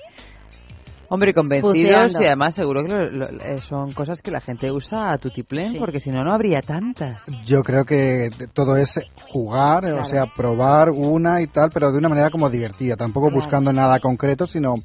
Hombre, 1.09 1.33
convencidos 1.33 1.73
Puteando. 1.75 2.21
y 2.21 2.25
además 2.25 2.55
seguro 2.55 2.83
que 2.83 2.87
lo- 2.89 3.09
lo- 3.11 3.27
eh, 3.29 3.61
son 3.61 3.91
cosas 3.93 4.21
que 4.21 4.31
la 4.31 4.41
gente 4.41 4.71
usa 4.71 5.11
a 5.11 5.17
tutiplén, 5.17 5.73
Sí. 5.73 5.79
porque 5.79 5.99
si 5.99 6.11
no, 6.11 6.23
no 6.23 6.33
habría 6.33 6.61
tantas. 6.61 7.25
Yo 7.45 7.63
creo 7.63 7.85
que 7.85 8.29
todo 8.53 8.75
es 8.77 8.99
jugar, 9.31 9.81
Claro. 9.83 9.99
o 10.01 10.03
sea, 10.03 10.25
probar 10.35 10.89
una 10.91 11.41
y 11.41 11.47
tal, 11.47 11.69
pero 11.73 11.91
de 11.91 11.97
una 11.97 12.09
manera 12.09 12.29
como 12.29 12.49
divertida, 12.49 12.95
tampoco 12.95 13.27
Claro. 13.27 13.35
buscando 13.41 13.71
nada 13.73 13.99
concreto, 13.99 14.45
sino 14.45 14.75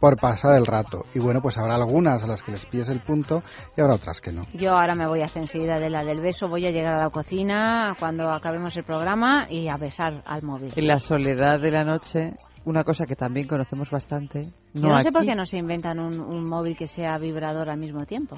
por 0.00 0.16
pasar 0.18 0.56
el 0.56 0.66
rato. 0.66 1.04
Y 1.14 1.18
bueno, 1.18 1.40
pues 1.40 1.56
habrá 1.58 1.74
algunas 1.76 2.22
a 2.22 2.26
las 2.26 2.42
que 2.42 2.52
les 2.52 2.66
pilles 2.66 2.88
el 2.88 3.00
punto 3.00 3.40
y 3.76 3.80
habrá 3.80 3.94
otras 3.94 4.20
que 4.20 4.32
no. 4.32 4.46
Yo 4.54 4.72
ahora 4.72 4.94
me 4.94 5.06
voy 5.06 5.20
a 5.22 5.24
hacer 5.24 5.42
enseguida 5.42 5.78
de 5.78 5.90
la 5.90 6.04
del 6.04 6.20
beso, 6.20 6.48
voy 6.48 6.66
a 6.66 6.70
llegar 6.70 6.94
a 6.96 7.04
la 7.04 7.10
cocina 7.10 7.94
cuando 7.98 8.30
acabemos 8.30 8.76
el 8.76 8.84
programa 8.84 9.46
y 9.50 9.68
a 9.68 9.76
besar 9.76 10.22
al 10.26 10.42
móvil. 10.42 10.72
En 10.76 10.86
la 10.86 10.98
soledad 10.98 11.60
de 11.60 11.70
la 11.70 11.84
noche, 11.84 12.34
una 12.70 12.84
cosa 12.84 13.04
que 13.04 13.16
también 13.16 13.46
conocemos 13.46 13.90
bastante. 13.90 14.48
Yo 14.74 14.88
no 14.88 14.94
sé 14.94 15.00
aquí, 15.00 15.10
por 15.10 15.24
qué 15.24 15.34
no 15.34 15.44
se 15.44 15.58
inventan 15.58 15.98
un, 15.98 16.20
un 16.20 16.48
móvil 16.48 16.76
que 16.76 16.86
sea 16.86 17.18
vibrador 17.18 17.68
al 17.68 17.78
mismo 17.78 18.06
tiempo. 18.06 18.36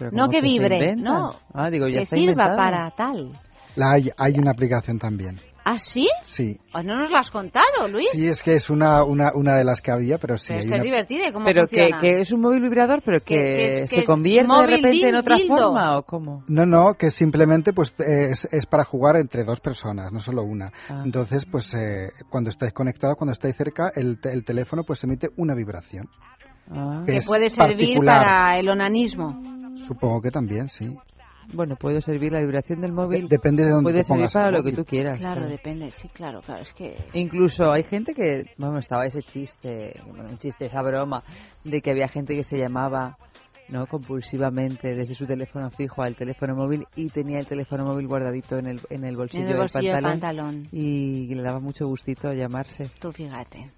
No 0.00 0.10
¿cómo 0.10 0.28
que 0.30 0.40
vibre, 0.40 0.96
no. 0.96 1.34
Ah, 1.52 1.70
digo, 1.70 1.86
ya 1.86 1.98
que 1.98 2.02
está 2.04 2.16
sirva 2.16 2.32
inventado. 2.32 2.56
para 2.56 2.90
tal. 2.92 3.32
La 3.76 3.92
hay, 3.92 4.08
hay 4.16 4.38
una 4.38 4.52
aplicación 4.52 4.98
también. 4.98 5.36
¿Ah, 5.64 5.78
sí? 5.78 6.08
Sí. 6.22 6.58
Pues 6.72 6.84
no 6.84 6.96
nos 6.96 7.10
lo 7.10 7.16
has 7.18 7.30
contado, 7.30 7.86
Luis. 7.88 8.08
Sí, 8.12 8.26
es 8.28 8.42
que 8.42 8.54
es 8.54 8.68
una, 8.68 9.04
una, 9.04 9.32
una 9.34 9.54
de 9.56 9.64
las 9.64 9.80
que 9.80 9.92
había, 9.92 10.18
pero 10.18 10.36
sí. 10.36 10.48
Pero 10.48 10.60
es 10.60 10.66
que 10.66 10.74
es 10.74 10.80
una- 10.80 10.82
divertida, 10.84 11.28
¿y 11.28 11.32
¿cómo 11.32 11.44
Pero 11.44 11.66
que, 11.68 11.76
funciona? 11.78 12.00
que 12.00 12.20
es 12.20 12.32
un 12.32 12.40
móvil 12.40 12.60
vibrador, 12.62 13.00
pero 13.04 13.20
que, 13.20 13.24
Que- 13.26 13.34
que 13.44 13.74
es- 13.74 13.80
que 13.82 13.86
se 13.86 14.00
es 14.00 14.06
convierte 14.06 14.52
de 14.52 14.66
repente 14.66 14.88
en 15.08 15.14
dil- 15.14 15.18
otra 15.20 15.36
dildo. 15.36 15.56
forma, 15.56 15.98
¿o 15.98 16.02
cómo? 16.02 16.44
No, 16.48 16.66
no, 16.66 16.94
que 16.94 17.10
simplemente 17.10 17.72
pues 17.72 17.94
es, 17.98 18.44
es 18.52 18.66
para 18.66 18.82
jugar 18.84 19.16
entre 19.16 19.44
dos 19.44 19.60
personas, 19.60 20.10
no 20.12 20.18
solo 20.18 20.42
una. 20.42 20.72
Ah. 20.88 21.02
Entonces, 21.04 21.46
pues 21.46 21.72
eh, 21.74 22.08
cuando 22.28 22.50
estáis 22.50 22.72
conectados, 22.72 23.16
cuando 23.16 23.32
estáis 23.32 23.56
cerca, 23.56 23.92
el, 23.94 24.18
el 24.24 24.44
teléfono 24.44 24.82
pues 24.84 25.04
emite 25.04 25.28
una 25.36 25.54
vibración. 25.54 26.08
Ah. 26.70 27.02
Que 27.06 27.18
es 27.18 27.26
puede 27.26 27.50
servir 27.50 27.76
particular. 27.76 28.18
para 28.24 28.58
el 28.58 28.68
onanismo. 28.68 29.40
Supongo 29.76 30.20
que 30.22 30.30
también, 30.30 30.68
sí. 30.68 30.96
Bueno, 31.52 31.76
puede 31.76 32.00
servir 32.02 32.32
la 32.32 32.40
vibración 32.40 32.80
del 32.80 32.92
móvil. 32.92 33.22
De- 33.28 33.36
depende 33.36 33.64
de 33.64 33.70
dónde 33.70 33.90
Puede 33.90 34.04
servir 34.04 34.28
para 34.32 34.50
lo 34.50 34.62
que 34.62 34.72
tú 34.72 34.84
quieras. 34.84 35.18
Claro, 35.18 35.40
claro. 35.40 35.50
depende, 35.50 35.90
sí, 35.90 36.08
claro, 36.08 36.40
claro, 36.42 36.62
es 36.62 36.72
que... 36.72 36.96
Incluso 37.14 37.70
hay 37.72 37.82
gente 37.84 38.14
que, 38.14 38.46
bueno, 38.58 38.78
estaba 38.78 39.06
ese 39.06 39.22
chiste, 39.22 40.00
bueno, 40.06 40.24
un 40.30 40.38
chiste, 40.38 40.66
esa 40.66 40.82
broma, 40.82 41.22
de 41.64 41.80
que 41.80 41.90
había 41.90 42.08
gente 42.08 42.34
que 42.34 42.44
se 42.44 42.56
llamaba 42.58 43.16
no 43.68 43.86
compulsivamente 43.86 44.94
desde 44.94 45.14
su 45.14 45.24
teléfono 45.26 45.70
fijo 45.70 46.02
al 46.02 46.14
teléfono 46.14 46.54
móvil 46.54 46.84
y 46.94 47.08
tenía 47.08 47.38
el 47.38 47.46
teléfono 47.46 47.84
móvil 47.86 48.06
guardadito 48.06 48.58
en 48.58 48.66
el, 48.66 48.80
en 48.90 49.04
el 49.04 49.16
bolsillo, 49.16 49.44
En 49.44 49.50
el 49.50 49.56
bolsillo 49.56 49.94
del 49.94 49.94
del 49.94 50.02
pantalón, 50.04 50.44
pantalón. 50.44 50.68
y 50.72 51.34
le 51.34 51.42
daba 51.42 51.58
mucho 51.60 51.86
gustito 51.86 52.32
llamarse. 52.34 52.90
Tú 53.00 53.12
fíjate. 53.12 53.70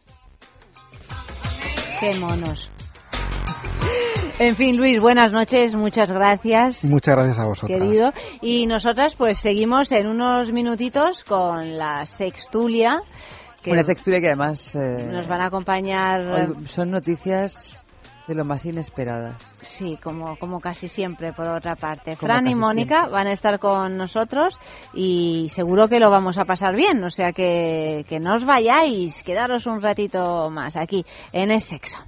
Qué 2.01 2.19
monos. 2.19 2.71
En 4.39 4.57
fin, 4.57 4.77
Luis, 4.77 5.01
buenas 5.01 5.31
noches, 5.31 5.77
muchas 5.77 6.11
gracias. 6.11 6.85
Muchas 6.85 7.15
gracias 7.15 7.39
a 7.39 7.45
vosotras. 7.47 7.81
Querido. 7.81 8.11
Y 8.43 8.67
nosotras 8.67 9.15
pues 9.15 9.39
seguimos 9.39 9.93
en 9.93 10.09
unos 10.09 10.51
minutitos 10.53 11.23
con 11.23 11.79
la 11.79 12.05
sextulia. 12.05 12.97
Que 13.63 13.71
Una 13.71 13.85
textura 13.85 14.21
que 14.21 14.27
además 14.27 14.75
eh, 14.75 15.09
nos 15.11 15.29
van 15.29 15.41
a 15.41 15.47
acompañar... 15.47 16.49
son 16.67 16.91
noticias 16.91 17.81
de 18.27 18.35
lo 18.35 18.45
más 18.45 18.65
inesperadas. 18.67 19.41
Sí, 19.63 19.99
como, 20.03 20.37
como 20.37 20.59
casi 20.59 20.89
siempre, 20.89 21.33
por 21.33 21.47
otra 21.47 21.77
parte. 21.77 22.17
Como 22.17 22.33
Fran 22.33 22.49
y 22.49 22.57
Mónica 22.57 22.97
siempre. 22.97 23.13
van 23.13 23.27
a 23.29 23.33
estar 23.33 23.61
con 23.61 23.97
nosotros 23.97 24.59
y 24.95 25.49
seguro 25.51 25.87
que 25.89 26.01
lo 26.01 26.11
vamos 26.11 26.39
a 26.39 26.45
pasar 26.45 26.75
bien. 26.75 27.05
O 27.05 27.11
sea 27.11 27.33
que, 27.33 28.05
que 28.09 28.19
no 28.19 28.35
os 28.35 28.45
vayáis, 28.45 29.23
quedaros 29.23 29.67
un 29.67 29.81
ratito 29.81 30.51
más 30.51 30.77
aquí 30.77 31.05
en 31.33 31.53
el 31.53 31.61
sexo. 31.61 31.99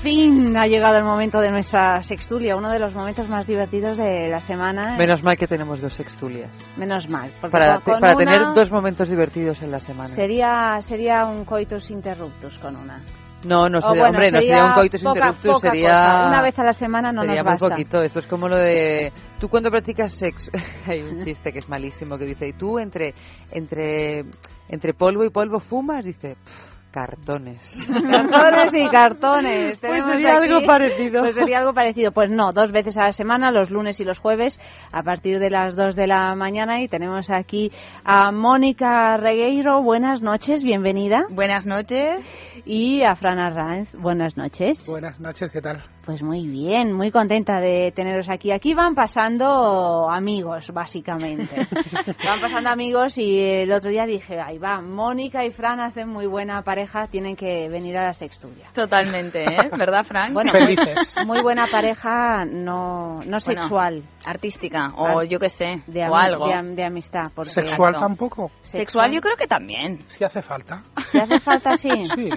Fin 0.00 0.56
ha 0.56 0.66
llegado 0.66 0.96
el 0.96 1.04
momento 1.04 1.40
de 1.40 1.50
nuestra 1.50 2.02
sextulia, 2.02 2.56
uno 2.56 2.70
de 2.70 2.78
los 2.78 2.94
momentos 2.94 3.28
más 3.28 3.46
divertidos 3.46 3.96
de 3.98 4.28
la 4.28 4.40
semana. 4.40 4.96
Menos 4.96 5.22
mal 5.22 5.36
que 5.36 5.46
tenemos 5.46 5.80
dos 5.80 5.92
sextulias. 5.94 6.50
Menos 6.76 7.08
mal. 7.08 7.30
Para, 7.50 7.80
con 7.80 8.00
para 8.00 8.14
tener 8.14 8.40
dos 8.54 8.70
momentos 8.70 9.08
divertidos 9.08 9.62
en 9.62 9.70
la 9.70 9.80
semana. 9.80 10.08
Sería, 10.14 10.78
sería 10.80 11.26
un 11.26 11.44
coitus 11.44 11.90
interruptus 11.90 12.56
con 12.58 12.76
una. 12.76 13.00
No, 13.46 13.70
no 13.70 13.80
sería, 13.80 14.02
bueno, 14.02 14.08
hombre, 14.08 14.30
no 14.30 14.40
sería 14.40 14.64
un 14.66 14.72
coitus 14.74 15.02
poca- 15.02 15.18
interruptus, 15.18 15.52
poca 15.52 15.70
sería... 15.70 15.88
cosa. 15.88 16.26
Una 16.28 16.42
vez 16.42 16.58
a 16.58 16.64
la 16.64 16.72
semana 16.74 17.10
no 17.12 17.22
sería 17.22 17.36
nos 17.42 17.44
muy 17.44 17.52
basta. 17.52 17.68
poquito. 17.70 18.02
Esto 18.02 18.18
es 18.18 18.26
como 18.26 18.48
lo 18.48 18.56
de... 18.56 19.12
Tú 19.38 19.48
cuando 19.48 19.70
practicas 19.70 20.12
sexo... 20.12 20.50
Hay 20.86 21.00
un 21.00 21.24
chiste 21.24 21.50
que 21.52 21.60
es 21.60 21.68
malísimo 21.68 22.18
que 22.18 22.26
dice, 22.26 22.48
¿y 22.48 22.52
tú 22.52 22.78
entre, 22.78 23.14
entre, 23.50 24.24
entre 24.68 24.92
polvo 24.92 25.24
y 25.24 25.30
polvo 25.30 25.58
fumas? 25.58 26.04
Dice, 26.04 26.34
"Pff, 26.34 26.69
cartones. 26.90 27.86
Cartones 27.88 28.74
y 28.74 28.88
cartones. 28.88 29.80
Pues 29.80 30.04
sería 30.04 30.36
aquí- 30.36 30.46
algo 30.48 30.66
parecido. 30.66 31.22
Pues 31.22 31.34
sería 31.34 31.58
algo 31.58 31.72
parecido. 31.72 32.12
Pues 32.12 32.30
no, 32.30 32.50
dos 32.52 32.72
veces 32.72 32.98
a 32.98 33.04
la 33.06 33.12
semana, 33.12 33.50
los 33.50 33.70
lunes 33.70 34.00
y 34.00 34.04
los 34.04 34.18
jueves, 34.18 34.58
a 34.92 35.02
partir 35.02 35.38
de 35.38 35.50
las 35.50 35.76
2 35.76 35.94
de 35.96 36.06
la 36.06 36.34
mañana. 36.34 36.80
Y 36.82 36.88
tenemos 36.88 37.30
aquí 37.30 37.70
a 38.04 38.32
Mónica 38.32 39.16
Regueiro. 39.16 39.82
Buenas 39.82 40.22
noches, 40.22 40.62
bienvenida. 40.62 41.26
Buenas 41.30 41.66
noches. 41.66 42.26
Y 42.66 43.02
a 43.02 43.14
Fran 43.14 43.38
Arranz. 43.38 43.94
Buenas 43.94 44.36
noches. 44.36 44.86
Buenas 44.88 45.18
noches, 45.20 45.50
¿qué 45.50 45.60
tal? 45.62 45.78
Pues 46.10 46.24
muy 46.24 46.44
bien, 46.44 46.92
muy 46.92 47.12
contenta 47.12 47.60
de 47.60 47.92
teneros 47.94 48.28
aquí. 48.28 48.50
Aquí 48.50 48.74
van 48.74 48.96
pasando 48.96 50.10
amigos, 50.10 50.72
básicamente. 50.72 51.54
van 52.24 52.40
pasando 52.40 52.68
amigos 52.68 53.16
y 53.16 53.38
el 53.38 53.70
otro 53.70 53.90
día 53.90 54.06
dije, 54.06 54.40
ahí 54.40 54.58
va, 54.58 54.80
Mónica 54.80 55.44
y 55.44 55.52
Fran 55.52 55.78
hacen 55.78 56.08
muy 56.08 56.26
buena 56.26 56.62
pareja, 56.62 57.06
tienen 57.06 57.36
que 57.36 57.68
venir 57.68 57.96
a 57.96 58.06
la 58.06 58.12
sextulia. 58.12 58.70
Totalmente, 58.74 59.44
¿eh? 59.44 59.70
¿Verdad, 59.78 60.02
Frank? 60.02 60.32
Bueno, 60.32 60.50
Felices. 60.50 61.14
muy 61.24 61.40
buena 61.42 61.68
pareja, 61.70 62.44
no, 62.44 63.20
no 63.24 63.38
sexual. 63.38 64.02
artística, 64.26 64.88
o 64.96 65.06
Ar- 65.20 65.28
yo 65.28 65.38
qué 65.38 65.48
sé, 65.48 65.76
de, 65.86 66.08
o 66.08 66.16
algo. 66.16 66.48
de 66.48 66.74
de 66.74 66.84
amistad. 66.84 67.30
porque- 67.32 67.52
¿Sexual 67.52 67.94
tampoco? 68.00 68.50
Sexual 68.62 69.12
yo 69.12 69.20
creo 69.20 69.36
que 69.36 69.46
también. 69.46 70.00
Si 70.08 70.24
hace 70.24 70.42
falta. 70.42 70.82
¿Si 71.06 71.20
hace 71.20 71.38
falta 71.38 71.70
así? 71.70 71.88
Sí. 72.04 72.30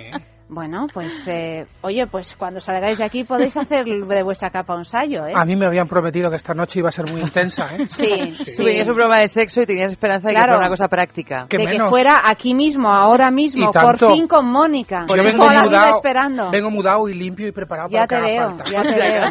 Bueno, 0.50 0.86
pues, 0.94 1.28
eh, 1.28 1.66
oye, 1.82 2.06
pues 2.06 2.36
cuando 2.36 2.60
salgáis 2.60 3.00
de 3.00 3.06
aquí 3.06 3.24
podéis 3.24 3.56
hacer 3.58 3.86
de 3.86 4.24
vuestra 4.24 4.52
capa 4.52 4.74
un 4.74 4.82
ensayo, 4.82 5.26
¿eh? 5.26 5.34
A 5.36 5.46
mí 5.46 5.56
me 5.56 5.66
habían 5.66 5.88
prometido 5.88 6.30
que 6.30 6.36
esta 6.36 6.54
noche 6.54 6.80
iba 6.80 6.90
a 6.90 6.92
ser 6.92 7.10
muy 7.10 7.22
intensa, 7.22 7.66
¿eh? 7.76 7.86
Sí, 7.88 8.34
sí. 8.34 8.58
Tú 8.58 8.64
venías 8.66 8.88
un 8.88 8.94
programa 8.94 9.20
de 9.22 9.30
sexo 9.30 9.62
y 9.62 9.66
tenías 9.66 9.92
esperanza 9.92 10.28
de 10.28 10.34
que 10.34 10.38
Claro. 10.38 10.52
fuera 10.54 10.60
una 10.68 10.70
cosa 10.70 10.88
práctica. 10.90 11.48
Que 11.50 11.58
de 11.58 11.66
que 11.66 11.84
fuera 11.90 12.22
aquí 12.26 12.54
mismo, 12.54 12.90
ahora 12.92 13.32
mismo, 13.32 13.72
por 13.72 13.98
fin 13.98 14.28
con 14.28 14.46
Mónica. 14.52 15.06
Yo 15.10 15.16
vengo 15.24 15.46
la 15.50 15.64
mudado, 15.64 15.96
esperando. 15.96 16.52
vengo 16.52 16.70
mudado 16.70 17.08
y 17.10 17.14
limpio 17.16 17.48
y 17.48 17.52
preparado 17.52 17.90
Ya 17.90 18.06
te 18.06 18.16
para 18.16 18.28
que 18.28 18.32
veo, 18.34 18.50
falta. 18.50 18.64
ya 18.70 18.82
te 18.84 18.96
veo. 19.00 19.28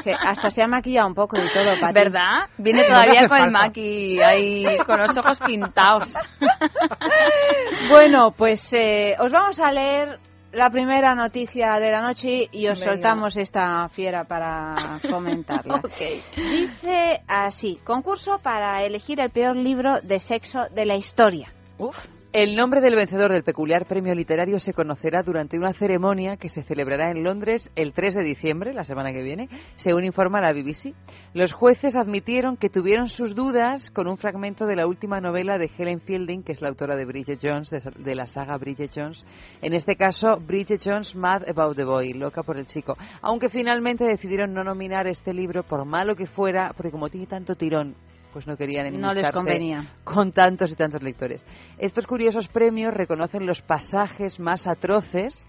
Se- 0.00 0.14
hasta 0.14 0.50
se 0.50 0.62
ha 0.62 0.66
maquillado 0.66 1.06
un 1.08 1.14
poco 1.14 1.36
y 1.36 1.46
todo 1.52 1.72
para 1.80 1.92
ti. 1.92 2.00
¿Verdad? 2.00 2.48
Viene 2.58 2.82
todavía 2.88 3.28
con 3.28 3.36
el 3.38 3.44
falta. 3.52 3.58
maqui 3.66 4.20
ahí, 4.22 4.64
con 4.86 4.98
los 4.98 5.16
ojos 5.16 5.38
pintados. 5.40 6.14
Bueno, 7.90 8.30
pues 8.36 8.72
eh, 8.72 9.14
os 9.18 9.30
vamos 9.32 9.58
a 9.60 9.72
leer 9.72 10.18
la 10.52 10.70
primera 10.70 11.14
noticia 11.14 11.78
de 11.80 11.90
la 11.90 12.02
noche 12.02 12.48
y 12.52 12.68
os 12.68 12.78
Venga. 12.80 12.92
soltamos 12.92 13.36
esta 13.36 13.88
fiera 13.88 14.24
para 14.24 15.00
comentarla. 15.10 15.76
Ok. 15.76 16.36
Dice 16.36 17.22
así, 17.26 17.76
concurso 17.84 18.38
para 18.42 18.82
elegir 18.84 19.20
el 19.20 19.30
peor 19.30 19.56
libro 19.56 20.00
de 20.02 20.20
sexo 20.20 20.60
de 20.70 20.84
la 20.84 20.96
historia. 20.96 21.52
Uf. 21.78 21.96
El 22.34 22.56
nombre 22.56 22.80
del 22.80 22.94
vencedor 22.94 23.30
del 23.30 23.42
peculiar 23.42 23.84
premio 23.84 24.14
literario 24.14 24.58
se 24.58 24.72
conocerá 24.72 25.22
durante 25.22 25.58
una 25.58 25.74
ceremonia 25.74 26.38
que 26.38 26.48
se 26.48 26.62
celebrará 26.62 27.10
en 27.10 27.24
Londres 27.24 27.70
el 27.76 27.92
3 27.92 28.14
de 28.14 28.22
diciembre, 28.22 28.72
la 28.72 28.84
semana 28.84 29.12
que 29.12 29.22
viene, 29.22 29.50
según 29.76 30.04
informa 30.04 30.40
la 30.40 30.54
BBC. 30.54 30.94
Los 31.34 31.52
jueces 31.52 31.94
admitieron 31.94 32.56
que 32.56 32.70
tuvieron 32.70 33.10
sus 33.10 33.34
dudas 33.34 33.90
con 33.90 34.06
un 34.08 34.16
fragmento 34.16 34.64
de 34.64 34.76
la 34.76 34.86
última 34.86 35.20
novela 35.20 35.58
de 35.58 35.70
Helen 35.76 36.00
Fielding, 36.00 36.42
que 36.42 36.52
es 36.52 36.62
la 36.62 36.70
autora 36.70 36.96
de 36.96 37.04
Bridget 37.04 37.38
Jones, 37.42 37.68
de, 37.68 38.14
la 38.14 38.24
saga 38.24 38.56
Bridget 38.56 38.92
Jones. 38.94 39.26
En 39.60 39.74
este 39.74 39.96
caso, 39.96 40.38
Bridget 40.38 40.80
Jones 40.82 41.14
Mad 41.14 41.46
About 41.50 41.76
the 41.76 41.84
Boy, 41.84 42.14
loca 42.14 42.42
por 42.42 42.56
el 42.56 42.64
chico. 42.64 42.96
Aunque 43.20 43.50
finalmente 43.50 44.04
decidieron 44.04 44.54
no 44.54 44.64
nominar 44.64 45.06
este 45.06 45.34
libro, 45.34 45.64
por 45.64 45.84
malo 45.84 46.16
que 46.16 46.24
fuera, 46.24 46.72
porque 46.74 46.92
como 46.92 47.10
tiene 47.10 47.26
tanto 47.26 47.56
tirón, 47.56 47.94
pues 48.32 48.46
no 48.46 48.56
querían 48.56 48.86
enemistarse 48.86 49.86
con 50.04 50.32
tantos 50.32 50.70
y 50.70 50.74
tantos 50.74 51.02
lectores. 51.02 51.44
Estos 51.78 52.06
curiosos 52.06 52.48
premios 52.48 52.94
reconocen 52.94 53.46
los 53.46 53.62
pasajes 53.62 54.40
más 54.40 54.66
atroces 54.66 55.46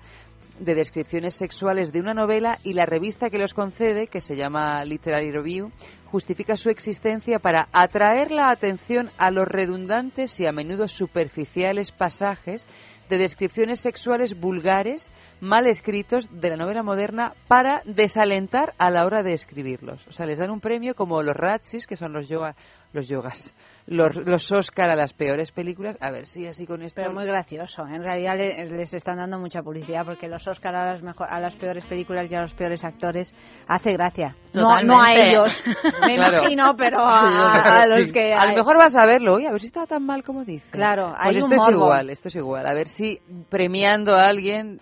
de 0.59 0.75
descripciones 0.75 1.35
sexuales 1.35 1.91
de 1.91 1.99
una 1.99 2.13
novela 2.13 2.59
y 2.63 2.73
la 2.73 2.85
revista 2.85 3.29
que 3.29 3.39
los 3.39 3.53
concede, 3.53 4.07
que 4.07 4.21
se 4.21 4.35
llama 4.35 4.85
Literary 4.85 5.31
Review, 5.31 5.71
justifica 6.05 6.55
su 6.55 6.69
existencia 6.69 7.39
para 7.39 7.69
atraer 7.71 8.29
la 8.31 8.51
atención 8.51 9.09
a 9.17 9.31
los 9.31 9.47
redundantes 9.47 10.39
y 10.39 10.45
a 10.45 10.51
menudo 10.51 10.87
superficiales 10.87 11.91
pasajes 11.91 12.67
de 13.13 13.19
descripciones 13.19 13.79
sexuales 13.79 14.39
vulgares, 14.39 15.11
mal 15.39 15.67
escritos 15.67 16.27
de 16.31 16.49
la 16.49 16.57
novela 16.57 16.81
moderna 16.81 17.33
para 17.47 17.83
desalentar 17.85 18.73
a 18.79 18.89
la 18.89 19.05
hora 19.05 19.21
de 19.21 19.33
escribirlos. 19.33 20.07
O 20.07 20.11
sea, 20.11 20.25
les 20.25 20.39
dan 20.39 20.49
un 20.49 20.59
premio 20.59 20.95
como 20.95 21.21
los 21.21 21.35
Razzies, 21.35 21.85
que 21.85 21.95
son 21.95 22.11
los 22.11 22.27
yoga, 22.27 22.55
los 22.93 23.07
yogas, 23.07 23.53
los, 23.87 24.15
los 24.15 24.51
Oscar 24.51 24.89
a 24.89 24.95
las 24.95 25.13
peores 25.13 25.51
películas. 25.51 25.97
A 25.99 26.11
ver 26.11 26.27
si 26.27 26.47
así 26.47 26.65
con 26.65 26.81
esto. 26.83 27.01
Pero 27.01 27.11
muy 27.13 27.25
gracioso. 27.25 27.85
En 27.87 28.01
realidad 28.03 28.37
le- 28.37 28.65
les 28.67 28.93
están 28.93 29.17
dando 29.17 29.39
mucha 29.39 29.61
publicidad 29.63 30.05
porque 30.05 30.27
los 30.27 30.47
Oscar 30.47 30.75
a 30.75 30.93
las, 30.93 31.01
mejor, 31.03 31.27
a 31.29 31.39
las 31.39 31.55
peores 31.55 31.85
películas 31.85 32.31
y 32.31 32.35
a 32.35 32.41
los 32.43 32.53
peores 32.53 32.83
actores 32.85 33.33
hace 33.67 33.93
gracia. 33.93 34.35
No, 34.53 34.79
no 34.83 35.01
a 35.01 35.13
ellos, 35.15 35.61
me 36.07 36.15
Claro. 36.15 36.37
imagino, 36.39 36.75
pero 36.77 36.99
a, 36.99 37.81
a 37.81 37.87
los 37.87 38.07
Sí. 38.09 38.13
que... 38.13 38.33
A 38.33 38.45
lo 38.51 38.55
mejor 38.57 38.77
vas 38.77 38.95
a 38.95 39.05
verlo 39.05 39.39
y 39.39 39.47
a 39.47 39.51
ver 39.51 39.59
si 39.61 39.67
está 39.67 39.85
tan 39.87 40.05
mal 40.05 40.23
como 40.23 40.45
dice. 40.45 40.69
Claro, 40.71 41.07
Pues 41.09 41.19
hay 41.19 41.35
esto 41.37 41.45
un 41.47 41.53
es 41.53 41.67
igual, 41.69 42.09
esto 42.09 42.27
es 42.27 42.35
igual. 42.35 42.67
A 42.67 42.73
ver 42.73 42.87
si 42.87 43.19
premiando 43.49 44.13
a 44.13 44.27
alguien 44.27 44.79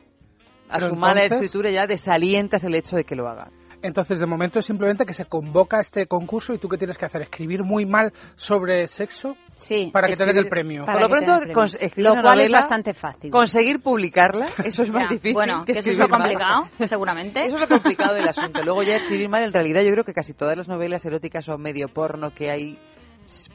a 0.70 0.76
Pero 0.76 0.90
su 0.90 0.96
mala 0.96 1.24
escritura 1.24 1.70
ya 1.72 1.88
desalientas 1.88 2.64
el 2.64 2.76
hecho 2.76 2.96
de 2.98 3.04
que 3.04 3.16
lo 3.16 3.28
haga. 3.28 3.50
Entonces, 3.84 4.20
de 4.20 4.26
momento 4.26 4.60
es 4.60 4.66
simplemente 4.66 5.06
que 5.06 5.14
se 5.14 5.26
convoca 5.26 5.80
este 5.80 6.06
concurso 6.08 6.54
y 6.54 6.58
tú 6.58 6.68
qué 6.70 6.78
tienes 6.78 6.98
que 6.98 7.06
hacer, 7.06 7.22
escribir 7.22 7.64
muy 7.64 7.86
mal 7.86 8.12
sobre 8.36 8.88
sexo 8.88 9.36
Sí, 9.56 9.90
para 9.94 10.08
que 10.08 10.16
te 10.16 10.26
den 10.26 10.38
el 10.38 10.50
premio. 10.50 10.86
para 10.86 11.00
Por 11.08 11.10
lo 11.10 11.10
pronto, 11.10 11.86
Lo 11.98 12.22
cual 12.22 12.40
es 12.42 12.52
bastante 12.52 12.94
fácil. 12.94 13.30
Conseguir 13.32 13.80
publicarla, 13.82 14.46
eso 14.66 14.84
es 14.84 14.92
más 14.92 15.04
Ya, 15.04 15.10
difícil. 15.10 15.34
Bueno, 15.34 15.66
que 15.66 15.74
eso 15.74 15.92
es 15.92 15.98
lo 15.98 16.08
mal. 16.08 16.20
complicado, 16.20 16.64
seguramente. 16.88 17.46
Eso 17.46 17.56
es 17.56 17.62
lo 17.62 17.68
complicado 17.68 18.16
del 18.16 18.28
asunto. 18.30 18.64
Luego 18.64 18.84
ya 18.84 18.96
escribir 18.96 19.30
mal, 19.30 19.44
en 19.44 19.54
realidad 19.54 19.82
yo 19.84 19.92
creo 19.92 20.04
que 20.04 20.14
casi 20.14 20.34
todas 20.34 20.58
las 20.58 20.68
novelas 20.68 21.06
eróticas 21.06 21.48
o 21.50 21.58
medio 21.58 21.88
porno 21.90 22.32
que 22.32 22.50
hay 22.50 22.80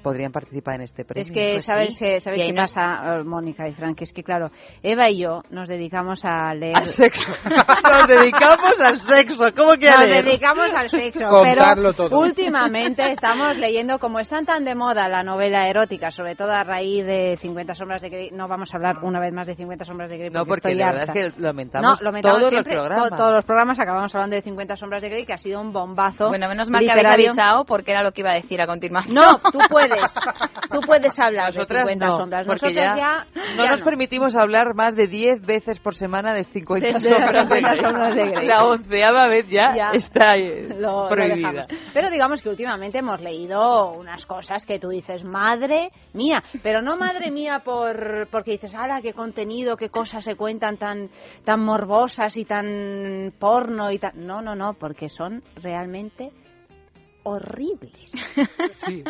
podrían 0.03 0.33
participar 0.33 0.77
en 0.77 0.83
este 0.83 1.05
premio. 1.05 1.23
Es 1.23 1.31
que, 1.31 1.53
Pues 1.55 1.65
¿sabes, 1.65 1.97
sí. 1.97 2.05
qué- 2.05 2.21
¿sabes 2.21 2.43
qué 2.43 2.53
nos- 2.53 2.73
pasa, 2.75 3.17
eh, 3.21 3.25
Mónica 3.25 3.69
y 3.69 3.73
Frank? 3.75 4.01
Es 4.03 4.13
que, 4.13 4.23
claro, 4.23 4.51
Eva 4.83 5.09
y 5.11 5.19
yo 5.19 5.43
nos 5.51 5.69
dedicamos 5.69 6.25
a 6.25 6.55
leer... 6.55 6.77
Al 6.77 6.87
sexo. 6.87 7.31
Nos 7.87 8.09
dedicamos 8.09 8.75
al 8.81 9.01
sexo. 9.01 9.45
¿Cómo 9.57 9.73
que 9.75 9.89
a 9.89 9.99
Nos 9.99 10.09
leer? 10.09 10.25
dedicamos 10.25 10.73
al 10.75 10.89
sexo, 10.89 11.27
Contarlo 11.27 11.93
pero 11.93 12.09
todo. 12.09 12.19
últimamente 12.21 13.11
estamos 13.11 13.57
leyendo, 13.57 13.99
como 13.99 14.19
están 14.21 14.45
tan 14.45 14.65
de 14.65 14.75
moda 14.75 15.09
la 15.09 15.23
novela 15.23 15.69
erótica, 15.69 16.11
sobre 16.11 16.35
todo 16.37 16.51
a 16.53 16.63
raíz 16.65 17.05
de 17.07 17.37
50 17.39 17.75
sombras 17.75 18.03
de 18.03 18.09
Grey, 18.09 18.31
no 18.33 18.49
vamos 18.49 18.73
a 18.73 18.77
hablar 18.77 18.99
una 19.03 19.21
vez 19.21 19.33
más 19.33 19.47
de 19.47 19.55
50 19.55 19.85
sombras 19.85 20.11
de 20.11 20.19
Grey 20.19 20.31
No, 20.31 20.45
porque 20.45 20.69
estoy 20.71 20.75
la 20.75 20.87
verdad 20.93 21.05
es 21.05 21.13
que 21.33 21.41
lo 21.41 21.47
lamentamos, 21.47 21.89
No, 21.91 21.97
lo 22.01 22.05
lamentamos 22.05 22.39
todos 22.39 22.51
siempre, 22.51 22.75
los 22.75 22.83
programas. 22.87 23.11
to- 23.11 23.17
todos 23.17 23.33
los 23.35 23.45
programas 23.45 23.81
acabamos 23.81 24.15
hablando 24.15 24.37
de 24.37 24.43
50 24.43 24.77
sombras 24.77 25.03
de 25.03 25.09
Grey, 25.09 25.25
que 25.27 25.33
ha 25.33 25.39
sido 25.39 25.61
un 25.61 25.73
bombazo 25.73 26.29
Bueno, 26.29 26.49
menos 26.49 26.71
mal 26.71 26.85
que 26.85 26.91
habéis 26.91 27.07
avisado 27.07 27.65
porque 27.65 27.91
era 27.93 28.03
lo 28.03 28.13
que 28.13 28.21
iba 28.23 28.31
a 28.33 28.35
decir 28.35 28.61
a 28.61 28.67
continuación. 28.67 29.15
No, 29.15 29.39
tú 29.51 29.59
puedes, 29.69 30.15
tú 30.71 30.81
puedes 30.87 31.19
hablar 31.19 31.55
Nosotras 31.55 31.85
de 31.87 31.93
50 31.93 32.07
no, 32.07 32.17
sombras. 32.19 32.47
Nosotras 32.47 32.73
ya, 32.75 32.97
ya, 32.97 33.27
no 33.57 33.65
ya 33.65 33.71
nos 33.71 33.81
no. 33.81 33.85
permitimos 33.85 34.37
hablar 34.37 34.75
más 34.75 34.95
de 34.97 35.07
10 35.07 35.43
veces 35.47 35.79
por 35.81 35.95
semana 35.95 36.35
de 36.35 36.45
50 36.45 36.87
Desde 36.87 37.09
sombras, 37.09 37.49
de 37.49 37.55
50 37.57 37.69
Grey. 37.71 37.85
sombras 37.85 38.15
de 38.15 38.27
Grey. 38.31 38.47
La 38.47 38.65
onceava 38.65 39.29
vez 39.29 39.47
ya, 39.49 39.75
Ya. 39.77 39.91
está 39.93 40.37
eh, 40.37 40.69
lo- 40.79 41.09
prohibida. 41.09 41.67
Pero 41.93 42.11
digamos 42.11 42.43
que 42.43 42.49
últimamente 42.49 42.99
hemos 42.99 43.21
leído 43.21 43.93
unas 43.93 44.25
cosas 44.27 44.65
que 44.67 44.79
tú 44.79 44.89
dices, 44.89 45.25
madre 45.25 45.91
mía, 46.15 46.43
pero 46.63 46.83
no 46.83 46.97
madre 46.97 47.31
mía 47.31 47.61
por 47.65 48.29
porque 48.31 48.53
dices, 48.53 48.75
ala, 48.75 49.01
qué 49.03 49.13
contenido, 49.13 49.77
qué 49.77 49.89
cosas 49.89 50.25
se 50.25 50.35
cuentan 50.37 50.77
tan 50.77 51.11
tan 51.45 51.61
morbosas 51.65 52.37
y 52.37 52.45
tan 52.45 53.33
porno 53.39 53.91
y 53.91 53.99
tan 53.99 54.27
no, 54.27 54.43
no, 54.43 54.55
no, 54.55 54.75
porque 54.75 55.09
son 55.09 55.43
realmente 55.63 56.31
horribles. 57.29 58.13
Sí. 58.75 59.03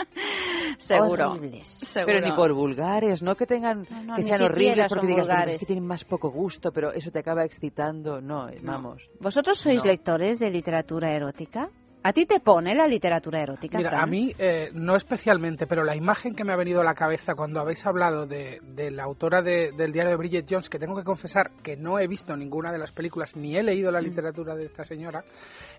Seguro. 0.78 1.32
Horribles. 1.32 1.68
Seguro. 1.68 2.06
Pero 2.14 2.26
ni 2.26 2.34
por 2.36 2.52
vulgares, 2.52 3.22
no 3.22 3.34
que 3.36 3.46
tengan 3.46 3.86
No, 3.90 4.02
no, 4.02 4.16
que 4.16 4.22
sean 4.22 4.42
horribles 4.42 4.86
porque 4.88 5.06
digas, 5.06 5.26
"Bueno, 5.26 5.34
vulgares. 5.34 5.54
es 5.56 5.60
que 5.60 5.66
tienen 5.66 5.86
más 5.86 6.04
poco 6.04 6.30
gusto, 6.30 6.72
pero 6.72 6.92
eso 6.92 7.10
te 7.10 7.18
acaba 7.20 7.44
excitando. 7.44 8.20
No, 8.20 8.48
eh, 8.48 8.58
vamos. 8.62 9.02
¿Vosotros 9.20 9.58
sois 9.58 9.82
No. 9.84 9.90
lectores 9.90 10.38
de 10.38 10.50
literatura 10.50 11.12
erótica? 11.12 11.68
¿A 12.08 12.12
ti 12.12 12.24
te 12.24 12.38
pone 12.38 12.72
la 12.72 12.86
literatura 12.86 13.40
erótica? 13.42 13.78
Mira, 13.78 13.90
Fran? 13.90 14.02
a 14.02 14.06
mí 14.06 14.32
eh, 14.38 14.70
no 14.74 14.94
especialmente, 14.94 15.66
pero 15.66 15.82
la 15.82 15.96
imagen 15.96 16.36
que 16.36 16.44
me 16.44 16.52
ha 16.52 16.56
venido 16.56 16.80
a 16.80 16.84
la 16.84 16.94
cabeza 16.94 17.34
cuando 17.34 17.58
habéis 17.58 17.84
hablado 17.84 18.26
de, 18.28 18.60
de 18.62 18.92
la 18.92 19.02
autora 19.02 19.42
de- 19.42 19.72
del 19.76 19.90
diario 19.90 20.10
de 20.10 20.16
Bridget 20.16 20.46
Jones, 20.48 20.70
que 20.70 20.78
tengo 20.78 20.94
que 20.94 21.02
confesar 21.02 21.50
que 21.64 21.76
no 21.76 21.98
he 21.98 22.06
visto 22.06 22.36
ninguna 22.36 22.70
de 22.70 22.78
las 22.78 22.92
películas 22.92 23.34
ni 23.34 23.56
he 23.56 23.62
leído 23.64 23.90
Mm. 23.90 23.94
la 23.94 24.00
literatura 24.00 24.54
de 24.54 24.66
esta 24.66 24.84
señora, 24.84 25.24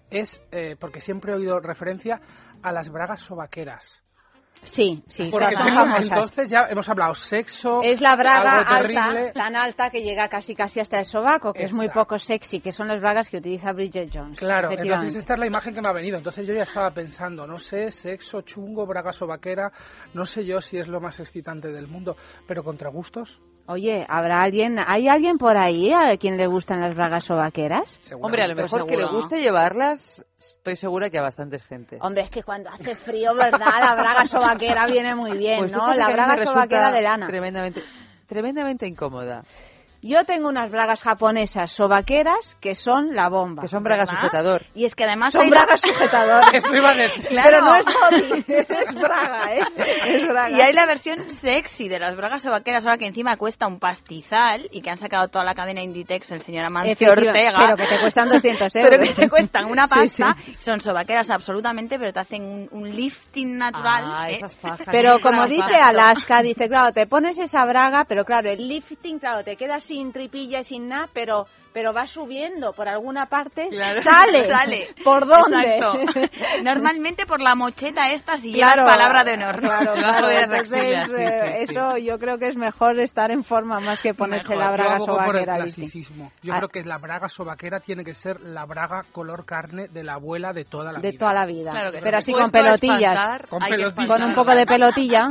es 0.09 0.43
eh, 0.51 0.75
porque 0.77 0.99
siempre 0.99 1.31
he 1.31 1.35
oído 1.35 1.61
referencia 1.61 2.19
a 2.61 2.73
las 2.73 2.89
bragas 2.89 3.21
sobaqueras. 3.21 4.03
Sí, 4.63 5.01
sí, 5.07 5.25
Porque 5.31 5.53
son 5.55 5.65
tengo- 5.65 5.79
famosas. 5.79 6.09
entonces 6.11 6.49
ya 6.49 6.67
hemos 6.69 6.89
hablado 6.89 7.15
sexo, 7.15 7.81
Es 7.83 8.01
la 8.01 8.15
braga 8.15 8.59
alta, 8.61 9.31
tan 9.33 9.55
alta 9.55 9.89
que 9.89 10.01
llega 10.01 10.27
casi 10.27 10.55
casi 10.55 10.79
hasta 10.79 10.99
el 10.99 11.05
sobaco, 11.05 11.53
que 11.53 11.63
es 11.63 11.73
muy 11.73 11.89
poco 11.89 12.17
sexy, 12.19 12.59
que 12.59 12.71
son 12.71 12.87
las 12.87 12.99
bragas 12.99 13.29
que 13.29 13.37
utiliza 13.37 13.71
Bridget 13.71 14.09
Jones. 14.13 14.37
Claro, 14.39 14.69
entonces 14.71 15.15
esta 15.15 15.33
es 15.33 15.39
la 15.39 15.47
imagen 15.47 15.73
que 15.73 15.81
me 15.81 15.87
ha 15.89 15.93
venido. 15.93 16.17
Entonces 16.17 16.45
yo 16.45 16.53
ya 16.53 16.63
estaba 16.63 16.91
pensando, 16.91 17.47
no 17.47 17.57
sé, 17.59 17.91
sexo, 17.91 18.41
chungo, 18.41 18.85
bragas 18.85 19.21
o 19.21 19.27
vaquera, 19.27 19.71
no 20.13 20.25
sé 20.25 20.45
yo 20.45 20.59
si 20.61 20.77
es 20.77 20.87
lo 20.87 20.99
más 20.99 21.19
excitante 21.19 21.71
del 21.71 21.87
mundo, 21.87 22.15
pero 22.47 22.63
contra 22.63 22.89
gustos. 22.89 23.39
Oye, 23.69 24.05
¿habrá 24.07 24.43
alguien, 24.43 24.77
hay 24.79 25.09
alguien 25.09 25.37
por 25.37 25.57
ahí 25.57 25.91
a 25.91 26.15
quien 26.17 26.37
le 26.37 26.47
gustan 26.47 26.79
las 26.79 26.95
bragas 26.95 27.25
sobaqueras? 27.25 27.99
Hombre, 28.21 28.43
a 28.43 28.47
lo 28.47 28.55
mejor 28.55 28.87
que 28.87 28.95
le 28.95 29.05
guste 29.07 29.41
llevarlas, 29.41 30.23
estoy 30.37 30.75
segura 30.75 31.09
que 31.09 31.17
a 31.17 31.21
bastantes 31.21 31.63
gente. 31.63 31.97
Hombre, 32.01 32.23
es 32.23 32.29
que 32.29 32.43
cuando 32.43 32.69
hace 32.69 32.95
frío, 32.95 33.33
¿verdad? 33.35 33.79
La 33.79 33.95
braga 33.95 34.25
sobaquera 34.25 34.87
viene 34.87 35.15
muy 35.15 35.37
bien, 35.37 35.59
Pues 35.59 35.71
¿no? 35.71 35.93
La 35.93 36.09
braga 36.09 36.43
sobaquera 36.45 36.91
de 36.91 37.01
lana. 37.01 37.27
Tremendamente, 37.27 37.83
tremendamente 38.27 38.87
incómoda. 38.87 39.43
Yo 40.07 40.23
tengo 40.25 40.47
unas 40.49 40.71
bragas 40.71 41.01
japonesas 41.03 41.71
sobaqueras 41.71 42.55
que 42.61 42.75
son 42.75 43.13
la 43.15 43.29
bomba. 43.29 43.61
Que 43.63 43.67
son 43.67 43.83
bragas 43.83 44.07
¿verdad? 44.09 44.21
sujetador. 44.21 44.61
Y 44.73 44.85
es 44.85 44.95
que 44.95 45.03
además 45.03 45.33
Son 45.33 45.49
bragas 45.49 45.81
la- 45.85 45.93
sujetadoras. 45.93 46.53
Eso 46.53 46.75
iba 46.75 46.89
a 46.91 46.93
decir. 46.93 47.25
Claro. 47.27 47.49
Pero 47.49 47.61
no 47.61 47.75
es 47.75 47.85
body, 48.37 48.43
es 48.47 48.95
braga, 48.95 49.53
¿eh? 49.53 49.61
Es 50.05 50.27
braga. 50.27 50.57
Y 50.57 50.61
hay 50.61 50.73
la 50.73 50.85
versión 50.85 51.29
sexy 51.29 51.89
de 51.89 51.99
las 51.99 52.15
bragas 52.15 52.45
o 52.47 52.51
vaqueras, 52.51 52.85
ahora 52.85 52.97
que 52.97 53.07
encima 53.07 53.37
cuesta 53.37 53.67
un 53.67 53.79
pastizal 53.79 54.67
y 54.71 54.81
que 54.81 54.89
han 54.89 54.97
sacado 54.97 55.27
toda 55.27 55.43
la 55.43 55.53
cadena 55.53 55.81
Inditex 55.83 56.31
el 56.31 56.41
señor 56.41 56.65
Amancio 56.69 57.11
Ortega. 57.11 57.53
pero 57.65 57.75
que 57.77 57.87
te 57.87 57.99
cuestan 57.99 58.29
200 58.29 58.71
Pero 58.73 58.95
euros. 58.95 59.09
que 59.09 59.21
te 59.23 59.29
cuestan 59.29 59.65
una 59.65 59.83
pasta. 59.85 60.35
sí. 60.41 60.53
Son 60.59 60.79
sobaqueras 60.79 61.29
absolutamente, 61.29 61.97
pero 61.99 62.13
te 62.13 62.19
hacen 62.19 62.43
un, 62.43 62.69
un 62.71 62.95
lifting 62.95 63.57
natural. 63.57 64.03
Ah, 64.05 64.29
¿eh? 64.29 64.35
esas 64.35 64.55
fajas. 64.55 64.87
Pero 64.91 65.19
como 65.19 65.45
dice 65.47 65.75
Alaska, 65.83 66.41
dice, 66.41 66.67
claro, 66.67 66.91
te 66.93 67.07
pones 67.07 67.37
esa 67.39 67.65
braga, 67.65 68.05
pero 68.07 68.23
claro, 68.25 68.49
el 68.49 68.67
lifting, 68.67 69.19
claro, 69.19 69.43
te 69.43 69.55
quedas 69.55 69.83
sin 69.97 70.11
tripilla 70.13 70.63
sin 70.63 70.89
nada, 70.89 71.09
pero 71.11 71.47
pero 71.77 71.93
va 71.93 72.07
subiendo 72.07 72.73
por 72.73 72.87
alguna 72.87 73.27
parte, 73.27 73.67
Claro. 73.69 74.01
sale. 74.01 74.45
Sale. 74.47 74.87
¿Por 75.03 75.27
dónde? 75.27 75.75
Exacto. 75.75 76.23
Normalmente 76.63 77.27
por 77.27 77.39
la 77.39 77.53
mocheta 77.53 78.09
esta 78.13 78.35
si 78.35 78.51
Claro, 78.51 78.81
llevas 78.81 78.97
palabra 78.97 79.23
de 79.23 79.33
honor. 79.33 79.59
Claro, 79.59 79.93
claro. 79.95 80.27
de 80.27 80.39
Entonces, 80.41 81.11
eh, 81.19 81.61
eso 81.69 81.97
yo 81.99 82.17
creo 82.17 82.39
que 82.39 82.47
es 82.47 82.55
mejor 82.55 82.99
estar 82.99 83.29
en 83.29 83.43
forma 83.43 83.79
más 83.79 84.01
que 84.01 84.15
ponerse 84.15 84.49
Mejor. 84.55 84.63
la 84.65 84.71
braga 84.71 84.97
Yo 84.97 85.03
abogo 85.03 85.23
por 85.25 85.35
el 85.37 85.45
sobaquera. 85.45 86.31
Yo 86.41 86.53
Ah. 86.53 86.57
creo 86.57 86.69
que 86.69 86.83
la 86.83 86.97
braga 86.97 87.29
sobaquera 87.29 87.79
tiene 87.79 88.03
que 88.03 88.15
ser 88.15 88.41
la 88.41 88.65
braga 88.65 89.03
color 89.11 89.45
carne 89.45 89.87
de 89.87 90.03
la 90.03 90.13
abuela 90.13 90.53
de 90.53 90.65
toda 90.65 90.91
la 90.91 90.99
De 90.99 91.11
vida. 91.11 91.19
toda 91.19 91.33
la 91.33 91.45
vida. 91.45 91.69
Claro 91.69 91.91
que 91.91 91.99
sí. 91.99 92.03
pero 92.03 92.17
así 92.17 92.33
con 92.33 92.49
pelotillas. 92.49 92.99
espantar, 93.13 93.47
Con 93.49 93.59
que 93.59 93.69
pelotillas. 93.69 94.09
Con 94.11 94.23
un 94.23 94.33
poco 94.33 94.55
de 94.55 94.65
pelotilla. 94.65 95.27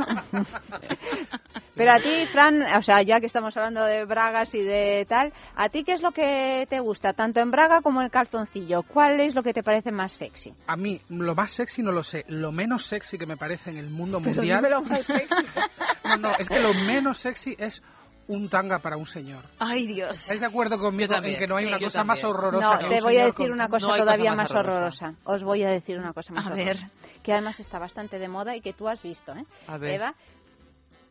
Pero 1.75 1.91
a 1.91 1.99
ti, 1.99 2.25
Fran, 2.31 2.61
o 2.77 2.81
sea, 2.81 3.01
ya 3.03 3.19
que 3.19 3.27
estamos 3.27 3.55
hablando 3.57 3.83
de 3.83 4.05
bragas 4.05 4.55
y 4.55 4.61
de 4.63 5.05
tal, 5.07 5.31
¿a 5.55 5.69
ti 5.69 5.83
qué 5.83 5.91
es 5.93 6.01
lo 6.01 6.11
que 6.37 6.67
te 6.67 6.79
gusta, 6.79 7.13
tanto 7.13 7.39
en 7.39 7.51
braga 7.51 7.81
como 7.81 8.01
en 8.01 8.09
calzoncillo? 8.09 8.83
¿Cuál 8.83 9.19
es 9.19 9.35
lo 9.35 9.43
que 9.43 9.53
te 9.53 9.63
parece 9.63 9.91
más 9.91 10.11
sexy? 10.13 10.53
A 10.67 10.75
mí, 10.75 10.99
lo 11.09 11.33
más 11.35 11.51
sexy 11.51 11.81
no 11.81 11.91
lo 11.91 12.03
sé. 12.03 12.23
Lo 12.27 12.51
menos 12.51 12.85
sexy 12.85 13.17
que 13.17 13.25
me 13.25 13.37
parece 13.37 13.71
en 13.71 13.77
el 13.77 13.89
mundo 13.89 14.19
Pero 14.23 14.35
mundial. 14.35 14.57
dime 14.57 14.69
lo 14.69 14.81
más 14.81 15.05
sexy. 15.05 15.35
No, 16.03 16.15
no, 16.17 16.31
es 16.39 16.47
que 16.47 16.59
lo 16.59 16.73
menos 16.73 17.17
sexy 17.17 17.53
es 17.59 17.83
un 18.29 18.47
tanga 18.49 18.79
para 18.79 18.95
un 18.97 19.05
señor. 19.05 19.43
Ay, 19.59 19.85
Dios. 19.87 20.17
¿Estáis 20.19 20.39
de 20.39 20.47
acuerdo 20.47 20.77
conmigo 20.79 21.13
en 21.15 21.37
que 21.37 21.47
no 21.47 21.57
hay 21.57 21.65
sí, 21.65 21.69
una 21.73 21.79
cosa 21.79 22.03
más 22.05 22.23
horrorosa 22.23 22.73
No, 22.73 22.79
que 22.79 22.85
un 22.85 22.95
te 22.95 23.01
voy 23.03 23.17
a 23.17 23.25
decir 23.25 23.33
con- 23.47 23.51
una 23.51 23.67
cosa 23.67 23.87
No 23.87 23.95
todavía 23.95 24.31
cosa 24.31 24.35
más 24.35 24.53
más 24.53 24.59
horrorosa. 24.65 25.13
Os 25.25 25.43
voy 25.43 25.63
a 25.63 25.69
decir 25.69 25.97
una 25.97 26.13
cosa 26.13 26.33
más 26.33 26.45
A 26.45 26.49
horrorosa. 26.53 26.65
ver. 27.03 27.21
Que 27.23 27.33
además 27.33 27.59
está 27.59 27.77
bastante 27.79 28.19
de 28.19 28.27
moda 28.29 28.55
y 28.55 28.61
que 28.61 28.71
tú 28.73 28.87
has 28.87 29.01
visto, 29.03 29.33
¿eh? 29.33 29.43
A 29.67 29.77
ver. 29.77 29.95
Eva. 29.95 30.13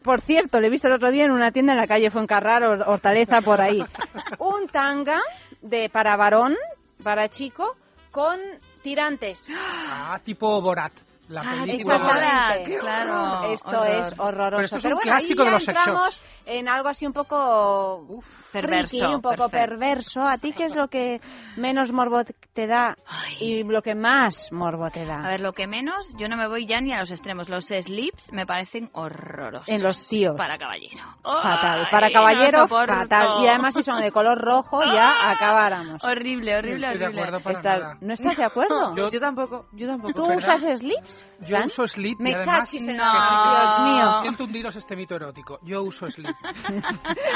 Por 0.06 0.20
cierto, 0.22 0.60
lo 0.60 0.66
he 0.68 0.70
visto 0.70 0.86
el 0.86 0.94
otro 0.94 1.10
día 1.10 1.24
en 1.24 1.32
una 1.32 1.50
tienda 1.52 1.72
en 1.72 1.78
la 1.78 1.86
calle 1.86 2.10
Fuencarrar, 2.10 2.62
Hor- 2.62 2.84
Hortaleza, 2.86 3.42
por 3.42 3.60
ahí. 3.60 3.80
Un 4.38 4.68
tanga 4.68 5.20
de 5.60 5.90
para 5.90 6.16
varón, 6.16 6.54
para 7.02 7.28
chico, 7.28 7.76
con 8.12 8.38
tirantes. 8.82 9.46
Ah, 9.52 10.18
tipo 10.24 10.62
Borat. 10.62 10.92
La 11.28 11.40
Ah, 11.40 11.64
película. 11.64 11.94
Exactamente. 11.96 12.78
Claro, 12.78 13.52
Esto 13.52 13.68
horror. 13.68 13.86
es 13.88 14.14
horroroso. 14.18 14.50
Pero 14.50 14.62
esto 14.64 14.76
es 14.76 14.84
un 14.84 14.90
bueno, 14.92 15.02
clásico 15.02 15.42
ahí 15.42 15.46
de 15.46 15.50
ya 15.50 15.54
los 15.54 15.64
sex 15.64 15.74
shops. 15.78 15.86
entramos 15.88 16.22
en 16.46 16.68
algo 16.68 16.88
así 16.88 17.06
un 17.06 17.12
poco 17.12 18.22
Perverso, 18.52 18.96
friki, 18.98 19.14
un 19.14 19.20
poco 19.20 19.48
perfecto. 19.48 19.50
perverso. 19.50 20.22
¿A 20.22 20.38
ti 20.38 20.52
qué 20.52 20.64
es 20.66 20.76
lo 20.76 20.86
que 20.88 21.20
menos 21.56 21.90
morbo 21.92 22.22
te 22.54 22.66
da 22.68 22.94
y 23.40 23.64
lo 23.64 23.82
que 23.82 23.94
más 23.96 24.50
morbo 24.52 24.88
te 24.90 25.04
da? 25.04 25.16
A 25.24 25.28
ver, 25.28 25.40
lo 25.40 25.52
que 25.52 25.66
menos, 25.66 26.14
yo 26.16 26.28
no 26.28 26.36
me 26.36 26.46
voy 26.46 26.66
ya 26.66 26.80
ni 26.80 26.92
a 26.92 27.00
los 27.00 27.10
extremos. 27.10 27.48
Los 27.48 27.64
slips 27.66 28.32
me 28.32 28.46
parecen 28.46 28.88
horrorosos. 28.92 29.68
En 29.68 29.82
los 29.82 30.08
tíos. 30.08 30.36
Para 30.36 30.56
caballero. 30.58 31.02
Fatal. 31.24 31.88
Para 31.90 32.10
caballero, 32.12 32.68
fatal. 32.68 33.42
Y 33.44 33.48
además 33.48 33.74
si 33.74 33.82
son 33.82 34.00
de 34.00 34.12
color 34.12 34.38
rojo, 34.38 34.80
ya 34.84 35.30
acabáramos. 35.30 36.04
Horrible, 36.04 36.56
horrible, 36.56 36.86
No 36.86 36.92
estoy 36.92 36.98
de 37.00 37.04
horrible. 37.06 37.22
acuerdo 37.22 37.40
para 37.42 37.56
Estás- 37.58 37.80
nada. 37.80 37.98
¿No 38.00 38.12
estás 38.14 38.36
de 38.36 38.44
acuerdo? 38.44 38.94
Yo- 38.96 39.10
Yo 39.10 39.20
tampoco, 39.20 39.66
yo 39.72 39.88
tampoco. 39.88 40.12
¿Tú 40.14 40.22
¿verdad? 40.28 40.36
usas 40.38 40.78
slips? 40.80 41.15
Yo 41.40 41.48
Fran? 41.48 41.64
uso 41.66 41.86
slip 41.86 42.18
Me 42.18 42.30
y 42.30 42.34
además... 42.34 42.58
cachis 42.60 42.86
No. 42.86 42.94
Dios 42.94 43.80
mío. 43.96 44.20
Siento 44.22 44.44
hundiros 44.44 44.76
este 44.76 44.96
mito 44.96 45.14
erótico. 45.16 45.58
Yo 45.62 45.82
uso 45.82 46.10
slip. 46.10 46.34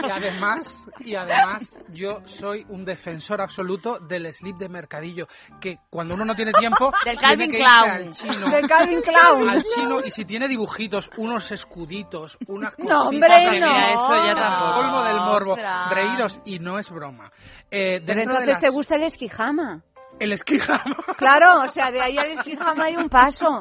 y 0.06 0.10
además, 0.10 0.88
y 1.00 1.14
además, 1.14 1.72
yo 1.88 2.20
soy 2.24 2.64
un 2.68 2.84
defensor 2.84 3.40
absoluto 3.40 3.98
del 3.98 4.32
slip 4.32 4.56
de 4.56 4.68
mercadillo. 4.68 5.26
Que 5.60 5.78
cuando 5.90 6.14
uno 6.14 6.24
no 6.24 6.34
tiene 6.34 6.52
tiempo, 6.52 6.92
Del 7.04 7.18
Calvin 7.18 7.50
Klein. 7.50 7.66
al 7.68 8.10
chino. 8.12 8.48
De 8.50 8.60
Calvin 8.62 9.02
Klein. 9.02 9.48
Al 9.48 9.64
chino, 9.64 10.00
y 10.04 10.10
si 10.10 10.24
tiene 10.24 10.48
dibujitos, 10.48 11.10
unos 11.16 11.50
escuditos, 11.52 12.38
unas 12.46 12.78
No, 12.78 13.04
cositas 13.04 13.06
hombre, 13.06 13.34
así, 13.34 13.60
no. 13.60 13.76
Eso 13.76 14.26
ya 14.26 14.34
tampoco. 14.34 14.80
Polvo 14.80 15.04
del 15.04 15.16
morbo. 15.16 15.56
Reíros, 15.90 16.40
y 16.44 16.58
no 16.58 16.78
es 16.78 16.90
broma. 16.90 17.30
Eh, 17.70 18.00
Pero 18.04 18.18
dentro 18.18 18.34
de 18.34 18.40
entonces 18.40 18.60
te 18.60 18.66
las- 18.66 18.74
gusta 18.74 18.96
el 18.96 19.02
esquijama. 19.04 19.82
El 20.20 20.32
esquijama. 20.32 20.96
Claro, 21.16 21.62
o 21.64 21.68
sea, 21.68 21.90
de 21.90 22.00
ahí 22.00 22.16
al 22.16 22.38
esquijama 22.38 22.84
hay 22.84 22.96
un 22.96 23.08
paso. 23.08 23.60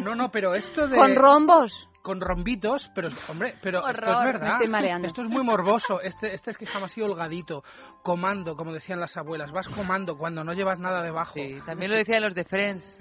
No, 0.00 0.14
no, 0.14 0.30
pero 0.30 0.54
esto 0.54 0.86
de... 0.86 0.96
Con 0.96 1.14
rombos. 1.14 1.88
Con 2.06 2.20
rombitos, 2.20 2.88
pero 2.94 3.08
hombre, 3.28 3.56
pero 3.60 3.78
esto 3.80 3.90
es 3.90 3.98
Horror. 3.98 4.24
verdad. 4.26 4.42
Me 4.46 4.52
estoy 4.52 4.68
mareando. 4.68 5.08
Esto 5.08 5.22
es 5.22 5.28
muy 5.28 5.42
morboso. 5.42 6.00
Este, 6.00 6.32
este 6.32 6.50
es 6.52 6.56
que 6.56 6.64
jamás 6.64 6.92
así 6.92 7.02
holgadito, 7.02 7.64
comando, 8.00 8.54
como 8.54 8.72
decían 8.72 9.00
las 9.00 9.16
abuelas. 9.16 9.50
Vas 9.50 9.66
comando 9.68 10.16
cuando 10.16 10.44
no 10.44 10.52
llevas 10.52 10.78
nada 10.78 11.02
debajo. 11.02 11.32
Sí, 11.34 11.58
también 11.66 11.90
lo 11.90 11.96
decían 11.96 12.22
los 12.22 12.32
de 12.32 12.44
Friends. 12.44 12.96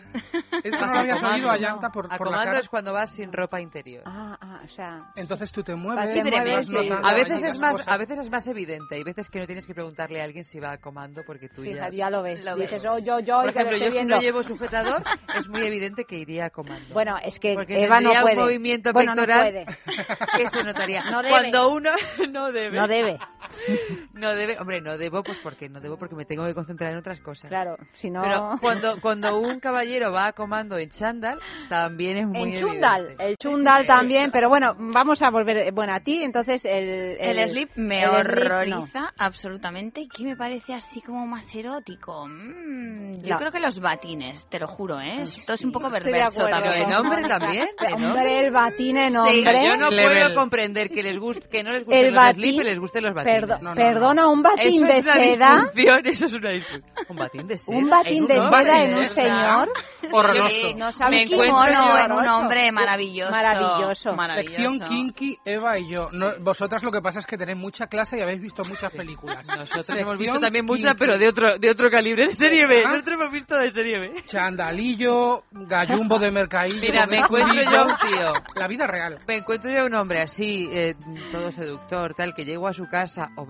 Esto 0.64 0.86
no 0.88 0.94
lo 0.94 1.00
habías 1.02 1.18
acomando, 1.22 1.36
oído 1.36 1.52
a 1.52 1.58
llanta 1.58 1.90
por, 1.92 2.06
por 2.06 2.10
la 2.10 2.16
Acomando 2.16 2.46
cara. 2.46 2.60
es 2.60 2.68
cuando 2.70 2.94
vas 2.94 3.12
sin 3.12 3.32
ropa 3.32 3.62
interior. 3.62 4.02
Ah, 4.08 4.36
ah, 4.42 4.62
o 4.64 4.68
sea... 4.68 5.12
Entonces 5.16 5.52
tú 5.52 5.62
te 5.62 5.74
Te 5.74 5.76
mueves, 5.78 6.26
mueves, 6.26 6.52
vas 6.56 6.66
sí. 6.66 6.90
A 7.04 7.14
veces 7.14 7.44
es 7.44 7.62
más, 7.62 7.72
cosas. 7.74 7.88
a 7.88 7.98
veces 7.98 8.18
es 8.20 8.32
más 8.32 8.48
evidente. 8.48 8.96
Hay 8.96 9.04
veces 9.04 9.30
que 9.30 9.40
no 9.40 9.46
tienes 9.46 9.68
que 9.68 9.76
preguntarle 9.76 10.20
a 10.20 10.24
alguien 10.24 10.44
si 10.44 10.60
va 10.60 10.72
a 10.72 10.78
comando 10.80 11.22
porque 11.28 11.48
tú 11.48 11.64
ya. 11.64 11.74
Fíjate, 11.74 11.96
ya 11.98 12.10
lo 12.10 12.24
ves. 12.24 12.44
Lo 12.44 12.56
Dices, 12.56 12.82
ves. 12.82 12.92
oh, 12.92 12.98
yo, 13.06 13.20
yo, 13.20 13.42
Por 13.42 13.50
ejemplo, 13.50 13.78
yo 13.78 13.92
si 13.92 14.04
no 14.06 14.20
llevo 14.20 14.42
sujetador, 14.42 15.04
es 15.38 15.48
muy 15.48 15.62
evidente 15.62 16.06
que 16.06 16.16
iría 16.18 16.46
a 16.46 16.50
comando. 16.50 16.92
Bueno, 16.92 17.18
es 17.24 17.40
que 17.40 17.54
Porque 17.54 17.84
Eva 17.86 18.02
no 18.02 18.10
puede. 18.22 18.36
un 18.36 18.42
movimiento 18.42 18.92
bueno, 18.96 19.16
no 19.16 19.22
pectoral 19.22 19.52
puede. 19.52 19.66
que 20.38 20.50
se 20.50 20.64
notaría. 20.64 21.04
No 21.12 21.22
debe. 21.22 21.30
Cuando 21.30 21.70
uno 21.70 21.92
no 22.32 22.52
debe. 22.52 22.78
No 22.78 22.88
debe. 22.88 23.20
No 24.14 24.34
debe, 24.34 24.58
hombre, 24.60 24.80
no 24.82 24.98
debo, 24.98 25.24
pues 25.24 25.38
porque 25.44 25.68
no 25.68 25.82
debo 25.82 25.98
porque 25.98 26.16
me 26.16 26.24
tengo 26.26 26.46
que 26.46 26.54
concentrar 26.54 26.92
en 26.92 26.98
otras 27.00 27.20
cosas. 27.20 27.50
Claro, 27.50 27.76
si 27.94 28.10
no... 28.10 28.22
Pero 28.22 28.56
cuando 28.62 29.02
cuando 29.02 29.38
un 29.40 29.60
caballero 29.60 30.12
va 30.14 30.28
a 30.28 30.34
comando 30.34 30.78
en 30.78 30.90
chándal, 30.90 31.40
también 31.70 32.18
es 32.18 32.28
muy 32.28 32.54
En 32.54 32.60
chundal, 32.60 33.02
evidente. 33.02 33.26
el 33.28 33.38
chundal 33.38 33.86
también, 33.88 34.30
pero 34.32 34.48
bueno, 34.50 34.74
vamos 34.78 35.22
a 35.22 35.30
volver, 35.30 35.72
bueno, 35.74 35.94
a 35.94 36.00
ti, 36.00 36.24
entonces 36.24 36.64
el... 36.66 37.18
El, 37.20 37.48
slip 37.50 37.72
me 37.76 38.04
el 38.04 38.10
slip, 38.10 38.14
horroriza 38.14 39.00
no. 39.02 39.10
absolutamente 39.18 40.02
y 40.02 40.08
que 40.08 40.24
me 40.24 40.36
parece 40.38 40.74
así 40.74 41.02
como 41.02 41.26
más 41.28 41.54
erótico. 41.54 42.26
Mm, 42.28 43.16
yo 43.22 43.34
No. 43.34 43.38
creo 43.40 43.52
que 43.52 43.60
los 43.60 43.80
batines, 43.80 44.48
te 44.50 44.60
lo 44.60 44.68
juro, 44.68 45.00
¿eh? 45.02 45.22
Esto 45.24 45.54
es 45.54 45.64
un 45.66 45.72
poco 45.72 45.90
perverso 45.92 46.44
acuerdo 46.46 46.62
también. 46.62 46.90
En 46.90 46.96
hombre 46.96 47.22
también, 47.28 47.68
en 47.80 47.94
Hombre, 47.96 48.08
hombre. 48.10 48.40
el 48.46 48.52
batín 48.52 48.98
en 48.98 49.12
Sí, 49.12 49.18
hombre. 49.18 49.66
Yo 49.68 49.78
no 49.78 49.90
Level. 49.90 50.06
puedo 50.24 50.36
comprender 50.36 50.90
que 50.90 51.04
les 51.04 51.18
guste, 51.20 51.48
que 51.50 51.64
no 51.64 51.72
les 51.72 51.84
gusten 51.86 52.06
El 52.06 52.14
los 52.14 52.24
batín- 52.24 52.34
slip 52.36 52.62
y 52.62 52.64
les 52.64 52.80
gusten 52.80 53.04
los 53.04 53.14
batines. 53.14 53.36
Perdo- 53.48 53.60
No, 53.62 53.70
no, 53.70 53.76
perdona, 53.76 54.28
un 54.28 54.42
batín 54.42 54.86
eso 54.86 54.94
de 54.94 55.00
es 55.00 55.06
una 55.06 55.14
seda. 55.16 55.50
disfunción, 55.62 56.02
eso 56.06 56.26
es 56.26 56.34
una 56.34 56.50
disfunción. 56.52 56.94
Un 57.10 57.16
batín 57.18 57.48
de 57.48 57.58
seda. 57.58 57.78
Un 57.78 57.90
batín 57.90 58.24
en 58.24 58.28
de 58.28 58.40
un 58.40 58.50
seda 58.50 58.84
en 58.84 58.96
un 58.96 59.06
señor. 59.06 59.70
Horroroso. 60.12 60.50
Sí, 60.50 60.74
No 60.76 60.92
sabe 60.92 61.12
me 61.12 61.24
encuentro 61.24 61.98
en 61.98 62.12
un 62.12 62.28
hombre 62.28 62.72
maravilloso. 62.72 63.32
Maravilloso. 63.32 64.16
Maravilloso. 64.16 64.56
Sección 64.58 64.80
kinky, 64.90 65.38
Eva 65.46 65.78
y 65.80 65.90
yo. 65.90 66.10
No, 66.12 66.32
vosotras 66.40 66.84
lo 66.84 66.92
que 66.92 67.02
pasa 67.02 67.20
es 67.20 67.26
que 67.26 67.38
tenéis 67.38 67.58
mucha 67.58 67.88
clase 67.88 68.18
y 68.18 68.22
habéis 68.22 68.42
visto 68.42 68.64
muchas 68.66 68.92
Sí. 68.92 68.98
películas. 68.98 69.48
Nosotros 69.48 69.86
Sección 69.86 70.00
hemos 70.00 70.18
visto 70.18 70.40
también 70.40 70.66
muchas, 70.66 70.92
kinky. 70.94 71.00
pero 71.00 71.18
de 71.18 71.28
otro, 71.30 71.58
de 71.58 71.70
otro 71.70 71.90
calibre, 71.90 72.28
de 72.28 72.34
serie 72.34 72.68
B. 72.68 72.84
Ah. 72.86 72.90
Nosotros 72.90 73.20
hemos 73.20 73.32
visto 73.32 73.56
de 73.58 73.72
serie 73.72 74.00
B. 74.00 74.24
Chandalillo, 74.26 75.44
gallumbo 75.52 76.20
de 76.20 76.32
mercadillo. 76.32 76.80
Mira, 76.82 77.06
me 77.08 77.18
encuentro 77.18 77.62
yo 77.70 77.80
a 77.82 77.86
un 77.86 77.96
tío. 77.98 78.34
La 78.56 78.68
vida 78.68 78.88
real. 78.88 79.20
Me 79.28 79.38
encuentro 79.38 79.72
yo 79.72 79.82
a 79.82 79.86
un 79.86 79.94
hombre 79.96 80.22
así, 80.22 80.68
eh, 80.72 80.96
todo 81.32 81.52
seductor, 81.52 82.14
tal, 82.14 82.34
que 82.36 82.46
llego 82.46 82.68
a 82.68 82.74
su 82.74 82.86
casa, 82.88 83.30
o, 83.36 83.48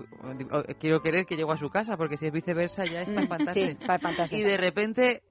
quiero 0.80 1.00
querer 1.00 1.26
que 1.26 1.36
llego 1.36 1.52
a 1.52 1.56
su 1.56 1.70
casa, 1.70 1.96
porque 1.96 2.16
si 2.16 2.26
es 2.26 2.32
viceversa 2.32 2.84
ya 2.84 3.02
es 3.02 3.08
para 3.08 3.22
espantarse. 3.22 4.26
Sí. 4.28 4.36
Y 4.36 4.42
de 4.42 4.56
repente 4.56 5.22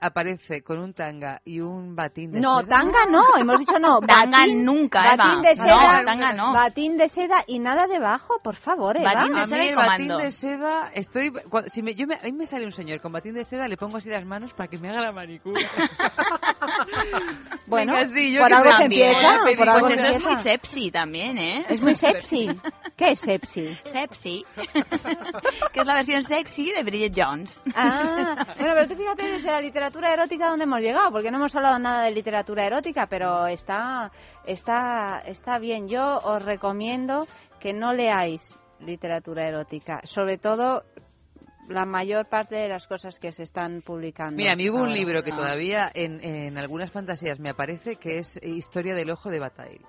aparece 0.00 0.62
con 0.62 0.78
un 0.78 0.94
tanga 0.94 1.40
y 1.44 1.60
un 1.60 1.96
batín 1.96 2.30
de 2.32 2.40
No, 2.40 2.58
seda. 2.60 2.68
tanga 2.68 2.98
no, 3.10 3.24
hemos 3.36 3.58
dicho 3.58 3.78
no. 3.80 3.98
Tanga 4.06 4.38
batín- 4.46 4.62
nunca, 4.64 5.02
Batín 5.16 5.32
Eva. 5.32 5.42
de 5.42 5.54
No, 5.56 5.62
seda, 5.64 6.04
tanga 6.04 6.32
no. 6.34 6.52
batín 6.52 6.96
de 6.96 7.08
seda 7.08 7.44
y 7.46 7.58
nada 7.58 7.86
debajo, 7.86 8.40
por 8.42 8.54
favor, 8.56 8.96
Eva. 8.96 9.12
Batín 9.14 9.32
de 9.32 9.40
A 9.40 9.46
seda 9.46 9.58
mí 9.58 9.64
y 9.64 9.68
el 9.70 9.74
batín 9.76 10.06
comando. 10.08 10.18
de 10.18 10.30
seda, 10.30 10.90
estoy... 10.94 11.30
cua- 11.30 11.68
Si 11.68 11.82
me, 11.82 11.94
yo 11.94 12.06
me, 12.06 12.14
a 12.16 12.22
mí 12.22 12.32
me 12.32 12.46
sale 12.46 12.64
un 12.64 12.72
señor 12.72 13.00
con 13.00 13.12
batín 13.12 13.34
de 13.34 13.44
seda, 13.44 13.66
le 13.68 13.76
pongo 13.76 13.96
así 13.96 14.08
las 14.08 14.24
manos 14.24 14.52
para 14.54 14.68
que 14.68 14.78
me 14.78 14.88
haga 14.90 15.00
la 15.00 15.12
manicura. 15.12 15.60
Bueno, 17.66 17.92
Venga, 17.94 18.08
sí, 18.08 18.32
yo 18.32 18.40
por 18.40 18.48
que 18.48 18.54
algo 18.54 18.70
se 18.72 18.78
También. 18.78 19.08
empieza, 19.10 19.38
Pues 19.42 19.56
por 19.58 19.68
algo 19.68 19.88
eso 19.88 19.96
se 20.00 20.08
es 20.08 20.14
muy 20.20 20.32
empieza. 20.32 20.40
sepsi 20.42 20.90
también, 20.90 21.38
¿eh? 21.38 21.66
Es 21.68 21.80
muy 21.82 21.94
sexy. 21.94 22.48
¿Qué 22.96 23.10
es 23.10 23.20
sexy? 23.20 23.74
Sepsi. 23.84 24.44
que 25.72 25.80
es 25.80 25.86
la 25.86 25.94
versión 25.94 26.22
sexy 26.22 26.72
de 26.72 26.82
Bridget 26.82 27.12
Jones. 27.14 27.62
Ah, 27.76 28.44
bueno, 28.58 28.72
pero 28.74 28.88
tú 28.88 28.94
fíjate 28.96 29.22
desde 29.32 29.50
la 29.50 29.60
literatura 29.60 29.87
erótica 30.12 30.48
donde 30.48 30.64
hemos 30.64 30.80
llegado, 30.80 31.10
porque 31.10 31.30
no 31.30 31.38
hemos 31.38 31.54
hablado 31.56 31.78
nada 31.78 32.04
de 32.04 32.10
literatura 32.12 32.64
erótica, 32.66 33.06
pero 33.08 33.46
está, 33.46 34.10
está, 34.46 35.20
está 35.26 35.58
bien. 35.58 35.88
Yo 35.88 36.18
os 36.18 36.44
recomiendo 36.44 37.26
que 37.60 37.72
no 37.72 37.92
leáis 37.92 38.58
literatura 38.80 39.48
erótica, 39.48 40.00
sobre 40.04 40.38
todo 40.38 40.82
la 41.68 41.84
mayor 41.84 42.26
parte 42.28 42.56
de 42.56 42.68
las 42.68 42.86
cosas 42.86 43.18
que 43.18 43.30
se 43.32 43.42
están 43.42 43.82
publicando. 43.82 44.36
Mira, 44.36 44.52
a 44.52 44.56
mí 44.56 44.70
hubo 44.70 44.76
un 44.78 44.84
ahora. 44.88 44.94
libro 44.94 45.22
que 45.22 45.32
Ah. 45.32 45.36
todavía 45.36 45.90
en, 45.92 46.24
en 46.24 46.56
algunas 46.56 46.90
fantasías 46.90 47.38
me 47.40 47.50
aparece 47.50 47.96
que 47.96 48.18
es 48.18 48.38
Historia 48.42 48.94
del 48.94 49.10
Ojo 49.10 49.28
de 49.30 49.38
Bataille. 49.38 49.84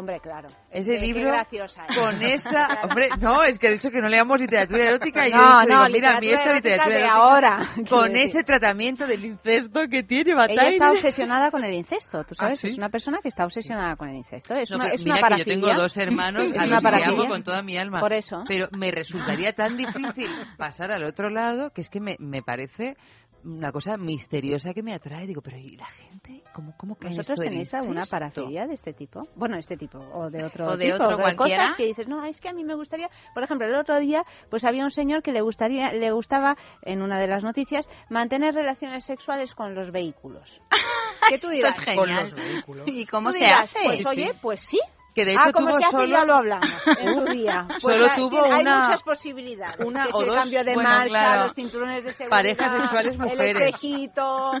Hombre, 0.00 0.18
claro. 0.20 0.48
Ese 0.70 0.92
Qué- 0.94 0.98
qué 1.00 1.06
libro 1.06 1.28
graciosa 1.28 1.84
es. 1.88 1.96
con 1.98 2.22
esa... 2.22 2.80
Hombre, 2.84 3.08
no, 3.20 3.42
es 3.42 3.58
que 3.58 3.68
he 3.68 3.72
dicho 3.72 3.90
que 3.90 4.00
no 4.00 4.08
leamos 4.08 4.40
literatura 4.40 4.82
erótica 4.84 5.28
y 5.28 5.30
yo 5.30 5.36
No, 5.36 5.60
dicho, 5.60 5.68
no, 5.68 5.84
digo, 5.84 5.88
mira, 5.92 6.16
a 6.16 6.20
mí 6.20 6.28
esta 6.30 6.52
literatura 6.52 6.96
de 6.96 7.04
ahora, 7.04 7.58
con 7.88 8.12
decir. 8.12 8.22
ese 8.24 8.42
tratamiento 8.42 9.06
del 9.06 9.24
incesto 9.24 9.80
que 9.90 10.02
tiene 10.02 10.30
Ella 10.32 10.36
Bataille. 10.36 10.68
está 10.68 10.90
obsesionada 10.90 11.50
con 11.50 11.64
el 11.64 11.74
incesto, 11.74 12.24
tú 12.24 12.34
sabes, 12.34 12.54
¿Ah, 12.54 12.56
sí? 12.56 12.68
es 12.68 12.78
una 12.78 12.88
persona 12.88 13.18
que 13.22 13.28
está 13.28 13.44
obsesionada 13.44 13.96
con 13.96 14.08
el 14.08 14.16
incesto. 14.16 14.54
Es 14.54 14.70
No, 14.70 14.76
una, 14.78 14.88
es 14.88 15.04
mira 15.04 15.18
una 15.18 15.28
que 15.36 15.38
yo 15.38 15.44
tengo 15.44 15.74
dos 15.74 15.96
hermanos 15.96 16.42
a 16.58 16.66
los 16.66 16.82
que 16.82 17.04
amo 17.04 17.26
con 17.28 17.42
toda 17.42 17.62
mi 17.62 17.76
alma. 17.76 18.00
Por 18.00 18.12
eso. 18.12 18.42
Pero 18.48 18.68
me 18.72 18.90
resultaría 18.90 19.52
tan 19.52 19.76
difícil 19.76 20.28
pasar 20.56 20.90
al 20.90 21.04
otro 21.04 21.28
lado 21.30 21.70
que 21.70 21.82
es 21.82 21.90
que 21.90 22.00
me, 22.00 22.16
me 22.18 22.42
parece 22.42 22.96
una 23.44 23.72
cosa 23.72 23.96
misteriosa 23.96 24.72
que 24.74 24.82
me 24.82 24.94
atrae. 24.94 25.26
Digo, 25.26 25.40
pero 25.42 25.56
¿y 25.56 25.76
la 25.76 25.86
gente? 25.86 26.42
¿Cómo, 26.52 26.74
cómo 26.76 26.96
en 27.00 27.08
¿Vosotros 27.08 27.38
esto 27.38 27.42
tenéis 27.50 27.72
alguna 27.74 28.04
parafilia 28.06 28.66
de 28.66 28.74
este 28.74 28.92
tipo? 28.92 29.26
Bueno, 29.36 29.56
este 29.56 29.76
tipo, 29.76 29.98
o 29.98 30.30
de 30.30 30.44
otro 30.44 30.66
O 30.66 30.76
de 30.76 30.92
tipo, 30.92 30.96
otro 31.04 31.16
de 31.16 31.22
cualquiera. 31.22 31.62
cosas 31.64 31.76
que 31.76 31.86
dices, 31.86 32.08
no, 32.08 32.24
es 32.24 32.40
que 32.40 32.48
a 32.48 32.52
mí 32.52 32.64
me 32.64 32.74
gustaría... 32.74 33.08
Por 33.34 33.42
ejemplo, 33.42 33.66
el 33.66 33.74
otro 33.76 33.98
día, 33.98 34.24
pues 34.50 34.64
había 34.64 34.84
un 34.84 34.90
señor 34.90 35.22
que 35.22 35.32
le 35.32 35.40
gustaría, 35.40 35.92
le 35.92 36.10
gustaba, 36.12 36.56
en 36.82 37.02
una 37.02 37.18
de 37.20 37.26
las 37.28 37.42
noticias, 37.42 37.88
mantener 38.10 38.54
relaciones 38.54 39.04
sexuales 39.04 39.54
con 39.54 39.74
los 39.74 39.90
vehículos. 39.90 40.60
¿Qué 41.28 41.38
tú 41.38 41.48
Esto 41.48 41.50
dirás? 41.50 41.78
es 41.78 41.84
genial. 41.84 41.98
Con 42.06 42.14
los 42.16 42.34
vehículos. 42.34 42.88
¿Y 42.88 43.06
cómo 43.06 43.28
Tú 43.30 43.38
se 43.38 43.44
dirás, 43.44 43.62
hace? 43.74 43.78
Pues 43.84 43.98
Sí, 44.00 44.06
oye, 44.06 44.32
pues 44.40 44.60
sí. 44.60 44.80
Que 45.14 45.24
de 45.24 45.32
ah, 45.36 45.42
hecho 45.42 45.52
como 45.52 45.68
tuvo 45.70 45.78
se 45.78 45.84
hace 45.84 45.96
solo- 45.96 46.06
ya 46.08 46.24
lo 46.24 46.34
hablamos 46.34 46.70
en 47.00 47.14
su 47.14 47.24
día. 47.32 47.66
Pues 47.68 47.82
Solo 47.82 48.06
hay- 48.10 48.16
tuvo 48.20 48.44
hay 48.44 48.60
una- 48.62 48.78
muchas 48.80 49.02
posibilidades. 49.02 49.86
una 49.86 50.04
que 50.06 50.10
o 50.12 50.16
es 50.16 50.20
el 50.20 50.26
dos, 50.28 50.38
cambio 50.38 50.64
de 50.64 50.74
bueno, 50.74 50.88
marcha, 50.88 51.08
claro. 51.08 51.42
los 51.44 51.54
cinturones 51.54 52.04
de 52.04 52.10
seguridad, 52.12 52.36
Parejas 52.36 52.72
sexuales 52.72 53.18
mujeres. 53.18 53.40
el 53.40 53.56
espejito, 53.62 54.52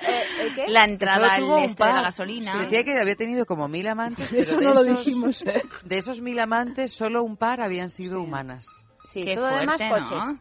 eh, 0.00 0.22
¿el 0.40 0.54
qué? 0.54 0.64
La 0.68 0.84
entrada 0.84 1.34
al 1.34 1.50
este 1.64 1.84
de 1.84 1.92
la 1.92 2.02
gasolina. 2.02 2.52
Se 2.52 2.58
decía 2.58 2.84
que 2.84 2.98
había 2.98 3.16
tenido 3.16 3.44
como 3.44 3.68
mil 3.68 3.86
amantes, 3.88 4.26
pero 4.30 4.40
Eso 4.40 4.56
de 4.56 4.64
no 4.64 4.74
lo 4.74 4.80
esos, 4.80 4.98
dijimos. 4.98 5.44
De 5.84 5.98
esos 5.98 6.20
mil 6.22 6.38
amantes, 6.40 6.92
solo 6.94 7.22
un 7.22 7.36
par 7.36 7.60
habían 7.60 7.90
sido 7.90 8.22
humanas. 8.22 8.64
Sí, 9.04 9.22
Qué 9.24 9.34
todo 9.34 9.50
lo 9.50 9.56
demás 9.56 9.82
fuerte, 9.82 10.10
coches. 10.10 10.26
¿no? 10.32 10.40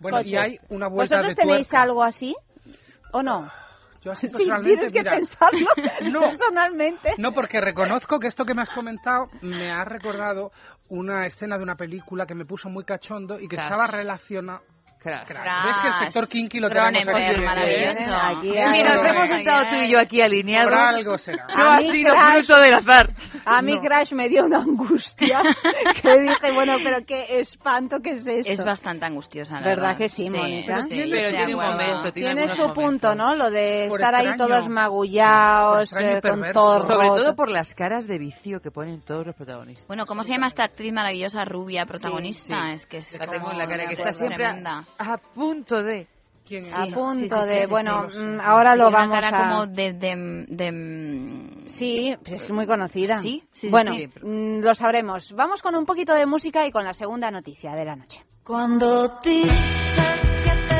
Bueno, 0.00 0.16
Coches. 0.18 0.32
y 0.32 0.36
hay 0.36 0.58
una 0.68 0.86
vuelta 0.88 1.16
¿Vosotros 1.16 1.36
de 1.36 1.42
tenéis 1.42 1.68
tuerca. 1.68 1.82
algo 1.82 2.02
así 2.04 2.34
o 3.12 3.22
no? 3.22 3.50
Yo 4.02 4.12
así 4.12 4.28
Sí, 4.28 4.32
personalmente, 4.32 4.70
tienes 4.88 4.92
que 4.92 4.98
mira, 5.00 5.12
pensarlo 5.16 5.66
No. 6.10 6.20
personalmente. 6.20 7.14
No, 7.18 7.32
porque 7.32 7.60
reconozco 7.60 8.18
que 8.18 8.28
esto 8.28 8.44
que 8.44 8.54
me 8.54 8.62
has 8.62 8.70
comentado 8.70 9.28
me 9.42 9.70
ha 9.70 9.84
recordado 9.84 10.52
una 10.88 11.26
escena 11.26 11.56
de 11.58 11.62
una 11.64 11.76
película 11.76 12.26
que 12.26 12.34
me 12.34 12.44
puso 12.46 12.68
muy 12.70 12.84
cachondo 12.84 13.38
y 13.38 13.46
que 13.48 13.56
estaba 13.56 13.86
relacionada. 13.86 14.62
Crash. 15.00 15.26
¿Ves 15.28 15.78
que 15.78 15.88
el 15.88 15.94
sector 15.94 16.28
kinky 16.28 16.60
lo 16.60 16.68
tenemos 16.68 17.08
aquí? 17.08 17.40
maravilloso. 17.40 18.00
Aquí 18.14 18.48
Y 18.48 18.58
hay- 18.58 18.82
nos 18.82 19.02
hemos 19.04 19.30
ay. 19.30 19.66
tú 19.70 19.74
y 19.76 19.90
yo 19.92 19.98
aquí 19.98 20.20
alineados. 20.20 20.70
Por 20.70 20.78
algo 20.78 21.18
será. 21.18 21.46
No 21.56 21.70
ha 21.70 21.82
sido 21.82 22.12
Crash- 22.14 22.44
fruto 22.44 22.60
del 22.60 22.74
azar. 22.74 23.10
A 23.46 23.62
mí 23.62 23.74
No. 23.76 23.80
Crash 23.80 24.12
me 24.12 24.28
dio 24.28 24.44
una 24.44 24.58
angustia 24.58 25.40
que 26.02 26.20
dije, 26.20 26.52
bueno, 26.52 26.74
pero 26.84 26.98
qué 27.06 27.38
espanto 27.40 28.00
que 28.00 28.10
es 28.10 28.26
esto. 28.26 28.52
Es 28.52 28.62
bastante 28.64 29.06
angustiosa, 29.06 29.54
la 29.60 29.66
¿Verdad 29.66 29.82
verdad. 29.82 29.98
que 29.98 30.08
sí, 30.08 30.28
Mónica? 30.30 30.82
sí, 30.82 31.00
Pero 31.10 31.22
de 31.26 31.30
tiene 31.30 31.54
un 31.54 31.60
momento, 31.62 32.12
Tiene 32.12 32.30
algunos 32.42 32.56
su 32.56 32.62
punto, 32.74 33.08
momentos. 33.08 33.16
¿no? 33.16 33.34
Lo 33.34 33.50
de 33.50 33.86
Por 33.88 34.00
estar 34.00 34.14
ahí 34.14 34.26
extraño. 34.28 34.54
todos 34.54 34.68
magullados, 34.68 35.96
eh, 35.96 36.20
con 36.22 36.42
todo 36.52 36.80
Sobre 36.86 37.08
todo 37.08 37.34
por 37.34 37.48
las 37.50 37.74
caras 37.74 38.06
de 38.06 38.18
vicio 38.18 38.60
que 38.60 38.70
ponen 38.70 39.00
todos 39.02 39.26
los 39.26 39.34
protagonistas. 39.34 39.86
Bueno, 39.86 40.04
¿cómo 40.06 40.22
se 40.24 40.32
llama 40.34 40.46
esta 40.46 40.64
actriz 40.64 40.92
maravillosa 40.92 41.44
rubia 41.44 41.86
protagonista? 41.86 42.68
sí. 42.68 42.74
Es 42.74 42.86
que 42.86 42.98
es 42.98 43.18
La 43.18 43.26
tengo 43.26 43.50
en 43.50 43.58
la 43.58 43.66
cara, 43.66 43.86
que 43.86 43.94
está 43.94 44.12
siempre 44.12 44.44
a, 44.98 45.18
punto 45.18 45.82
de... 45.82 46.06
¿Quién 46.44 46.64
es? 46.64 46.72
A 46.74 46.84
Sí, 46.86 46.92
punto 46.92 47.18
sí, 47.20 47.28
sí, 47.28 47.48
de, 47.48 47.58
sí, 47.60 47.64
sí, 47.64 47.70
bueno, 47.70 48.10
sí, 48.10 48.18
mm, 48.18 48.40
ahora 48.40 48.74
lo 48.76 48.90
vamos 48.90 49.18
una 49.18 49.30
cara 49.30 49.44
a... 49.44 49.48
como 49.50 49.66
de, 49.66 49.92
de, 49.92 50.44
de- 50.48 51.68
Sí, 51.68 52.16
es 52.24 52.50
muy 52.50 52.66
conocida. 52.66 53.20
Sí, 53.22 53.42
sí, 53.52 53.60
sí, 53.60 53.68
Bueno, 53.70 53.92
sí. 53.92 54.06
mm, 54.22 54.60
lo 54.60 54.74
sabremos. 54.74 55.32
Vamos 55.32 55.62
con 55.62 55.76
un 55.76 55.84
poquito 55.86 56.14
de 56.14 56.26
música 56.26 56.66
y 56.66 56.72
con 56.72 56.84
la 56.84 56.92
segunda 56.94 57.30
noticia 57.30 57.72
de 57.72 57.84
la 57.84 57.94
noche. 57.96 58.24
Cuando 58.44 59.08
dices 59.22 60.40
que 60.42 60.50
te 60.68 60.79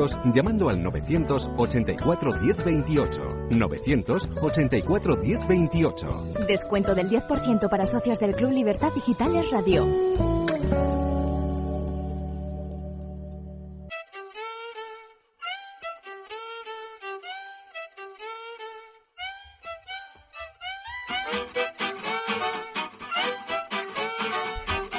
llamando 0.33 0.69
al 0.69 0.81
984 0.81 2.33
10 2.39 2.63
28. 2.63 3.21
984 3.51 5.15
10 5.15 5.47
28. 5.47 6.23
Descuento 6.47 6.95
del 6.95 7.09
10% 7.09 7.69
para 7.69 7.85
socios 7.85 8.19
del 8.19 8.35
Club 8.35 8.51
Libertad 8.51 8.91
Digitales 8.93 9.49
Radio. 9.51 10.40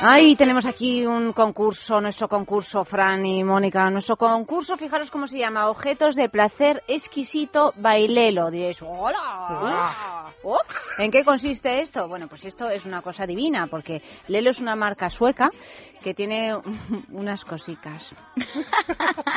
Ay, 0.04 0.34
tenemos 0.34 0.66
aquí 0.66 1.06
un 1.06 1.32
concurso, 1.32 2.00
nuestro 2.00 2.28
concurso, 2.28 2.84
Fran 2.84 3.24
y 3.24 3.44
Mónica. 3.44 3.88
Nuestro 3.88 4.16
concurso, 4.16 4.76
fijaros 4.76 5.12
cómo 5.12 5.28
se 5.28 5.38
llama, 5.38 5.70
Objetos 5.70 6.16
de 6.16 6.28
Placer 6.28 6.82
Exquisito 6.88 7.72
Bailelo. 7.76 8.50
Diréis, 8.50 8.82
¡hola! 8.82 10.31
Oh, 10.44 10.58
¿En 10.98 11.10
qué 11.10 11.24
consiste 11.24 11.80
esto? 11.80 12.08
Bueno, 12.08 12.26
pues 12.28 12.44
esto 12.44 12.68
es 12.68 12.84
una 12.84 13.00
cosa 13.00 13.26
divina, 13.26 13.68
porque 13.68 14.02
Lelo 14.26 14.50
es 14.50 14.60
una 14.60 14.74
marca 14.74 15.08
sueca 15.08 15.48
que 16.02 16.14
tiene 16.14 16.52
unas 17.12 17.44
cosicas. 17.44 18.10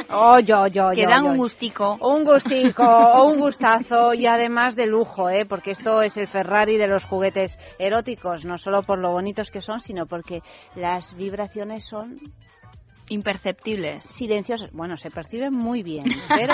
Oh, 0.09 0.39
yo, 0.39 0.67
yo, 0.67 0.89
Que 0.91 1.01
yo, 1.03 1.09
dan 1.09 1.23
yo. 1.25 1.31
un 1.31 1.37
gustico. 1.37 1.97
Un 1.99 2.23
gustico, 2.23 3.23
un 3.25 3.39
gustazo 3.39 4.13
y 4.13 4.25
además 4.27 4.75
de 4.75 4.85
lujo, 4.85 5.29
¿eh? 5.29 5.45
porque 5.45 5.71
esto 5.71 6.01
es 6.01 6.15
el 6.17 6.27
Ferrari 6.27 6.77
de 6.77 6.87
los 6.87 7.05
juguetes 7.05 7.57
eróticos, 7.79 8.45
no 8.45 8.57
solo 8.57 8.83
por 8.83 8.99
lo 8.99 9.11
bonitos 9.11 9.51
que 9.51 9.61
son, 9.61 9.79
sino 9.79 10.05
porque 10.05 10.41
las 10.75 11.15
vibraciones 11.15 11.85
son 11.85 12.15
imperceptibles. 13.09 14.03
Silenciosas. 14.03 14.71
Bueno, 14.71 14.97
se 14.97 15.09
perciben 15.09 15.53
muy 15.53 15.83
bien, 15.83 16.03
pero 16.29 16.53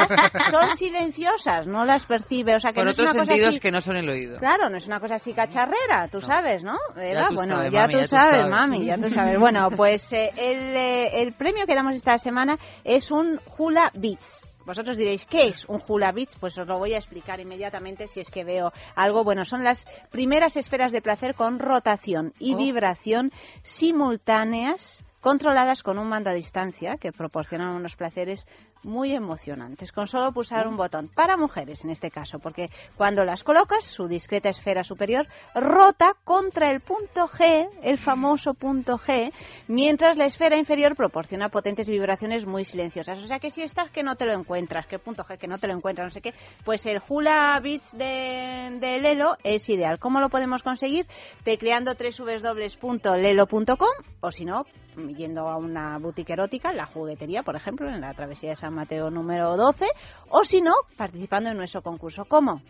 son 0.51 0.71
silenciosas, 0.75 1.67
no 1.67 1.85
las 1.85 2.05
percibe. 2.05 2.55
O 2.55 2.59
sea, 2.59 2.71
que 2.71 2.75
Por 2.75 2.85
no 2.85 2.91
es 2.91 2.95
otros 2.99 3.11
una 3.11 3.19
cosa 3.19 3.25
sentidos 3.31 3.49
así- 3.49 3.59
que 3.59 3.71
no 3.71 3.81
son 3.81 3.95
el 3.97 4.09
oído. 4.09 4.37
Claro, 4.39 4.69
no 4.69 4.77
es 4.77 4.87
una 4.87 4.99
cosa 4.99 5.15
así 5.15 5.33
cacharrera, 5.33 6.07
tú 6.11 6.21
sabes, 6.21 6.63
¿no? 6.63 6.75
Eva? 6.97 7.27
tú 7.29 7.35
bueno, 7.35 7.55
sabes, 7.55 7.71
ya, 7.71 7.81
mami, 7.81 7.93
tú 7.93 7.99
ya 7.99 8.03
tú 8.05 8.09
sabes, 8.09 8.31
sabes. 8.37 8.49
mami, 8.49 8.85
ya 8.85 8.97
tú 8.97 9.09
sabes. 9.09 9.39
Bueno, 9.39 9.67
pues 9.75 10.13
eh, 10.13 10.31
el, 10.35 10.75
eh, 10.75 11.21
el 11.21 11.33
premio 11.33 11.65
que 11.65 11.75
damos 11.75 11.95
esta 11.95 12.17
semana 12.17 12.55
es 12.83 13.11
un 13.11 13.39
Hula 13.57 13.91
Beats. 13.95 14.41
Vosotros 14.63 14.95
diréis, 14.95 15.25
¿qué 15.25 15.47
es 15.47 15.67
un 15.67 15.81
hula 15.87 16.11
beats? 16.11 16.37
Pues 16.39 16.55
os 16.59 16.67
lo 16.67 16.77
voy 16.77 16.93
a 16.93 16.97
explicar 16.97 17.39
inmediatamente 17.39 18.05
si 18.05 18.19
es 18.19 18.29
que 18.29 18.43
veo 18.43 18.71
algo. 18.95 19.23
Bueno, 19.23 19.43
son 19.43 19.63
las 19.63 19.85
primeras 20.11 20.55
esferas 20.55 20.91
de 20.91 21.01
placer 21.01 21.33
con 21.33 21.57
rotación 21.57 22.31
y 22.39 22.53
Oh. 22.53 22.57
vibración 22.57 23.31
simultáneas 23.63 25.03
controladas 25.21 25.83
con 25.83 25.97
un 25.97 26.09
mando 26.09 26.29
a 26.29 26.33
distancia 26.33 26.97
que 26.97 27.13
proporcionan 27.13 27.69
unos 27.69 27.95
placeres 27.95 28.45
muy 28.83 29.13
emocionantes, 29.13 29.91
con 29.91 30.07
solo 30.07 30.31
pulsar 30.31 30.67
un 30.67 30.77
botón. 30.77 31.09
Para 31.13 31.37
mujeres, 31.37 31.83
en 31.83 31.91
este 31.91 32.09
caso, 32.09 32.39
porque 32.39 32.69
cuando 32.95 33.23
las 33.23 33.43
colocas, 33.43 33.85
su 33.85 34.07
discreta 34.07 34.49
esfera 34.49 34.83
superior 34.83 35.27
rota 35.53 36.15
contra 36.23 36.71
el 36.71 36.81
punto 36.81 37.27
G, 37.27 37.67
el 37.83 37.97
famoso 37.97 38.53
punto 38.53 38.97
G, 38.97 39.31
mientras 39.67 40.17
la 40.17 40.25
esfera 40.25 40.57
inferior 40.57 40.95
proporciona 40.95 41.49
potentes 41.49 41.89
vibraciones 41.89 42.45
muy 42.45 42.65
silenciosas. 42.65 43.21
O 43.21 43.27
sea 43.27 43.39
que 43.39 43.49
si 43.49 43.61
estás 43.61 43.89
que 43.91 44.03
no 44.03 44.15
te 44.15 44.25
lo 44.25 44.33
encuentras, 44.33 44.87
que 44.87 44.99
punto 44.99 45.23
G 45.23 45.37
que 45.37 45.47
no 45.47 45.57
te 45.57 45.67
lo 45.67 45.73
encuentras, 45.73 46.05
no 46.05 46.11
sé 46.11 46.21
qué, 46.21 46.33
pues 46.63 46.85
el 46.85 47.01
Hula 47.07 47.59
Beats 47.61 47.97
de, 47.97 48.77
de 48.79 48.99
Lelo 48.99 49.35
es 49.43 49.69
ideal. 49.69 49.99
¿Cómo 49.99 50.19
lo 50.19 50.29
podemos 50.29 50.63
conseguir? 50.63 51.05
Tecleando 51.43 51.93
www.lelo.com 51.93 53.87
o 54.21 54.31
si 54.31 54.45
no, 54.45 54.65
yendo 54.95 55.47
a 55.47 55.57
una 55.57 55.97
boutique 55.97 56.33
erótica, 56.33 56.73
la 56.73 56.85
juguetería, 56.85 57.43
por 57.43 57.55
ejemplo, 57.55 57.89
en 57.89 58.01
la 58.01 58.13
travesía 58.13 58.51
de 58.51 58.55
San 58.55 58.70
Mateo 58.73 59.09
número 59.09 59.55
12, 59.57 59.85
o 60.29 60.43
si 60.43 60.61
no, 60.61 60.73
participando 60.97 61.49
en 61.49 61.57
nuestro 61.57 61.81
concurso. 61.81 62.25
¿Cómo? 62.25 62.61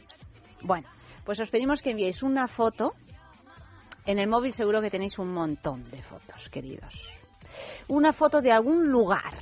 Bueno, 0.62 0.88
pues 1.26 1.40
os 1.40 1.50
pedimos 1.50 1.82
que 1.82 1.92
enviéis 1.92 2.24
una 2.24 2.48
foto. 2.48 2.94
En 4.06 4.18
el 4.18 4.28
móvil 4.28 4.52
seguro 4.52 4.82
que 4.82 4.90
tenéis 4.90 5.20
un 5.20 5.32
montón 5.34 5.84
de 5.92 6.02
fotos, 6.02 6.50
queridos. 6.50 7.08
Una 7.88 8.14
foto 8.14 8.42
de 8.42 8.52
algún 8.52 8.90
lugar. 8.90 9.34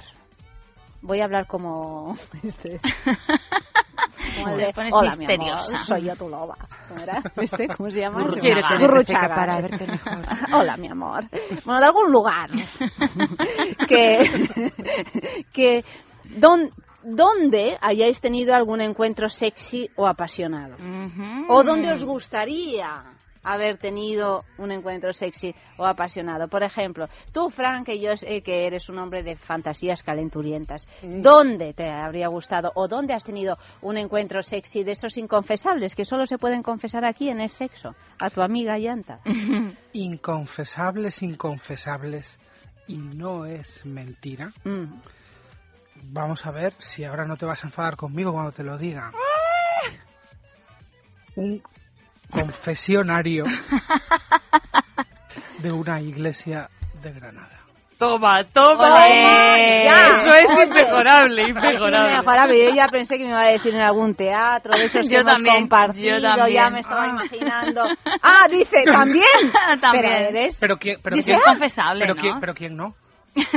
Voy 1.02 1.22
a 1.22 1.26
hablar 1.26 1.48
como 1.48 2.16
este. 2.44 2.80
Como 4.36 4.50
el 4.50 4.58
de, 4.58 4.66
Te 4.68 4.74
pones 4.74 4.94
Hola, 4.94 5.12
mi 5.12 5.18
misteriosa". 5.26 5.76
amor, 5.76 5.86
soy 5.86 6.04
yo 6.04 6.16
tu 6.18 6.28
loba. 6.28 6.58
¿Este? 7.38 7.68
¿Cómo 7.70 7.90
se 7.90 8.02
llama? 8.02 8.24
Gurruchaga. 8.24 9.34
Para 9.34 9.62
verte 9.62 9.88
mejor. 9.88 10.26
Hola, 10.54 10.76
mi 10.76 10.90
amor. 10.90 11.24
Bueno, 11.64 11.80
de 11.80 11.86
algún 11.86 12.12
lugar 12.12 12.50
que, 13.88 14.74
que 15.54 15.86
don- 16.38 16.70
donde 17.04 17.78
hayáis 17.82 18.20
tenido 18.22 18.54
algún 18.54 18.82
encuentro 18.82 19.30
sexy 19.30 19.90
o 19.96 20.06
apasionado. 20.08 20.76
O 21.48 21.64
donde 21.64 21.92
os 21.92 22.04
gustaría 22.04 23.04
haber 23.42 23.78
tenido 23.78 24.44
un 24.58 24.70
encuentro 24.74 25.14
sexy 25.14 25.56
o 25.78 25.86
apasionado. 25.86 26.50
Por 26.50 26.62
ejemplo, 26.62 27.08
tú, 27.32 27.50
Frank, 27.50 27.86
que 27.86 27.98
yo 28.02 28.14
sé 28.18 28.42
que 28.42 28.68
eres 28.68 28.90
un 28.90 29.00
hombre 29.00 29.24
de 29.24 29.38
fantasías 29.38 30.04
calenturientas. 30.04 30.86
¿Dónde 31.02 31.74
te 31.74 31.90
habría 31.90 32.28
gustado 32.28 32.74
o 32.76 32.90
dónde 32.90 33.14
has 33.14 33.24
tenido 33.24 33.56
un 33.82 33.96
encuentro 33.98 34.42
sexy 34.42 34.84
de 34.84 34.92
esos 34.92 35.18
inconfesables 35.18 35.96
que 35.96 36.04
solo 36.04 36.26
se 36.26 36.38
pueden 36.38 36.62
confesar 36.64 37.06
aquí 37.06 37.30
en 37.30 37.40
el 37.40 37.50
sexo? 37.50 37.96
A 38.20 38.30
tu 38.30 38.42
amiga 38.42 38.78
Yanta. 38.78 39.22
Inconfesables, 39.94 41.22
inconfesables. 41.24 42.38
Y 42.88 42.98
no 42.98 43.46
es 43.46 43.86
mentira. 43.86 44.52
Mm. 44.66 45.00
Vamos 46.04 46.46
a 46.46 46.52
ver 46.52 46.74
si 46.80 47.04
ahora 47.04 47.26
no 47.26 47.38
te 47.38 47.46
vas 47.46 47.64
a 47.64 47.68
enfadar 47.68 47.96
conmigo 47.96 48.32
cuando 48.34 48.52
te 48.52 48.64
lo 48.64 48.78
diga. 48.78 49.12
Un 51.36 51.62
confesionario 52.32 53.46
de 55.60 55.72
una 55.72 56.02
iglesia 56.02 56.70
de 57.02 57.12
Granada. 57.14 57.56
Toma, 57.98 58.46
toma. 58.46 58.98
Eso 59.08 60.30
es 60.30 60.50
Oye, 60.52 60.64
inmejorable, 60.64 61.42
Es 61.44 61.50
inmejorable. 61.50 62.12
inmejorable. 62.14 62.66
Yo 62.66 62.74
ya 62.74 62.88
pensé 62.88 63.18
que 63.18 63.26
me 63.26 63.32
iba 63.32 63.42
a 63.42 63.48
decir 63.48 63.76
en 63.76 63.82
algún 63.82 64.16
teatro, 64.16 64.78
de 64.78 64.86
esos 64.86 65.02
que 65.02 65.10
Yo 65.16 65.20
hemos 65.20 65.34
también, 65.34 65.56
compartido, 65.62 66.18
yo 66.18 66.22
también. 66.24 66.54
ya 66.54 66.70
me 66.70 66.80
estaba 66.80 67.04
Ah. 67.04 67.10
imaginando. 67.10 67.84
Ah, 68.22 68.48
dice, 68.50 68.84
¿también? 68.86 69.26
También. 69.82 70.06
Pero 70.06 70.30
eres... 70.30 70.58
Pero 70.62 70.78
quién, 70.78 70.98
pero 71.04 71.16
Dice, 71.18 71.32
quién- 71.34 71.42
es 71.42 71.46
confesable, 71.46 72.06
pero 72.06 72.16
¿no? 72.16 72.22
quién, 72.22 72.40
pero 72.40 72.54
quién 72.54 72.78
no. 72.78 72.96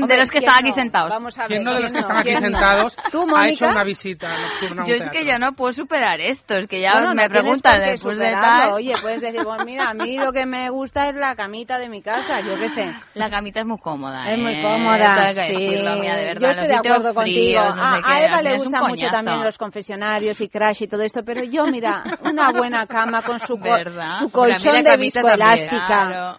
De 0.06 0.16
los 0.16 0.30
que 0.30 0.38
¿quién 0.38 0.48
estaban 0.48 0.64
aquí 0.64 0.70
no? 0.70 0.74
sentados. 0.74 1.10
Vamos 1.10 1.38
a 1.38 1.42
ver. 1.42 1.48
¿Quién 1.48 1.64
no 1.64 1.74
de 1.74 1.80
los 1.80 1.92
que 1.92 1.98
¿quién 1.98 2.00
están 2.00 2.16
aquí 2.18 2.28
¿Quién 2.30 2.42
no? 2.42 2.48
sentados 2.48 2.96
¿Tú, 3.10 3.26
ha 3.34 3.48
hecho 3.48 3.66
una 3.66 3.84
visita 3.84 4.38
nocturna 4.38 4.82
a 4.82 4.84
un 4.84 4.90
Yo 4.90 4.96
es 4.96 5.10
que 5.10 5.24
yo 5.24 5.38
no 5.38 5.52
puedo 5.52 5.72
superar 5.72 6.20
esto, 6.20 6.56
es 6.56 6.66
que 6.66 6.80
ya 6.80 6.92
Bueno, 6.92 7.08
no 7.08 7.14
me 7.14 7.28
tienes 7.28 7.42
preguntan 7.42 7.80
después 7.80 8.18
de 8.18 8.30
tal. 8.32 8.72
Oye, 8.72 8.94
puedes 9.00 9.20
decir, 9.20 9.42
pues 9.42 9.64
mira, 9.64 9.90
a 9.90 9.94
mí 9.94 10.16
lo 10.16 10.32
que 10.32 10.46
me 10.46 10.70
gusta 10.70 11.08
es 11.08 11.14
la 11.14 11.34
camita 11.34 11.78
de 11.78 11.88
mi 11.88 12.02
casa, 12.02 12.40
yo 12.40 12.58
qué 12.58 12.68
sé. 12.68 12.92
La 13.14 13.30
camita 13.30 13.60
es 13.60 13.66
muy 13.66 13.78
cómoda. 13.78 14.30
Es 14.30 14.38
muy 14.38 14.54
¿eh? 14.54 14.62
cómoda, 14.62 15.30
sí. 15.30 15.52
decirlo, 15.52 15.96
mira, 15.96 16.16
de 16.16 16.24
verdad, 16.24 16.40
Yo 16.40 16.48
estoy 16.48 16.68
de 16.68 16.76
acuerdo 16.76 17.14
contigo. 17.14 17.62
no 17.62 17.82
a, 17.82 17.92
sé 17.92 18.02
a 18.04 18.18
qué, 18.18 18.24
Eva 18.24 18.42
le 18.42 18.56
gustan 18.56 18.86
mucho 18.88 19.06
también 19.10 19.42
los 19.42 19.58
confesionarios 19.58 20.40
y 20.40 20.48
crash 20.48 20.82
y 20.82 20.88
todo 20.88 21.02
esto, 21.02 21.22
pero 21.24 21.42
yo, 21.44 21.66
mira, 21.66 22.04
una 22.22 22.52
buena 22.52 22.86
cama 22.86 23.22
con 23.22 23.38
su, 23.38 23.58
colchón 23.58 24.74
de 24.74 24.82
camita 24.82 24.96
viscoelástica, 24.96 25.86
claro. 25.86 26.38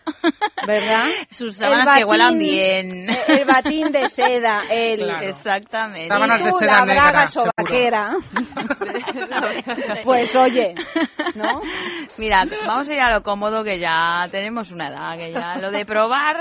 ¿verdad? 0.65 1.05
Sus 1.29 1.55
sábanas 1.55 1.97
que 1.97 2.05
huelan 2.05 2.37
bien. 2.37 3.09
eh, 3.27 3.32
El 3.33 3.45
batín 3.45 3.91
de 3.91 4.09
seda, 4.09 4.63
el... 4.69 4.99
Claro. 4.99 5.27
Exactamente. 5.27 6.07
Sábanas 6.07 6.41
y 6.41 6.45
de 6.45 6.51
seda 6.53 6.77
la 6.77 6.85
negra, 6.85 7.03
braga 7.03 7.27
sobaquera. 7.27 8.17
pues 10.03 10.35
oye, 10.35 10.75
¿no? 11.35 11.61
Mira, 12.17 12.45
vamos 12.65 12.89
a 12.89 12.93
ir 12.93 13.01
a 13.01 13.13
lo 13.13 13.23
cómodo 13.23 13.63
que 13.63 13.79
ya 13.79 14.27
tenemos 14.31 14.71
una 14.71 14.89
edad, 14.89 15.17
que 15.17 15.31
ya 15.31 15.55
lo 15.57 15.71
de 15.71 15.85
probar... 15.85 16.35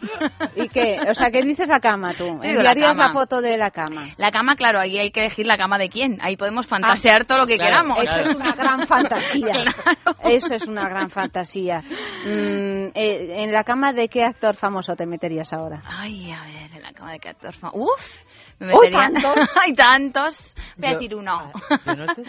¿Y 0.56 0.68
qué? 0.68 0.98
O 1.08 1.14
sea, 1.14 1.30
¿qué 1.30 1.42
dices 1.42 1.68
la 1.68 1.80
cama 1.80 2.14
tú? 2.16 2.24
Sí, 2.40 2.48
la 2.48 2.54
¿Enviarías 2.54 2.96
la, 2.96 3.12
foto 3.12 3.40
de 3.40 3.56
la 3.56 3.70
cama? 3.70 4.06
La 4.16 4.30
cama, 4.30 4.56
claro, 4.56 4.78
ahí 4.80 4.98
hay 4.98 5.10
que 5.10 5.20
elegir 5.20 5.46
la 5.46 5.56
cama 5.56 5.78
de 5.78 5.88
quién. 5.88 6.18
Ahí 6.20 6.36
podemos 6.36 6.66
fantasear 6.66 7.24
todo 7.24 7.38
lo 7.38 7.46
que 7.46 7.56
claro, 7.56 7.70
queramos. 7.70 7.98
Eso 8.02 8.20
es 8.20 8.34
una 8.34 8.52
gran 8.54 8.86
fantasía. 8.86 9.64
Eso 10.24 10.54
es 10.54 10.68
una 10.68 10.88
gran 10.88 11.10
fantasía. 11.10 11.80
Mm, 11.80 12.88
eh, 12.94 13.42
¿En 13.44 13.52
la 13.52 13.64
cama 13.64 13.92
de 13.92 14.08
qué 14.08 14.24
actor 14.24 14.56
famoso 14.56 14.94
te 14.96 15.06
meterías 15.06 15.52
ahora? 15.52 15.80
Ay, 15.86 16.30
a 16.32 16.42
ver, 16.44 16.76
en 16.76 16.82
la 16.82 16.92
cama 16.92 17.12
de 17.12 17.18
qué 17.18 17.28
actor 17.30 17.52
fam- 17.52 17.72
Uf, 17.74 18.22
Me 18.58 18.72
¡Oh, 18.72 18.80
metería- 18.82 18.98
tantos! 19.12 19.50
Hay 19.62 19.74
tantos. 19.74 20.54
Voy 20.76 20.86
a 20.88 20.92
Yo- 20.92 20.98
decir 20.98 21.14
uno. 21.14 21.52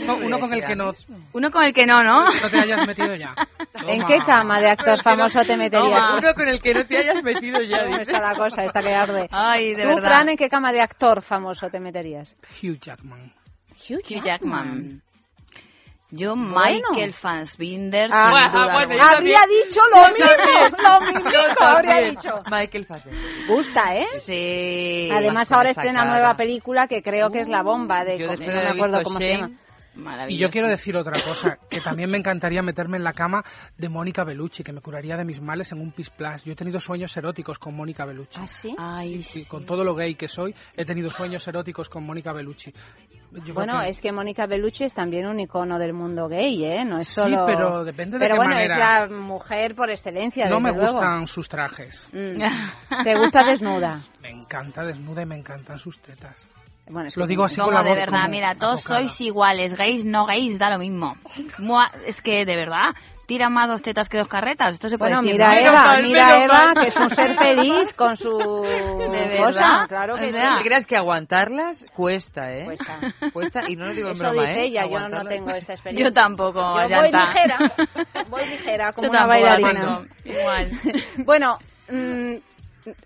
No, 0.05 0.15
uno 0.17 0.39
con 0.39 0.53
el 0.53 0.65
que 0.65 0.75
no, 0.75 0.91
Uno 1.33 1.51
con 1.51 1.63
el 1.63 1.73
que 1.73 1.85
no, 1.85 2.03
¿no? 2.03 2.25
no 2.25 2.49
te 2.49 2.59
hayas 2.59 2.85
metido 2.87 3.15
ya. 3.15 3.33
¿En 3.87 4.05
qué 4.05 4.19
cama 4.25 4.59
de 4.59 4.69
actor 4.69 5.01
famoso 5.01 5.39
te 5.45 5.55
meterías? 5.57 6.05
Toma. 6.05 6.17
Uno 6.19 6.33
con 6.33 6.47
el 6.47 6.61
que 6.61 6.73
no 6.73 6.85
te 6.85 6.97
hayas 6.97 7.23
metido 7.23 7.61
ya. 7.61 7.83
¿Cómo 7.85 7.97
está 7.97 8.19
la 8.19 8.35
cosa 8.35 8.63
esta 8.65 8.81
que 8.81 8.93
arde? 8.93 9.27
Ay, 9.31 9.73
de 9.73 9.83
Tú, 9.83 9.87
verdad. 9.89 10.01
Fran, 10.09 10.29
¿en 10.29 10.37
qué 10.37 10.49
cama 10.49 10.71
de 10.71 10.81
actor 10.81 11.21
famoso 11.21 11.69
te 11.69 11.79
meterías? 11.79 12.35
Hugh 12.61 12.79
Jackman. 12.79 13.31
Hugh 13.89 13.99
Hugh 14.09 14.23
Jackman. 14.23 15.01
Yo, 16.09 16.35
Bueno. 16.35 16.87
Michael 16.93 17.13
Fassbinder, 17.13 18.09
Ah, 18.13 18.31
sin 18.49 18.51
duda 18.61 18.73
bueno, 18.73 18.93
alguna. 18.93 19.09
habría 19.11 19.39
dicho 19.47 19.79
lo 19.93 20.07
Yo 20.07 20.13
mismo, 20.13 20.25
también. 20.25 20.73
lo 20.83 21.01
mismo 21.01 21.31
Yo 21.31 21.65
habría 21.65 21.91
también. 21.95 22.09
dicho. 22.11 22.41
Michael 22.49 22.85
Fassbender. 22.85 23.47
Gusta, 23.47 23.95
¿eh? 23.95 24.07
Sí. 24.21 25.09
Además 25.11 25.51
ahora 25.51 25.71
estrena 25.71 26.05
nueva 26.05 26.35
película 26.37 26.87
que 26.87 27.03
creo 27.03 27.29
que 27.29 27.41
es 27.41 27.49
la 27.49 27.61
bomba 27.61 28.05
de... 28.05 28.17
Yo 28.19 28.27
no 28.27 28.37
me 28.37 28.69
acuerdo 28.69 29.03
cómo 29.03 29.17
se 29.19 29.25
Shame, 29.27 29.41
llama. 29.41 29.55
Maravilloso. 29.97 30.35
Y 30.35 30.39
yo 30.41 30.49
quiero 30.49 30.67
decir 30.67 30.95
otra 30.95 31.21
cosa, 31.23 31.57
que 31.69 31.81
también 31.81 32.09
me 32.09 32.17
encantaría 32.17 32.61
meterme 32.61 32.97
en 32.97 33.03
la 33.03 33.13
cama 33.13 33.43
de 33.77 33.89
Mónica 33.89 34.23
Bellucci, 34.23 34.63
que 34.63 34.71
me 34.71 34.79
curaría 34.81 35.17
de 35.17 35.25
mis 35.25 35.41
males 35.41 35.71
en 35.71 35.81
un 35.81 35.91
pis 35.91 36.09
plus. 36.09 36.43
Yo 36.43 36.53
he 36.53 36.55
tenido 36.55 36.79
sueños 36.79 37.15
eróticos 37.17 37.57
con 37.59 37.75
Mónica 37.75 38.05
Bellucci. 38.05 38.39
¿Ah, 38.41 38.47
sí? 38.47 38.75
Ay, 38.77 39.23
Sí, 39.23 39.45
con 39.45 39.65
todo 39.65 39.83
lo 39.83 39.95
gay 39.95 40.15
que 40.15 40.27
soy, 40.27 40.53
he 40.75 40.85
tenido 40.85 41.09
sueños 41.09 41.47
eróticos 41.47 41.89
con 41.89 42.05
Mónica 42.05 42.31
Bellucci. 42.31 42.71
Yo 43.43 43.53
Bueno, 43.53 43.81
que- 43.81 43.89
es 43.89 43.99
que 44.01 44.11
Mónica 44.11 44.45
Bellucci 44.45 44.85
es 44.85 44.93
también 44.93 45.27
un 45.27 45.39
icono 45.39 45.77
del 45.79 45.93
mundo 45.93 46.27
gay, 46.29 46.63
¿eh? 46.63 46.85
No 46.85 46.97
es 46.99 47.07
Sí, 47.09 47.15
solo... 47.15 47.45
pero 47.45 47.83
depende 47.83 48.17
de 48.17 48.23
Pero 48.25 48.35
qué 48.35 48.39
bueno, 48.39 48.53
manera. 48.55 49.03
es 49.05 49.11
la 49.11 49.17
mujer 49.17 49.75
por 49.75 49.89
excelencia, 49.89 50.47
no 50.49 50.59
me 50.59 50.71
luego. 50.71 50.93
gustan 50.93 51.27
sus 51.27 51.49
trajes. 51.49 52.07
Mm. 52.13 53.03
¿Te 53.03 53.17
gusta 53.17 53.43
desnuda? 53.43 54.01
Me 54.21 54.29
encanta 54.29 54.85
desnuda 54.85 55.23
y 55.23 55.25
me 55.25 55.37
encantan 55.37 55.77
sus 55.79 55.99
tetas. 55.99 56.47
Bueno, 56.89 57.07
es 57.07 57.17
Lo 57.17 57.27
digo 57.27 57.43
así 57.43 57.57
No, 57.59 57.65
con 57.65 57.73
la 57.73 57.83
de 57.83 57.89
voz 57.89 57.97
verdad, 57.97 58.17
como 58.21 58.29
mira, 58.31 58.55
todos 58.55 58.79
atocada. 58.81 58.99
sois 59.01 59.21
iguales, 59.21 59.73
gays, 59.73 60.05
no 60.05 60.25
gays, 60.25 60.57
da 60.59 60.69
lo 60.69 60.79
mismo. 60.79 61.15
Mua, 61.59 61.91
es 62.05 62.21
que, 62.21 62.45
de 62.45 62.55
verdad, 62.55 62.95
tira 63.25 63.49
más 63.49 63.67
dos 63.67 63.81
tetas 63.81 64.07
que 64.07 64.17
dos 64.17 64.29
carretas, 64.29 64.75
esto 64.75 64.87
se 64.87 64.97
puede 64.97 65.11
Bueno, 65.15 65.21
decir, 65.23 65.33
mira 65.33 65.51
¿no? 65.53 65.67
Eva, 65.67 65.83
mal, 65.83 66.03
mira 66.03 66.43
Eva, 66.45 66.73
mal. 66.73 66.73
que 66.81 66.87
es 66.87 66.95
un 66.97 67.09
ser 67.09 67.35
feliz 67.37 67.93
con 67.93 68.15
su 68.15 68.37
verdad, 68.37 69.45
cosa, 69.45 69.85
claro 69.89 70.15
que 70.15 70.23
o 70.23 70.27
sí. 70.27 70.33
sea, 70.33 70.57
¿Te 70.59 70.63
creas 70.63 70.85
que 70.85 70.95
aguantarlas 70.95 71.85
cuesta, 71.93 72.53
eh? 72.53 72.63
Cuesta. 72.65 72.97
Cuesta, 73.33 73.61
y 73.67 73.75
no 73.75 73.87
lo 73.87 73.93
digo 73.93 74.07
en 74.07 74.13
Eso 74.13 74.23
broma, 74.23 74.43
dice 74.47 74.61
¿eh? 74.61 74.65
ella, 74.67 74.85
yo 74.89 75.09
no 75.09 75.25
tengo 75.25 75.49
esta 75.51 75.73
experiencia. 75.73 76.07
Yo 76.07 76.13
tampoco, 76.13 76.61
Yo 76.87 76.95
voy 76.95 77.11
ligera, 77.11 77.57
voy 78.29 78.45
ligera, 78.47 78.93
como 78.93 79.07
Yo 79.07 79.11
una 79.11 79.27
bailarina. 79.27 80.01
Igual. 80.23 80.71
Bueno, 81.25 81.57
mm, 81.91 82.35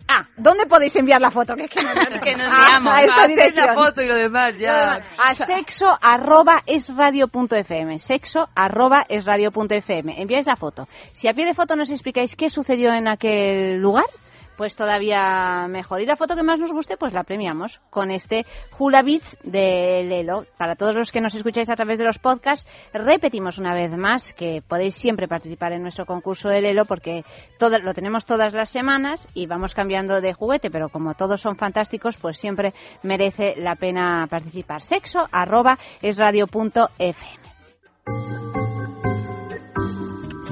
ah, 0.08 0.22
¿dónde 0.38 0.66
podéis 0.66 0.96
enviar 0.96 1.20
la 1.22 1.32
foto? 1.32 1.56
Que 1.56 1.64
es 1.66 1.70
que 1.72 1.82
no, 1.84 1.90
Que 2.24 2.36
nos 2.36 2.48
Ah, 2.52 2.80
liamos. 2.80 2.94
a 2.94 3.66
la 3.66 3.74
foto 3.74 4.02
y 4.02 4.08
lo 4.08 4.16
demás 4.16 4.54
ya. 4.58 5.02
A 5.18 5.34
sexo 5.36 5.86
arroba 6.02 6.62
es 6.66 6.96
radio 6.96 7.28
punto 7.28 7.56
fm. 7.56 8.00
Sexo 8.00 8.48
arroba 8.56 9.06
es 9.10 9.26
radio 9.26 9.52
punto 9.52 9.76
fm. 9.76 10.22
Enviáis 10.22 10.46
la 10.46 10.56
foto. 10.56 10.88
Si 11.14 11.28
a 11.28 11.34
pie 11.34 11.46
de 11.46 11.54
foto 11.54 11.76
nos 11.76 11.90
explicáis 11.90 12.36
qué 12.36 12.50
sucedió 12.50 12.92
en 12.94 13.08
aquel 13.08 13.78
lugar, 13.78 14.06
pues 14.62 14.76
todavía 14.76 15.66
mejor. 15.70 16.02
Y 16.02 16.06
la 16.06 16.16
foto 16.16 16.36
que 16.36 16.44
más 16.44 16.60
nos 16.60 16.72
guste, 16.72 16.96
pues 16.96 17.14
la 17.14 17.24
premiamos 17.24 17.82
con 17.90 18.12
este 18.12 18.46
Hula 18.78 19.02
Beats 19.02 19.40
de 19.42 20.04
Lelo. 20.04 20.46
Para 20.56 20.76
todos 20.76 20.94
los 20.94 21.12
que 21.12 21.20
nos 21.20 21.34
escucháis 21.34 21.72
a 21.72 21.76
través 21.76 21.98
de 21.98 22.06
los 22.06 22.20
podcasts, 22.20 22.70
repetimos 22.94 23.58
una 23.58 23.74
vez 23.74 23.90
más 23.98 24.34
que 24.34 24.62
podéis 24.62 24.94
siempre 24.94 25.28
participar 25.28 25.74
en 25.74 25.82
nuestro 25.82 26.06
concurso 26.06 26.48
de 26.48 26.62
Lelo 26.62 26.86
porque 26.86 27.26
todo, 27.58 27.80
lo 27.80 27.96
tenemos 27.96 28.28
todas 28.28 28.54
las 28.54 28.70
semanas 28.70 29.28
y 29.34 29.48
vamos 29.48 29.74
cambiando 29.74 30.22
de 30.22 30.32
juguete, 30.32 30.70
pero 30.70 30.90
como 30.90 31.16
todos 31.16 31.42
son 31.42 31.56
fantásticos, 31.56 32.18
pues 32.18 32.38
siempre 32.38 32.76
merece 33.02 33.56
la 33.58 33.74
pena 33.74 34.28
participar. 34.30 34.84
Sexo 34.84 35.22
arroba 35.32 35.80
es 36.04 36.18
radio 36.18 36.46
punto 36.46 36.88
fm. 37.00 37.42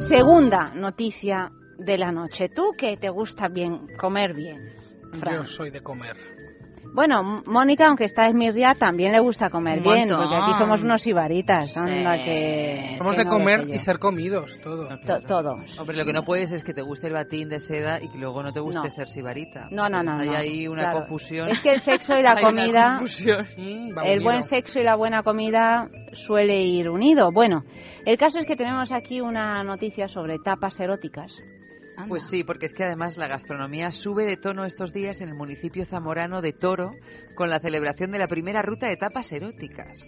Segunda 0.07 0.72
noticia 0.73 1.52
de 1.80 1.97
la 1.97 2.11
noche. 2.11 2.49
Tú 2.49 2.72
que 2.77 2.97
te 2.97 3.10
gusta 3.10 3.47
bien 3.47 3.88
comer 3.97 4.34
bien. 4.34 4.73
Fran. 5.19 5.35
Yo 5.38 5.45
soy 5.45 5.72
de 5.72 5.81
comer. 5.81 6.15
Bueno, 6.91 7.43
Mónica, 7.45 7.88
aunque 7.88 8.06
está 8.06 8.26
esmirriada, 8.27 8.73
también 8.73 9.11
le 9.11 9.19
gusta 9.19 9.51
comer 9.51 9.80
bien, 9.81 10.07
porque 10.10 10.35
aquí 10.35 10.53
somos 10.57 10.81
unos 10.81 11.06
ibaritas. 11.06 11.72
Sí. 11.73 11.80
Anda 11.80 12.15
que... 12.18 12.95
Somos 12.97 13.14
que 13.14 13.19
de 13.19 13.26
no 13.26 13.31
comer 13.31 13.68
y 13.69 13.77
ser 13.77 13.99
comidos, 13.99 14.60
todo. 14.64 14.88
To- 15.06 15.22
todos. 15.22 15.77
Hombre, 15.80 15.95
lo 15.97 16.03
que 16.03 16.14
no 16.14 16.23
puedes 16.23 16.51
es 16.51 16.64
que 16.64 16.73
te 16.73 16.81
guste 16.81 17.06
el 17.07 17.14
batín 17.14 17.47
de 17.47 17.60
seda 17.60 18.01
y 18.01 18.10
que 18.10 18.18
luego 18.18 18.41
no 18.41 18.51
te 18.51 18.60
guste 18.60 18.80
No. 18.85 18.89
ser 18.89 19.07
sibarita. 19.07 19.68
No, 19.69 19.88
no, 19.88 20.01
no. 20.01 20.15
No. 20.15 20.22
Hay 20.22 20.30
ahí 20.30 20.68
una 20.68 20.81
Claro. 20.85 20.99
confusión. 21.01 21.49
Es 21.49 21.61
que 21.61 21.73
el 21.73 21.80
sexo 21.80 22.14
y 22.18 22.23
la 22.23 22.31
Hay 22.31 22.43
una 22.43 22.49
comida, 22.49 22.89
confusión. 22.97 23.45
Mm, 23.57 23.99
el 24.03 24.23
buen 24.23 24.41
sexo 24.41 24.80
y 24.80 24.84
la 24.84 24.95
buena 24.95 25.22
comida 25.22 25.88
suele 26.14 26.64
ir 26.64 26.89
unido. 26.89 27.31
Bueno, 27.31 27.65
el 28.03 28.18
caso 28.18 28.39
es 28.39 28.47
que 28.47 28.56
tenemos 28.56 28.91
aquí 28.91 29.22
una 29.22 29.64
noticia 29.64 30.07
sobre 30.07 30.39
tapas 30.39 30.80
eróticas. 30.80 31.39
Pues 32.07 32.27
sí, 32.27 32.43
porque 32.43 32.65
es 32.65 32.73
que 32.73 32.84
además 32.84 33.17
la 33.17 33.27
gastronomía 33.27 33.91
sube 33.91 34.26
de 34.26 34.38
tono 34.38 34.65
estos 34.65 34.93
días 34.93 35.21
en 35.21 35.30
el 35.30 35.35
municipio 35.35 35.85
zamorano 35.85 36.41
de 36.41 36.53
Toro 36.53 36.91
con 37.35 37.49
la 37.49 37.59
celebración 37.59 38.11
de 38.11 38.19
la 38.19 38.27
primera 38.27 38.61
ruta 38.61 38.88
de 38.88 38.97
tapas 38.97 39.31
eróticas. 39.31 39.99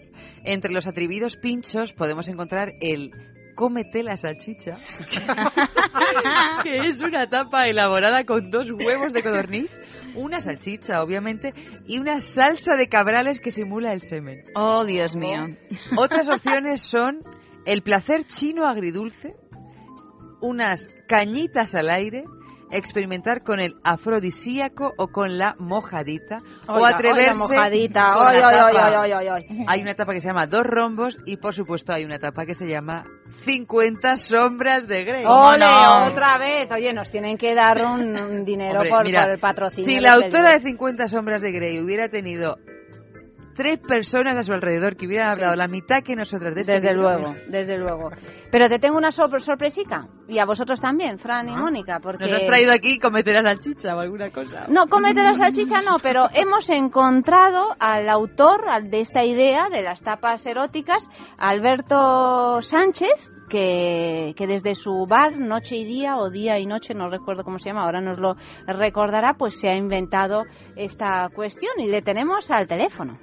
Entre 0.44 0.72
los 0.72 0.86
atrevidos 0.86 1.36
pinchos 1.36 1.92
podemos 1.92 2.28
encontrar 2.28 2.72
el 2.80 3.10
cómete 3.54 4.02
la 4.02 4.16
salchicha, 4.16 4.72
que 6.64 6.88
es 6.88 7.02
una 7.02 7.28
tapa 7.28 7.66
elaborada 7.66 8.24
con 8.24 8.50
dos 8.50 8.70
huevos 8.70 9.12
de 9.12 9.22
codorniz, 9.22 9.70
una 10.14 10.40
salchicha 10.40 11.02
obviamente 11.02 11.52
y 11.86 11.98
una 11.98 12.20
salsa 12.20 12.76
de 12.76 12.88
cabrales 12.88 13.40
que 13.40 13.50
simula 13.50 13.92
el 13.92 14.02
semen. 14.02 14.42
Oh, 14.54 14.84
Dios 14.84 15.16
mío. 15.16 15.56
Otras 15.96 16.28
opciones 16.28 16.82
son 16.82 17.20
el 17.64 17.82
placer 17.82 18.24
chino 18.24 18.66
agridulce, 18.66 19.34
unas 20.42 20.88
cañitas 21.06 21.74
al 21.74 21.88
aire, 21.88 22.24
experimentar 22.70 23.42
con 23.42 23.60
el 23.60 23.76
afrodisíaco 23.84 24.92
o 24.96 25.08
con 25.08 25.38
la 25.38 25.54
mojadita, 25.58 26.38
o 26.66 26.84
atreverse 26.84 27.42
oiga, 27.42 27.54
mojadita. 27.54 28.16
con. 28.16 29.66
Hay 29.68 29.82
una 29.82 29.92
etapa 29.92 30.12
que 30.12 30.20
se 30.20 30.28
llama 30.28 30.46
Dos 30.46 30.64
rombos 30.64 31.16
y 31.26 31.36
por 31.36 31.54
supuesto 31.54 31.92
hay 31.92 32.04
una 32.04 32.16
etapa 32.16 32.44
que 32.44 32.54
se 32.54 32.66
llama 32.66 33.04
50 33.44 34.16
sombras 34.16 34.86
de 34.86 35.04
Grey. 35.04 35.24
Ole, 35.26 35.58
no? 35.58 36.06
otra 36.06 36.38
vez. 36.38 36.70
Oye, 36.72 36.92
nos 36.92 37.10
tienen 37.10 37.36
que 37.36 37.54
dar 37.54 37.84
un, 37.84 38.16
un 38.16 38.44
dinero 38.44 38.80
Hombre, 38.80 38.90
por, 38.90 39.04
mira, 39.04 39.22
por 39.22 39.30
el 39.32 39.38
patrocinio. 39.38 39.86
Si 39.86 40.00
la 40.00 40.14
autora 40.14 40.50
de 40.50 40.56
libro. 40.56 40.70
50 40.70 41.08
sombras 41.08 41.42
de 41.42 41.52
Grey 41.52 41.80
hubiera 41.80 42.08
tenido 42.08 42.58
tres 43.54 43.78
personas 43.80 44.36
a 44.36 44.42
su 44.42 44.52
alrededor 44.52 44.96
que 44.96 45.06
hubieran 45.06 45.30
hablado 45.30 45.54
la 45.56 45.68
mitad 45.68 46.02
que 46.02 46.16
nosotras 46.16 46.54
de 46.54 46.60
este 46.62 46.72
Desde 46.74 46.92
libro, 46.94 47.18
luego, 47.18 47.34
desde 47.48 47.78
luego. 47.78 48.10
Pero 48.50 48.68
te 48.68 48.78
tengo 48.78 48.98
una 48.98 49.10
sor- 49.10 49.40
sorpresica. 49.40 50.06
Y 50.28 50.38
a 50.38 50.44
vosotros 50.44 50.80
también, 50.80 51.18
Fran 51.18 51.48
y 51.48 51.56
Mónica. 51.56 51.98
Porque... 52.00 52.24
Ah. 52.24 52.28
Nos 52.28 52.42
has 52.42 52.46
traído 52.46 52.72
aquí 52.72 52.98
cometer 52.98 53.36
a 53.36 53.42
la 53.42 53.56
chicha 53.56 53.94
o 53.96 54.00
alguna 54.00 54.30
cosa. 54.30 54.66
No, 54.68 54.86
cómete 54.86 55.22
la 55.22 55.34
salchicha 55.34 55.80
no, 55.82 55.96
pero 56.02 56.26
hemos 56.32 56.68
encontrado 56.70 57.66
al 57.78 58.08
autor 58.08 58.60
de 58.84 59.00
esta 59.00 59.24
idea 59.24 59.68
de 59.70 59.82
las 59.82 60.00
tapas 60.02 60.44
eróticas, 60.46 61.08
Alberto 61.38 62.60
Sánchez, 62.62 63.30
que, 63.48 64.34
que 64.36 64.46
desde 64.46 64.74
su 64.74 65.06
bar 65.06 65.38
Noche 65.38 65.76
y 65.76 65.84
Día 65.84 66.16
o 66.16 66.30
Día 66.30 66.58
y 66.58 66.66
Noche, 66.66 66.94
no 66.94 67.10
recuerdo 67.10 67.44
cómo 67.44 67.58
se 67.58 67.68
llama, 67.70 67.84
ahora 67.84 68.00
nos 68.00 68.18
lo 68.18 68.34
recordará, 68.66 69.34
pues 69.34 69.60
se 69.60 69.68
ha 69.68 69.74
inventado 69.76 70.44
esta 70.76 71.28
cuestión 71.34 71.72
y 71.78 71.88
le 71.88 72.02
tenemos 72.02 72.50
al 72.50 72.66
teléfono. 72.66 73.18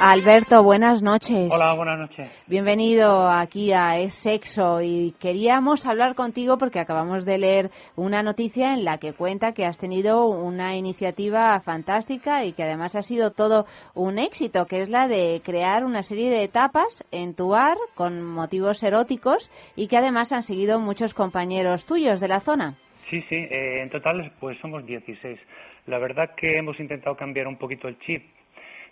Alberto, 0.00 0.62
buenas 0.62 1.02
noches. 1.02 1.50
Hola, 1.50 1.74
buenas 1.74 1.98
noches. 1.98 2.30
Bienvenido 2.46 3.28
aquí 3.28 3.72
a 3.72 3.98
Es 3.98 4.14
Sexo 4.14 4.80
y 4.80 5.12
queríamos 5.18 5.86
hablar 5.86 6.14
contigo 6.14 6.56
porque 6.56 6.78
acabamos 6.78 7.24
de 7.24 7.36
leer 7.36 7.70
una 7.96 8.22
noticia 8.22 8.74
en 8.74 8.84
la 8.84 8.98
que 8.98 9.12
cuenta 9.12 9.54
que 9.54 9.64
has 9.64 9.76
tenido 9.76 10.28
una 10.28 10.76
iniciativa 10.76 11.58
fantástica 11.60 12.44
y 12.44 12.52
que 12.52 12.62
además 12.62 12.94
ha 12.94 13.02
sido 13.02 13.32
todo 13.32 13.66
un 13.94 14.20
éxito, 14.20 14.66
que 14.66 14.82
es 14.82 14.88
la 14.88 15.08
de 15.08 15.42
crear 15.44 15.84
una 15.84 16.04
serie 16.04 16.30
de 16.30 16.44
etapas 16.44 17.04
en 17.10 17.34
tu 17.34 17.48
bar 17.48 17.76
con 17.96 18.22
motivos 18.22 18.80
eróticos 18.84 19.50
y 19.74 19.88
que 19.88 19.96
además 19.96 20.30
han 20.30 20.42
seguido 20.42 20.78
muchos 20.78 21.12
compañeros 21.12 21.86
tuyos 21.86 22.20
de 22.20 22.28
la 22.28 22.38
zona. 22.38 22.74
Sí, 23.10 23.20
sí, 23.28 23.34
eh, 23.34 23.82
en 23.82 23.90
total 23.90 24.30
pues 24.38 24.56
somos 24.60 24.86
16. 24.86 25.40
La 25.86 25.98
verdad 25.98 26.30
que 26.36 26.56
hemos 26.56 26.78
intentado 26.78 27.16
cambiar 27.16 27.48
un 27.48 27.56
poquito 27.56 27.88
el 27.88 27.98
chip 27.98 28.22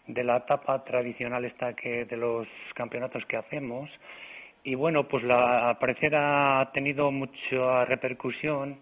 de 0.07 0.24
la 0.24 0.39
etapa 0.39 0.85
tradicional 0.85 1.45
esta 1.45 1.74
que 1.74 2.05
de 2.05 2.16
los 2.16 2.47
campeonatos 2.74 3.24
que 3.27 3.37
hacemos 3.37 3.91
y 4.65 4.74
bueno, 4.74 5.07
pues 5.07 5.23
la, 5.23 5.69
al 5.69 5.78
parecer 5.78 6.15
ha 6.16 6.70
tenido 6.74 7.11
mucha 7.12 7.85
repercusión 7.85 8.81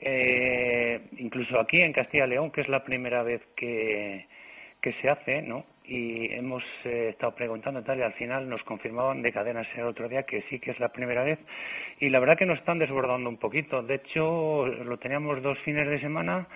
eh, 0.00 1.00
incluso 1.18 1.60
aquí 1.60 1.80
en 1.80 1.92
Castilla 1.92 2.26
y 2.26 2.30
León, 2.30 2.50
que 2.50 2.62
es 2.62 2.68
la 2.68 2.82
primera 2.82 3.22
vez 3.22 3.42
que, 3.54 4.26
que 4.80 4.92
se 4.94 5.08
hace, 5.08 5.42
¿no? 5.42 5.64
y 5.90 6.32
hemos 6.32 6.62
eh, 6.84 7.08
estado 7.10 7.34
preguntando 7.34 7.82
tal 7.82 7.98
y 7.98 8.02
al 8.02 8.12
final 8.12 8.48
nos 8.48 8.62
confirmaban 8.62 9.22
de 9.22 9.32
cadenas 9.32 9.66
el 9.76 9.86
otro 9.86 10.08
día 10.08 10.22
que 10.22 10.42
sí 10.42 10.60
que 10.60 10.70
es 10.70 10.78
la 10.78 10.90
primera 10.90 11.24
vez 11.24 11.40
y 11.98 12.08
la 12.10 12.20
verdad 12.20 12.38
que 12.38 12.46
nos 12.46 12.60
están 12.60 12.78
desbordando 12.78 13.28
un 13.28 13.38
poquito. 13.38 13.82
De 13.82 13.96
hecho, 13.96 14.66
lo 14.66 14.98
teníamos 14.98 15.42
dos 15.42 15.58
fines 15.60 15.88
de 15.88 16.00
semana 16.00 16.46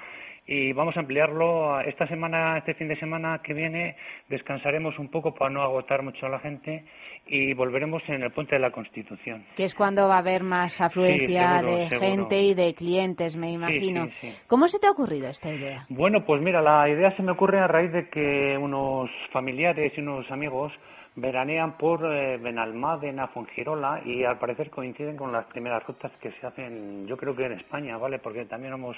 y 0.47 0.73
vamos 0.73 0.97
a 0.97 1.01
ampliarlo 1.01 1.81
esta 1.81 2.07
semana, 2.07 2.59
este 2.59 2.75
fin 2.75 2.89
de 2.89 2.97
semana 2.97 3.41
que 3.43 3.55
viene, 3.55 3.97
descansaremos 4.29 4.99
un 4.99 5.09
poco 5.09 5.35
para 5.35 5.51
no 5.51 5.63
agotar 5.63 6.03
mucho 6.03 6.27
a 6.27 6.29
la 6.29 6.39
gente 6.39 6.85
y 7.27 7.55
volveremos 7.55 8.03
en 8.09 8.23
el 8.23 8.31
puente 8.31 8.57
de 8.57 8.61
la 8.61 8.71
Constitución. 8.71 9.45
Que 9.57 9.65
es 9.65 9.75
cuando 9.75 10.07
va 10.07 10.17
a 10.17 10.19
haber 10.19 10.43
más 10.43 10.79
afluencia 10.81 11.61
seguro, 11.61 11.77
de 11.77 11.89
seguro. 11.89 12.09
gente 12.09 12.43
y 12.43 12.55
de 12.55 12.75
clientes, 12.75 13.37
me 13.37 13.53
imagino. 13.53 14.07
sí, 14.07 14.13
sí. 14.21 14.35
¿Cómo 14.47 14.69
se 14.69 14.79
te 14.79 14.87
ha 14.87 14.91
ocurrido 14.91 15.29
esta 15.29 15.51
idea? 15.51 15.87
Bueno, 15.89 16.25
pues 16.27 16.43
mira, 16.43 16.61
la 16.61 16.89
idea 16.91 17.17
se 17.17 17.23
me 17.23 17.33
ocurre 17.33 17.61
a 17.61 17.67
raíz 17.67 17.93
de 17.93 18.09
que 18.11 18.59
unos 18.59 19.11
familiares 19.33 19.93
y 19.97 20.01
unos 20.01 20.31
amigos 20.31 20.73
veranean 21.17 21.77
por 21.79 22.05
eh, 22.05 22.39
Benalmádena, 22.39 23.29
Fuengirola 23.29 24.03
y 24.05 24.25
al 24.25 24.39
parecer 24.39 24.71
coinciden 24.71 25.17
con 25.17 25.33
las 25.33 25.47
primeras 25.47 25.85
rutas 25.87 26.13
que 26.21 26.33
se 26.33 26.47
hacen, 26.47 27.07
yo 27.07 27.17
creo 27.17 27.37
que 27.37 27.47
en 27.47 27.53
España, 27.53 27.97
¿vale? 27.97 28.19
Porque 28.19 28.45
también 28.47 28.75
hemos, 28.75 28.97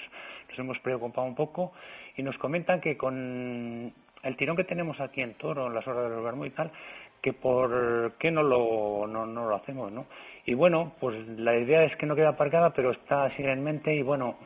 nos 0.48 0.59
hemos 0.59 0.78
preocupado 0.80 1.26
un 1.26 1.34
poco 1.34 1.72
y 2.16 2.22
nos 2.22 2.38
comentan 2.38 2.80
que 2.80 2.97
con 2.97 3.93
el 4.22 4.36
tirón 4.36 4.56
que 4.56 4.64
tenemos 4.64 4.98
aquí 5.01 5.20
en 5.20 5.34
Toro, 5.34 5.66
en 5.66 5.74
las 5.74 5.86
horas 5.86 6.05
de 6.05 6.16
los 6.16 6.24
Bermú 6.24 6.47
y 6.47 6.51
tal, 6.51 6.70
que 7.20 7.32
por 7.32 8.14
qué 8.18 8.30
no 8.30 8.43
lo, 8.43 9.06
no, 9.06 9.26
no 9.26 9.48
lo 9.48 9.56
hacemos, 9.56 9.93
¿no? 9.93 10.06
Y 10.47 10.55
bueno, 10.55 10.93
pues 11.01 11.26
la 11.28 11.56
idea 11.56 11.84
es 11.84 11.94
que 11.97 12.06
no 12.06 12.16
queda 12.16 12.30
aparcada, 12.30 12.70
pero 12.70 12.93
está 12.93 13.24
así 13.24 13.43
en 13.43 13.62
mente 13.62 13.94
y 13.94 14.02
bueno, 14.02 14.36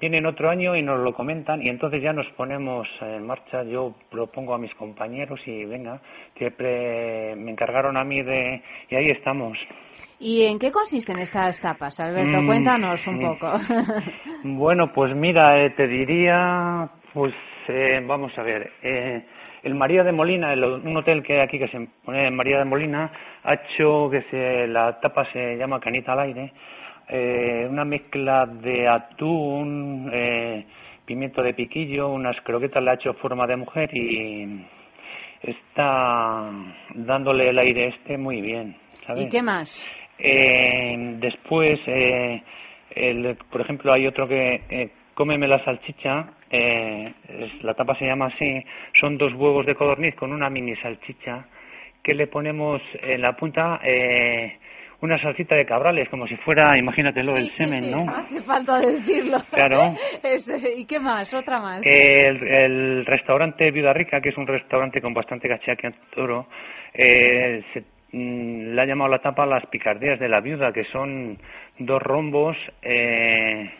vienen 0.00 0.26
otro 0.26 0.50
año 0.50 0.76
y 0.76 0.82
nos 0.82 1.00
lo 1.00 1.12
comentan 1.14 1.62
y 1.62 1.68
entonces 1.68 2.02
ya 2.02 2.12
nos 2.12 2.26
ponemos 2.32 2.86
en 3.00 3.26
marcha. 3.26 3.62
Yo 3.64 3.94
propongo 4.10 4.54
a 4.54 4.58
mis 4.58 4.74
compañeros 4.74 5.40
y 5.46 5.64
venga, 5.64 6.00
que 6.34 6.50
pre- 6.50 7.34
me 7.36 7.50
encargaron 7.50 7.96
a 7.96 8.04
mí 8.04 8.22
de... 8.22 8.62
y 8.90 8.94
ahí 8.94 9.10
estamos. 9.10 9.58
¿Y 10.18 10.44
en 10.46 10.58
qué 10.58 10.70
consisten 10.72 11.18
estas 11.18 11.60
tapas, 11.60 12.00
Alberto? 12.00 12.40
Mm, 12.40 12.46
Cuéntanos 12.46 13.06
un 13.06 13.18
mm. 13.18 13.20
poco. 13.26 13.52
Bueno, 14.44 14.92
pues 14.92 15.14
mira, 15.14 15.62
eh, 15.64 15.70
te 15.70 15.86
diría, 15.88 16.88
pues 17.12 17.34
eh, 17.68 18.00
vamos 18.06 18.36
a 18.38 18.42
ver, 18.42 18.70
eh, 18.82 19.24
el 19.64 19.74
María 19.74 20.04
de 20.04 20.12
Molina, 20.12 20.52
el- 20.52 20.62
un 20.64 20.96
hotel 20.96 21.22
que 21.22 21.34
hay 21.34 21.40
aquí 21.40 21.58
que 21.58 21.68
se 21.68 21.88
pone 22.04 22.30
María 22.30 22.58
de 22.58 22.64
Molina, 22.64 23.10
ha 23.42 23.54
hecho 23.54 24.08
que 24.10 24.22
se, 24.30 24.66
la 24.68 25.00
tapa 25.00 25.24
se 25.32 25.56
llama 25.56 25.80
Canita 25.80 26.12
al 26.12 26.20
aire, 26.20 26.52
eh, 27.08 27.66
una 27.70 27.84
mezcla 27.84 28.46
de 28.46 28.88
atún, 28.88 30.10
eh, 30.12 30.64
pimiento 31.04 31.42
de 31.42 31.54
piquillo, 31.54 32.08
unas 32.08 32.40
croquetas 32.42 32.82
le 32.82 32.90
ha 32.90 32.94
hecho 32.94 33.14
forma 33.14 33.46
de 33.46 33.56
mujer 33.56 33.90
y 33.92 34.64
está 35.42 36.50
dándole 36.94 37.48
el 37.50 37.58
aire 37.58 37.88
este 37.88 38.18
muy 38.18 38.40
bien, 38.40 38.76
¿sabes? 39.06 39.26
¿Y 39.26 39.28
qué 39.30 39.42
más? 39.42 39.70
Eh, 40.18 41.16
después, 41.20 41.78
eh, 41.86 42.42
el- 42.90 43.36
por 43.50 43.60
ejemplo, 43.60 43.92
hay 43.92 44.06
otro 44.06 44.26
que 44.26 44.62
eh, 44.68 44.90
cómeme 45.14 45.46
la 45.46 45.62
salchicha, 45.64 46.30
eh, 46.50 47.12
es- 47.28 47.62
la 47.62 47.74
tapa 47.74 47.94
se 47.96 48.06
llama 48.06 48.26
así, 48.26 48.62
son 49.00 49.18
dos 49.18 49.32
huevos 49.34 49.66
de 49.66 49.74
codorniz 49.74 50.14
con 50.16 50.32
una 50.32 50.50
mini 50.50 50.74
salchicha 50.76 51.46
que 52.02 52.14
le 52.14 52.26
ponemos 52.28 52.80
en 53.02 53.20
la 53.20 53.34
punta 53.36 53.80
eh, 53.82 54.58
una 55.02 55.20
salsita 55.20 55.54
de 55.54 55.66
cabrales, 55.66 56.08
como 56.08 56.26
si 56.26 56.36
fuera, 56.36 56.76
imagínatelo, 56.78 57.36
el 57.36 57.50
semen, 57.50 57.90
¿no? 57.90 58.10
Hace 58.10 58.40
falta 58.42 58.78
decirlo. 58.80 59.38
Claro. 59.52 59.94
Es- 60.22 60.50
¿Y 60.76 60.84
qué 60.86 60.98
más? 60.98 61.32
Otra 61.34 61.60
más. 61.60 61.82
El, 61.84 62.42
el 62.46 63.06
restaurante 63.06 63.70
Viuda 63.70 63.92
Rica, 63.92 64.20
que 64.20 64.30
es 64.30 64.36
un 64.38 64.46
restaurante 64.46 65.00
con 65.00 65.12
bastante 65.14 65.48
caché 65.48 65.72
aquí 65.72 65.86
en 65.86 65.94
Toro, 66.14 66.46
eh, 66.94 67.62
se, 67.74 67.80
mm, 68.12 68.74
le 68.74 68.80
ha 68.82 68.86
llamado 68.86 69.10
la 69.10 69.18
tapa 69.18 69.44
las 69.46 69.66
picardías 69.66 70.18
de 70.18 70.28
la 70.28 70.40
viuda, 70.40 70.72
que 70.72 70.84
son 70.84 71.38
dos 71.78 72.02
rombos, 72.02 72.56
eh, 72.82 73.70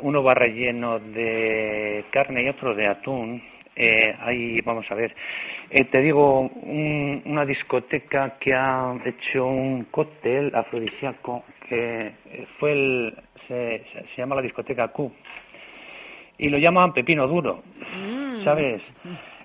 uno 0.00 0.22
va 0.22 0.34
relleno 0.34 0.98
de 0.98 2.04
carne 2.10 2.42
y 2.44 2.48
otro 2.48 2.74
de 2.74 2.86
atún. 2.86 3.42
Eh, 3.76 4.14
ahí 4.20 4.60
vamos 4.62 4.90
a 4.90 4.94
ver. 4.94 5.14
Eh, 5.70 5.84
te 5.84 6.00
digo, 6.00 6.40
un- 6.40 7.22
una 7.26 7.44
discoteca 7.44 8.38
que 8.40 8.54
ha 8.54 8.94
hecho 9.04 9.46
un 9.46 9.84
cóctel 9.90 10.50
afrodisíaco 10.54 11.44
que 11.68 12.12
eh, 12.30 12.46
fue 12.58 12.72
el, 12.72 13.14
se, 13.48 13.82
llama 14.16 14.36
la 14.36 14.42
discoteca 14.42 14.88
Q 14.88 15.12
y 16.38 16.48
lo 16.48 16.58
llaman 16.58 16.92
pepino 16.92 17.26
duro, 17.26 17.62
¿sabes? 18.44 18.82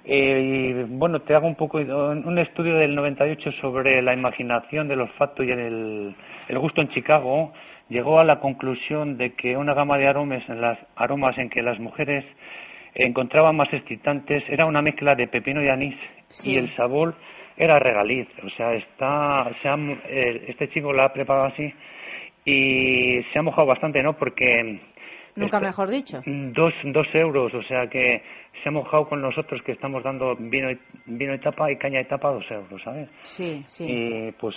Eh, 0.06 0.74
y 0.80 0.84
bueno, 0.98 1.22
te 1.22 1.34
hago 1.36 1.48
un 1.48 1.56
poco 1.56 1.78
un 1.78 2.38
estudio 2.40 2.76
del 2.76 2.96
98 2.96 3.52
sobre 3.54 4.02
la 4.02 4.14
imaginación 4.14 4.88
del 4.88 5.02
olfato 5.02 5.44
y 5.44 5.52
el, 5.52 6.16
el 6.48 6.60
gusto 6.60 6.82
en 6.82 6.90
Chicago. 6.90 7.54
Llegó 7.90 8.20
a 8.20 8.24
la 8.24 8.40
conclusión 8.40 9.18
de 9.18 9.34
que 9.34 9.58
una 9.58 9.74
gama 9.74 9.98
de 9.98 10.08
aromas 10.08 10.48
en 10.50 10.62
las 10.62 10.78
aromas 10.96 11.38
en 11.38 11.50
que 11.50 11.62
las 11.62 11.78
mujeres 11.80 12.24
encontraban 12.96 13.56
más 13.56 13.72
excitantes 13.74 14.44
era 14.50 14.66
una 14.66 14.82
mezcla 14.82 15.16
de 15.16 15.28
pepino 15.28 15.62
y 15.64 15.70
anís 15.70 15.96
Sí. 16.30 16.52
y 16.54 16.58
el 16.58 16.74
sabor 16.76 17.16
era 17.58 17.80
regaliz. 17.80 18.28
O 18.44 18.50
sea, 18.52 18.74
está, 18.74 19.52
se 19.62 19.68
ha- 19.70 19.78
eh, 20.08 20.46
este 20.48 20.70
chico 20.70 20.94
la 20.94 21.06
ha 21.06 21.14
preparado 21.14 21.46
así 21.48 21.74
y 22.46 23.22
se 23.32 23.40
ha 23.40 23.42
mojado 23.42 23.68
bastante, 23.68 24.02
¿no? 24.02 24.14
Porque 24.18 24.80
Nunca 25.36 25.62
mejor 25.62 25.90
dicho. 25.90 26.22
Dos, 26.26 26.74
dos 26.84 27.08
euros, 27.14 27.54
o 27.54 27.64
sea 27.64 27.88
que 27.88 28.22
se 28.62 28.68
ha 28.68 28.72
mojado 28.72 29.08
con 29.08 29.22
nosotros 29.22 29.62
que 29.64 29.72
estamos 29.72 30.04
dando 30.04 30.36
vino 30.36 30.70
y, 30.72 30.78
vino 31.06 31.34
y 31.34 31.40
tapa 31.40 31.72
y 31.72 31.78
caña 31.78 32.02
y 32.02 32.06
tapa 32.06 32.32
dos 32.32 32.50
euros, 32.52 32.82
¿sabes? 32.84 33.08
Sí, 33.24 33.64
sí. 33.68 33.86
Y 33.88 34.32
pues 34.34 34.56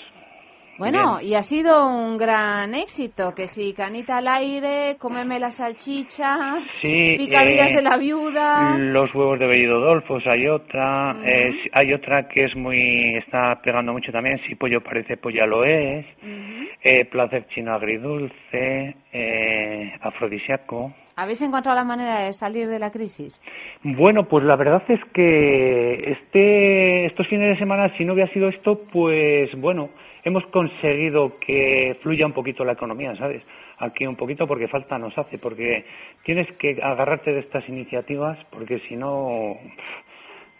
Bueno, 0.79 1.19
bien. 1.19 1.31
y 1.31 1.35
ha 1.35 1.43
sido 1.43 1.87
un 1.87 2.17
gran 2.17 2.75
éxito, 2.75 3.33
que 3.35 3.47
si 3.47 3.73
canita 3.75 4.19
al 4.19 4.29
aire, 4.29 4.97
cómeme 4.99 5.39
la 5.39 5.51
salchicha, 5.51 6.37
Sí, 6.83 7.15
picadillas 7.19 7.73
eh, 7.73 7.77
de 7.77 7.83
la 7.83 7.97
viuda. 7.97 8.77
los 8.79 9.15
huevos 9.15 9.39
de 9.39 9.47
Bellido 9.47 9.81
Dolfos, 9.81 10.27
hay 10.27 10.49
otra, 10.49 11.17
eh, 11.25 11.53
hay 11.73 11.93
otra 11.93 12.29
que 12.29 12.45
es 12.45 12.57
muy, 12.57 13.17
está 13.19 13.61
pegando 13.63 13.93
mucho 13.93 14.11
también, 14.13 14.39
si 14.49 14.55
pollo 14.57 14.83
parece 14.83 15.17
pollo 15.17 15.47
lo 15.47 15.65
es, 15.65 16.05
eh, 16.83 17.05
placer 17.07 17.47
chino 17.49 17.73
agridulce, 17.75 18.97
eh, 19.13 19.93
afrodisíaco. 20.01 20.93
¿Habéis 21.17 21.41
encontrado 21.43 21.77
la 21.77 21.85
manera 21.85 22.25
de 22.25 22.33
salir 22.33 22.67
de 22.69 22.79
la 22.81 22.91
crisis? 22.91 23.41
Bueno, 23.85 24.25
pues 24.25 24.45
la 24.45 24.57
verdad 24.57 24.83
es 24.89 24.99
que 25.13 26.11
este, 26.11 27.07
estos 27.07 27.29
fines 27.29 27.51
de 27.51 27.59
semana, 27.59 27.97
si 27.97 28.05
no 28.05 28.15
hubiera 28.15 28.33
sido 28.33 28.49
esto, 28.49 28.81
pues 28.93 29.49
bueno, 29.61 29.91
hemos 30.25 30.45
conseguido 30.47 31.39
que 31.39 31.99
fluya 32.03 32.27
un 32.27 32.33
poquito 32.33 32.65
la 32.65 32.73
economía, 32.73 33.15
¿sabes? 33.17 33.43
Aquí 33.79 34.07
un 34.07 34.17
poquito 34.17 34.47
porque 34.47 34.69
falta 34.69 34.99
nos 34.99 35.17
hace, 35.19 35.39
porque 35.39 35.85
tienes 36.25 36.51
que 36.59 36.79
agarrarte 36.83 37.33
de 37.33 37.41
estas 37.41 37.69
iniciativas, 37.69 38.39
porque 38.51 38.79
si 38.89 38.97
no 38.97 39.57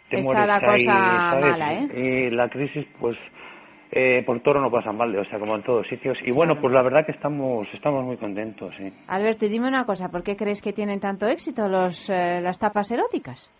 te 0.09 0.19
Está 0.19 0.27
mueres 0.31 0.47
la 0.47 0.55
ahí, 0.55 0.85
cosa 0.85 1.31
¿sabes? 1.31 1.51
mala, 1.51 1.73
¿eh? 1.73 1.89
Y 1.95 2.29
la 2.29 2.49
crisis, 2.49 2.85
pues 2.99 3.17
eh, 3.91 4.23
por 4.25 4.39
toro 4.41 4.61
no 4.61 4.69
pasa 4.69 4.91
mal, 4.91 5.15
o 5.15 5.25
sea, 5.25 5.39
como 5.39 5.55
en 5.55 5.63
todos 5.63 5.87
sitios. 5.87 6.17
Y 6.25 6.31
bueno, 6.31 6.59
pues 6.59 6.73
la 6.73 6.81
verdad 6.81 7.05
que 7.05 7.13
estamos, 7.13 7.67
estamos 7.73 8.03
muy 8.03 8.17
contentos, 8.17 8.73
sí. 8.77 8.91
Alberto, 9.07 9.47
dime 9.47 9.67
una 9.67 9.85
cosa, 9.85 10.09
¿por 10.09 10.23
qué 10.23 10.35
crees 10.35 10.61
que 10.61 10.73
tienen 10.73 10.99
tanto 10.99 11.27
éxito 11.27 11.67
los, 11.67 12.09
eh, 12.09 12.41
las 12.41 12.59
tapas 12.59 12.91
eróticas? 12.91 13.51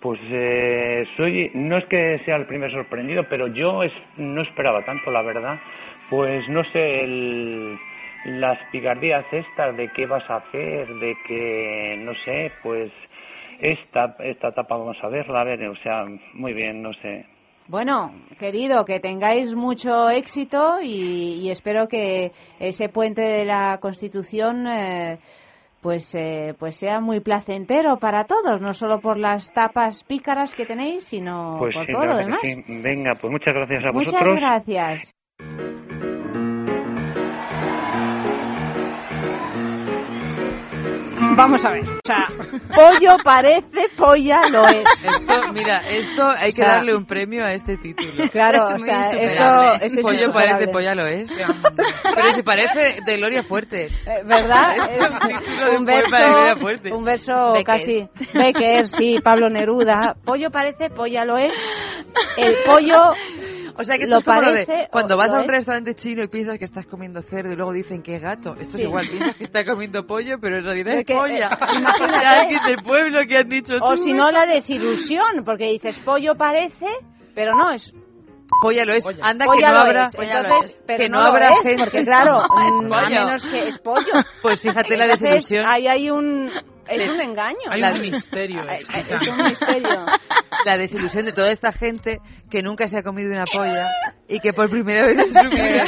Pues 0.00 0.20
eh, 0.30 1.04
soy, 1.16 1.50
no 1.54 1.76
es 1.76 1.84
que 1.86 2.20
sea 2.24 2.36
el 2.36 2.46
primer 2.46 2.70
sorprendido, 2.72 3.24
pero 3.28 3.48
yo 3.48 3.82
es- 3.82 3.92
no 4.16 4.40
esperaba 4.42 4.84
tanto, 4.84 5.10
la 5.10 5.22
verdad. 5.22 5.58
Pues 6.08 6.48
no 6.48 6.64
sé, 6.72 7.00
el- 7.04 7.78
las 8.24 8.58
picardías 8.70 9.24
estas 9.32 9.76
de 9.76 9.88
qué 9.88 10.06
vas 10.06 10.28
a 10.30 10.36
hacer, 10.36 10.88
de 10.94 11.16
que, 11.26 11.96
no 11.98 12.14
sé, 12.24 12.52
pues 12.62 12.90
esta, 13.60 14.16
esta 14.20 14.48
etapa 14.48 14.76
vamos 14.76 14.96
a 15.02 15.08
verla, 15.08 15.40
a 15.40 15.44
ver, 15.44 15.62
o 15.68 15.76
sea, 15.76 16.04
muy 16.34 16.52
bien, 16.52 16.82
no 16.82 16.92
sé. 16.94 17.26
Bueno, 17.68 18.12
querido, 18.38 18.84
que 18.84 19.00
tengáis 19.00 19.52
mucho 19.54 20.08
éxito 20.08 20.80
y, 20.80 21.40
y 21.42 21.50
espero 21.50 21.88
que 21.88 22.30
ese 22.60 22.88
puente 22.88 23.22
de 23.22 23.44
la 23.44 23.78
Constitución 23.80 24.66
eh, 24.68 25.18
pues 25.82 26.14
eh, 26.14 26.54
pues 26.58 26.76
sea 26.76 27.00
muy 27.00 27.20
placentero 27.20 27.98
para 27.98 28.24
todos, 28.24 28.60
no 28.60 28.72
solo 28.72 29.00
por 29.00 29.18
las 29.18 29.52
tapas 29.52 30.02
pícaras 30.04 30.54
que 30.54 30.66
tenéis, 30.66 31.04
sino 31.04 31.56
Pues 31.58 31.74
por 31.74 31.86
sí, 31.86 31.92
todo 31.92 32.06
lo 32.06 32.16
demás. 32.16 32.40
sí. 32.42 32.54
Venga, 32.82 33.12
pues 33.20 33.30
muchas 33.30 33.54
gracias 33.54 33.84
a 33.84 33.92
Muchas 33.92 34.12
vosotros. 34.12 34.36
gracias. 34.36 35.75
Vamos 41.36 41.64
a 41.64 41.70
ver. 41.70 41.82
O 41.84 42.00
sea, 42.04 42.26
pollo 42.74 43.16
parece, 43.22 43.88
polla 43.96 44.48
lo 44.50 44.66
es. 44.68 44.84
Esto, 45.04 45.52
mira, 45.52 45.78
esto 45.88 46.28
hay 46.30 46.50
que 46.50 46.62
O 46.62 46.66
sea, 46.66 46.74
darle 46.76 46.94
un 46.96 47.06
premio 47.06 47.44
a 47.44 47.52
este 47.52 47.76
título. 47.78 48.12
Claro, 48.32 48.62
Es 48.68 48.72
o 48.74 48.78
sea, 48.80 49.00
esto- 49.00 49.84
esto 49.84 50.00
es 50.00 50.02
Pollo 50.06 50.32
parece, 50.32 50.68
polla 50.68 50.94
lo 50.94 51.06
es. 51.06 51.30
Pero 52.14 52.32
si 52.32 52.42
parece 52.42 53.00
de 53.04 53.16
Gloria 53.16 53.42
Fuertes. 53.42 53.92
Eh, 54.06 54.22
¿Verdad? 54.24 54.76
Es 54.90 55.12
un 55.12 55.18
título 55.20 55.70
de 55.70 55.76
un 55.78 55.84
de 55.84 55.92
verso, 55.94 56.60
Fuertes. 56.60 56.92
un 56.92 57.04
verso 57.04 57.52
Becker. 57.52 57.64
casi 57.64 58.08
Becker, 58.34 58.88
sí, 58.88 59.18
Pablo 59.22 59.48
Neruda. 59.50 60.16
Pollo 60.24 60.50
parece, 60.50 60.90
polla 60.90 61.24
lo 61.24 61.38
es. 61.38 61.54
El 62.36 62.56
pollo 62.64 63.12
O 63.78 63.84
sea 63.84 63.96
que 63.96 64.04
esto 64.04 64.14
lo 64.14 64.18
es 64.18 64.24
como 64.24 64.40
lo 64.40 64.52
de 64.52 64.64
parece 64.66 64.88
cuando 64.90 65.16
vas 65.16 65.32
a 65.32 65.36
un 65.38 65.44
es. 65.44 65.50
restaurante 65.50 65.94
chino 65.94 66.22
y 66.22 66.28
piensas 66.28 66.58
que 66.58 66.64
estás 66.64 66.86
comiendo 66.86 67.20
cerdo 67.22 67.52
y 67.52 67.56
luego 67.56 67.72
dicen 67.72 68.02
que 68.02 68.16
es 68.16 68.22
gato. 68.22 68.54
Esto 68.54 68.76
Sí. 68.76 68.82
es 68.82 68.88
igual, 68.88 69.08
piensas 69.08 69.36
que 69.36 69.44
está 69.44 69.64
comiendo 69.64 70.06
pollo, 70.06 70.36
pero 70.40 70.58
en 70.58 70.64
realidad 70.64 70.94
es 70.94 71.04
que, 71.06 71.14
polla. 71.14 71.48
eh, 71.60 71.76
imagínate. 71.78 72.18
De 72.20 72.26
alguien 72.26 72.60
del 72.66 72.76
pueblo 72.82 73.20
que 73.28 73.38
han 73.38 73.48
dicho 73.48 73.74
O 73.82 73.96
si 73.96 74.12
no, 74.12 74.30
la 74.30 74.46
desilusión, 74.46 75.44
porque 75.44 75.66
dices 75.70 75.98
pollo 76.00 76.34
parece, 76.36 76.86
pero 77.34 77.54
no, 77.54 77.70
es 77.72 77.92
Polla 78.62 78.84
lo 78.84 78.92
es. 78.94 79.04
Anda 79.22 79.44
que 79.44 79.50
Polla 79.50 79.68
no 79.68 79.74
lo 79.74 79.80
habrá, 79.80 80.04
es. 80.04 80.14
Entonces, 80.14 80.84
pero 80.86 80.98
que 81.02 81.08
no, 81.08 81.18
habrá 81.18 81.48
es, 81.50 81.62
gente. 81.66 81.82
porque 81.82 82.04
claro, 82.04 82.42
Es 82.68 82.74
mm, 82.80 82.92
a 82.92 83.08
menos 83.08 83.48
que 83.48 83.68
es 83.68 83.78
pollo. 83.78 84.12
Pues 84.40 84.60
fíjate 84.60 84.96
la 84.96 85.06
desilusión. 85.08 85.64
Ahí 85.66 85.88
hay 85.88 86.10
un 86.10 86.50
es 86.88 87.08
un 87.08 87.20
engaño. 87.20 87.56
Hay 87.70 87.80
La- 87.80 87.92
un 87.92 88.00
misterio. 88.00 88.62
Es 88.68 88.88
un 89.28 89.44
misterio. 89.44 90.06
La 90.64 90.76
desilusión 90.76 91.24
de 91.26 91.32
toda 91.32 91.50
esta 91.50 91.72
gente 91.72 92.18
que 92.50 92.62
nunca 92.62 92.86
se 92.88 92.98
ha 92.98 93.02
comido 93.02 93.30
una 93.32 93.44
polla 93.44 93.88
y 94.28 94.40
que 94.40 94.52
por 94.52 94.68
primera 94.68 95.06
vez 95.06 95.18
en 95.18 95.30
su 95.32 95.48
vida 95.54 95.84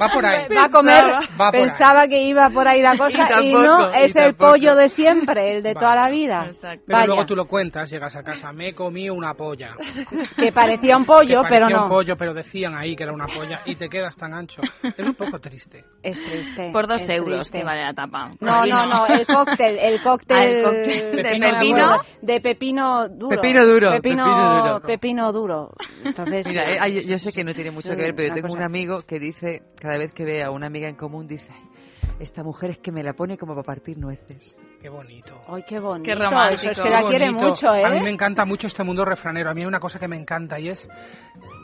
Va 0.00 0.08
por 0.08 0.24
ahí. 0.24 0.46
Va 0.48 0.64
a 0.64 0.68
comer, 0.70 1.04
Va 1.04 1.50
por 1.50 1.56
ahí. 1.56 1.62
pensaba 1.62 2.06
que 2.06 2.22
iba 2.22 2.48
por 2.50 2.66
ahí 2.68 2.80
la 2.80 2.96
cosa 2.96 3.18
Y 3.18 3.22
y, 3.48 3.52
tampoco, 3.52 3.62
no, 3.62 3.90
y 4.00 4.04
es 4.04 4.16
el 4.16 4.24
tampoco. 4.36 4.50
pollo 4.52 4.74
de 4.76 4.88
siempre, 4.88 5.56
el 5.56 5.62
de 5.62 5.74
toda 5.74 5.94
la 5.96 6.08
vida. 6.10 6.48
Pero 6.60 6.80
Vaya, 6.86 7.06
luego 7.06 7.26
tú 7.26 7.36
lo 7.36 7.46
cuentas, 7.46 7.90
llegas 7.90 8.14
a 8.16 8.22
casa, 8.22 8.52
me 8.52 8.68
he 8.68 8.74
comido 8.74 9.14
una 9.14 9.34
polla. 9.34 9.74
que 10.36 10.52
parecía 10.52 10.96
un 10.96 11.04
pollo, 11.04 11.42
Que 11.42 11.48
pero 11.48 11.60
parecía 11.66 11.76
no. 11.76 11.82
un 11.84 11.88
pollo, 11.90 12.16
pero 12.16 12.32
decían 12.34 12.74
ahí 12.76 12.96
que 12.96 13.02
era 13.02 13.12
una 13.12 13.26
polla 13.26 13.60
y 13.66 13.74
te 13.76 13.88
quedas 13.88 14.16
tan 14.16 14.32
ancho. 14.32 14.62
Es 14.82 15.06
un 15.06 15.14
poco 15.14 15.38
triste. 15.38 15.84
Es 16.02 16.18
triste. 16.22 16.70
Por 16.72 16.86
dos 16.86 17.06
euros 17.08 17.40
triste. 17.50 17.58
que 17.58 17.64
vale 17.64 17.82
la 17.84 17.92
tapa. 17.94 18.30
No, 18.40 18.64
no, 18.64 18.86
no, 18.86 19.06
el 19.06 19.26
cóctel, 19.26 19.78
el 19.78 20.00
cóctel, 20.02 20.36
Ah, 20.42 20.46
el 20.46 20.62
cóctel. 20.64 21.16
¿De 21.16 21.22
pepino? 21.22 22.00
de 22.20 22.40
pepino 22.40 23.08
duro. 23.08 23.28
Pepino 23.40 23.66
duro, 23.66 23.90
Pepino, 23.92 24.24
pepino 24.24 24.72
duro. 24.72 24.86
pepino 24.86 25.32
duro. 25.32 25.70
Entonces, 26.04 26.46
Mira, 26.46 26.70
eh, 26.70 26.78
ay, 26.80 27.04
yo 27.06 27.18
sé 27.18 27.32
que 27.32 27.44
no 27.44 27.54
tiene 27.54 27.70
mucho 27.70 27.90
que 27.90 27.96
ver, 27.96 28.14
pero 28.14 28.28
yo 28.28 28.34
tengo 28.34 28.48
cosa- 28.48 28.58
un 28.58 28.64
amigo 28.64 29.02
que 29.02 29.18
dice, 29.18 29.62
cada 29.80 29.98
vez 29.98 30.12
que 30.14 30.24
ve 30.24 30.42
a 30.42 30.50
una 30.50 30.66
amiga 30.66 30.88
en 30.88 30.96
común, 30.96 31.26
dice, 31.26 31.46
"Ay, 31.50 31.68
esta 32.20 32.42
mujer 32.44 32.70
es 32.70 32.78
que 32.78 32.92
me 32.92 33.02
la 33.02 33.14
pone 33.14 33.36
como 33.38 33.54
para 33.54 33.64
partir 33.64 33.98
nueces. 33.98 34.56
Qué 34.80 34.88
bonito. 34.88 35.40
Ay, 35.48 35.64
qué 35.66 35.78
bonito. 35.78 36.04
Qué 36.04 36.14
romántico. 36.14 36.62
Eso 36.62 36.70
es 36.70 36.80
que 36.80 36.90
la 36.90 37.02
quiere 37.04 37.30
mucho, 37.30 37.74
¿eh? 37.74 37.84
A 37.84 37.90
mí 37.90 38.00
me 38.00 38.10
encanta 38.10 38.44
mucho 38.44 38.66
este 38.66 38.84
mundo 38.84 39.04
refranero. 39.04 39.50
A 39.50 39.54
mí 39.54 39.62
hay 39.62 39.66
una 39.66 39.80
cosa 39.80 39.98
que 39.98 40.08
me 40.08 40.16
encanta 40.16 40.58
y 40.60 40.68
es 40.68 40.88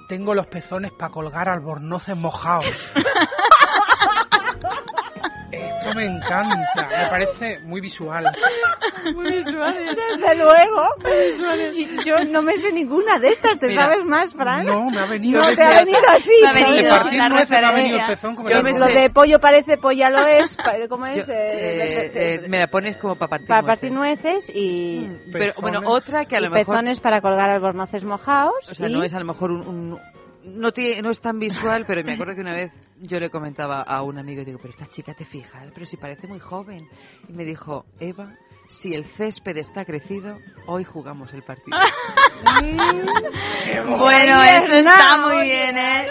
tengo 0.09 0.35
los 0.35 0.47
pezones 0.47 0.91
para 0.99 1.13
colgar 1.13 1.49
albornoces 1.49 2.17
mojados. 2.17 2.93
Esto 5.59 5.95
me 5.95 6.05
encanta, 6.07 6.89
me 6.89 7.07
parece 7.11 7.59
muy 7.61 7.81
visual. 7.81 8.25
Muy 9.15 9.31
visuales. 9.37 9.97
Desde 9.97 10.35
luego. 10.35 12.03
Yo 12.05 12.25
no 12.31 12.43
me 12.43 12.57
sé 12.57 12.73
ninguna 12.73 13.19
de 13.19 13.29
estas, 13.31 13.59
¿te 13.59 13.69
Mira, 13.69 13.83
sabes 13.83 14.05
más, 14.05 14.33
Fran? 14.35 14.67
No, 14.67 14.91
me 14.91 15.01
ha 15.01 15.07
venido. 15.07 15.41
No, 15.41 15.55
te 15.55 15.63
ha 15.65 15.71
venido 15.79 15.99
así. 16.15 16.33
Me 16.43 16.49
ha 16.49 16.53
venido 16.53 16.99
De 17.11 17.17
la 17.17 17.29
nueces 17.29 17.51
me 17.51 17.67
ha 17.67 17.73
venido 17.73 17.99
el 17.99 18.07
pezón 18.07 18.35
como 18.35 18.49
Yo 18.51 18.57
el 18.59 18.63
me 18.65 18.73
Lo 18.79 18.87
de 18.87 19.11
pollo 19.11 19.39
parece, 19.41 19.77
polla 19.79 20.11
lo 20.11 20.27
es. 20.27 20.57
¿Cómo 20.89 21.07
es? 21.07 21.27
Yo, 21.27 21.33
Eh, 21.33 22.07
eh, 22.07 22.11
eh, 22.15 22.49
me 22.49 22.59
la 22.59 22.67
pones 22.69 22.97
como 22.97 23.17
para 23.17 23.29
partir 23.31 23.49
para 23.49 23.63
partir 23.63 23.93
nueces 23.93 24.51
y, 24.55 25.09
Pero 25.33 25.53
bueno, 25.61 25.81
Pezones. 25.81 26.05
otra 26.09 26.25
que 26.25 26.37
a 26.37 26.41
lo 26.41 26.51
mejor... 26.51 26.67
pezones 26.75 27.01
para 27.01 27.21
colgar 27.21 27.51
albornoces 27.51 28.05
mojados. 28.05 28.55
O 28.71 28.75
sea, 28.75 28.89
y- 28.89 28.93
no 28.93 29.03
es 29.03 29.15
a 29.15 29.19
lo 29.19 29.25
mejor 29.27 29.51
un... 29.51 29.67
un- 29.67 30.01
no, 30.49 30.73
tiene, 30.73 31.03
no 31.03 31.11
es 31.11 31.21
tan 31.21 31.39
visual, 31.39 31.85
pero 31.87 32.03
me 32.05 32.15
acuerdo 32.15 32.35
que 32.35 32.41
una 32.41 32.55
vez 32.57 32.73
yo 33.01 33.21
le 33.21 33.31
comentaba 33.31 33.83
a 33.83 34.03
un 34.03 34.19
amigo 34.19 34.43
y 34.43 34.45
digo, 34.45 34.59
pero 34.59 34.71
esta 34.71 34.87
chica 34.87 35.15
te 35.15 35.25
fijas, 35.25 35.71
pero 35.73 35.87
si 35.87 35.97
parece 35.97 36.27
muy 36.27 36.41
joven. 36.41 36.89
Y 37.29 37.33
me 37.33 37.45
dijo, 37.45 37.85
Eva, 38.01 38.37
si 38.69 38.95
el 38.95 39.05
césped 39.05 39.57
está 39.57 39.85
crecido, 39.85 40.39
hoy 40.67 40.85
jugamos 40.85 41.33
el 41.35 41.43
partido. 41.43 41.77
Bueno, 43.89 44.43
esto 44.45 44.73
está 44.75 45.17
muy 45.27 45.43
bien, 45.43 45.77
¿eh? 45.77 46.07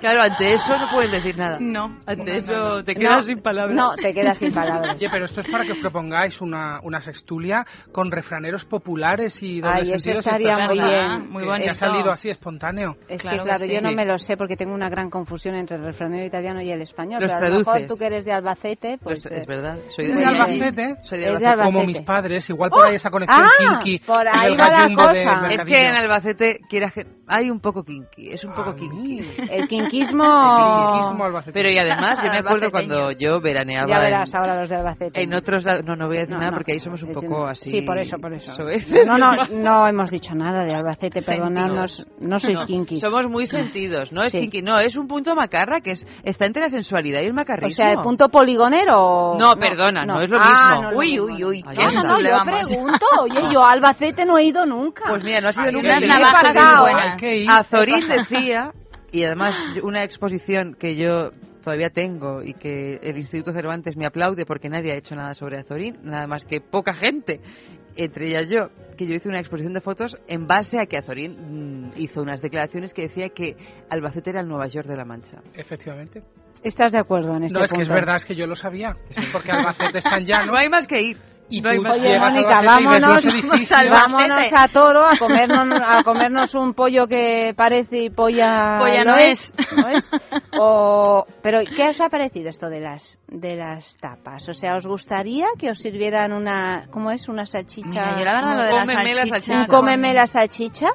claro, 0.00 0.22
ante 0.22 0.54
eso 0.54 0.76
no 0.76 0.86
puedes 0.92 1.10
decir 1.10 1.36
nada. 1.36 1.58
No. 1.60 1.98
Ante 2.06 2.36
eso 2.38 2.82
te 2.84 2.94
quedas 2.94 3.18
No, 3.18 3.22
sin 3.22 3.42
palabras. 3.42 3.74
No, 3.76 3.94
te 3.94 4.14
quedas 4.14 4.38
sin 4.38 4.52
palabras. 4.52 4.96
Oye, 4.96 5.08
pero 5.10 5.24
esto 5.26 5.40
es 5.40 5.46
para 5.48 5.64
que 5.64 5.72
os 5.72 5.78
propongáis 5.78 6.40
una, 6.40 6.80
una 6.82 7.00
sextulia 7.00 7.66
con 7.92 8.10
refraneros 8.10 8.64
populares 8.64 9.42
y 9.42 9.60
doble 9.60 9.74
Ay, 9.76 9.82
eso 9.82 9.98
sentidos. 9.98 10.26
y 10.26 10.28
estaría 10.30 10.66
muy 10.66 10.78
bien. 10.80 11.30
Muy 11.30 11.44
bonito. 11.44 11.64
Que 11.64 11.70
ha 11.70 11.74
salido 11.74 12.10
así 12.10 12.30
espontáneo. 12.30 12.96
Es 13.08 13.20
Claro 13.22 13.38
que 13.38 13.42
que 13.42 13.48
claro, 13.50 13.64
sí. 13.66 13.74
yo 13.74 13.80
no 13.82 13.92
me 13.92 14.04
lo 14.06 14.18
sé 14.18 14.36
porque 14.36 14.56
tengo 14.56 14.72
una 14.74 14.88
gran 14.88 15.10
confusión 15.10 15.54
entre 15.56 15.76
el 15.76 15.84
refranero 15.84 16.24
italiano 16.24 16.62
y 16.62 16.70
el 16.70 16.80
español. 16.82 17.20
Los 17.20 17.30
pero 17.32 17.44
a 17.46 17.48
lo 17.50 17.58
mejor 17.58 17.72
traduces. 17.74 17.88
tú 17.88 17.98
que 17.98 18.06
eres 18.06 18.24
de 18.24 18.32
Albacete, 18.32 18.98
pues... 19.02 19.20
Pues 19.22 19.26
es 19.34 19.42
eh, 19.44 19.46
verdad. 19.46 19.78
Soy 19.88 20.06
de 20.06 20.24
Albacete, 20.24 20.96
Soy 21.02 21.18
de 21.20 21.26
Albacete. 21.28 21.50
como 21.56 21.80
Albacete. 21.80 21.86
mis 21.86 22.00
padres, 22.00 22.50
igual 22.50 22.70
por 22.70 22.86
ahí 22.86 22.94
esa 22.96 23.10
conexión 23.10 23.42
Ah, 23.44 23.80
kinky. 23.82 23.98
por 24.04 24.26
en 24.26 24.28
ahí 24.36 24.56
va 24.56 24.70
la 24.70 24.94
cosa. 24.94 25.48
Es 25.50 25.64
que 25.64 25.86
en 25.86 25.94
Albacete 25.94 26.58
quieras 26.68 26.92
que- 26.92 27.06
hay 27.30 27.50
un 27.50 27.60
poco 27.60 27.84
kinky, 27.84 28.30
es 28.32 28.44
un 28.44 28.54
poco 28.54 28.74
kinky. 28.74 29.20
El 29.50 29.68
quinquismo... 29.68 30.24
El 30.24 30.92
kinquismo 31.02 31.24
albacetino. 31.24 31.52
Pero 31.52 31.70
y 31.70 31.78
además, 31.78 32.20
yo 32.22 32.30
me 32.30 32.38
acuerdo 32.38 32.70
cuando 32.70 33.12
yo 33.12 33.40
veraneaba 33.40 33.86
Ya 33.88 33.96
en- 33.96 34.02
verás 34.02 34.34
ahora 34.34 34.60
los 34.60 34.70
de 34.70 34.76
Albacete. 34.76 35.22
en, 35.22 35.34
otros 35.34 35.64
lados, 35.64 35.84
no, 35.84 35.94
no 35.96 36.06
voy 36.06 36.16
a 36.16 36.20
decir 36.20 36.34
No, 36.34 36.38
nada 36.40 36.50
no, 36.52 36.56
porque 36.58 36.72
ahí 36.72 36.78
somos 36.80 37.02
un 37.02 37.12
poco 37.12 37.46
así. 37.46 37.70
Sí, 37.70 37.82
por 37.82 37.98
eso, 37.98 38.18
por 38.18 38.32
eso. 38.32 38.52
soeces. 38.54 39.06
No, 39.08 39.18
no, 39.18 39.32
no 39.50 39.86
hemos 39.88 40.10
dicho 40.10 40.34
nada 40.34 40.64
de 40.64 40.74
Albacete, 40.74 41.20
perdonadnos, 41.22 42.06
no 42.20 42.38
sois 42.38 42.60
No, 42.60 42.66
kinkis. 42.66 43.00
Somos 43.00 43.24
muy 43.28 43.46
sentidos, 43.46 44.12
no 44.12 44.22
es 44.22 44.32
Sí. 44.32 44.40
kinky, 44.40 44.62
no, 44.62 44.78
es 44.78 44.96
un 44.96 45.06
punto 45.08 45.34
macarra 45.34 45.80
que 45.80 45.92
es 45.92 46.06
está 46.24 46.46
entre 46.46 46.62
la 46.62 46.68
sensualidad 46.70 47.20
y 47.20 47.26
el 47.26 47.34
macarrismo. 47.34 47.68
O 47.68 47.70
sea, 47.72 47.92
el 47.92 47.98
punto 48.00 48.28
poligonero... 48.28 49.34
No, 49.38 49.56
perdona, 49.78 50.04
no 50.04 50.20
es 50.20 50.30
lo 50.30 50.38
Ah, 50.40 50.42
mismo. 50.48 50.82
no 50.82 50.88
es 50.88 50.92
lo 50.92 50.98
Uy, 50.98 51.20
uy, 51.20 51.44
uy, 51.44 51.62
Ay, 51.66 51.76
qué 51.76 51.84
No, 51.84 51.92
no, 52.02 52.20
yo 52.20 52.38
pregunto. 52.44 53.06
Oye, 53.22 53.52
yo 53.52 53.62
a 53.62 53.72
Albacete 53.72 54.24
no 54.24 54.38
he 54.38 54.44
ido 54.44 54.66
nunca. 54.66 55.04
Pues 55.08 55.22
mira, 55.22 55.40
no 55.40 55.48
ha 55.48 55.52
sido 55.52 55.70
nunca. 55.72 55.96
Azorín 57.48 58.08
decía, 58.08 58.72
y 59.12 59.24
además 59.24 59.54
una 59.82 60.02
exposición 60.02 60.74
que 60.74 60.96
yo 60.96 61.30
todavía 61.62 61.90
tengo 61.90 62.42
y 62.42 62.54
que 62.54 62.96
el 63.02 63.18
Instituto 63.18 63.52
Cervantes 63.52 63.96
me 63.96 64.06
aplaude 64.06 64.46
porque 64.46 64.68
nadie 64.68 64.92
ha 64.92 64.96
hecho 64.96 65.14
nada 65.14 65.34
sobre 65.34 65.58
Azorín, 65.58 65.98
nada 66.02 66.26
más 66.26 66.44
que 66.44 66.60
poca 66.60 66.94
gente, 66.94 67.40
entre 67.96 68.28
ellas 68.28 68.48
yo, 68.48 68.68
que 68.96 69.06
yo 69.06 69.14
hice 69.14 69.28
una 69.28 69.40
exposición 69.40 69.74
de 69.74 69.80
fotos 69.80 70.16
en 70.28 70.46
base 70.46 70.80
a 70.80 70.86
que 70.86 70.96
Azorín 70.96 71.88
mm, 71.88 71.90
hizo 71.96 72.22
unas 72.22 72.40
declaraciones 72.40 72.94
que 72.94 73.02
decía 73.02 73.28
que 73.30 73.56
Albacete 73.90 74.30
era 74.30 74.40
el 74.40 74.48
Nueva 74.48 74.66
York 74.68 74.86
de 74.88 74.96
la 74.96 75.04
Mancha. 75.04 75.38
Efectivamente. 75.54 76.22
¿Estás 76.62 76.92
de 76.92 76.98
acuerdo 76.98 77.36
en 77.36 77.44
este 77.44 77.58
No, 77.58 77.64
es 77.64 77.72
que 77.72 77.82
es 77.82 77.88
verdad, 77.88 78.16
es 78.16 78.24
que 78.24 78.34
yo 78.34 78.46
lo 78.46 78.54
sabía. 78.54 78.94
Porque 79.32 79.52
Albacete 79.52 79.98
está 79.98 80.16
en 80.18 80.24
llano. 80.26 80.52
No 80.52 80.58
hay 80.58 80.68
más 80.68 80.86
que 80.86 81.00
ir. 81.00 81.16
Y 81.50 81.62
no 81.62 81.70
hay 81.70 81.76
tú 81.78 81.82
más- 81.82 81.92
Oye, 81.98 82.18
Mónica, 82.18 82.60
vámonos, 82.60 83.24
vámonos 83.90 84.52
a 84.54 84.68
Toro 84.68 85.06
a 85.06 85.16
comernos, 85.18 85.80
a 85.82 86.02
comernos 86.02 86.54
un 86.54 86.74
pollo 86.74 87.06
que 87.06 87.54
parece 87.56 88.02
y 88.04 88.10
polla, 88.10 88.76
Polla 88.78 89.02
no 89.04 89.12
no 89.12 89.16
es. 89.16 89.54
¿no 89.74 89.88
es? 89.88 90.10
O, 90.58 91.24
pero, 91.42 91.60
¿qué 91.74 91.88
os 91.88 92.00
ha 92.02 92.10
parecido 92.10 92.50
esto 92.50 92.68
de 92.68 92.80
las 92.80 93.18
de 93.28 93.56
las 93.56 93.96
tapas? 93.96 94.46
O 94.50 94.52
sea, 94.52 94.76
¿os 94.76 94.86
gustaría 94.86 95.46
que 95.58 95.70
os 95.70 95.78
sirvieran 95.78 96.32
una, 96.32 96.86
¿cómo 96.90 97.10
es? 97.12 97.28
Una 97.30 97.46
salchicha. 97.46 97.88
Mira, 97.88 98.18
yo 98.18 98.24
la 98.26 98.32
verdad 98.34 98.56
lo 98.58 98.64
de 98.66 98.72
la 98.72 98.80
Cómeme 98.80 99.14
la 99.14 99.26
salchicha, 99.26 99.38
salchicha. 99.38 99.58
un 99.58 99.66
cómeme 99.66 100.12
la 100.14 100.26
salchicha. 100.26 100.86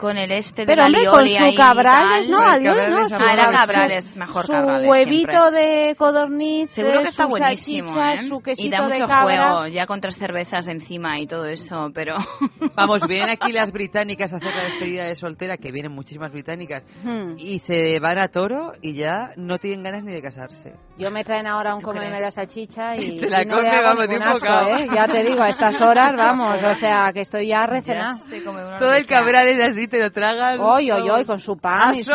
Con 0.00 0.16
el 0.16 0.32
este 0.32 0.62
de 0.62 0.66
Pero 0.66 0.82
la 0.82 0.86
hombre, 0.86 1.04
con 1.06 1.28
su 1.28 1.44
y 1.44 1.54
cabrales, 1.54 2.22
tal. 2.26 2.30
¿no? 2.30 2.38
Alioli, 2.40 2.64
cabrales 2.64 2.90
¿no? 2.90 3.02
es 3.02 3.08
Su- 3.10 3.14
Ah, 3.20 3.32
era 3.34 3.44
Su- 3.46 3.52
cabrales, 3.56 4.16
mejor 4.16 4.46
su 4.46 4.52
cabrales. 4.52 4.90
huevito 4.90 5.30
siempre. 5.50 5.60
de 5.60 5.94
codorniz, 5.96 6.70
Seguro 6.70 7.02
que 7.02 7.08
está 7.08 7.22
su 7.24 7.28
buenísimo, 7.28 7.88
salchicha, 7.88 8.14
¿eh? 8.14 8.28
su 8.28 8.36
y 8.38 8.42
quesito 8.42 8.76
da 8.76 8.88
de 8.88 8.94
mucho 8.94 9.06
cabra. 9.06 9.48
juego, 9.52 9.66
ya 9.68 9.86
con 9.86 10.00
tres 10.00 10.16
cervezas 10.16 10.66
encima 10.68 11.18
y 11.20 11.26
todo 11.26 11.44
eso, 11.46 11.90
pero... 11.94 12.16
Vamos, 12.76 13.02
vienen 13.06 13.30
aquí 13.30 13.52
las 13.52 13.72
británicas 13.72 14.32
a 14.32 14.36
hacer 14.38 14.54
la 14.54 14.64
despedida 14.64 15.04
de 15.04 15.14
soltera, 15.14 15.56
que 15.58 15.70
vienen 15.72 15.92
muchísimas 15.92 16.32
británicas, 16.32 16.82
Hmm. 17.04 17.34
y 17.38 17.58
se 17.58 17.98
van 18.00 18.18
a 18.18 18.28
toro 18.28 18.72
y 18.80 18.94
ya 18.94 19.32
no 19.36 19.58
tienen 19.58 19.82
ganas 19.82 20.02
ni 20.04 20.12
de 20.12 20.22
casarse. 20.22 20.74
Yo 20.98 21.10
me 21.10 21.24
traen 21.24 21.46
ahora 21.46 21.74
un 21.74 21.80
¿Tú 21.80 21.86
cómeme 21.88 22.06
crees? 22.06 22.20
la 22.22 22.30
salchicha 22.30 22.96
y, 22.96 23.18
Te 23.18 23.28
la 23.28 23.42
y 23.42 23.46
no 23.46 23.56
come, 23.56 23.82
vamos, 23.82 24.02
de 24.02 24.08
ningún 24.08 24.22
un 24.22 24.28
asco, 24.34 24.46
bocado. 24.48 24.76
¿eh? 24.76 24.88
Ya 24.94 25.06
te 25.06 25.24
digo, 25.24 25.42
a 25.42 25.48
estas 25.48 25.80
horas, 25.80 26.12
vamos, 26.16 26.56
o 26.62 26.76
sea, 26.76 27.10
que 27.12 27.20
estoy 27.20 27.48
ya 27.48 27.66
recenada. 27.66 28.14
come 28.44 28.60
Todo 28.78 28.92
el 28.94 29.02
que 29.06 29.08
sea. 29.08 29.18
cabral 29.18 29.48
es 29.48 29.68
así, 29.68 29.88
te 29.90 29.98
lo 29.98 30.10
tragas. 30.10 30.58
Oy, 30.58 30.90
oy, 30.90 31.10
oy, 31.10 31.24
con 31.26 31.38
su 31.40 31.58
pan 31.58 31.94
y 31.94 32.02
su, 32.04 32.12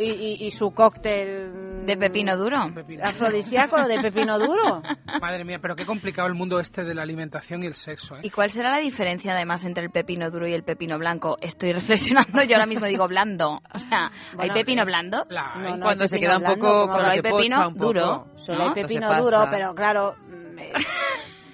y, 0.00 0.04
y- 0.10 0.46
y 0.46 0.50
su 0.50 0.72
cóctel 0.72 1.50
mm, 1.52 1.86
¿De 1.86 1.96
pepino 1.96 2.36
duro? 2.36 2.58
afrodisíaco 3.02 3.76
de 3.86 4.00
pepino 4.00 4.38
duro. 4.38 4.82
Madre 5.20 5.44
mía, 5.44 5.58
pero 5.62 5.76
qué 5.76 5.84
complicado 5.86 6.28
el 6.28 6.34
mundo 6.34 6.58
este 6.60 6.82
de 6.84 6.94
la 6.94 7.02
alimentación 7.02 7.62
y 7.62 7.66
el 7.66 7.74
sexo, 7.74 8.16
¿eh? 8.16 8.20
¿Y 8.22 8.30
cuál 8.30 8.50
será 8.50 8.72
la 8.72 8.80
diferencia 8.82 9.32
además 9.32 9.64
entre 9.64 9.84
el 9.84 9.90
pepino 9.90 10.30
duro 10.30 10.46
y 10.48 10.52
el 10.54 10.62
pepino 10.64 10.98
blanco? 10.98 11.36
Estoy 11.40 11.72
reflexionando, 11.74 12.42
yo 12.42 12.54
ahora 12.56 12.66
mismo 12.66 12.86
digo 12.86 13.06
blando. 13.08 13.60
O 13.74 13.78
sea, 13.78 14.06
¿hay 14.30 14.36
Bueno, 14.36 14.54
pepino 14.54 14.84
blando? 14.84 15.24
La- 15.28 15.54
No, 15.56 15.76
no, 15.76 15.82
Cuando 15.84 16.02
hay 16.02 16.08
se 16.08 16.16
pepino 16.16 16.28
queda 16.30 16.36
un 16.38 16.42
blando, 16.44 16.60
poco 16.66 16.80
como 16.80 16.92
como 16.94 17.06
hay 17.10 17.20
pepino 17.22 17.56
pocha 17.56 17.68
un 17.68 17.74
poco. 17.74 17.86
duro. 17.86 18.26
Solo 18.36 18.58
¿no? 18.58 18.64
hay 18.64 18.74
pepino 18.82 19.22
duro, 19.22 19.46
pero 19.50 19.74
claro, 19.74 20.14
mm, 20.26 20.54
me- 20.54 20.72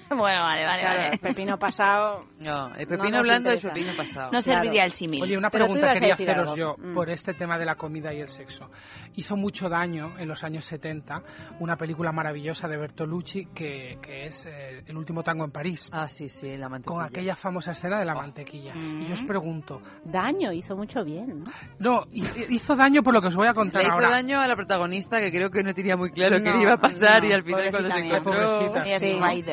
Bueno, 0.17 0.41
vale, 0.43 0.65
vale, 0.65 0.81
Claro, 0.81 0.99
vale. 1.01 1.13
el 1.13 1.19
pepino 1.19 1.57
pasado. 1.59 2.23
No, 2.39 2.67
el 2.75 2.83
no 2.83 2.89
pepino 2.89 3.09
nos 3.17 3.23
blando 3.23 3.49
es 3.51 3.61
pepino 3.63 3.95
pasado. 3.97 4.31
No 4.31 4.41
serviría 4.41 4.85
el 4.85 4.91
símil. 4.91 5.21
Oye, 5.23 5.37
una 5.37 5.49
pregunta 5.49 5.93
quería 5.93 6.13
haceros 6.13 6.49
algo. 6.49 6.55
yo 6.55 6.75
Mm. 6.77 6.93
por 6.93 7.09
este 7.09 7.33
tema 7.33 7.57
de 7.57 7.65
la 7.65 7.75
comida 7.75 8.13
y 8.13 8.21
el 8.21 8.29
sexo. 8.29 8.69
Hizo 9.15 9.35
mucho 9.35 9.67
daño 9.69 10.13
en 10.17 10.27
los 10.27 10.43
años 10.43 10.65
70 10.65 11.21
una 11.59 11.75
película 11.75 12.11
maravillosa 12.11 12.67
de 12.67 12.77
Bertolucci 12.77 13.47
que, 13.53 13.97
que 14.01 14.23
es 14.25 14.45
eh, 14.45 14.83
El 14.87 14.97
último 14.97 15.23
tango 15.23 15.43
en 15.43 15.51
París. 15.51 15.89
Ah, 15.91 16.07
sí, 16.07 16.29
sí, 16.29 16.55
la 16.57 16.69
mantequilla. 16.69 16.95
Con 16.97 17.05
aquella 17.05 17.35
famosa 17.35 17.71
escena 17.71 17.99
de 17.99 18.05
la 18.05 18.13
mantequilla. 18.15 18.73
Y 18.75 19.07
yo 19.07 19.13
os 19.13 19.23
pregunto, 19.23 19.81
Daño, 20.05 20.51
hizo 20.53 20.75
mucho 20.75 21.03
bien, 21.03 21.43
¿no? 21.43 21.51
no, 21.79 22.05
hi- 22.11 22.45
hizo 22.49 22.75
daño 22.75 23.01
por 23.03 23.13
lo 23.13 23.21
que 23.21 23.27
os 23.27 23.35
voy 23.35 23.47
a 23.47 23.53
contar 23.53 23.81
Le 23.81 23.87
hizo 23.87 23.95
ahora. 23.95 24.09
daño 24.11 24.39
a 24.39 24.47
la 24.47 24.55
protagonista 24.55 25.19
que 25.19 25.31
creo 25.31 25.49
que 25.49 25.63
no 25.63 25.73
tenía 25.73 25.97
muy 25.97 26.11
claro 26.11 26.37
qué 26.37 26.49
No, 26.49 26.55
le 26.57 26.61
iba 26.63 26.73
a 26.73 26.77
pasar 26.77 27.23
no, 27.23 27.29
y 27.29 27.33
al 27.33 27.43
final 27.43 27.69
cuando 27.71 27.89
se 27.91 27.97
encontró 27.97 28.71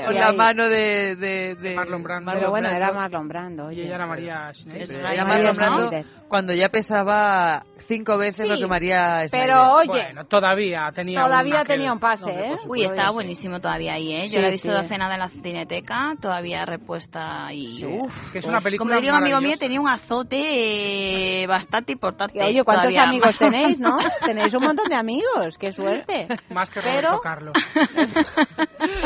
con 0.05 0.14
la 0.14 0.32
ahí. 0.48 0.54
mano 0.54 0.68
de, 0.68 1.16
de, 1.16 1.54
de 1.56 1.74
Marlon 1.74 2.02
Brando. 2.02 2.32
Pero 2.32 2.50
bueno, 2.50 2.68
Brando. 2.68 2.84
era 2.84 2.92
Marlon 2.94 3.28
Brando. 3.28 3.62
Y 3.70 3.74
oye. 3.74 3.84
ella 3.86 3.94
era 3.96 4.06
María 4.06 4.52
Schneider. 4.54 5.02
María 5.02 5.12
era 5.12 5.24
Marlon 5.24 5.56
Brando 5.56 5.90
cuando 6.28 6.52
ya 6.54 6.68
pesaba 6.68 7.64
cinco 7.86 8.19
veces 8.19 8.43
Sí, 8.44 8.48
lo 8.48 8.56
que 8.56 8.66
María 8.66 9.27
Schneider. 9.28 9.31
Pero 9.31 9.73
oye, 9.74 9.86
Bueno, 9.89 10.24
todavía 10.24 10.90
tenía 10.94 11.23
todavía 11.23 11.61
un 11.61 11.66
tenía 11.66 11.93
un 11.93 11.98
pase, 12.01 12.31
Hombre, 12.31 12.52
¿eh? 12.52 12.56
Uy, 12.69 12.85
estaba 12.85 13.11
buenísimo 13.11 13.61
todavía 13.61 13.94
ahí, 13.94 14.12
¿eh? 14.12 14.23
Yo 14.24 14.31
Sí, 14.32 14.40
la 14.40 14.48
he 14.48 14.51
visto 14.51 14.73
sí. 14.74 14.82
de 14.82 14.89
cena 14.89 15.11
de 15.11 15.19
la 15.19 15.28
cineteca, 15.28 16.15
todavía 16.20 16.65
repuesta 16.65 17.52
y... 17.52 17.77
Sí. 17.78 17.85
Uf, 17.86 18.32
Que 18.32 18.39
es 18.40 18.47
una 18.47 18.61
película 18.61 18.89
Como 18.90 19.01
diría 19.01 19.12
un 19.16 19.23
amigo 19.23 19.40
mío, 19.40 19.55
tenía 19.59 19.81
un 19.81 19.89
azote 19.89 21.43
eh, 21.43 21.47
bastante 21.47 21.93
importante. 21.93 22.39
Y, 22.39 22.43
Oye, 22.43 22.65
¿cuántos 22.65 22.93
todavía. 22.94 23.09
amigos 23.09 23.39
tenéis, 23.39 23.78
no? 23.81 23.97
Tenéis 24.24 24.55
un 24.55 24.62
montón 24.65 24.89
de 24.89 24.97
amigos, 24.97 25.56
qué 25.59 25.73
suerte. 25.73 26.27
Más 26.51 26.70
que 26.70 26.81
Pero- 26.81 27.09
Roberto 27.09 27.20
Carlos. 27.23 27.55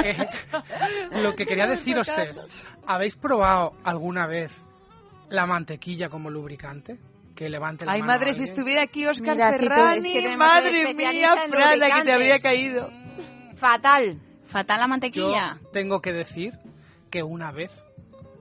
Eh, 0.04 0.16
lo 1.12 1.34
que 1.34 1.44
quería 1.46 1.66
deciros 1.66 2.08
es, 2.08 2.66
¿habéis 2.86 3.16
probado 3.16 3.72
alguna 3.84 4.26
vez 4.26 4.66
la 5.28 5.46
mantequilla 5.46 6.08
como 6.08 6.30
lubricante? 6.30 6.98
Que 7.38 7.48
levante 7.48 7.86
la 7.86 7.92
Ay, 7.92 8.00
mano 8.00 8.14
madre, 8.14 8.34
si 8.34 8.42
estuviera 8.42 8.82
aquí 8.82 9.06
Oscar 9.06 9.36
Mira, 9.36 9.52
si 9.52 9.64
es 9.64 9.70
Ferrani, 9.70 10.12
que 10.12 10.22
tenemos 10.22 10.38
madre 10.48 10.92
mía, 10.94 11.34
en 11.44 11.50
Prada, 11.52 11.94
que 11.98 12.02
te 12.02 12.12
habría 12.12 12.38
caído. 12.40 12.90
Fatal. 13.56 14.18
Fatal 14.46 14.78
la 14.78 14.84
Yo 14.84 14.88
mantequilla. 14.88 15.58
tengo 15.72 16.00
que 16.00 16.12
decir 16.12 16.54
que 17.12 17.22
una 17.22 17.52
vez 17.52 17.70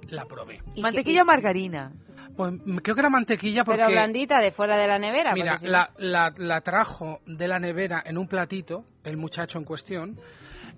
la 0.09 0.25
probé. 0.25 0.61
Mantequilla 0.81 1.21
o 1.21 1.25
margarina. 1.25 1.91
Pues 2.35 2.53
mm, 2.53 2.77
creo 2.77 2.95
que 2.95 3.01
era 3.01 3.09
mantequilla 3.11 3.63
porque... 3.63 3.81
Pero 3.81 3.91
blandita 3.91 4.39
de 4.39 4.51
fuera 4.51 4.75
de 4.77 4.87
la 4.87 4.97
nevera. 4.97 5.33
Mira, 5.33 5.59
si 5.59 5.65
no- 5.65 5.71
la, 5.73 5.91
la- 5.97 6.33
la 6.35 6.61
trajo 6.61 7.19
de 7.27 7.47
la 7.47 7.59
nevera 7.59 8.01
en 8.03 8.17
un 8.17 8.27
platito, 8.27 8.83
el 9.03 9.17
muchacho 9.17 9.59
en 9.59 9.63
cuestión. 9.63 10.19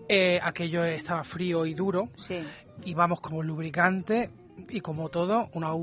Eh, 0.10 0.40
aquello 0.44 0.84
estaba 0.84 1.24
frío 1.24 1.66
y 1.66 1.74
duro. 1.74 2.10
Sí. 2.18 2.46
Y 2.84 2.94
vamos 2.96 3.22
como 3.22 3.44
lubricante 3.44 4.30
y 4.68 4.82
como 4.82 5.08
todo, 5.10 5.50
una 5.54 5.74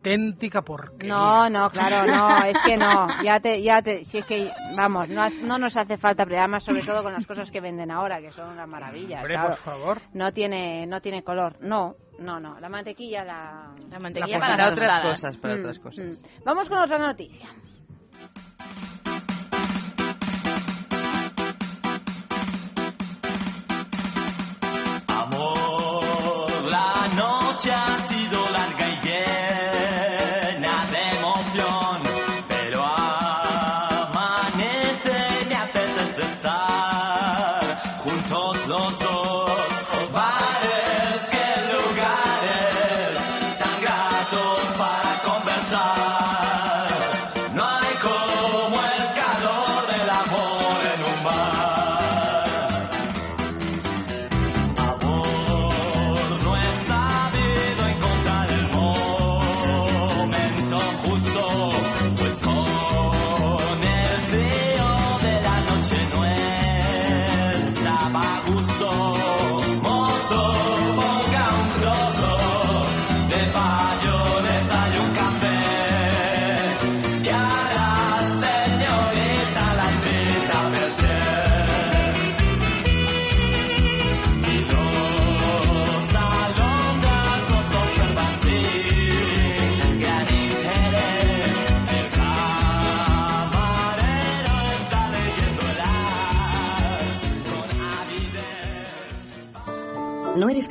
auténtica 0.00 0.62
porquería. 0.62 1.12
No, 1.14 1.50
no, 1.50 1.70
claro, 1.70 2.06
no, 2.06 2.42
es 2.44 2.56
que 2.64 2.76
no. 2.76 3.22
Ya 3.22 3.38
te, 3.40 3.62
ya 3.62 3.82
te, 3.82 4.04
si 4.06 4.18
es 4.18 4.24
que, 4.26 4.50
vamos, 4.76 5.08
no, 5.10 5.28
no 5.28 5.58
nos 5.58 5.76
hace 5.76 5.98
falta, 5.98 6.24
pero 6.24 6.38
además 6.38 6.64
sobre 6.64 6.82
todo 6.82 7.02
con 7.02 7.12
las 7.12 7.26
cosas 7.26 7.50
que 7.50 7.60
venden 7.60 7.90
ahora, 7.90 8.20
que 8.20 8.30
son 8.32 8.50
una 8.50 8.66
maravilla. 8.66 9.18
Hombre, 9.18 9.34
claro. 9.34 9.48
por 9.50 9.58
favor. 9.58 10.00
No 10.14 10.32
tiene, 10.32 10.86
no 10.86 11.00
tiene 11.00 11.22
color. 11.22 11.56
No, 11.60 11.96
no, 12.18 12.40
no. 12.40 12.58
La 12.60 12.68
mantequilla, 12.70 13.24
la. 13.24 13.74
La 13.90 13.98
mantequilla 13.98 14.38
La 14.38 14.46
para 14.46 14.68
otras 14.70 15.02
cosas, 15.02 15.36
para 15.36 15.54
Mm, 15.56 15.60
otras 15.60 15.78
cosas. 15.78 16.04
mm. 16.06 16.44
Vamos 16.44 16.68
con 16.68 16.78
otra 16.78 16.98
noticia. 16.98 17.48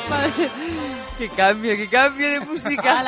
Madre, 0.10 0.50
qué 1.18 1.30
cambio, 1.30 1.72
qué 1.76 1.88
cambio 1.90 2.30
de 2.30 2.40
música. 2.42 3.02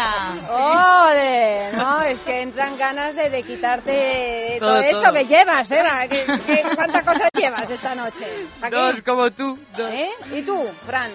¡Ole! 0.49 1.72
No, 1.73 2.02
es 2.02 2.22
que 2.23 2.41
entran 2.41 2.77
ganas 2.77 3.15
de, 3.15 3.30
de 3.30 3.44
quitarte 3.44 4.57
todo, 4.60 4.69
Todo, 4.76 4.80
eso 4.82 5.02
todo. 5.02 5.14
que 5.14 5.26
llevas, 5.26 5.72
¿eh? 5.72 5.77
¿Qué, 6.10 6.26
qué, 6.45 6.61
cuántas 6.76 7.06
cosas 7.06 7.30
llevas 7.34 7.69
esta 7.69 7.95
noche? 7.95 8.26
Dos 8.72 9.02
como 9.06 9.30
tú. 9.32 9.57
Dos. 9.77 9.90
¿Eh? 9.91 10.10
¿Y 10.34 10.41
tú, 10.44 10.64
Fran? 10.86 11.10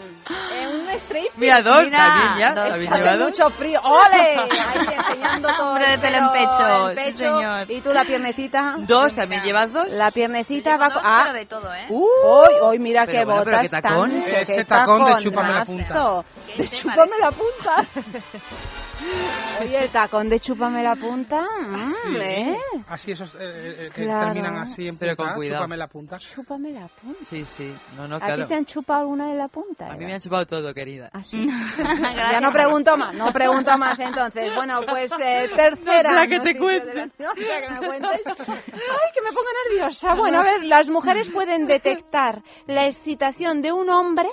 ¿Eh, 0.52 0.66
¿Un 0.68 0.88
strip? 0.90 1.26
Mira, 1.36 1.56
dos, 1.62 1.90
también 1.90 2.38
ya, 2.38 2.54
Dos. 2.54 2.68
también 2.70 2.92
Hace 2.92 3.02
lleva 3.02 3.16
dos. 3.16 3.28
mucho 3.30 3.50
frío. 3.50 3.80
¡Ole! 3.82 4.36
Ahí 4.38 4.48
enseñando 4.96 5.48
todo 5.56 5.68
Hombre, 5.70 5.92
el 5.94 6.00
tela 6.00 6.32
pelo, 6.32 6.34
en 6.34 6.48
pecho, 6.50 6.68
el 6.68 6.96
sí, 6.96 7.02
pecho. 7.04 7.18
señor. 7.36 7.70
¿Y 7.70 7.80
tú 7.80 7.92
la 7.92 8.04
piernecita? 8.04 8.74
Dos, 8.78 9.14
también 9.14 9.42
llevas 9.42 9.72
dos. 9.72 9.88
La 9.90 10.10
piernecita 10.10 10.76
va... 10.76 10.88
dos, 10.88 11.02
ah, 11.04 11.20
pero 11.26 11.38
de 11.38 11.46
todo, 11.46 11.74
¿eh? 11.74 11.86
¡Uy! 11.88 12.54
hoy 12.62 12.78
mira 12.78 13.02
Pero 13.06 13.18
qué 13.18 13.24
bueno, 13.24 13.42
pero 13.44 13.56
botas 13.58 13.70
qué 13.70 13.80
tacón. 13.82 14.10
tan... 14.10 14.18
Ese 14.20 14.56
qué 14.56 14.64
tacón 14.64 15.04
de 15.04 15.16
chúpame 15.18 15.52
la 15.52 15.64
punta. 15.64 16.22
De 16.56 16.64
chúpame 16.94 17.18
la 17.20 17.30
punta. 17.30 18.00
Oye, 19.62 19.78
el 19.78 19.90
tacón 19.90 20.28
de 20.28 20.38
chúpame 20.40 20.82
la 20.82 20.94
punta, 20.94 21.40
mm, 21.42 21.92
Sí, 22.14 22.16
¿eh? 22.20 22.56
Así 22.86 23.12
esos 23.12 23.34
eh, 23.34 23.38
eh, 23.40 23.90
que 23.94 24.04
Claro. 24.04 24.26
terminan 24.26 24.58
así 24.58 24.86
en 24.88 24.98
Pero 24.98 25.16
con 25.16 25.32
cuidado. 25.34 25.62
chúpame 25.62 25.76
la 25.78 25.86
punta. 25.88 26.18
Chúpame 26.18 26.70
la 26.72 26.86
punta. 27.00 27.24
Sí, 27.24 27.44
sí. 27.46 27.74
No, 27.96 28.06
no, 28.06 28.16
¿A 28.16 28.18
ti 28.20 28.24
claro. 28.26 28.46
te 28.46 28.54
han 28.54 28.66
chupado 28.66 29.00
alguna 29.00 29.28
de 29.28 29.36
la 29.36 29.48
punta? 29.48 29.86
A 29.86 29.96
mí 29.96 30.04
me 30.04 30.12
han 30.14 30.20
chupado 30.20 30.44
todo, 30.44 30.74
querida. 30.74 31.08
Ah, 31.14 31.22
sí. 31.22 31.38
ya 31.78 32.40
no 32.40 32.52
pregunto 32.52 32.96
más, 32.98 33.14
no 33.14 33.32
pregunto 33.32 33.76
más 33.78 33.98
entonces. 34.00 34.54
Bueno, 34.54 34.80
pues 34.86 35.10
eh, 35.18 35.48
tercera. 35.56 36.10
No 36.10 36.16
sea 36.18 36.26
que 36.26 36.40
te 36.40 36.54
noticia 36.54 36.58
cuente. 36.60 36.94
la- 36.94 37.06
No 37.06 37.34
que 37.34 37.70
me 37.80 37.86
cuentes. 37.86 38.10
Ay, 38.38 39.08
que 39.14 39.22
me 39.22 39.28
ponga 39.30 39.50
nerviosa. 39.68 40.14
Bueno, 40.14 40.40
a 40.40 40.42
ver, 40.44 40.64
las 40.64 40.90
mujeres 40.90 41.30
pueden 41.30 41.66
detectar 41.66 42.42
la 42.66 42.84
excitación 42.86 43.62
de 43.62 43.72
un 43.72 43.88
hombre 43.88 44.28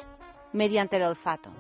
mediante 0.51 0.97
el 0.97 1.03
olfato. 1.03 1.51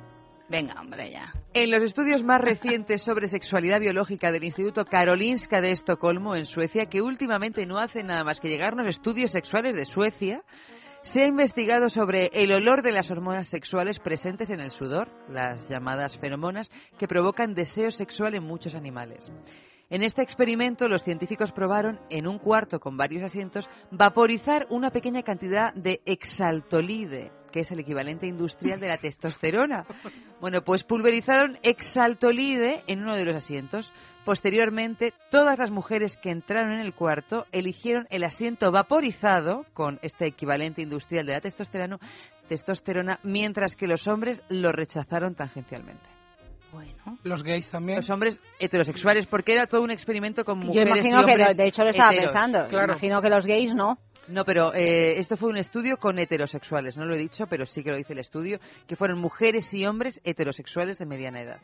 Venga, 0.49 0.79
hombre, 0.79 1.11
ya. 1.11 1.33
En 1.53 1.71
los 1.71 1.81
estudios 1.81 2.23
más 2.23 2.39
recientes 2.39 3.01
sobre 3.01 3.27
sexualidad 3.27 3.79
biológica 3.79 4.31
del 4.31 4.45
Instituto 4.45 4.85
Karolinska 4.85 5.59
de 5.59 5.71
Estocolmo, 5.71 6.35
en 6.35 6.45
Suecia, 6.45 6.85
que 6.85 7.01
últimamente 7.01 7.65
no 7.65 7.79
hace 7.79 8.03
nada 8.03 8.23
más 8.23 8.39
que 8.39 8.47
llegarnos 8.47 8.87
estudios 8.87 9.31
sexuales 9.31 9.75
de 9.75 9.85
Suecia, 9.85 10.43
se 11.01 11.23
ha 11.23 11.27
investigado 11.27 11.89
sobre 11.89 12.29
el 12.33 12.51
olor 12.51 12.81
de 12.81 12.91
las 12.91 13.11
hormonas 13.11 13.47
sexuales 13.47 13.99
presentes 13.99 14.49
en 14.49 14.59
el 14.59 14.71
sudor, 14.71 15.09
las 15.29 15.67
llamadas 15.69 16.17
feromonas, 16.17 16.69
que 16.97 17.07
provocan 17.07 17.53
deseo 17.53 17.91
sexual 17.91 18.35
en 18.35 18.43
muchos 18.43 18.75
animales. 18.75 19.31
En 19.89 20.03
este 20.03 20.21
experimento, 20.21 20.89
los 20.89 21.03
científicos 21.03 21.53
probaron, 21.53 21.99
en 22.09 22.27
un 22.27 22.39
cuarto 22.39 22.79
con 22.79 22.97
varios 22.97 23.23
asientos, 23.23 23.69
vaporizar 23.89 24.67
una 24.69 24.91
pequeña 24.91 25.23
cantidad 25.23 25.73
de 25.73 26.01
exaltolide, 26.05 27.31
que 27.51 27.61
es 27.61 27.71
el 27.71 27.79
equivalente 27.79 28.27
industrial 28.27 28.79
de 28.79 28.87
la 28.87 28.97
testosterona. 28.97 29.85
Bueno, 30.39 30.61
pues 30.61 30.83
pulverizaron 30.83 31.57
exaltolide 31.63 32.83
en 32.85 33.01
uno 33.01 33.15
de 33.15 33.25
los 33.25 33.35
asientos. 33.35 33.91
Posteriormente, 34.23 35.15
todas 35.31 35.57
las 35.57 35.71
mujeres 35.71 36.15
que 36.15 36.29
entraron 36.29 36.73
en 36.73 36.81
el 36.81 36.93
cuarto 36.93 37.47
eligieron 37.51 38.05
el 38.11 38.23
asiento 38.23 38.71
vaporizado 38.71 39.65
con 39.73 39.97
este 40.03 40.27
equivalente 40.27 40.83
industrial 40.83 41.25
de 41.25 41.33
la 41.33 41.41
testosterona, 41.41 41.97
testosterona 42.47 43.19
mientras 43.23 43.75
que 43.75 43.87
los 43.87 44.07
hombres 44.07 44.43
lo 44.49 44.71
rechazaron 44.71 45.33
tangencialmente. 45.33 46.05
Bueno. 46.71 47.17
Los 47.23 47.43
gays 47.43 47.71
también. 47.71 47.97
Los 47.97 48.09
hombres 48.09 48.39
heterosexuales, 48.59 49.25
porque 49.27 49.53
era 49.53 49.67
todo 49.67 49.81
un 49.81 49.91
experimento 49.91 50.43
con 50.43 50.59
Yo 50.61 50.67
mujeres 50.67 50.87
imagino 50.89 51.21
y 51.21 51.25
que, 51.25 51.53
de 51.55 51.67
hecho, 51.67 51.83
lo 51.83 51.89
estaba 51.89 52.13
heteros. 52.13 52.33
pensando. 52.33 52.83
Imagino 52.83 53.21
que 53.21 53.29
los 53.29 53.47
gays 53.47 53.73
no. 53.73 53.97
No, 54.27 54.43
pero 54.43 54.73
eh, 54.73 55.19
esto 55.19 55.37
fue 55.37 55.49
un 55.49 55.57
estudio 55.57 55.97
con 55.97 56.19
heterosexuales, 56.19 56.97
no 56.97 57.05
lo 57.05 57.15
he 57.15 57.17
dicho, 57.17 57.47
pero 57.47 57.65
sí 57.65 57.83
que 57.83 57.91
lo 57.91 57.97
dice 57.97 58.13
el 58.13 58.19
estudio, 58.19 58.59
que 58.85 58.95
fueron 58.95 59.19
mujeres 59.19 59.73
y 59.73 59.85
hombres 59.85 60.19
heterosexuales 60.23 60.97
de 60.97 61.05
mediana 61.05 61.41
edad. 61.41 61.59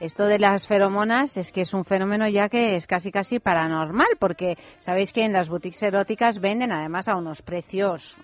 Esto 0.00 0.24
de 0.24 0.38
las 0.38 0.66
feromonas 0.66 1.36
es 1.36 1.52
que 1.52 1.60
es 1.60 1.74
un 1.74 1.84
fenómeno 1.84 2.26
ya 2.26 2.48
que 2.48 2.76
es 2.76 2.86
casi 2.86 3.12
casi 3.12 3.38
paranormal, 3.38 4.08
porque 4.18 4.56
sabéis 4.78 5.12
que 5.12 5.24
en 5.24 5.34
las 5.34 5.50
boutiques 5.50 5.82
eróticas 5.82 6.40
venden 6.40 6.72
además 6.72 7.06
a 7.06 7.16
unos 7.16 7.42
precios 7.42 8.18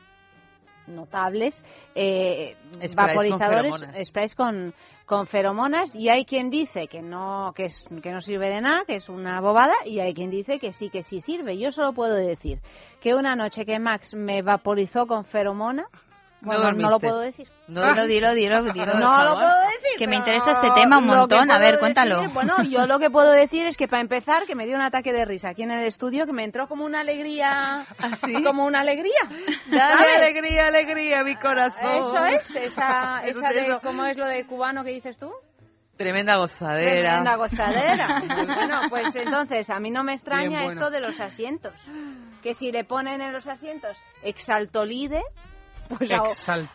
notables 0.86 1.62
eh, 1.94 2.56
Sprays 2.74 2.94
con 2.94 3.06
vaporizadores, 3.06 4.08
sprays 4.08 4.34
con, 4.34 4.74
con 5.04 5.26
feromonas 5.26 5.94
y 5.94 6.08
hay 6.08 6.24
quien 6.24 6.50
dice 6.50 6.88
que 6.88 7.02
no 7.02 7.52
que 7.54 7.66
es 7.66 7.88
que 8.02 8.10
no 8.12 8.20
sirve 8.20 8.48
de 8.48 8.60
nada, 8.60 8.84
que 8.86 8.96
es 8.96 9.08
una 9.08 9.40
bobada 9.40 9.74
y 9.84 10.00
hay 10.00 10.14
quien 10.14 10.30
dice 10.30 10.58
que 10.58 10.72
sí 10.72 10.90
que 10.90 11.02
sí 11.02 11.20
sirve. 11.20 11.58
Yo 11.58 11.70
solo 11.70 11.92
puedo 11.92 12.14
decir 12.14 12.60
que 13.00 13.14
una 13.14 13.36
noche 13.36 13.64
que 13.64 13.78
Max 13.78 14.14
me 14.14 14.42
vaporizó 14.42 15.06
con 15.06 15.24
feromona, 15.24 15.86
bueno, 16.46 16.62
no, 16.62 16.70
lo 16.70 16.88
dormiste. 16.88 17.08
puedo 17.08 17.20
decir. 17.20 17.48
No, 17.68 17.82
Dilo, 17.82 18.06
dilo, 18.06 18.34
dilo, 18.34 18.62
dilo, 18.72 18.94
No 18.94 19.24
lo 19.24 19.34
puedo 19.34 19.60
decir. 19.60 19.98
Que 19.98 20.06
me 20.06 20.16
interesa 20.16 20.52
este 20.52 20.70
tema 20.74 20.98
un 20.98 21.06
lo 21.08 21.16
montón. 21.16 21.50
A 21.50 21.58
ver, 21.58 21.78
cuéntalo. 21.78 22.22
decir- 22.22 22.32
bueno, 22.34 22.62
yo 22.62 22.86
lo 22.86 22.98
que 22.98 23.10
puedo 23.10 23.32
decir 23.32 23.66
es 23.66 23.76
que 23.76 23.88
para 23.88 24.00
empezar, 24.02 24.46
que 24.46 24.54
me 24.54 24.66
dio 24.66 24.76
un 24.76 24.82
ataque 24.82 25.12
de 25.12 25.24
risa 25.24 25.50
aquí 25.50 25.62
en 25.64 25.72
el 25.72 25.84
estudio, 25.84 26.26
que 26.26 26.32
me 26.32 26.44
entró 26.44 26.68
como 26.68 26.84
una 26.84 27.00
alegría. 27.00 27.80
¿Así? 27.98 28.42
Como 28.42 28.64
una 28.64 28.80
alegría. 28.80 29.20
Dale 29.70 30.14
alegría, 30.16 30.68
alegría, 30.68 31.24
mi 31.24 31.36
corazón. 31.36 31.98
Eso 32.00 32.24
es, 32.24 32.56
esa, 32.56 33.20
esa 33.24 33.48
de. 33.48 33.78
¿cómo 33.82 34.04
es 34.06 34.16
lo 34.16 34.26
de 34.26 34.46
cubano 34.46 34.84
que 34.84 34.90
dices 34.90 35.18
tú? 35.18 35.30
Tremenda 35.96 36.36
gozadera. 36.36 37.08
Tremenda 37.22 37.36
gozadera. 37.36 38.20
bueno, 38.54 38.80
pues 38.90 39.16
entonces, 39.16 39.70
a 39.70 39.80
mí 39.80 39.90
no 39.90 40.04
me 40.04 40.12
extraña 40.12 40.64
bueno. 40.64 40.72
esto 40.72 40.90
de 40.90 41.00
los 41.00 41.18
asientos. 41.20 41.72
Que 42.42 42.52
si 42.52 42.70
le 42.70 42.84
ponen 42.84 43.22
en 43.22 43.32
los 43.32 43.48
asientos 43.48 43.96
exaltolide, 44.22 45.22
pues 45.88 46.10
a, 46.12 46.22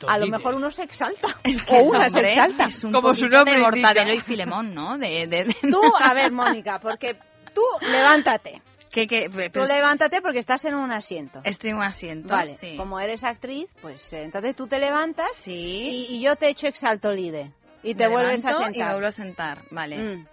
a 0.07 0.17
lo 0.17 0.27
mejor 0.27 0.55
uno 0.55 0.69
se 0.71 0.83
exalta. 0.83 1.27
que 1.43 1.75
o 1.77 1.83
una 1.83 2.09
se 2.09 2.19
exalta. 2.21 2.65
es 2.65 2.83
un 2.83 2.91
Como 2.91 3.13
su 3.15 3.27
nombre 3.27 3.55
de. 3.55 3.59
Mortadelo 3.61 4.13
y 4.13 4.21
Filemón, 4.21 4.73
¿no? 4.73 4.97
De, 4.97 5.25
de- 5.27 5.45
de- 5.45 5.55
Tú, 5.69 5.81
a 5.99 6.13
ver, 6.13 6.31
Mónica, 6.31 6.79
porque 6.79 7.15
tú 7.53 7.61
levántate. 7.81 8.61
¿Qué, 8.91 9.07
qué? 9.07 9.29
Tú 9.29 9.59
Pues- 9.59 9.69
levántate 9.69 10.21
porque 10.21 10.39
estás 10.39 10.65
en 10.65 10.75
un 10.75 10.91
asiento. 10.91 11.39
Estoy 11.45 11.69
en 11.69 11.77
un 11.77 11.83
asiento, 11.83 12.27
Vale, 12.27 12.51
sí. 12.55 12.75
como 12.75 12.99
eres 12.99 13.23
actriz, 13.23 13.69
pues 13.81 14.11
eh, 14.11 14.23
entonces 14.23 14.53
tú 14.55 14.67
te 14.67 14.79
levantas 14.79 15.31
Sí. 15.35 15.53
y, 15.53 16.07
y 16.17 16.21
yo 16.21 16.35
te 16.35 16.49
echo 16.49 16.67
exaltolide. 16.67 17.53
Y 17.83 17.95
te 17.95 18.03
Me 18.07 18.13
vuelves 18.13 18.45
a 18.45 18.53
sentar. 18.53 18.75
Y 18.75 18.79
me 18.79 18.91
vuelvo 18.91 19.07
a 19.07 19.11
sentar, 19.11 19.61
vale. 19.71 19.97
Mm. 19.97 20.27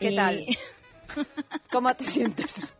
¿Qué 0.00 0.08
Y- 0.10 0.16
tal? 0.16 0.44
¿Cómo 1.72 1.94
te 1.94 2.04
sientes? 2.04 2.74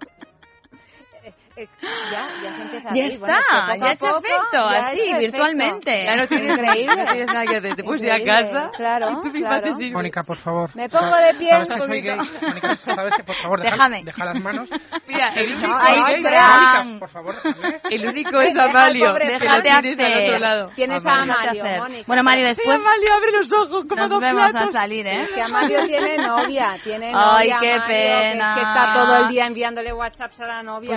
Ya, 2.10 2.28
ya 2.42 2.52
se 2.54 2.62
empieza 2.62 2.88
a 2.88 2.92
Ya 2.94 3.02
reír. 3.02 3.12
está, 3.12 3.26
Bueno, 3.26 3.72
que 3.74 3.78
ya 3.80 3.86
ha 3.86 3.92
hecho 3.92 4.06
poco 4.06 4.18
efecto, 4.18 4.66
así, 4.68 5.00
hecho 5.00 5.18
virtualmente. 5.18 5.90
efecto. 5.90 6.10
Ya 6.10 6.16
no 6.20 6.26
tienes, 6.28 6.58
Increíble. 6.58 6.96
no 6.96 7.04
tienes 7.12 7.26
nada 7.26 7.44
que 7.46 7.56
hacer. 7.56 7.76
Te 7.76 7.84
puedes 7.84 8.04
ir 8.04 8.12
a 8.12 8.24
casa 8.24 8.70
claro, 8.76 9.10
y 9.10 9.14
tú 9.22 9.32
claro. 9.32 9.70
Mónica, 9.92 10.22
por 10.24 10.36
favor. 10.38 10.70
Me 10.76 10.88
pongo 10.88 11.16
de 11.16 11.34
pie 11.34 11.50
Sabes 11.50 11.70
que 11.70 11.78
soy 11.80 12.00
gay. 12.00 12.16
Mónica, 12.42 12.76
sabes 12.76 13.14
que, 13.14 13.24
por 13.24 13.34
favor, 13.36 13.62
Déjame. 13.62 14.02
deja 14.04 14.24
las 14.24 14.40
manos. 14.40 14.68
Mira, 15.08 15.28
el 15.36 15.52
único, 15.52 15.66
que 15.66 15.72
Ay, 15.76 16.20
Fran. 16.22 16.86
Mónica, 16.86 16.98
por 17.00 17.08
favor, 17.08 17.34
déjame. 17.42 17.80
el 17.90 18.06
único 18.06 18.40
es 18.40 18.56
Amalio. 18.56 19.14
que 19.14 19.26
Déjate 19.26 19.68
otro 19.70 19.88
hacer. 20.06 20.40
lado. 20.40 20.70
Tienes 20.74 21.06
a 21.06 21.22
Amalio. 21.22 21.64
Mónica. 21.64 22.04
Bueno, 22.06 22.22
Mario, 22.22 22.40
Sí, 22.40 22.48
después 22.56 22.80
Amalio, 22.80 23.10
abre 23.16 23.32
los 23.32 23.52
ojos 23.52 23.84
como 23.88 23.96
nos 24.00 24.08
dos 24.10 24.20
vemos 24.20 24.54
a 24.54 24.72
salir, 24.72 25.06
¿eh? 25.06 25.22
Es 25.22 25.32
que 25.32 25.42
Amalio 25.42 25.84
tiene 25.86 26.16
novia, 26.18 26.76
tiene 26.82 27.12
Ay, 27.14 27.48
novia. 27.50 27.58
qué 27.60 27.66
que 27.70 27.76
es 27.76 28.22
pena. 28.32 28.54
que 28.54 28.60
está 28.60 28.92
todo 28.94 29.16
el 29.18 29.28
día 29.28 29.46
enviándole 29.46 29.92
WhatsApps 29.92 30.40
a 30.40 30.46
la 30.46 30.62
novia. 30.62 30.94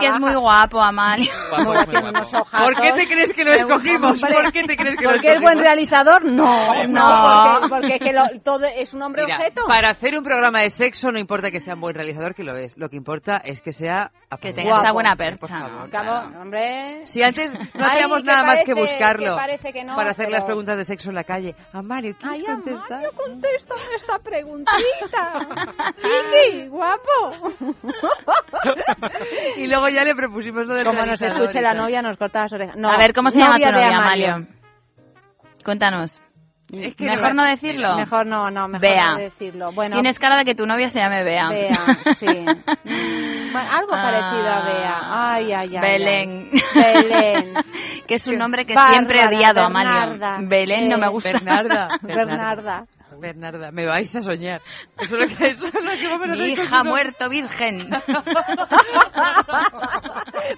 Que 0.00 0.06
es 0.06 0.18
muy 0.18 0.34
guapo, 0.34 0.80
Amalio. 0.80 1.30
Guapo, 1.50 1.64
Muy 1.74 1.76
guapo. 2.00 2.46
¿Por 2.50 2.76
qué 2.80 2.92
te 2.92 3.06
crees 3.06 3.32
que 3.32 3.44
lo 3.44 3.52
escogimos? 3.52 4.20
¿Por 4.20 4.52
qué 4.52 4.62
te 4.64 4.76
crees 4.76 4.96
que 4.96 5.04
lo 5.04 5.10
¿Porque 5.12 5.32
es 5.32 5.40
buen 5.40 5.58
realizador? 5.58 6.24
No, 6.24 6.84
no, 6.84 7.60
porque, 7.60 7.68
porque 7.68 7.94
es 7.96 8.00
que 8.00 8.12
lo- 8.12 8.40
todo 8.42 8.64
es 8.66 8.92
un 8.94 9.02
hombre 9.02 9.24
Mira, 9.24 9.36
objeto. 9.38 9.62
para 9.66 9.90
hacer 9.90 10.16
un 10.16 10.24
programa 10.24 10.60
de 10.60 10.70
sexo 10.70 11.10
no 11.12 11.18
importa 11.18 11.50
que 11.50 11.60
sea 11.60 11.74
un 11.74 11.80
buen 11.80 11.94
realizador, 11.94 12.34
que 12.34 12.42
lo 12.44 12.56
es. 12.56 12.76
Lo 12.76 12.88
que 12.88 12.96
importa 12.96 13.38
es 13.44 13.60
que 13.60 13.72
sea 13.72 14.10
Que 14.40 14.52
tenga 14.52 14.70
Guapo. 14.70 14.82
esta 14.82 14.92
buena 14.92 15.10
Por 15.10 15.18
percha. 15.18 15.46
favor. 15.92 16.36
hombre. 16.40 17.06
Si 17.06 17.22
antes 17.22 17.52
no 17.74 17.86
hacíamos 17.86 18.24
nada 18.24 18.42
más 18.44 18.64
que 18.64 18.74
buscarlo 18.74 19.34
que 19.36 19.40
parece 19.40 19.72
que 19.72 19.84
no, 19.84 19.96
para 19.96 20.10
hacer 20.10 20.26
pero- 20.26 20.36
las 20.38 20.44
preguntas 20.44 20.76
de 20.76 20.84
sexo 20.84 21.08
en 21.10 21.14
la 21.14 21.24
calle. 21.24 21.54
A 21.72 21.82
Mario, 21.82 22.14
¿quieres 22.18 22.40
Ay, 22.40 22.46
contestar? 22.46 22.92
Amalio, 22.92 23.10
contéstame 23.16 23.80
esta 23.96 24.18
preguntita. 24.18 24.72
Chiqui, 25.96 26.68
guapo. 26.68 27.56
y 29.56 29.66
luego 29.80 29.88
ya 29.94 30.04
le 30.04 30.14
propusimos 30.14 30.66
lo 30.66 30.74
del 30.74 30.84
Como 30.84 31.04
nos 31.06 31.20
escuche 31.22 31.60
la 31.60 31.74
novia, 31.74 32.02
nos 32.02 32.16
corta 32.16 32.42
las 32.42 32.52
orejas. 32.52 32.76
No, 32.76 32.90
a 32.90 32.96
ver, 32.98 33.12
¿cómo 33.12 33.30
se 33.30 33.40
llama 33.40 33.56
tu 33.58 33.64
novia 33.72 33.96
Amalio? 33.96 34.46
Cuéntanos. 35.64 36.20
Es 36.72 36.96
que 36.96 37.04
Mejor 37.06 37.34
no- 37.34 37.44
no 37.44 37.48
decirlo. 37.48 37.96
Mejor 37.96 38.26
no, 38.26 38.50
no, 38.50 38.66
mejor 38.66 38.80
Bea. 38.80 39.12
no 39.12 39.18
decirlo. 39.18 39.70
Bueno, 39.72 39.94
Tienes 39.94 40.18
cara 40.18 40.36
de 40.36 40.44
que 40.44 40.56
tu 40.56 40.66
novia 40.66 40.88
se 40.88 40.98
llame 40.98 41.22
Bea. 41.22 41.48
Bea, 41.48 41.98
sí. 42.14 42.26
Bueno, 43.56 43.70
algo 43.72 43.94
Ah, 43.94 44.02
parecido 44.02 44.48
a 44.52 44.64
Bea. 44.64 45.00
Ay, 45.34 45.52
ay, 45.52 45.76
ay. 45.76 45.80
Belén. 45.80 46.50
ay. 46.74 46.94
Belén. 47.04 47.54
que 48.08 48.14
es 48.14 48.26
un 48.28 48.36
nombre 48.36 48.66
que 48.66 48.74
Bárbara, 48.74 48.92
siempre 48.94 49.20
he 49.22 49.26
odiado, 49.28 49.60
Amalio. 49.62 50.10
Bernarda. 50.10 50.38
Belén 50.42 50.88
no 50.90 50.96
Eh, 50.96 51.00
me 51.00 51.08
gusta. 51.08 51.30
Bernarda. 51.32 51.88
Bernarda. 52.02 52.26
Bernarda, 52.36 52.84
me 53.72 53.86
vais 53.86 54.14
a 54.16 54.20
soñar. 54.20 54.60
Eso 55.00 55.16
es 55.16 55.30
lo 55.30 55.36
que, 55.36 55.46
eso 55.50 55.66
es 55.66 55.74
lo 55.74 55.90
que 55.92 56.08
vamos 56.08 56.28
a 56.28 56.32
Mi 56.34 56.48
hija 56.52 56.84
muerto 56.84 57.28
virgen. 57.28 57.88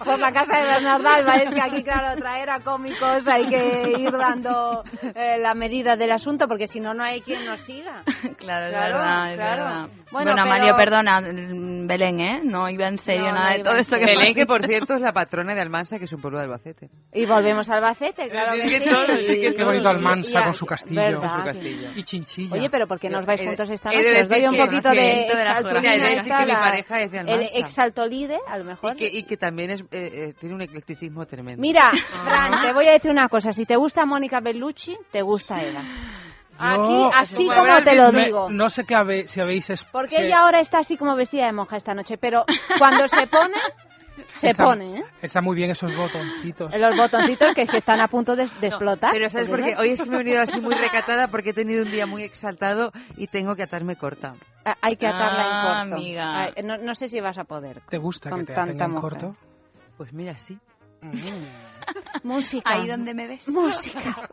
Por 0.05 0.19
la 0.19 0.33
casa 0.33 0.57
de 0.59 0.65
Bernarda 0.65 1.15
Alba, 1.17 1.35
es 1.37 1.51
que 1.51 1.61
aquí, 1.61 1.83
claro, 1.83 2.19
traer 2.21 2.51
a 2.51 2.61
cómicos 2.61 3.27
hay 3.29 3.47
que 3.49 3.93
ir 3.99 4.11
dando 4.13 4.83
eh, 5.15 5.39
la 5.39 5.55
medida 5.55 5.97
del 5.97 6.13
asunto, 6.13 6.47
porque 6.49 6.67
si 6.67 6.81
no, 6.81 6.95
no 6.95 7.05
hay 7.05 7.21
quien 7.21 7.45
nos 7.45 7.61
siga. 7.61 8.03
Claro, 8.39 8.67
es 8.67 8.73
Claro, 8.73 8.99
verdad, 8.99 9.31
es 9.33 9.37
claro. 9.37 9.65
verdad. 9.65 9.89
Bueno, 10.11 10.11
Bueno, 10.11 10.31
pero- 10.33 10.43
Amalio, 10.43 10.77
perdona, 10.77 11.21
mm, 11.21 11.87
Belén, 11.87 12.21
¿eh? 12.21 12.41
No 12.45 12.69
iba 12.69 12.89
en 12.89 12.99
serio 12.99 13.27
No, 13.29 13.33
nada 13.33 13.51
no 13.51 13.57
de 13.59 13.63
todo 13.65 13.77
esto 13.77 13.97
que. 13.99 14.07
Belén, 14.07 14.35
que 14.35 14.47
por 14.47 14.67
cierto 14.67 14.95
es 14.95 15.01
la 15.01 15.13
patrona 15.13 15.55
de 15.55 15.61
Almansa, 15.61 15.99
que 15.99 16.05
es 16.07 16.13
un 16.13 16.21
pueblo 16.21 16.39
de 16.39 16.45
Albacete. 16.45 16.89
Y 17.13 17.27
volvemos 17.27 17.69
a 17.71 17.75
Albacete, 17.77 18.29
claro 18.29 18.53
que 18.55 18.69
sí. 18.69 18.81
todo, 18.89 19.07
que 19.07 19.53
Qué 19.57 19.65
bonito 19.65 19.85
y- 19.85 19.87
Almansa 19.95 20.41
y- 20.41 20.45
con 20.45 20.55
su 20.55 20.67
castillo. 20.67 21.01
¿verdad? 21.01 21.21
Con 21.31 21.39
su 21.41 21.45
castillo. 21.47 21.91
Y 21.95 22.03
chinchilla. 22.03 22.48
Oye, 22.53 22.71
pero 22.71 22.87
¿por 22.87 22.99
qué 23.01 23.09
no 23.11 23.19
os 23.19 23.27
vais 23.27 23.41
de- 23.41 23.47
juntos 23.47 23.71
esta 23.71 23.91
he 23.91 23.97
de 24.03 24.09
noche? 24.11 24.23
Os 24.23 24.29
doy 24.29 24.47
un 24.47 24.57
poquito 24.57 24.89
de 24.91 24.95
conocimiento 24.97 25.37
de 25.37 25.45
la 25.45 25.51
exaltolina 25.51 25.91
geografía. 25.91 25.93
He 25.93 25.99
de 25.99 26.15
decir 26.15 26.19
esta, 26.33 26.39
que 26.39 26.45
mi 26.47 26.53
la- 26.53 26.61
pareja 26.61 27.01
es 27.03 27.11
de 27.13 27.19
El 27.21 27.43
exaltolide, 27.55 28.39
a 28.49 28.59
lo 28.59 28.65
mejor. 28.65 28.95
Y 28.95 28.99
que, 28.99 29.19
y 29.19 29.23
que 29.25 29.37
también 29.37 29.71
es, 29.71 29.81
eh, 29.83 29.87
eh, 29.93 30.35
tiene 30.39 30.55
un 30.55 30.63
eclecticismo 30.63 31.27
tremendo. 31.27 31.61
Mira, 31.61 31.91
Fran, 32.25 32.63
te 32.63 32.73
voy 32.73 32.87
a 32.89 32.93
decir 32.93 33.11
una 33.11 33.29
cosa. 33.29 33.53
Si 33.53 33.65
te 33.67 33.77
gusta 33.77 34.05
Mónica 34.07 34.41
Bellucci, 34.41 34.97
te 35.13 35.23
gusta 35.23 35.61
Eva. 35.63 35.83
Aquí, 36.61 36.93
Yo- 36.93 37.11
así 37.15 37.47
Me- 37.47 37.55
como 37.55 37.85
te 37.85 37.95
lo 37.95 38.11
me- 38.13 38.25
digo. 38.25 38.51
No 38.51 38.69
sé 38.69 38.83
qué 38.85 38.97
habe- 38.97 39.29
si 39.29 39.41
habéis... 39.41 39.71
es- 39.71 39.85
Porque 39.85 40.17
si- 40.17 40.23
ella 40.23 40.41
ahora 40.41 40.59
está 40.59 40.79
así 40.81 40.97
como 40.97 41.15
vestida 41.15 41.47
de 41.47 41.53
monja 41.53 41.77
esta 41.77 41.95
noche, 41.95 42.19
pero 42.19 42.45
cuando 42.79 43.07
se 43.07 43.29
pone, 43.29 43.55
se 44.37 44.49
está- 44.49 44.65
pone, 44.65 44.99
¿eh? 44.99 45.05
Está 45.23 45.41
muy 45.41 45.57
bien 45.57 45.71
esos 45.71 45.95
botoncitos. 45.97 46.75
Los 46.79 46.97
botoncitos 46.97 47.55
que, 47.55 47.67
que 47.67 47.77
están 47.79 48.01
a 48.01 48.09
punto 48.09 48.37
de, 48.37 48.49
de 48.61 48.67
explotar. 48.69 49.11
Pero 49.13 49.29
¿sabes 49.31 49.49
por 49.49 49.63
qué? 49.63 49.75
Hoy 49.77 49.91
es 49.91 50.03
que 50.03 50.09
me 50.11 50.17
he 50.17 50.19
venido 50.25 50.43
así 50.43 50.61
muy 50.61 50.75
recatada 50.79 51.29
porque 51.29 51.51
he 51.51 51.55
tenido 51.55 51.85
un 51.85 51.91
día 51.91 52.07
muy 52.07 52.23
exaltado 52.23 52.93
y 53.17 53.27
tengo 53.27 53.55
que 53.57 53.63
atarme 53.63 53.97
corta. 53.97 54.35
Ah, 54.65 54.77
Hay 54.83 54.97
que 54.97 55.07
atarla 55.07 55.43
Ah, 55.43 55.83
en 55.83 55.89
corto. 55.91 55.97
amiga. 56.03 56.41
Ay, 56.45 56.53
no, 56.65 56.77
no 56.79 56.95
sé 56.95 57.09
si 57.09 57.21
vas 57.21 57.39
a 57.39 57.45
poder. 57.45 57.81
¿Te 57.89 57.99
gusta 57.99 58.31
con 58.31 58.41
que 58.41 58.47
te 58.47 58.55
tanta 58.55 58.73
aten 58.73 58.83
en 58.85 58.91
mujer. 58.93 59.11
corto? 59.21 59.33
Pues 59.97 60.13
mira, 60.13 60.37
sí. 60.37 60.59
Música. 62.25 62.69
Ahí 62.71 62.87
donde 62.89 63.15
me 63.15 63.29
ves. 63.29 63.49
Música. 63.49 64.29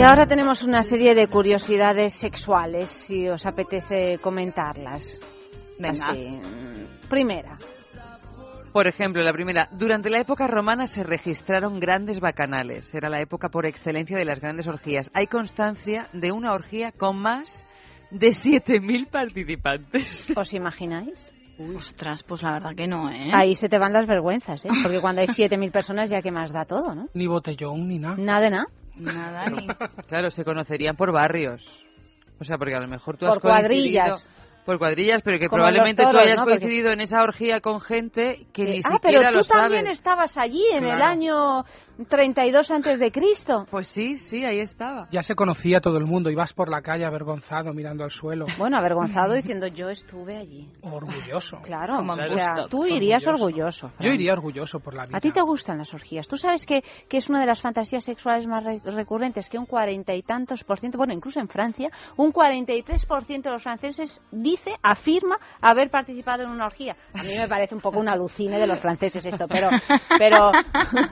Y 0.00 0.02
ahora 0.02 0.24
tenemos 0.24 0.62
una 0.62 0.82
serie 0.82 1.14
de 1.14 1.26
curiosidades 1.26 2.14
sexuales, 2.14 2.88
si 2.88 3.28
os 3.28 3.44
apetece 3.44 4.16
comentarlas. 4.16 5.20
Venga. 5.78 6.06
Así, 6.08 6.40
Primera. 7.10 7.58
Por 8.72 8.86
ejemplo, 8.86 9.22
la 9.22 9.34
primera, 9.34 9.68
durante 9.72 10.08
la 10.08 10.18
época 10.18 10.46
romana 10.46 10.86
se 10.86 11.02
registraron 11.02 11.78
grandes 11.78 12.18
bacanales. 12.18 12.94
Era 12.94 13.10
la 13.10 13.20
época 13.20 13.50
por 13.50 13.66
excelencia 13.66 14.16
de 14.16 14.24
las 14.24 14.40
grandes 14.40 14.66
orgías. 14.68 15.10
Hay 15.12 15.26
constancia 15.26 16.06
de 16.14 16.32
una 16.32 16.54
orgía 16.54 16.92
con 16.92 17.20
más 17.20 17.66
de 18.10 18.28
7.000 18.28 19.10
participantes. 19.10 20.32
¿Os 20.34 20.54
imagináis? 20.54 21.30
Ostras, 21.76 22.22
pues 22.22 22.42
la 22.42 22.52
verdad 22.52 22.74
que 22.74 22.86
no, 22.86 23.10
¿eh? 23.10 23.32
Ahí 23.34 23.54
se 23.54 23.68
te 23.68 23.78
van 23.78 23.92
las 23.92 24.08
vergüenzas, 24.08 24.64
¿eh? 24.64 24.70
Porque 24.82 24.98
cuando 24.98 25.20
hay 25.20 25.26
7.000 25.26 25.70
personas 25.70 26.08
ya 26.08 26.22
que 26.22 26.30
más 26.30 26.54
da 26.54 26.64
todo, 26.64 26.94
¿no? 26.94 27.08
Ni 27.12 27.26
botellón, 27.26 27.86
ni 27.86 27.98
nada. 27.98 28.16
Nada 28.16 28.40
de 28.40 28.50
nada. 28.50 28.66
Nada, 29.00 29.46
ni... 29.50 29.66
Claro, 30.08 30.30
se 30.30 30.44
conocerían 30.44 30.96
por 30.96 31.12
barrios. 31.12 31.84
O 32.38 32.44
sea, 32.44 32.56
porque 32.58 32.74
a 32.74 32.80
lo 32.80 32.88
mejor 32.88 33.16
tú 33.16 33.26
has 33.26 33.32
Por 33.34 33.42
cuadrillas. 33.42 34.08
coincidido- 34.10 34.40
Por 34.64 34.78
cuadrillas, 34.78 35.22
pero 35.22 35.38
que 35.38 35.46
Como 35.48 35.58
probablemente 35.58 36.02
los 36.02 36.10
tú 36.10 36.16
toros, 36.16 36.26
hayas 36.26 36.38
¿no? 36.38 36.44
Porque- 36.44 36.58
coincidido 36.60 36.92
en 36.92 37.00
esa 37.00 37.22
orgía 37.22 37.60
con 37.60 37.80
gente 37.80 38.46
que 38.52 38.64
ni 38.64 38.78
ah, 38.84 38.90
siquiera 38.92 38.98
pero 39.02 39.30
tú 39.32 39.38
lo 39.38 39.44
sabe. 39.44 39.60
también 39.62 39.86
estabas 39.88 40.36
allí 40.38 40.64
en 40.72 40.84
el 40.84 41.00
año 41.02 41.64
32 42.08 42.70
antes 42.70 42.98
de 42.98 43.10
Cristo. 43.10 43.66
Pues 43.70 43.86
sí, 43.88 44.16
sí, 44.16 44.44
ahí 44.44 44.60
estaba. 44.60 45.08
Ya 45.10 45.22
se 45.22 45.34
conocía 45.34 45.80
todo 45.80 45.98
el 45.98 46.06
mundo 46.06 46.30
y 46.30 46.34
vas 46.34 46.52
por 46.52 46.68
la 46.68 46.82
calle 46.82 47.04
avergonzado 47.04 47.72
mirando 47.72 48.04
al 48.04 48.10
suelo. 48.10 48.46
Bueno, 48.58 48.78
avergonzado 48.78 49.34
diciendo 49.34 49.66
yo 49.66 49.88
estuve 49.90 50.36
allí. 50.36 50.68
Orgulloso. 50.82 51.58
Claro, 51.62 51.96
Como 51.96 52.12
o 52.14 52.16
sea, 52.28 52.66
tú 52.68 52.86
irías 52.86 53.26
Orgulloso. 53.26 53.86
orgulloso. 53.86 53.92
Yo 54.00 54.10
iría 54.12 54.32
orgulloso 54.32 54.80
por 54.80 54.94
la 54.94 55.06
vida. 55.06 55.18
¿A 55.18 55.20
ti 55.20 55.30
te 55.32 55.40
gustan 55.42 55.78
las 55.78 55.92
orgías? 55.94 56.26
¿Tú 56.28 56.36
sabes 56.36 56.66
que, 56.66 56.82
que 57.08 57.16
es 57.18 57.28
una 57.28 57.40
de 57.40 57.46
las 57.46 57.60
fantasías 57.60 58.04
sexuales 58.04 58.46
más 58.46 58.64
re- 58.64 58.80
recurrentes? 58.84 59.48
Que 59.48 59.58
un 59.58 59.66
cuarenta 59.66 60.14
y 60.14 60.22
tantos 60.22 60.64
por 60.64 60.78
ciento, 60.80 60.98
bueno, 60.98 61.12
incluso 61.12 61.40
en 61.40 61.48
Francia, 61.48 61.90
un 62.16 62.32
43 62.32 63.06
por 63.06 63.24
ciento 63.24 63.48
de 63.48 63.54
los 63.54 63.62
franceses 63.62 64.20
dice, 64.30 64.72
afirma 64.82 65.36
haber 65.60 65.90
participado 65.90 66.44
en 66.44 66.50
una 66.50 66.66
orgía. 66.66 66.96
A 67.14 67.22
mí 67.22 67.30
me 67.38 67.48
parece 67.48 67.74
un 67.74 67.80
poco 67.80 67.98
un 68.00 68.08
alucine 68.08 68.58
de 68.58 68.66
los 68.66 68.78
franceses 68.80 69.24
esto, 69.24 69.46
pero... 69.48 69.68
pero 70.18 70.50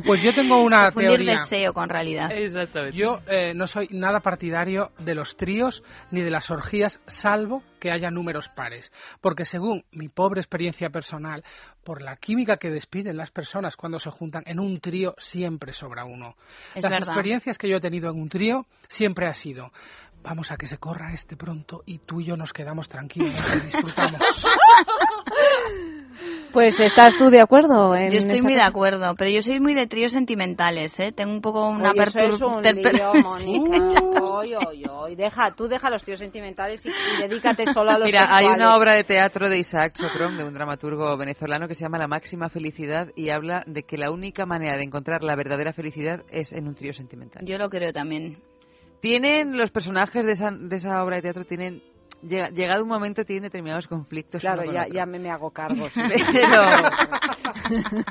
Pues 0.06 0.22
yo 0.22 0.32
tengo 0.32 0.62
una 0.62 0.77
Confundir 0.86 1.10
teoría. 1.10 1.32
deseo 1.32 1.72
con 1.72 1.88
realidad. 1.88 2.30
Exactamente. 2.32 2.96
Yo 2.96 3.20
eh, 3.26 3.52
no 3.54 3.66
soy 3.66 3.88
nada 3.90 4.20
partidario 4.20 4.90
de 4.98 5.14
los 5.14 5.36
tríos 5.36 5.82
ni 6.10 6.22
de 6.22 6.30
las 6.30 6.50
orgías, 6.50 7.00
salvo 7.06 7.62
que 7.80 7.90
haya 7.90 8.10
números 8.10 8.48
pares. 8.48 8.92
Porque 9.20 9.44
según 9.44 9.84
mi 9.92 10.08
pobre 10.08 10.40
experiencia 10.40 10.90
personal, 10.90 11.44
por 11.84 12.02
la 12.02 12.16
química 12.16 12.56
que 12.56 12.70
despiden 12.70 13.16
las 13.16 13.30
personas 13.30 13.76
cuando 13.76 13.98
se 13.98 14.10
juntan 14.10 14.42
en 14.46 14.60
un 14.60 14.80
trío, 14.80 15.14
siempre 15.18 15.72
sobra 15.72 16.04
uno. 16.04 16.36
Es 16.74 16.82
las 16.82 16.92
verdad. 16.92 17.08
experiencias 17.08 17.58
que 17.58 17.68
yo 17.68 17.76
he 17.76 17.80
tenido 17.80 18.10
en 18.10 18.20
un 18.20 18.28
trío 18.28 18.66
siempre 18.88 19.26
ha 19.26 19.34
sido. 19.34 19.70
Vamos 20.22 20.50
a 20.50 20.56
que 20.56 20.66
se 20.66 20.78
corra 20.78 21.12
este 21.12 21.36
pronto 21.36 21.82
y 21.86 21.98
tú 21.98 22.20
y 22.20 22.24
yo 22.24 22.36
nos 22.36 22.52
quedamos 22.52 22.88
tranquilos 22.88 23.36
y 23.54 23.60
disfrutamos. 23.60 24.20
pues 26.52 26.80
¿estás 26.80 27.16
tú 27.18 27.30
de 27.30 27.40
acuerdo? 27.40 27.94
En 27.94 28.10
Yo 28.10 28.18
estoy 28.18 28.42
muy 28.42 28.54
de 28.54 28.62
acuerdo, 28.62 29.14
pero 29.16 29.30
yo 29.30 29.42
soy 29.42 29.60
muy 29.60 29.74
de 29.74 29.86
tríos 29.86 30.12
sentimentales, 30.12 30.98
¿eh? 30.98 31.12
Tengo 31.12 31.32
un 31.32 31.40
poco 31.40 31.68
una 31.68 31.92
eso 31.92 32.18
es. 32.20 32.42
Oy, 34.20 34.54
oy, 34.54 34.84
oy. 34.90 35.16
Deja, 35.16 35.52
tú 35.54 35.68
deja 35.68 35.90
los 35.90 36.04
tíos 36.04 36.18
sentimentales 36.18 36.84
y, 36.86 36.88
y 36.88 37.22
dedícate 37.28 37.72
solo 37.72 37.90
a 37.90 37.98
los 37.98 38.06
Mira, 38.06 38.34
hay 38.34 38.46
una 38.46 38.76
obra 38.76 38.94
de 38.94 39.04
teatro 39.04 39.48
de 39.48 39.58
Isaac 39.58 39.94
Chocron, 39.94 40.36
de 40.36 40.44
un 40.44 40.54
dramaturgo 40.54 41.16
venezolano, 41.16 41.68
que 41.68 41.74
se 41.74 41.84
llama 41.84 41.98
La 41.98 42.08
máxima 42.08 42.48
felicidad 42.48 43.08
y 43.14 43.30
habla 43.30 43.62
de 43.66 43.82
que 43.82 43.98
la 43.98 44.10
única 44.10 44.46
manera 44.46 44.76
de 44.76 44.84
encontrar 44.84 45.22
la 45.22 45.36
verdadera 45.36 45.72
felicidad 45.72 46.22
es 46.30 46.52
en 46.52 46.66
un 46.68 46.74
trío 46.74 46.92
sentimental. 46.92 47.44
Yo 47.44 47.58
lo 47.58 47.68
creo 47.68 47.92
también. 47.92 48.38
Tienen 49.00 49.56
los 49.56 49.70
personajes 49.70 50.24
de 50.24 50.32
esa, 50.32 50.50
de 50.50 50.76
esa 50.76 51.04
obra 51.04 51.16
de 51.16 51.22
teatro 51.22 51.44
tienen 51.44 51.82
llega- 52.22 52.50
llegado 52.50 52.82
un 52.82 52.88
momento 52.88 53.24
tienen 53.24 53.44
determinados 53.44 53.86
conflictos. 53.88 54.40
Claro, 54.40 54.64
ya, 54.70 54.86
ya 54.88 55.06
me, 55.06 55.18
me 55.18 55.30
hago 55.30 55.50
cargo. 55.50 55.88
sí. 55.90 56.00
Pero 56.32 56.62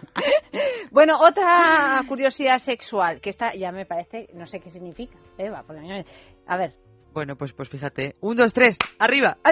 bueno, 0.92 1.20
otra 1.20 2.02
curiosidad 2.08 2.58
sexual, 2.60 3.22
que 3.22 3.30
esta 3.30 3.54
ya 3.54 3.72
me 3.72 3.86
parece, 3.86 4.30
no 4.34 4.46
sé 4.46 4.60
qué 4.60 4.72
significa, 4.72 5.18
Eva, 5.38 5.64
porque 5.66 5.82
me- 5.82 6.06
A 6.48 6.58
ver. 6.58 6.74
bueno, 7.14 7.36
pues 7.36 7.54
pues 7.54 7.70
fíjate, 7.70 8.16
un, 8.22 8.36
dos, 8.36 8.54
tres, 8.54 8.78
arriba. 9.00 9.38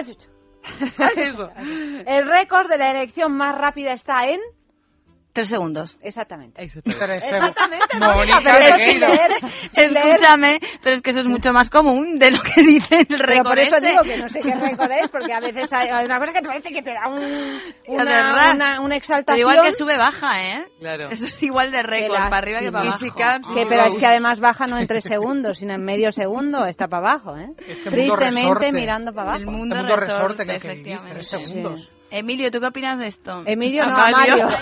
El 2.06 2.28
récord 2.28 2.68
de 2.68 2.78
la 2.78 2.90
erección 2.90 3.32
más 3.36 3.56
rápida 3.56 3.92
está 3.92 4.26
en... 4.28 4.40
Tres 5.36 5.48
segundos. 5.50 5.98
Exactamente. 6.02 6.62
Exactamente, 6.62 7.98
Mónica, 8.00 8.40
pero 8.42 8.56
pero 8.58 8.78
sin 8.78 9.00
leer, 9.00 9.30
sin 9.70 9.92
leer. 9.94 10.06
Escúchame, 10.14 10.60
pero 10.82 10.94
es 10.96 11.02
que 11.02 11.10
eso 11.10 11.20
es 11.20 11.28
mucho 11.28 11.52
más 11.52 11.70
común 11.70 12.18
de 12.18 12.30
lo 12.30 12.38
que 12.42 12.62
dice 12.62 12.96
el 13.00 13.06
Pero 13.06 13.26
récord 13.26 13.48
por 13.48 13.58
eso 13.58 13.76
ese. 13.76 13.88
digo 13.88 14.02
que 14.02 14.16
no 14.18 14.28
sé 14.28 14.40
qué 14.40 14.54
récord 14.54 14.90
es, 14.92 15.10
porque 15.10 15.32
a 15.32 15.40
veces 15.40 15.72
hay, 15.72 15.90
una 16.04 16.18
cosa 16.18 16.32
que 16.32 16.40
te 16.40 16.46
parece 16.48 16.68
que 16.70 16.82
te 16.82 16.90
da 16.90 17.08
un, 17.08 17.60
una, 17.88 18.52
una, 18.54 18.80
una 18.80 18.80
Pero 18.80 18.94
exaltación. 18.94 19.38
igual 19.38 19.62
que 19.64 19.72
sube, 19.72 19.96
baja, 19.96 20.42
¿eh? 20.42 20.64
Claro. 20.78 21.08
Eso 21.10 21.26
es 21.26 21.42
igual 21.42 21.70
de 21.70 21.82
récord, 21.82 22.16
para 22.16 22.38
arriba 22.38 22.60
que 22.60 22.72
para 22.72 22.88
abajo. 22.88 23.54
Que, 23.54 23.66
pero 23.68 23.84
es 23.84 23.96
que 23.98 24.06
además 24.06 24.40
baja 24.40 24.66
no 24.66 24.78
en 24.78 24.86
tres 24.86 25.04
segundos, 25.04 25.58
sino 25.58 25.74
en 25.74 25.84
medio 25.84 26.10
segundo, 26.12 26.64
está 26.66 26.88
para 26.88 27.10
abajo, 27.10 27.36
¿eh? 27.36 27.48
Este 27.68 27.90
Tristemente 27.90 28.40
resorte. 28.40 28.72
mirando 28.72 29.12
para 29.12 29.30
abajo. 29.30 29.40
El 29.40 29.46
mundo, 29.46 29.74
Este 29.76 29.82
mundo 29.86 29.96
resorte, 29.96 30.44
resorte 30.44 30.52
en 30.54 30.60
que 30.60 30.68
vivís, 30.68 31.04
efectivamente. 31.04 31.10
tres 31.14 31.26
segundos. 31.28 31.92
Emilio, 32.18 32.50
¿tú 32.50 32.60
qué 32.60 32.66
opinas 32.66 32.98
de 32.98 33.06
esto? 33.08 33.42
Emilio 33.46 33.84
no, 33.86 33.96
Mario. 33.96 34.48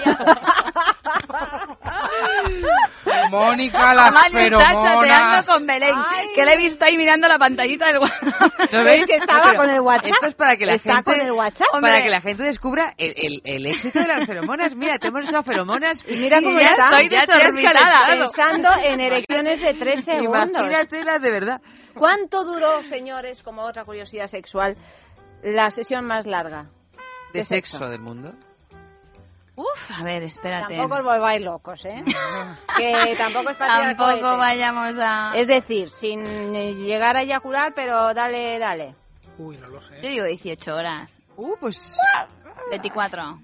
Mónica, 3.31 3.95
las 3.95 4.15
feromonas. 4.31 5.47
con 5.47 5.67
Belén, 5.67 5.95
que 6.35 6.45
le 6.45 6.55
he 6.55 6.59
visto 6.59 6.85
ahí 6.87 6.97
mirando 6.97 7.29
la 7.29 7.39
pantallita 7.39 7.87
del 7.87 7.99
WhatsApp. 7.99 8.73
¿Lo 8.73 8.85
¿Ves 8.85 9.07
que 9.07 9.17
estaba 9.17 9.43
Pero 9.47 9.57
con 9.59 9.71
el 9.71 9.81
WhatsApp? 9.81 10.11
Esto 10.11 10.27
es 10.27 10.35
para 10.35 10.57
que 10.57 10.67
la 10.67 10.75
Está 10.75 10.97
gente, 10.97 11.13
con 11.13 11.21
el 11.21 11.33
WhatsApp. 11.33 11.69
para 11.73 11.87
Hombre. 11.89 12.03
que 12.03 12.11
la 12.11 12.21
gente 12.21 12.43
descubra 12.45 12.95
el, 12.99 13.15
el, 13.17 13.41
el 13.45 13.67
éxito 13.67 14.01
de 14.01 14.09
las 14.09 14.27
feromonas. 14.27 14.75
Mira, 14.75 14.99
te 14.99 15.09
hemos 15.09 15.25
echado 15.25 15.43
feromonas. 15.43 16.05
Y 16.09 16.19
mira 16.19 16.41
cómo 16.43 16.59
ya 16.59 16.67
está. 16.67 16.89
estoy 16.91 17.09
ya 17.09 17.27
te 17.27 18.17
pensando 18.17 18.69
en 18.83 19.01
erecciones 19.01 19.61
de 19.61 19.75
tres 19.75 20.05
segundos. 20.05 20.49
Imagínatela 20.51 21.19
de 21.19 21.31
verdad. 21.31 21.61
¿Cuánto 21.95 22.45
duró, 22.45 22.83
señores, 22.83 23.43
como 23.43 23.63
otra 23.63 23.85
curiosidad 23.85 24.27
sexual, 24.27 24.77
la 25.43 25.71
sesión 25.71 26.07
más 26.07 26.27
larga? 26.27 26.67
De 27.35 27.41
de 27.41 27.45
sexo. 27.45 27.79
sexo 27.79 27.91
del 27.91 28.01
mundo. 28.01 28.33
Uf, 29.57 29.91
a 29.91 30.05
ver, 30.05 30.23
espérate. 30.23 30.77
Tampoco 30.77 31.01
os 31.01 31.05
volváis 31.05 31.43
locos, 31.43 31.85
¿eh? 31.85 32.05
que 32.77 33.15
tampoco 33.19 33.51
es 33.51 33.57
para 33.57 33.95
Tampoco 33.95 34.37
vayamos 34.37 34.97
a... 35.01 35.33
Es 35.35 35.49
decir, 35.49 35.91
sin 35.91 36.25
eh, 36.55 36.75
llegar 36.75 37.17
a 37.17 37.23
eyacular, 37.23 37.73
pero 37.75 38.15
dale, 38.15 38.59
dale. 38.61 38.95
Uy, 39.39 39.57
no 39.59 39.67
lo 39.67 39.81
sé. 39.81 40.01
Yo 40.01 40.09
digo 40.11 40.25
18 40.25 40.75
horas. 40.75 41.21
Uh, 41.37 41.57
pues... 41.59 41.97
24. 42.71 43.41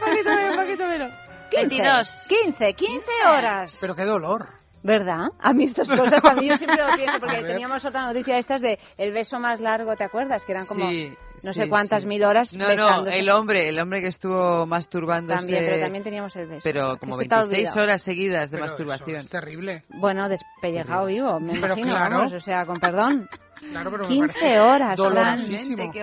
poquito 0.00 0.30
menos, 0.30 0.56
poquito 0.56 0.86
menos. 0.86 1.12
22. 1.50 2.26
15, 2.28 2.74
15 2.74 3.10
horas. 3.26 3.78
Pero 3.80 3.94
qué 3.94 4.04
dolor. 4.04 4.55
¿Verdad? 4.86 5.26
A 5.40 5.52
mí 5.52 5.64
estas 5.64 5.88
cosas 5.90 6.22
también 6.22 6.50
yo 6.52 6.56
siempre 6.56 6.80
lo 6.80 6.94
pienso, 6.94 7.16
A 7.16 7.18
porque 7.20 7.42
teníamos 7.42 7.84
otra 7.84 8.06
noticia 8.06 8.34
de 8.34 8.40
estas 8.40 8.62
de 8.62 8.78
el 8.96 9.12
beso 9.12 9.38
más 9.40 9.60
largo, 9.60 9.96
¿te 9.96 10.04
acuerdas? 10.04 10.44
Que 10.46 10.52
eran 10.52 10.66
como 10.66 10.88
Sí, 10.88 11.08
no 11.42 11.52
sí, 11.52 11.60
sé 11.62 11.68
cuántas 11.68 12.02
sí. 12.02 12.08
mil 12.08 12.22
horas 12.24 12.56
No, 12.56 12.64
no, 12.64 12.70
besándose. 12.70 13.18
el 13.18 13.28
hombre, 13.30 13.68
el 13.68 13.78
hombre 13.80 14.00
que 14.00 14.06
estuvo 14.08 14.64
masturbándose. 14.66 15.40
También, 15.40 15.64
pero 15.66 15.80
también 15.82 16.04
teníamos 16.04 16.36
el 16.36 16.46
beso. 16.46 16.60
Pero 16.62 16.96
como 16.98 17.18
Que 17.18 17.24
se 17.24 17.28
te 17.28 17.34
ha 17.34 17.38
26 17.38 17.68
olvidado. 17.68 17.82
horas 17.84 18.02
seguidas 18.02 18.50
de 18.50 18.56
Pero 18.58 18.66
masturbación. 18.68 19.10
eso 19.16 19.18
es 19.18 19.28
terrible. 19.28 19.82
Bueno, 19.88 20.28
despellejado 20.28 21.06
vivo, 21.06 21.40
me 21.40 21.54
Pero 21.54 21.66
imagino, 21.66 21.88
claro. 21.90 22.16
vamos, 22.18 22.32
o 22.32 22.40
sea, 22.40 22.64
con 22.64 22.78
perdón. 22.78 23.28
Claro, 23.72 23.90
pero 23.90 24.02
me 24.04 24.08
15 24.08 24.34
parece 24.38 24.60
horas, 24.60 25.00
Fran. 25.00 25.38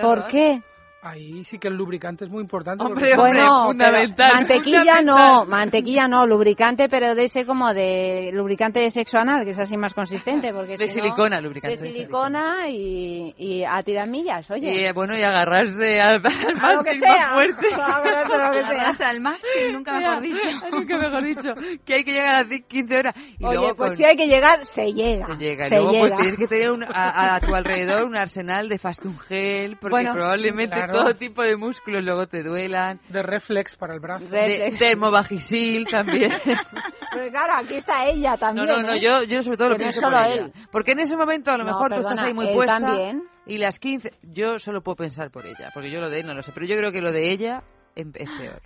¿Por 0.02 0.26
qué? 0.26 0.60
Ahí 1.06 1.44
sí 1.44 1.58
que 1.58 1.68
el 1.68 1.74
lubricante 1.76 2.24
es 2.24 2.30
muy 2.30 2.40
importante. 2.40 2.82
Hombre, 2.82 3.10
porque- 3.10 3.20
hombre, 3.20 3.40
Bueno, 3.42 3.64
fundamental, 3.66 4.32
mantequilla 4.36 5.02
no, 5.02 5.16
fundamental. 5.16 5.48
mantequilla 5.48 6.08
no, 6.08 6.26
lubricante, 6.26 6.88
pero 6.88 7.14
de 7.14 7.24
ese 7.24 7.44
como 7.44 7.74
de 7.74 8.30
lubricante 8.32 8.80
de 8.80 8.90
sexo 8.90 9.18
anal, 9.18 9.44
que 9.44 9.50
es 9.50 9.58
así 9.58 9.76
más 9.76 9.92
consistente, 9.92 10.50
porque 10.54 10.76
De 10.78 10.88
si 10.88 10.96
no- 10.96 11.02
silicona, 11.04 11.40
lubricante. 11.42 11.76
de 11.82 11.88
silicona 11.90 12.68
y, 12.70 13.34
y 13.36 13.64
a 13.64 13.82
tirar 13.82 14.08
millas, 14.08 14.50
oye. 14.50 14.70
Y 14.72 14.84
eh, 14.86 14.92
bueno, 14.94 15.14
y 15.14 15.22
agarrarse 15.22 16.00
al, 16.00 16.22
al 16.24 16.56
A 16.58 16.72
mástil 16.74 16.98
sea. 17.00 17.10
más 17.10 17.34
fuerte. 17.34 17.66
Agarrarse 17.74 19.04
al 19.04 19.20
mástil, 19.20 19.72
nunca 19.74 19.98
mejor 19.98 20.20
dicho. 20.22 20.38
Nunca 20.72 20.98
mejor 20.98 21.22
dicho. 21.24 21.50
Que 21.84 21.94
hay 21.96 22.04
que 22.04 22.12
llegar 22.12 22.44
a 22.44 22.48
15 22.48 22.96
horas. 22.98 23.14
Y 23.38 23.44
Oye, 23.44 23.54
luego 23.56 23.76
pues 23.76 23.88
con- 23.90 23.96
si 23.98 24.04
hay 24.04 24.16
que 24.16 24.26
llegar, 24.26 24.64
se 24.64 24.92
llega. 24.92 25.26
se 25.26 25.36
llega. 25.36 25.66
Y 25.66 25.68
Se 25.68 25.76
luego 25.76 25.90
pues 25.92 26.02
llega. 26.12 26.16
tienes 26.16 26.36
que 26.38 26.46
tener 26.46 26.70
un- 26.72 26.84
a, 26.84 27.34
a 27.36 27.40
tu 27.40 27.54
alrededor 27.54 28.04
un 28.04 28.16
arsenal 28.16 28.68
de 28.68 28.78
fastun 28.78 29.18
gel, 29.18 29.76
porque 29.78 29.90
Bueno, 29.92 30.12
probablemente 30.14 30.74
sí, 30.76 30.82
claro. 30.82 30.93
Todo 30.98 31.14
tipo 31.16 31.42
de 31.42 31.56
músculos 31.56 32.02
luego 32.04 32.26
te 32.26 32.42
duelan. 32.42 33.00
De 33.08 33.22
reflex 33.22 33.76
para 33.76 33.94
el 33.94 34.00
brazo. 34.00 34.24
De- 34.26 34.36
De, 34.38 34.46
Reflex. 34.46 34.78
dermovagisil 34.78 35.86
también. 35.90 36.32
Pero 37.12 37.30
claro, 37.30 37.52
aquí 37.62 37.74
está 37.74 38.04
ella 38.06 38.32
No, 38.32 38.38
también. 38.38 38.66
no, 38.66 38.82
no, 38.82 38.92
¿eh? 38.92 39.00
yo, 39.00 39.22
yo 39.22 39.42
sobre 39.42 39.56
todo 39.56 39.68
lo 39.70 39.76
Que 39.76 39.84
no 39.84 39.90
es 39.90 39.94
pienso 39.96 40.00
solo 40.10 40.16
por 40.22 40.26
ella. 40.32 40.42
él. 40.46 40.52
Porque 40.72 40.92
en 40.92 41.00
ese 41.00 41.16
momento 41.16 41.50
a 41.50 41.58
lo 41.58 41.64
No, 41.64 41.70
mejor 41.72 41.88
tú 41.90 41.94
estás 42.00 42.06
perdona, 42.12 42.26
ahí 42.28 42.34
muy 42.34 42.48
él 42.48 42.54
puesta 42.54 42.78
también. 42.80 43.22
y 43.46 43.58
las 43.58 43.78
15, 43.78 44.12
yo 44.32 44.58
solo 44.58 44.82
puedo 44.82 44.96
pensar 44.96 45.30
por 45.30 45.46
ella, 45.46 45.70
porque 45.72 45.90
yo 45.90 46.00
lo 46.00 46.10
de 46.10 46.20
él 46.20 46.26
no 46.26 46.34
lo 46.34 46.42
sé, 46.42 46.50
pero 46.52 46.66
yo 46.66 46.76
creo 46.76 46.90
que 46.90 47.00
lo 47.00 47.12
de 47.12 47.30
ella 47.32 47.62
em- 47.94 48.12
es 48.14 48.28
peor. 48.38 48.62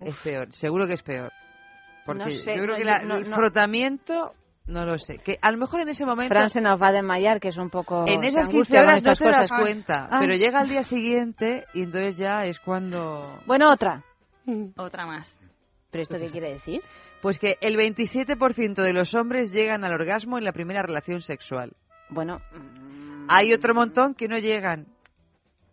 Es 0.00 0.16
peor, 0.22 0.52
seguro 0.52 0.86
que 0.86 0.94
es 0.94 1.02
peor. 1.02 1.32
Porque 2.04 2.24
No 2.24 2.30
sé, 2.30 2.56
yo 2.56 2.62
creo 2.62 2.74
no, 2.74 2.76
que 2.76 2.84
la- 2.84 2.98
no, 3.02 3.16
el 3.16 3.28
no. 3.28 3.36
frotamiento, 3.36 4.32
no 4.66 4.84
lo 4.84 4.98
sé. 4.98 5.18
Que 5.18 5.38
a 5.40 5.50
lo 5.50 5.58
mejor 5.58 5.80
en 5.82 5.88
ese 5.88 6.04
momento, 6.04 6.34
Fran 6.34 6.50
se 6.50 6.60
nos 6.60 6.80
va 6.80 6.88
a 6.88 6.92
desmayar, 6.92 7.40
que 7.40 7.48
es 7.48 7.56
un 7.56 7.70
poco. 7.70 8.04
en 8.06 8.24
esas 8.24 8.48
15 8.48 8.50
angustia 8.56 8.80
con 8.80 8.88
horas 8.88 9.04
no 9.04 9.12
estas 9.12 9.18
te 9.18 9.32
das 9.32 9.48
cosas. 9.48 9.60
cuenta, 9.60 10.08
Ah. 10.10 10.18
pero 10.20 10.34
llega 10.34 10.60
al 10.60 10.68
día 10.68 10.82
siguiente 10.82 11.64
y 11.74 11.82
entonces 11.82 12.16
ya 12.16 12.44
es 12.44 12.58
cuando... 12.60 13.38
Bueno, 13.46 13.70
otra. 13.70 14.02
Otra 14.76 15.06
más. 15.06 15.34
¿Pero 15.90 16.02
esto 16.02 16.18
qué 16.18 16.26
quiere 16.26 16.52
decir? 16.52 16.82
Pues 17.22 17.38
que 17.38 17.56
el 17.60 17.76
27% 17.76 18.74
de 18.82 18.92
los 18.92 19.14
hombres 19.14 19.52
llegan 19.52 19.84
al 19.84 19.92
orgasmo 19.92 20.38
en 20.38 20.44
la 20.44 20.52
primera 20.52 20.82
relación 20.82 21.20
sexual. 21.22 21.72
Bueno. 22.10 22.40
Hay 23.28 23.52
otro 23.52 23.74
montón 23.74 24.14
que 24.14 24.28
no 24.28 24.38
llegan. 24.38 24.86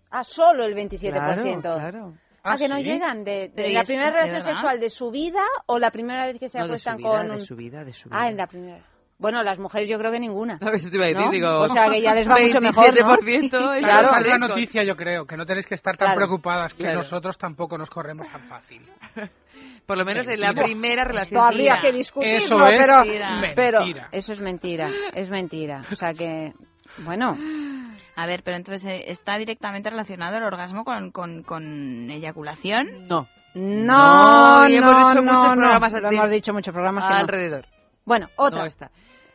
Ah, 0.09 0.23
solo 0.23 0.63
el 0.63 0.75
27%. 0.75 1.11
Claro, 1.11 1.59
claro. 1.61 2.13
Ah, 2.43 2.57
que 2.57 2.67
no 2.67 2.75
¿sí? 2.77 2.83
llegan 2.83 3.23
de, 3.23 3.31
de 3.31 3.51
Pero 3.55 3.69
¿y 3.69 3.73
la 3.73 3.83
primera 3.83 4.07
de 4.11 4.21
relación 4.27 4.41
sexual 4.43 4.79
de 4.79 4.89
su 4.89 5.11
vida 5.11 5.43
o 5.65 5.79
la 5.79 5.91
primera 5.91 6.25
vez 6.25 6.39
que 6.39 6.49
se 6.49 6.59
No, 6.59 6.65
de 6.67 6.77
su 6.77 6.89
acuestan 6.89 6.97
vida, 6.97 7.09
con 7.09 7.25
de 7.27 7.33
un... 7.33 7.39
su 7.39 7.55
vida, 7.55 7.83
de 7.85 7.93
su 7.93 8.09
vida. 8.09 8.19
Ah, 8.21 8.29
en 8.29 8.37
la 8.37 8.47
primera. 8.47 8.83
Bueno, 9.19 9.41
las 9.43 9.57
mujeres 9.59 9.87
yo 9.87 9.97
creo 9.97 10.11
que 10.11 10.19
ninguna. 10.19 10.57
No, 10.59 10.69
eso 10.71 10.89
te 10.89 10.97
iba 10.97 11.05
a 11.05 11.07
decir, 11.09 11.23
¿No? 11.25 11.31
digo... 11.31 11.59
O 11.61 11.69
sea, 11.69 11.89
que 11.89 12.01
ya 12.01 12.13
les 12.13 12.27
va 12.27 12.35
mucho 12.35 12.59
mejor, 12.59 12.99
¿no? 12.99 13.15
27% 13.15 13.49
Claro, 13.79 14.09
es 14.19 14.25
la 14.27 14.37
noticia, 14.39 14.83
yo 14.83 14.97
creo, 14.97 15.25
que 15.25 15.37
no 15.37 15.45
tenéis 15.45 15.65
que 15.67 15.75
estar 15.75 15.95
tan 15.95 16.07
Claro. 16.07 16.17
preocupadas, 16.17 16.73
que 16.73 16.83
Claro. 16.83 16.97
nosotros 16.97 17.37
tampoco 17.37 17.77
nos 17.77 17.89
corremos 17.89 18.27
tan 18.29 18.41
fácil. 18.43 18.81
Por 19.85 19.97
lo 19.97 20.03
menos 20.03 20.27
en 20.27 20.41
la 20.41 20.47
Mentira. 20.47 20.65
primera 20.65 21.03
relación 21.05 21.37
Esto 21.39 21.47
habría 21.47 21.73
sexual. 21.75 21.91
que 21.91 21.97
discutirlo, 21.97 22.37
Eso 22.37 22.67
es 22.67 22.79
pero, 22.81 22.97
mentira. 22.99 23.51
pero 23.55 23.79
eso 24.11 24.33
es 24.33 24.41
mentira, 24.41 24.89
es 25.13 25.29
mentira. 25.29 25.83
O 25.91 25.95
sea 25.95 26.13
que, 26.13 26.53
bueno, 26.99 27.37
A 28.15 28.25
ver, 28.25 28.43
pero 28.43 28.57
entonces 28.57 28.85
eh, 28.85 29.05
está 29.07 29.37
directamente 29.37 29.89
relacionado 29.89 30.37
el 30.37 30.43
orgasmo 30.43 30.83
con, 30.83 31.11
con, 31.11 31.43
con 31.43 32.09
eyaculación. 32.11 33.07
No. 33.07 33.27
no, 33.55 34.61
No, 34.63 34.69
y 34.69 34.75
hemos 34.75 34.93
no, 34.93 35.09
hecho 35.09 35.21
no, 35.21 35.33
muchos 35.33 35.53
programas 35.53 35.93
hemos 35.95 36.29
dicho 36.29 36.53
muchos 36.53 36.73
programas 36.73 37.03
que 37.05 37.13
no. 37.13 37.19
Alrededor. 37.19 37.65
Bueno, 38.05 38.29
otra. 38.35 38.61
No 38.61 38.65
está. 38.65 38.91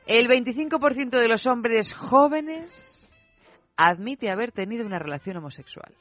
El 0.06 0.28
25% 0.28 1.10
de 1.10 1.28
los 1.28 1.46
hombres 1.46 1.92
jóvenes 1.92 3.10
admite 3.76 4.30
haber 4.30 4.52
tenido 4.52 4.86
una 4.86 4.98
relación 4.98 5.36
homosexual. 5.36 5.92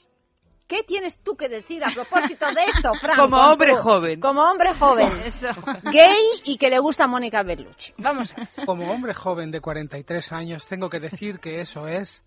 ¿Qué 0.68 0.84
tienes 0.84 1.24
tú 1.24 1.36
que 1.38 1.48
decir 1.50 1.84
a 1.84 1.92
propósito 1.92 2.46
de 2.48 2.66
esto, 2.66 2.92
Fran? 3.02 3.18
Como 3.18 3.38
hombre 3.38 3.76
joven. 3.78 4.20
Como 4.20 4.42
hombre 4.42 4.74
joven. 4.74 5.18
Eso. 5.26 5.48
Gay 5.84 6.42
y 6.44 6.58
que 6.58 6.70
le 6.70 6.80
gusta 6.80 7.08
Mónica 7.08 7.42
Bellucci. 7.44 7.94
Vamos 7.98 8.34
a 8.34 8.36
ver. 8.36 8.50
Como 8.66 8.92
hombre 8.92 9.14
joven 9.14 9.50
de 9.52 9.62
43 9.62 10.32
años, 10.34 10.68
tengo 10.68 10.90
que 10.90 11.00
decir 11.00 11.40
que 11.40 11.62
eso 11.62 11.88
es 11.88 12.22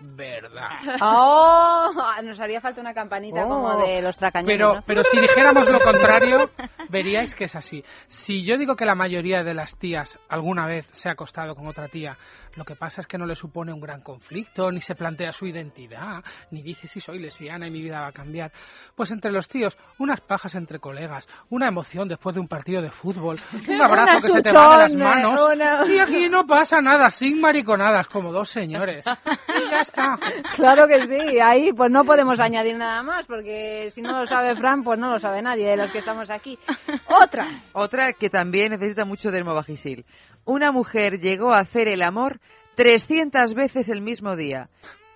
verdad. 0.00 0.70
Oh, 1.00 1.92
nos 2.24 2.40
haría 2.40 2.60
falta 2.60 2.80
una 2.80 2.92
campanita 2.94 3.44
Oh. 3.44 3.48
como 3.48 3.76
de 3.86 4.02
los 4.02 4.16
tracañones, 4.16 4.56
Pero, 4.56 4.74
¿no? 4.74 4.82
pero 4.84 5.04
si 5.04 5.20
dijéramos 5.20 5.68
lo 5.68 5.78
contrario, 5.80 6.50
veríais 6.88 7.34
que 7.36 7.44
es 7.44 7.54
así. 7.54 7.84
Si 8.08 8.44
yo 8.44 8.56
digo 8.56 8.74
que 8.74 8.84
la 8.84 8.94
mayoría 8.96 9.44
de 9.44 9.54
las 9.54 9.78
tías 9.78 10.18
alguna 10.28 10.66
vez 10.66 10.88
se 10.92 11.08
ha 11.08 11.12
acostado 11.12 11.54
con 11.54 11.66
otra 11.68 11.86
tía, 11.88 12.16
lo 12.56 12.64
que 12.64 12.76
pasa 12.76 13.00
es 13.00 13.06
que 13.06 13.18
no 13.18 13.26
le 13.26 13.34
supone 13.34 13.72
un 13.72 13.80
gran 13.80 14.02
conflicto, 14.02 14.70
ni 14.70 14.80
se 14.80 14.94
plantea 14.94 15.32
su 15.32 15.46
identidad, 15.46 16.22
ni 16.50 16.62
dice 16.62 16.86
si 16.86 17.00
soy 17.00 17.18
lesbiana 17.18 17.66
y 17.66 17.70
mi 17.70 17.80
vida 17.80 18.00
va 18.00 18.08
a 18.08 18.12
cambiar. 18.12 18.52
Pues 18.94 19.10
entre 19.10 19.30
los 19.32 19.48
tíos, 19.48 19.76
unas 19.98 20.20
pajas 20.20 20.54
entre 20.54 20.78
colegas, 20.78 21.26
una 21.50 21.68
emoción 21.68 22.08
después 22.08 22.34
de 22.34 22.40
un 22.40 22.48
partido 22.48 22.82
de 22.82 22.90
fútbol, 22.90 23.40
un 23.68 23.80
abrazo 23.82 24.12
Una 24.12 24.20
que 24.20 24.30
se 24.30 24.42
te 24.42 24.52
va 24.52 24.72
de 24.72 24.78
las 24.82 24.94
manos, 24.96 25.40
una- 25.52 25.86
y 25.86 25.98
aquí 25.98 26.28
no 26.28 26.46
pasa 26.46 26.80
nada, 26.80 27.10
sin 27.10 27.40
mariconadas, 27.40 28.08
como 28.08 28.32
dos 28.32 28.48
señores. 28.50 29.04
Y 29.06 29.70
ya 29.70 29.80
está. 29.80 30.18
Claro 30.56 30.86
que 30.86 31.06
sí, 31.06 31.40
ahí 31.40 31.72
pues 31.72 31.90
no 31.90 32.04
podemos 32.04 32.38
añadir 32.40 32.76
nada 32.76 33.02
más, 33.02 33.26
porque 33.26 33.88
si 33.90 34.02
no 34.02 34.18
lo 34.20 34.26
sabe 34.26 34.54
Fran, 34.56 34.82
pues 34.82 34.98
no 34.98 35.10
lo 35.10 35.18
sabe 35.18 35.40
nadie 35.42 35.68
de 35.70 35.76
los 35.76 35.90
que 35.90 35.98
estamos 35.98 36.30
aquí. 36.30 36.58
Otra. 37.06 37.62
Otra 37.72 38.12
que 38.12 38.28
también 38.30 38.72
necesita 38.72 39.04
mucho 39.04 39.30
dermovagisil. 39.30 40.04
Una 40.44 40.72
mujer 40.72 41.20
llegó 41.20 41.52
a 41.52 41.60
hacer 41.60 41.88
el 41.88 42.02
amor 42.02 42.40
300 42.74 43.54
veces 43.54 43.88
el 43.88 44.00
mismo 44.00 44.36
día. 44.36 44.68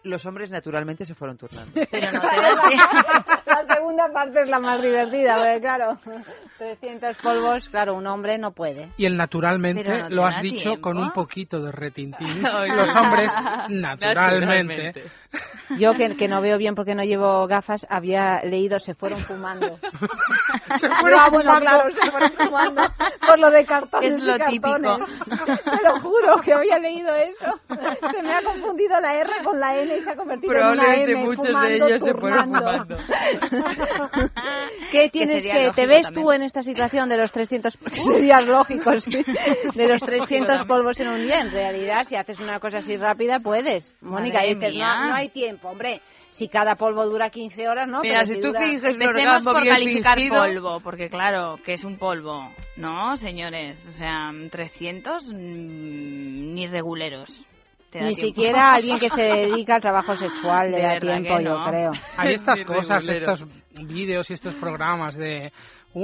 Los 0.06 0.24
hombres 0.26 0.50
naturalmente 0.50 1.04
se 1.04 1.14
fueron 1.14 1.36
turnando. 1.36 1.72
Pero 1.90 2.12
no 2.12 2.20
La 3.44 3.62
segunda 3.74 4.08
parte 4.12 4.42
es 4.42 4.48
la 4.48 4.60
más 4.60 4.80
divertida, 4.80 5.36
porque 5.36 5.60
claro, 5.60 5.98
300 6.58 7.16
polvos, 7.18 7.68
claro, 7.68 7.94
un 7.94 8.06
hombre 8.06 8.38
no 8.38 8.52
puede. 8.52 8.90
Y 8.96 9.06
el 9.06 9.16
naturalmente 9.16 10.02
no 10.02 10.08
lo 10.10 10.24
has 10.26 10.40
dicho 10.40 10.70
tiempo. 10.70 10.80
con 10.82 10.98
un 10.98 11.10
poquito 11.12 11.60
de 11.60 11.72
retintín. 11.72 12.42
Los 12.76 12.94
hombres 12.94 13.32
naturalmente. 13.68 14.06
Naturalmente. 14.06 15.04
Yo, 15.78 15.92
que, 15.94 16.16
que 16.16 16.28
no 16.28 16.40
veo 16.40 16.56
bien 16.56 16.74
porque 16.74 16.94
no 16.94 17.02
llevo 17.02 17.46
gafas, 17.48 17.84
había 17.90 18.40
leído 18.44 18.78
se 18.78 18.94
fueron 18.94 19.20
fumando. 19.24 19.78
Se 20.76 20.88
fueron 20.88 21.20
ah, 21.20 21.28
bueno, 21.30 21.58
claro, 21.60 21.90
se 21.90 22.10
fueron 22.10 22.32
fumando 22.32 22.82
por 23.26 23.38
lo 23.38 23.50
de 23.50 23.64
cartones 23.66 24.14
Es 24.14 24.24
lo 24.26 24.36
y 24.36 24.38
típico. 24.38 24.70
cartones. 24.70 25.24
Te 25.64 25.82
lo 25.88 26.00
juro 26.00 26.36
que 26.44 26.52
había 26.52 26.78
leído 26.78 27.14
eso. 27.16 27.60
Se 28.12 28.22
me 28.22 28.34
ha 28.34 28.42
confundido 28.42 29.00
la 29.00 29.14
R 29.16 29.30
con 29.44 29.58
la 29.58 29.76
N 29.76 29.95
y 29.96 30.02
se 30.02 30.10
ha 30.10 30.16
convertido 30.16 30.52
en 30.52 30.58
una 30.58 30.72
Probablemente 30.72 31.12
M. 31.12 31.24
muchos 31.24 31.46
fumando, 31.46 31.68
de 31.68 31.74
ellos 31.76 32.02
se 32.02 32.14
fueron 32.14 32.52
turnando. 32.52 32.96
fumando. 32.96 32.96
¿Qué 34.90 35.08
tienes 35.10 35.42
sería 35.42 35.66
que, 35.68 35.72
te 35.74 35.86
ves 35.86 36.02
también. 36.06 36.24
tú 36.24 36.32
en 36.32 36.42
esta 36.42 36.62
situación 36.62 37.08
de 37.08 37.16
los 37.18 37.32
300, 37.32 37.78
sería 37.90 38.40
lógico, 38.40 38.98
sí, 39.00 39.10
de 39.74 39.88
los 39.88 40.00
300 40.02 40.64
polvos 40.64 40.98
en 41.00 41.08
un 41.08 41.22
día? 41.22 41.40
En 41.40 41.50
realidad, 41.50 42.02
si 42.04 42.16
haces 42.16 42.38
una 42.40 42.60
cosa 42.60 42.78
así 42.78 42.96
rápida, 42.96 43.40
puedes. 43.40 43.96
Mónica, 44.00 44.38
Madre 44.38 44.54
dices, 44.54 44.74
no, 44.76 45.08
no 45.08 45.14
hay 45.14 45.28
tiempo, 45.30 45.68
hombre. 45.68 46.00
Si 46.30 46.48
cada 46.48 46.74
polvo 46.74 47.06
dura 47.06 47.30
15 47.30 47.66
horas, 47.66 47.88
¿no? 47.88 48.00
Mira, 48.02 48.16
Pero 48.24 48.26
si 48.26 48.40
tú 48.40 48.48
dura- 48.48 48.60
finges 48.60 48.96
un 48.96 49.02
orgasmo 49.06 49.52
por 49.52 49.62
bien 49.62 49.74
calificar 49.74 50.16
fingido, 50.18 50.42
polvo, 50.42 50.80
porque 50.80 51.08
claro, 51.08 51.56
que 51.64 51.72
es 51.74 51.84
un 51.84 51.96
polvo, 51.96 52.50
¿no, 52.76 53.16
señores? 53.16 53.82
O 53.88 53.92
sea, 53.92 54.30
300 54.50 55.32
mm, 55.32 55.34
ni 56.54 56.66
reguleros. 56.66 57.46
Te 57.96 58.02
da 58.02 58.08
Ni 58.08 58.14
tiempo. 58.14 58.34
siquiera 58.34 58.72
alguien 58.74 58.98
que 58.98 59.08
se 59.08 59.22
dedica 59.22 59.76
al 59.76 59.80
trabajo 59.80 60.16
sexual 60.16 60.70
le 60.70 60.76
De 60.76 60.82
da 60.82 61.00
tiempo, 61.00 61.40
yo 61.40 61.64
creo. 61.66 61.90
Hay 62.18 62.34
estas 62.34 62.62
cosas, 62.62 63.08
estos 63.08 63.44
vídeos 63.88 64.28
y 64.30 64.34
estos 64.34 64.54
programas 64.56 65.16
de 65.16 65.50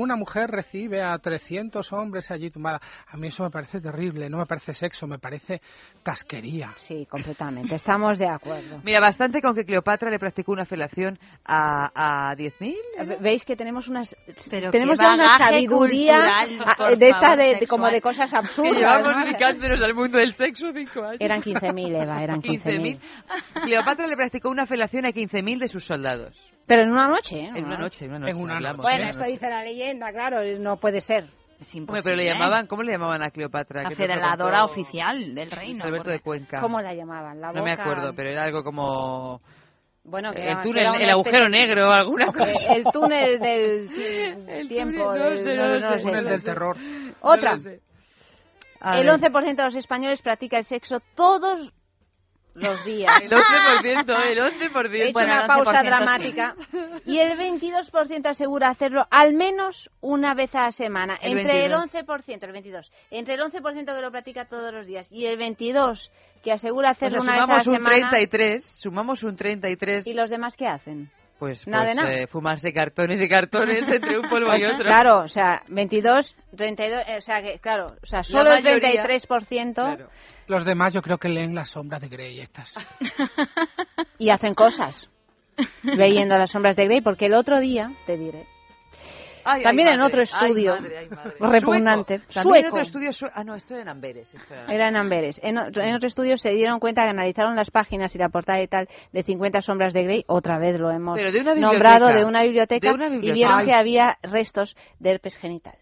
una 0.01 0.17
mujer 0.17 0.51
recibe 0.51 1.03
a 1.03 1.19
300 1.19 1.93
hombres 1.93 2.31
allí 2.31 2.51
tumbada. 2.51 2.81
A 3.09 3.17
mí 3.17 3.29
eso 3.29 3.43
me 3.45 3.51
parece 3.51 3.81
terrible, 3.81 4.29
no 4.31 4.39
me 4.39 4.47
parece 4.47 4.73
sexo, 4.73 5.07
me 5.07 5.19
parece 5.19 5.61
casquería. 6.03 6.73
Sí, 6.77 7.07
completamente. 7.09 7.75
Estamos 7.75 8.19
de 8.19 8.29
acuerdo. 8.29 8.81
Mira, 8.85 9.01
bastante 9.01 9.41
con 9.41 9.55
que 9.55 9.65
Cleopatra 9.65 10.11
le 10.11 10.19
practicó 10.19 10.53
una 10.53 10.65
felación 10.65 11.19
a, 11.45 12.31
a 12.31 12.35
10.000. 12.37 12.75
Ve- 13.07 13.19
Veis 13.21 13.45
que 13.45 13.57
tenemos 13.57 13.89
unas 13.89 14.17
Pero 14.51 14.71
tenemos 14.71 14.99
ya 14.99 15.15
una 15.15 15.37
sabiduría 15.39 16.45
cultural, 16.47 16.99
de 16.99 17.09
esta 17.09 17.37
de, 17.37 17.67
como 17.69 17.89
de 17.89 18.01
cosas 18.01 18.31
Que 18.31 18.37
absurdas. 18.37 18.77
llevamos 18.79 19.13
¿no? 19.13 19.85
al 19.85 19.95
mundo 19.95 20.19
del 20.19 20.33
sexo 20.35 20.73
cinco 20.75 21.03
años. 21.05 21.21
Eran 21.21 21.41
15.000, 21.43 22.03
Eva, 22.03 22.23
eran 22.23 22.41
15.000. 22.43 22.99
15.000. 22.99 22.99
Cleopatra 23.65 24.07
le 24.07 24.17
practicó 24.17 24.51
una 24.51 24.67
felación 24.67 25.07
a 25.07 25.11
15.000 25.11 25.59
de 25.61 25.69
sus 25.69 25.85
soldados. 25.85 26.52
Pero 26.67 26.83
en 26.83 26.91
una 26.93 27.09
noche, 27.09 27.41
¿eh? 27.41 27.51
En 27.55 27.65
una 27.65 27.77
noche, 27.79 28.05
en 28.05 28.11
una 28.13 28.21
noche. 28.21 28.31
En 28.33 28.41
una 28.43 28.57
hablamos, 28.57 28.85
noche. 28.87 28.97
Bueno, 28.97 29.11
esto 29.11 29.25
dice 29.25 29.49
la 29.51 29.65
leyenda, 29.65 30.13
claro, 30.13 30.41
no 30.59 30.77
puede 30.77 31.01
ser. 31.01 31.25
Es 31.61 31.75
imposible. 31.75 32.03
pero 32.03 32.17
le 32.17 32.25
llamaban, 32.25 32.67
¿cómo 32.67 32.83
le 32.83 32.93
llamaban 32.93 33.23
a 33.23 33.31
Cleopatra? 33.31 33.83
La 33.85 33.89
Que 33.91 33.95
federadora 33.95 34.59
contó 34.61 34.73
oficial 34.73 35.35
del 35.35 35.51
reino. 35.51 35.85
Alberto 35.85 36.11
de 36.11 36.21
Cuenca. 36.21 36.61
¿Cómo 36.61 36.81
la 36.81 36.93
llamaban? 36.95 37.41
La 37.41 37.53
No 37.53 37.63
me 37.63 37.71
boca- 37.73 37.83
acuerdo, 37.83 38.13
pero 38.17 38.31
era 38.31 38.43
algo 38.45 38.65
como 38.65 39.41
Bueno, 40.05 40.33
que 40.33 40.41
el 40.43 40.49
era- 40.49 40.57
que 40.63 40.69
túnel, 40.69 40.89
una 40.89 40.99
el 40.99 41.11
agujero 41.11 41.45
especie- 41.45 41.67
negro 41.67 41.89
o 41.89 41.93
alguna 41.93 42.25
Eh, 42.27 42.33
cosa. 42.33 42.73
El 42.75 42.85
túnel 42.85 43.39
del 43.39 43.89
El 44.49 44.69
tiempo. 44.69 45.05
túnel, 45.05 45.21
no 45.23 45.31
del- 45.31 45.41
sé, 45.45 45.55
no 45.55 45.79
no- 45.79 45.99
sé. 45.99 46.05
Túnel 46.05 46.25
del 46.27 46.43
terror. 46.43 46.77
Otra. 47.21 47.53
El 47.55 47.63
ver. 49.07 49.09
11% 49.11 49.57
de 49.63 49.65
los 49.65 49.75
españoles 49.77 50.21
practica 50.23 50.59
el 50.59 50.65
sexo 50.65 50.99
todos 51.15 51.73
los 52.55 52.85
días. 52.85 53.23
El 53.23 53.31
11%, 53.31 54.25
el 54.27 54.39
11%. 54.39 54.95
He 54.95 55.05
hecho 55.05 55.13
Bueno, 55.13 55.33
una 55.33 55.41
el 55.43 55.47
pausa 55.47 55.73
11% 55.73 55.85
dramática. 55.85 56.55
Y 57.07 57.19
el 57.19 57.39
22% 57.39 58.27
asegura 58.27 58.69
hacerlo 58.69 59.07
al 59.11 59.35
menos 59.35 59.91
una 60.01 60.35
vez 60.35 60.55
a 60.55 60.65
la 60.65 60.71
semana. 60.71 61.19
El 61.21 61.39
entre 61.39 61.69
22. 61.69 61.95
el 61.95 62.07
11%, 62.07 62.45
el 62.45 62.53
22. 62.53 62.93
Entre 63.11 63.35
el 63.35 63.41
11% 63.41 63.95
que 63.95 64.01
lo 64.01 64.11
practica 64.11 64.45
todos 64.47 64.73
los 64.73 64.87
días 64.87 65.11
y 65.13 65.27
el 65.27 65.39
22% 65.39 66.11
que 66.43 66.53
asegura 66.53 66.91
O 66.91 66.95
sea, 66.95 67.07
hacerlo 67.09 67.23
una 67.23 67.33
vez 67.33 67.43
a 67.43 67.47
la 67.47 67.63
sumamos 67.63 67.67
un 67.69 67.75
semana. 67.75 68.11
33, 68.11 68.65
sumamos 68.65 69.23
un 69.23 69.37
33, 69.37 70.07
¿Y 70.07 70.15
los 70.15 70.29
demás 70.29 70.57
qué 70.57 70.67
hacen? 70.67 71.11
Pues, 71.39 71.67
nada 71.67 71.85
de 71.85 71.91
pues, 71.95 71.97
nada. 72.05 72.15
eh, 72.15 72.27
fumarse 72.27 72.73
cartones 72.73 73.21
y 73.21 73.29
cartones 73.29 73.89
entre 73.89 74.19
un 74.19 74.29
polvo 74.29 74.47
y 74.55 74.59
Pues, 74.59 74.65
otro. 74.73 74.85
Claro, 74.85 75.21
o 75.23 75.29
sea, 75.29 75.63
22, 75.69 76.37
32, 76.57 77.03
eh, 77.07 77.17
o 77.17 77.21
sea, 77.21 77.43
que, 77.43 77.59
claro, 77.59 77.95
o 78.03 78.07
sea, 78.07 78.23
solo 78.23 78.53
el 78.53 78.63
mayoría. 78.63 79.03
33% 79.05 79.75
Claro. 79.75 80.09
Los 80.47 80.65
demás 80.65 80.93
yo 80.95 81.03
creo 81.03 81.19
que 81.19 81.29
leen 81.29 81.55
las 81.55 81.71
sombras 81.71 82.01
de 82.03 82.09
Grey 82.09 82.41
estas. 82.41 82.75
y 84.19 84.31
hacen 84.31 84.55
cosas 84.55 85.09
leyendo 85.83 86.37
las 86.39 86.51
sombras 86.51 86.77
de 86.77 86.85
Grey, 86.85 87.01
porque 87.01 87.27
el 87.27 87.35
otro 87.35 87.61
día, 87.61 87.91
te 88.07 88.17
diré, 88.17 88.45
Ay, 89.45 89.59
ay, 89.59 89.63
También 89.65 89.89
en 89.89 89.99
madre, 90.01 90.07
otro 90.09 90.21
ay, 90.21 90.25
estudio 90.25 90.75
madre, 90.77 90.99
ay, 90.99 91.09
madre. 91.09 91.33
repugnante. 91.41 92.21
También 92.33 92.65
en 92.65 92.71
otro 92.71 92.81
estudio 92.83 93.11
Ah, 93.35 93.45
no, 93.45 93.55
esto 93.55 93.75
era 93.75 93.83
en 93.83 93.89
Amberes. 93.89 94.33
Esto 94.35 94.55
era 94.55 94.65
en 94.65 94.71
Era 94.71 94.89
en 94.89 94.97
Amberes. 94.97 95.41
En, 95.43 95.59
otro 95.59 96.07
estudio 96.07 96.37
se 96.37 96.51
dieron 96.51 96.79
cuenta 96.81 97.03
que 97.05 97.11
analizaron 97.11 97.57
las 97.57 97.71
páginas 97.71 98.15
y 98.15 98.19
la 98.19 98.29
portada 98.29 98.61
y 98.63 98.69
tal 98.69 98.89
de 99.13 99.23
50 99.23 99.61
sombras 99.61 99.93
de 99.93 100.05
Grey. 100.05 100.25
Otra 100.29 100.59
vez 100.59 100.79
lo 100.79 100.91
hemos 100.91 101.21
de 101.21 101.43
nombrado 101.57 102.09
de 102.09 102.25
una 102.25 102.43
biblioteca, 102.43 102.89
De 102.89 102.95
una 102.95 103.09
y 103.09 103.33
vieron 103.33 103.59
Ay. 103.61 103.67
que 103.67 103.75
había 103.75 104.19
restos 104.23 104.77
de 104.99 105.11
herpes 105.13 105.37
genital. 105.37 105.75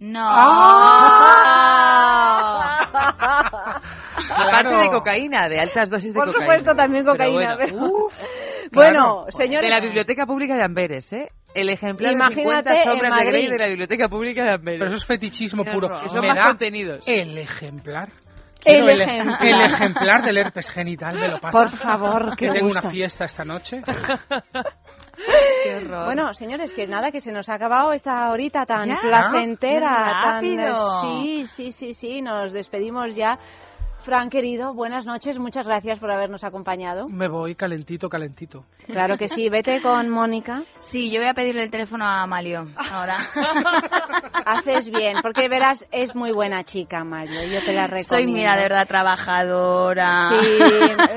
No. 0.00 0.28
Aparte 4.30 4.74
de 4.76 4.88
cocaína, 4.90 5.48
de 5.48 5.60
altas 5.60 5.90
dosis 5.90 6.12
de 6.12 6.18
Por 6.18 6.26
cocaína. 6.28 6.46
supuesto, 6.54 6.74
también 6.76 7.04
Pero 7.04 7.14
cocaína. 7.14 7.56
bueno. 7.56 7.58
pero- 7.58 7.76
Uf, 8.06 8.14
Bueno, 8.72 9.26
señores- 9.30 9.68
De 9.68 9.74
la 9.74 9.80
Biblioteca 9.80 10.26
Pública 10.26 10.56
de 10.56 10.62
Amberes, 10.64 11.12
¿eh? 11.12 11.30
El 11.54 11.68
ejemplar 11.70 12.12
Imagínate 12.12 12.70
de 12.70 12.76
50 12.76 12.82
en 12.82 12.84
sombras 12.84 13.18
de 13.18 13.24
Grey 13.30 13.42
Madrid. 13.42 13.50
de 13.50 13.58
la 13.58 13.66
Biblioteca 13.68 14.08
Pública 14.08 14.44
de 14.44 14.50
Amberes. 14.52 14.78
Pero 14.80 14.88
eso 14.88 14.96
es 14.98 15.04
fetichismo 15.06 15.64
Qué 15.64 15.70
puro. 15.72 15.86
horror. 15.88 16.02
Que 16.02 16.08
son 16.08 16.20
Me 16.20 16.28
más 16.28 16.36
da 16.36 16.46
contenidos. 16.46 17.04
El 17.08 17.38
ejemplar. 17.38 18.08
El 18.64 18.74
Quiero 18.84 18.88
el, 18.88 19.00
ejemplar. 19.02 19.42
el 19.46 19.60
ejemplar 19.72 20.22
del 20.22 20.36
herpes 20.38 20.70
genital, 20.70 21.14
¿me 21.18 21.28
lo 21.28 21.38
pasa? 21.38 21.58
Por 21.60 21.70
favor, 21.70 22.36
que 22.36 22.46
qué 22.46 22.52
tengo 22.52 22.66
gusto. 22.66 22.80
una 22.82 22.90
fiesta 22.90 23.24
esta 23.24 23.44
noche. 23.44 23.80
Qué 25.64 25.76
horror. 25.76 26.04
Bueno, 26.06 26.32
señores, 26.32 26.72
que 26.72 26.86
nada, 26.86 27.10
que 27.10 27.20
se 27.20 27.32
nos 27.32 27.48
ha 27.48 27.54
acabado 27.54 27.92
esta 27.92 28.30
horita 28.30 28.64
tan 28.66 28.88
Ya, 28.88 28.98
placentera, 29.00 29.88
qué 29.88 30.28
tan 30.28 30.44
eh, 30.44 30.56
rápido. 30.66 31.00
sí, 31.02 31.46
sí, 31.46 31.72
sí, 31.72 31.92
sí, 31.94 32.22
nos 32.22 32.52
despedimos 32.52 33.14
ya. 33.16 33.38
Fran, 34.00 34.30
querido, 34.30 34.72
buenas 34.72 35.04
noches, 35.04 35.38
muchas 35.38 35.66
gracias 35.66 35.98
por 35.98 36.10
habernos 36.10 36.42
acompañado. 36.42 37.08
Me 37.08 37.28
voy 37.28 37.54
calentito, 37.54 38.08
calentito. 38.08 38.64
Claro 38.86 39.18
que 39.18 39.28
sí, 39.28 39.50
vete 39.50 39.82
con 39.82 40.08
Mónica. 40.08 40.62
Sí, 40.78 41.10
yo 41.10 41.20
voy 41.20 41.28
a 41.28 41.34
pedirle 41.34 41.64
el 41.64 41.70
teléfono 41.70 42.06
a 42.06 42.22
Amalio 42.22 42.68
ahora. 42.90 43.18
Haces 44.46 44.90
bien, 44.90 45.16
porque 45.20 45.48
verás, 45.50 45.86
es 45.90 46.14
muy 46.14 46.32
buena 46.32 46.64
chica, 46.64 47.04
Mario, 47.04 47.42
yo 47.44 47.62
te 47.62 47.74
la 47.74 47.86
recomiendo. 47.86 48.04
Soy, 48.08 48.26
mira, 48.26 48.56
de 48.56 48.62
verdad, 48.62 48.86
trabajadora. 48.86 50.28
Sí, 50.28 50.58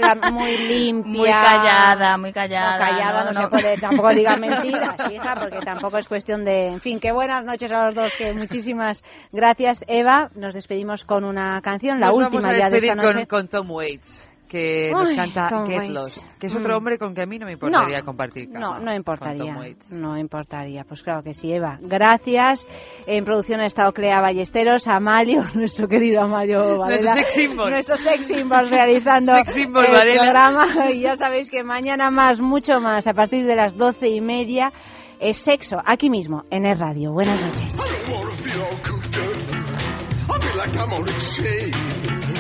la- 0.02 0.32
muy 0.32 0.58
limpia. 0.58 1.12
Muy 1.12 1.30
callada, 1.32 2.18
muy 2.18 2.34
callada. 2.34 2.72
No, 2.78 2.86
callada 2.86 3.24
no, 3.32 3.34
se 3.42 3.48
puede, 3.48 3.78
tampoco 3.78 4.10
digas 4.10 4.38
mentiras, 4.40 4.96
hija, 5.10 5.36
porque 5.40 5.60
tampoco 5.64 5.98
es 5.98 6.08
cuestión 6.10 6.44
de... 6.44 6.68
En 6.68 6.82
fin, 6.82 7.00
qué 7.00 7.14
buenas 7.14 7.46
noches 7.46 7.72
a 7.72 7.86
los 7.86 7.96
dos, 7.96 8.12
que 8.18 8.34
muchísimas 8.34 9.02
gracias. 9.32 9.86
Eva, 9.88 10.30
nos 10.36 10.54
despedimos 10.54 11.06
con 11.06 11.24
una 11.24 11.62
canción, 11.62 12.02
la 12.02 12.08
Nos 12.08 12.18
última 12.18 12.52
ya 12.58 12.70
despedir 12.72 12.98
con, 12.98 13.26
con 13.26 13.48
Tom 13.48 13.72
Waits, 13.72 14.28
que 14.50 14.92
nos 14.92 15.10
Ay, 15.10 15.16
canta 15.16 15.48
Tom 15.50 15.66
Get 15.66 15.78
Waits. 15.80 15.94
Lost, 15.94 16.38
que 16.40 16.48
es 16.48 16.56
otro 16.56 16.74
Mm. 16.74 16.78
hombre 16.78 16.98
con 16.98 17.16
que 17.16 17.22
a 17.22 17.26
mí 17.26 17.40
no 17.40 17.46
me 17.46 17.54
importaría 17.54 18.00
No, 18.00 18.06
compartir 18.06 18.52
cama. 18.52 18.60
No, 18.60 18.80
no 18.80 18.94
importaría. 18.94 19.56
No 19.92 20.18
importaría. 20.18 20.84
Pues 20.84 21.02
claro 21.04 21.24
que 21.24 21.34
sí, 21.34 21.54
Eva. 21.54 21.78
Gracias. 21.82 22.68
En 23.08 23.24
producción 23.24 23.62
ha 23.62 23.66
estado 23.66 23.94
Clea 23.94 24.20
Ballesteros, 24.20 24.88
Amalio, 24.90 25.44
nuestro 25.56 25.88
querido 25.88 26.22
Amalio 26.22 26.80
Varela. 26.80 27.14
sex 27.14 27.34
symbol. 27.34 27.70
Nuestro 27.70 27.96
sex 27.96 28.26
symbol 28.28 28.70
realizando 28.70 29.32
Sex 29.46 29.54
symbol, 29.54 29.86
el 29.86 29.94
Varela. 29.94 30.22
programa. 30.24 30.90
Y 30.94 31.00
ya 31.02 31.16
sabéis 31.16 31.50
que 31.50 31.64
mañana 31.64 32.12
más, 32.12 32.42
mucho 32.42 32.82
más, 32.82 33.08
a 33.08 33.14
partir 33.14 33.46
de 33.46 33.56
las 33.56 33.78
doce 33.78 34.10
y 34.10 34.20
media, 34.20 34.74
es 35.22 35.38
sexo, 35.38 35.78
aquí 35.86 36.10
mismo, 36.10 36.44
en 36.50 36.66
el 36.66 36.78
radio. 36.78 37.14
Buenas 37.14 37.40
noches. 37.40 37.80
wanna 38.12 38.36
feel 38.36 38.60
all 38.62 38.82
cooped 38.82 39.18
up. 39.18 39.38
I 40.34 40.40
feel 40.40 40.58
like 40.58 40.76
I'm 40.78 40.92
on 40.94 41.08
a 41.08 41.16
chain. 41.18 42.31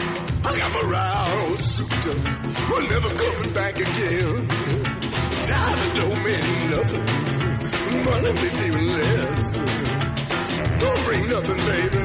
I 0.43 0.57
got 0.57 0.71
my 0.73 0.81
round 0.81 1.59
souped 1.59 2.07
up. 2.07 2.17
We're 2.71 2.87
never 2.89 3.15
coming 3.15 3.53
back 3.53 3.75
again. 3.75 4.47
Time 5.43 5.95
don't 5.97 6.23
mean 6.23 6.69
nothing. 6.71 7.05
Money 8.03 8.31
means 8.33 8.61
even 8.61 8.87
less. 8.87 9.53
Don't 10.81 11.05
bring 11.05 11.29
nothing, 11.29 11.61
baby. 11.67 12.03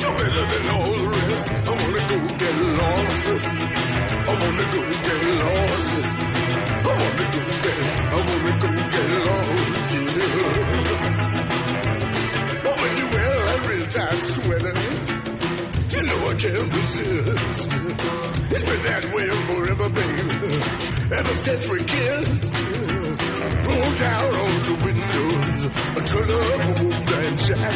You're 0.00 0.16
better 0.16 0.46
than 0.48 0.68
all 0.70 0.96
the 0.98 1.08
rest. 1.28 1.52
I 1.52 1.56
wanna 1.68 2.02
go 2.08 2.16
get 2.38 2.56
lost. 2.56 3.28
I 3.28 4.32
wanna 4.40 4.64
go 4.72 4.80
get 5.04 5.20
lost. 5.36 5.96
I 5.96 6.88
wanna 6.88 7.24
go 7.32 7.40
get, 7.62 7.78
I 7.84 8.16
wanna 8.16 8.52
go 8.62 8.68
get 8.90 9.08
lost. 9.26 9.92
Yeah. 9.94 10.52
But 12.64 12.74
when 12.80 12.92
you 12.96 13.06
wear 13.12 13.30
that 13.44 13.60
real 13.68 13.86
tight 13.88 14.20
sweater, 14.22 15.15
know 16.06 16.28
I 16.28 16.34
can't 16.34 16.74
resist. 16.74 17.68
It's 18.48 18.64
been 18.64 18.82
that 18.82 19.04
way 19.12 19.26
forever, 19.46 19.88
baby. 19.90 20.62
Ever 21.14 21.34
since 21.34 21.68
we 21.68 21.84
kissed. 21.84 22.54
Roll 23.66 23.94
down 23.94 24.36
all 24.36 24.58
the 24.62 24.76
windows 24.86 25.64
until 25.96 26.22
love 26.30 26.62
wolf 26.80 27.08
and 27.10 27.36
jack. 27.36 27.74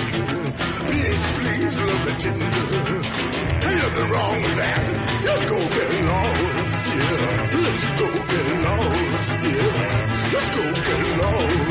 Please, 0.86 1.24
please, 1.38 1.76
love 1.76 2.02
me 2.06 2.14
tender. 2.16 3.30
Ain't 3.62 3.78
nothing 3.82 4.10
wrong 4.10 4.42
with 4.42 4.56
that. 4.56 5.22
Let's 5.24 5.44
go 5.44 5.58
get 5.58 5.90
lost, 6.06 6.86
yeah. 6.86 7.50
Let's 7.58 7.84
go 7.84 8.06
get 8.30 8.46
lost, 8.62 9.30
yeah. 9.50 10.30
Let's 10.32 10.50
go 10.50 10.64
get 10.70 11.02
lost. 11.18 11.70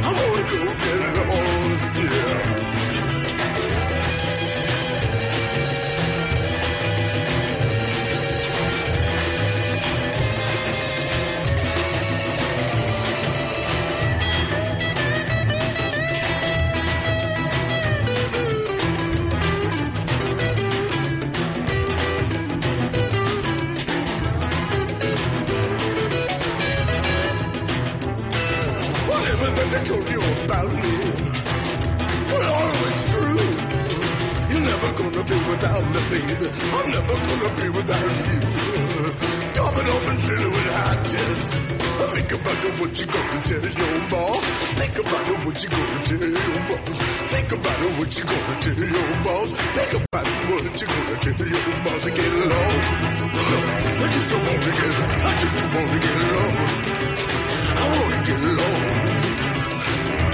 I 0.00 0.12
wanna 0.16 0.42
go 0.48 0.60
get 0.78 0.98
lost. 1.28 1.57
Baby. 36.08 36.48
I'm 36.48 36.90
never 36.90 37.12
gonna 37.12 37.54
be 37.60 37.68
without 37.68 38.08
you. 38.26 38.40
Dropping 39.52 39.88
off 39.88 40.06
and 40.08 40.20
filling 40.20 40.50
with 40.52 40.66
hot 40.72 41.08
tests. 41.08 41.54
Think 41.54 42.32
about 42.32 42.64
it, 42.64 42.80
what 42.80 42.98
you 42.98 43.06
gonna 43.06 43.42
tell 43.44 43.60
your 43.60 44.08
boss. 44.08 44.48
Think 44.78 44.98
about 44.98 45.28
it, 45.28 45.46
what 45.46 45.62
you 45.62 45.68
gonna 45.68 46.04
tell 46.04 46.18
your 46.18 46.32
boss. 46.68 46.98
Think 47.30 47.52
about 47.52 47.82
it, 47.84 47.98
what 47.98 48.18
you 48.18 48.24
gonna 48.24 48.60
tell 48.60 48.78
your 48.78 49.24
boss. 49.24 49.50
Think 49.52 49.94
about 49.94 50.26
it, 50.26 50.50
what 50.50 50.80
you 50.80 50.86
gonna 50.88 51.18
tell 51.20 51.46
your 51.46 51.84
boss. 51.84 52.06
And 52.06 52.16
get 52.16 52.32
lost. 52.32 52.94
I 52.94 54.08
just 54.08 54.28
don't 54.30 54.44
wanna 54.46 54.72
get, 54.72 54.94
I 54.94 55.32
just 55.32 55.54
don't 55.56 55.74
wanna 55.74 55.98
get 55.98 56.16
lost. 56.32 56.80
I 57.68 58.00
wanna 58.00 58.18
get 58.26 58.40
lost. 58.40 58.87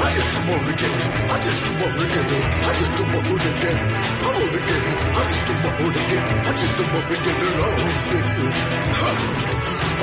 I 0.04 0.10
just 0.12 0.36
wanna 0.44 0.76
get, 0.76 0.90
I 0.92 1.40
just 1.40 1.64
wanna 1.64 2.04
get, 2.12 2.28
I 2.28 2.76
just 2.76 3.00
wanna 3.00 3.38
get, 3.58 3.72
I 3.72 4.28
wanna 4.36 4.60
get, 4.60 4.84
I 4.84 5.24
just 5.24 5.48
wanna 5.48 6.02
get, 6.04 6.20
I 6.20 6.52
just 6.52 6.78
wanna 6.78 7.16
get 7.24 7.40
lost. 7.56 8.04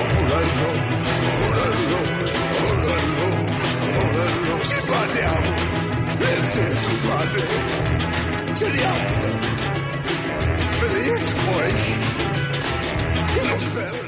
All 0.02 0.22
night 0.26 0.52
long, 0.58 0.80
all 1.30 1.50
night 1.54 1.78
long, 1.92 2.10
all 2.58 2.76
night 2.82 3.10
long, 3.14 3.46
all 3.82 4.10
night 4.18 4.42
long. 4.48 4.62
Ci 4.64 4.80
parliamo, 4.88 5.52
listen, 6.18 6.72
parli, 7.02 7.44
ce 8.56 8.68
li 8.70 8.82
alza, 8.84 9.30
felice 10.80 11.34
poi, 11.46 11.72
non 13.46 13.58
spero. 13.58 14.01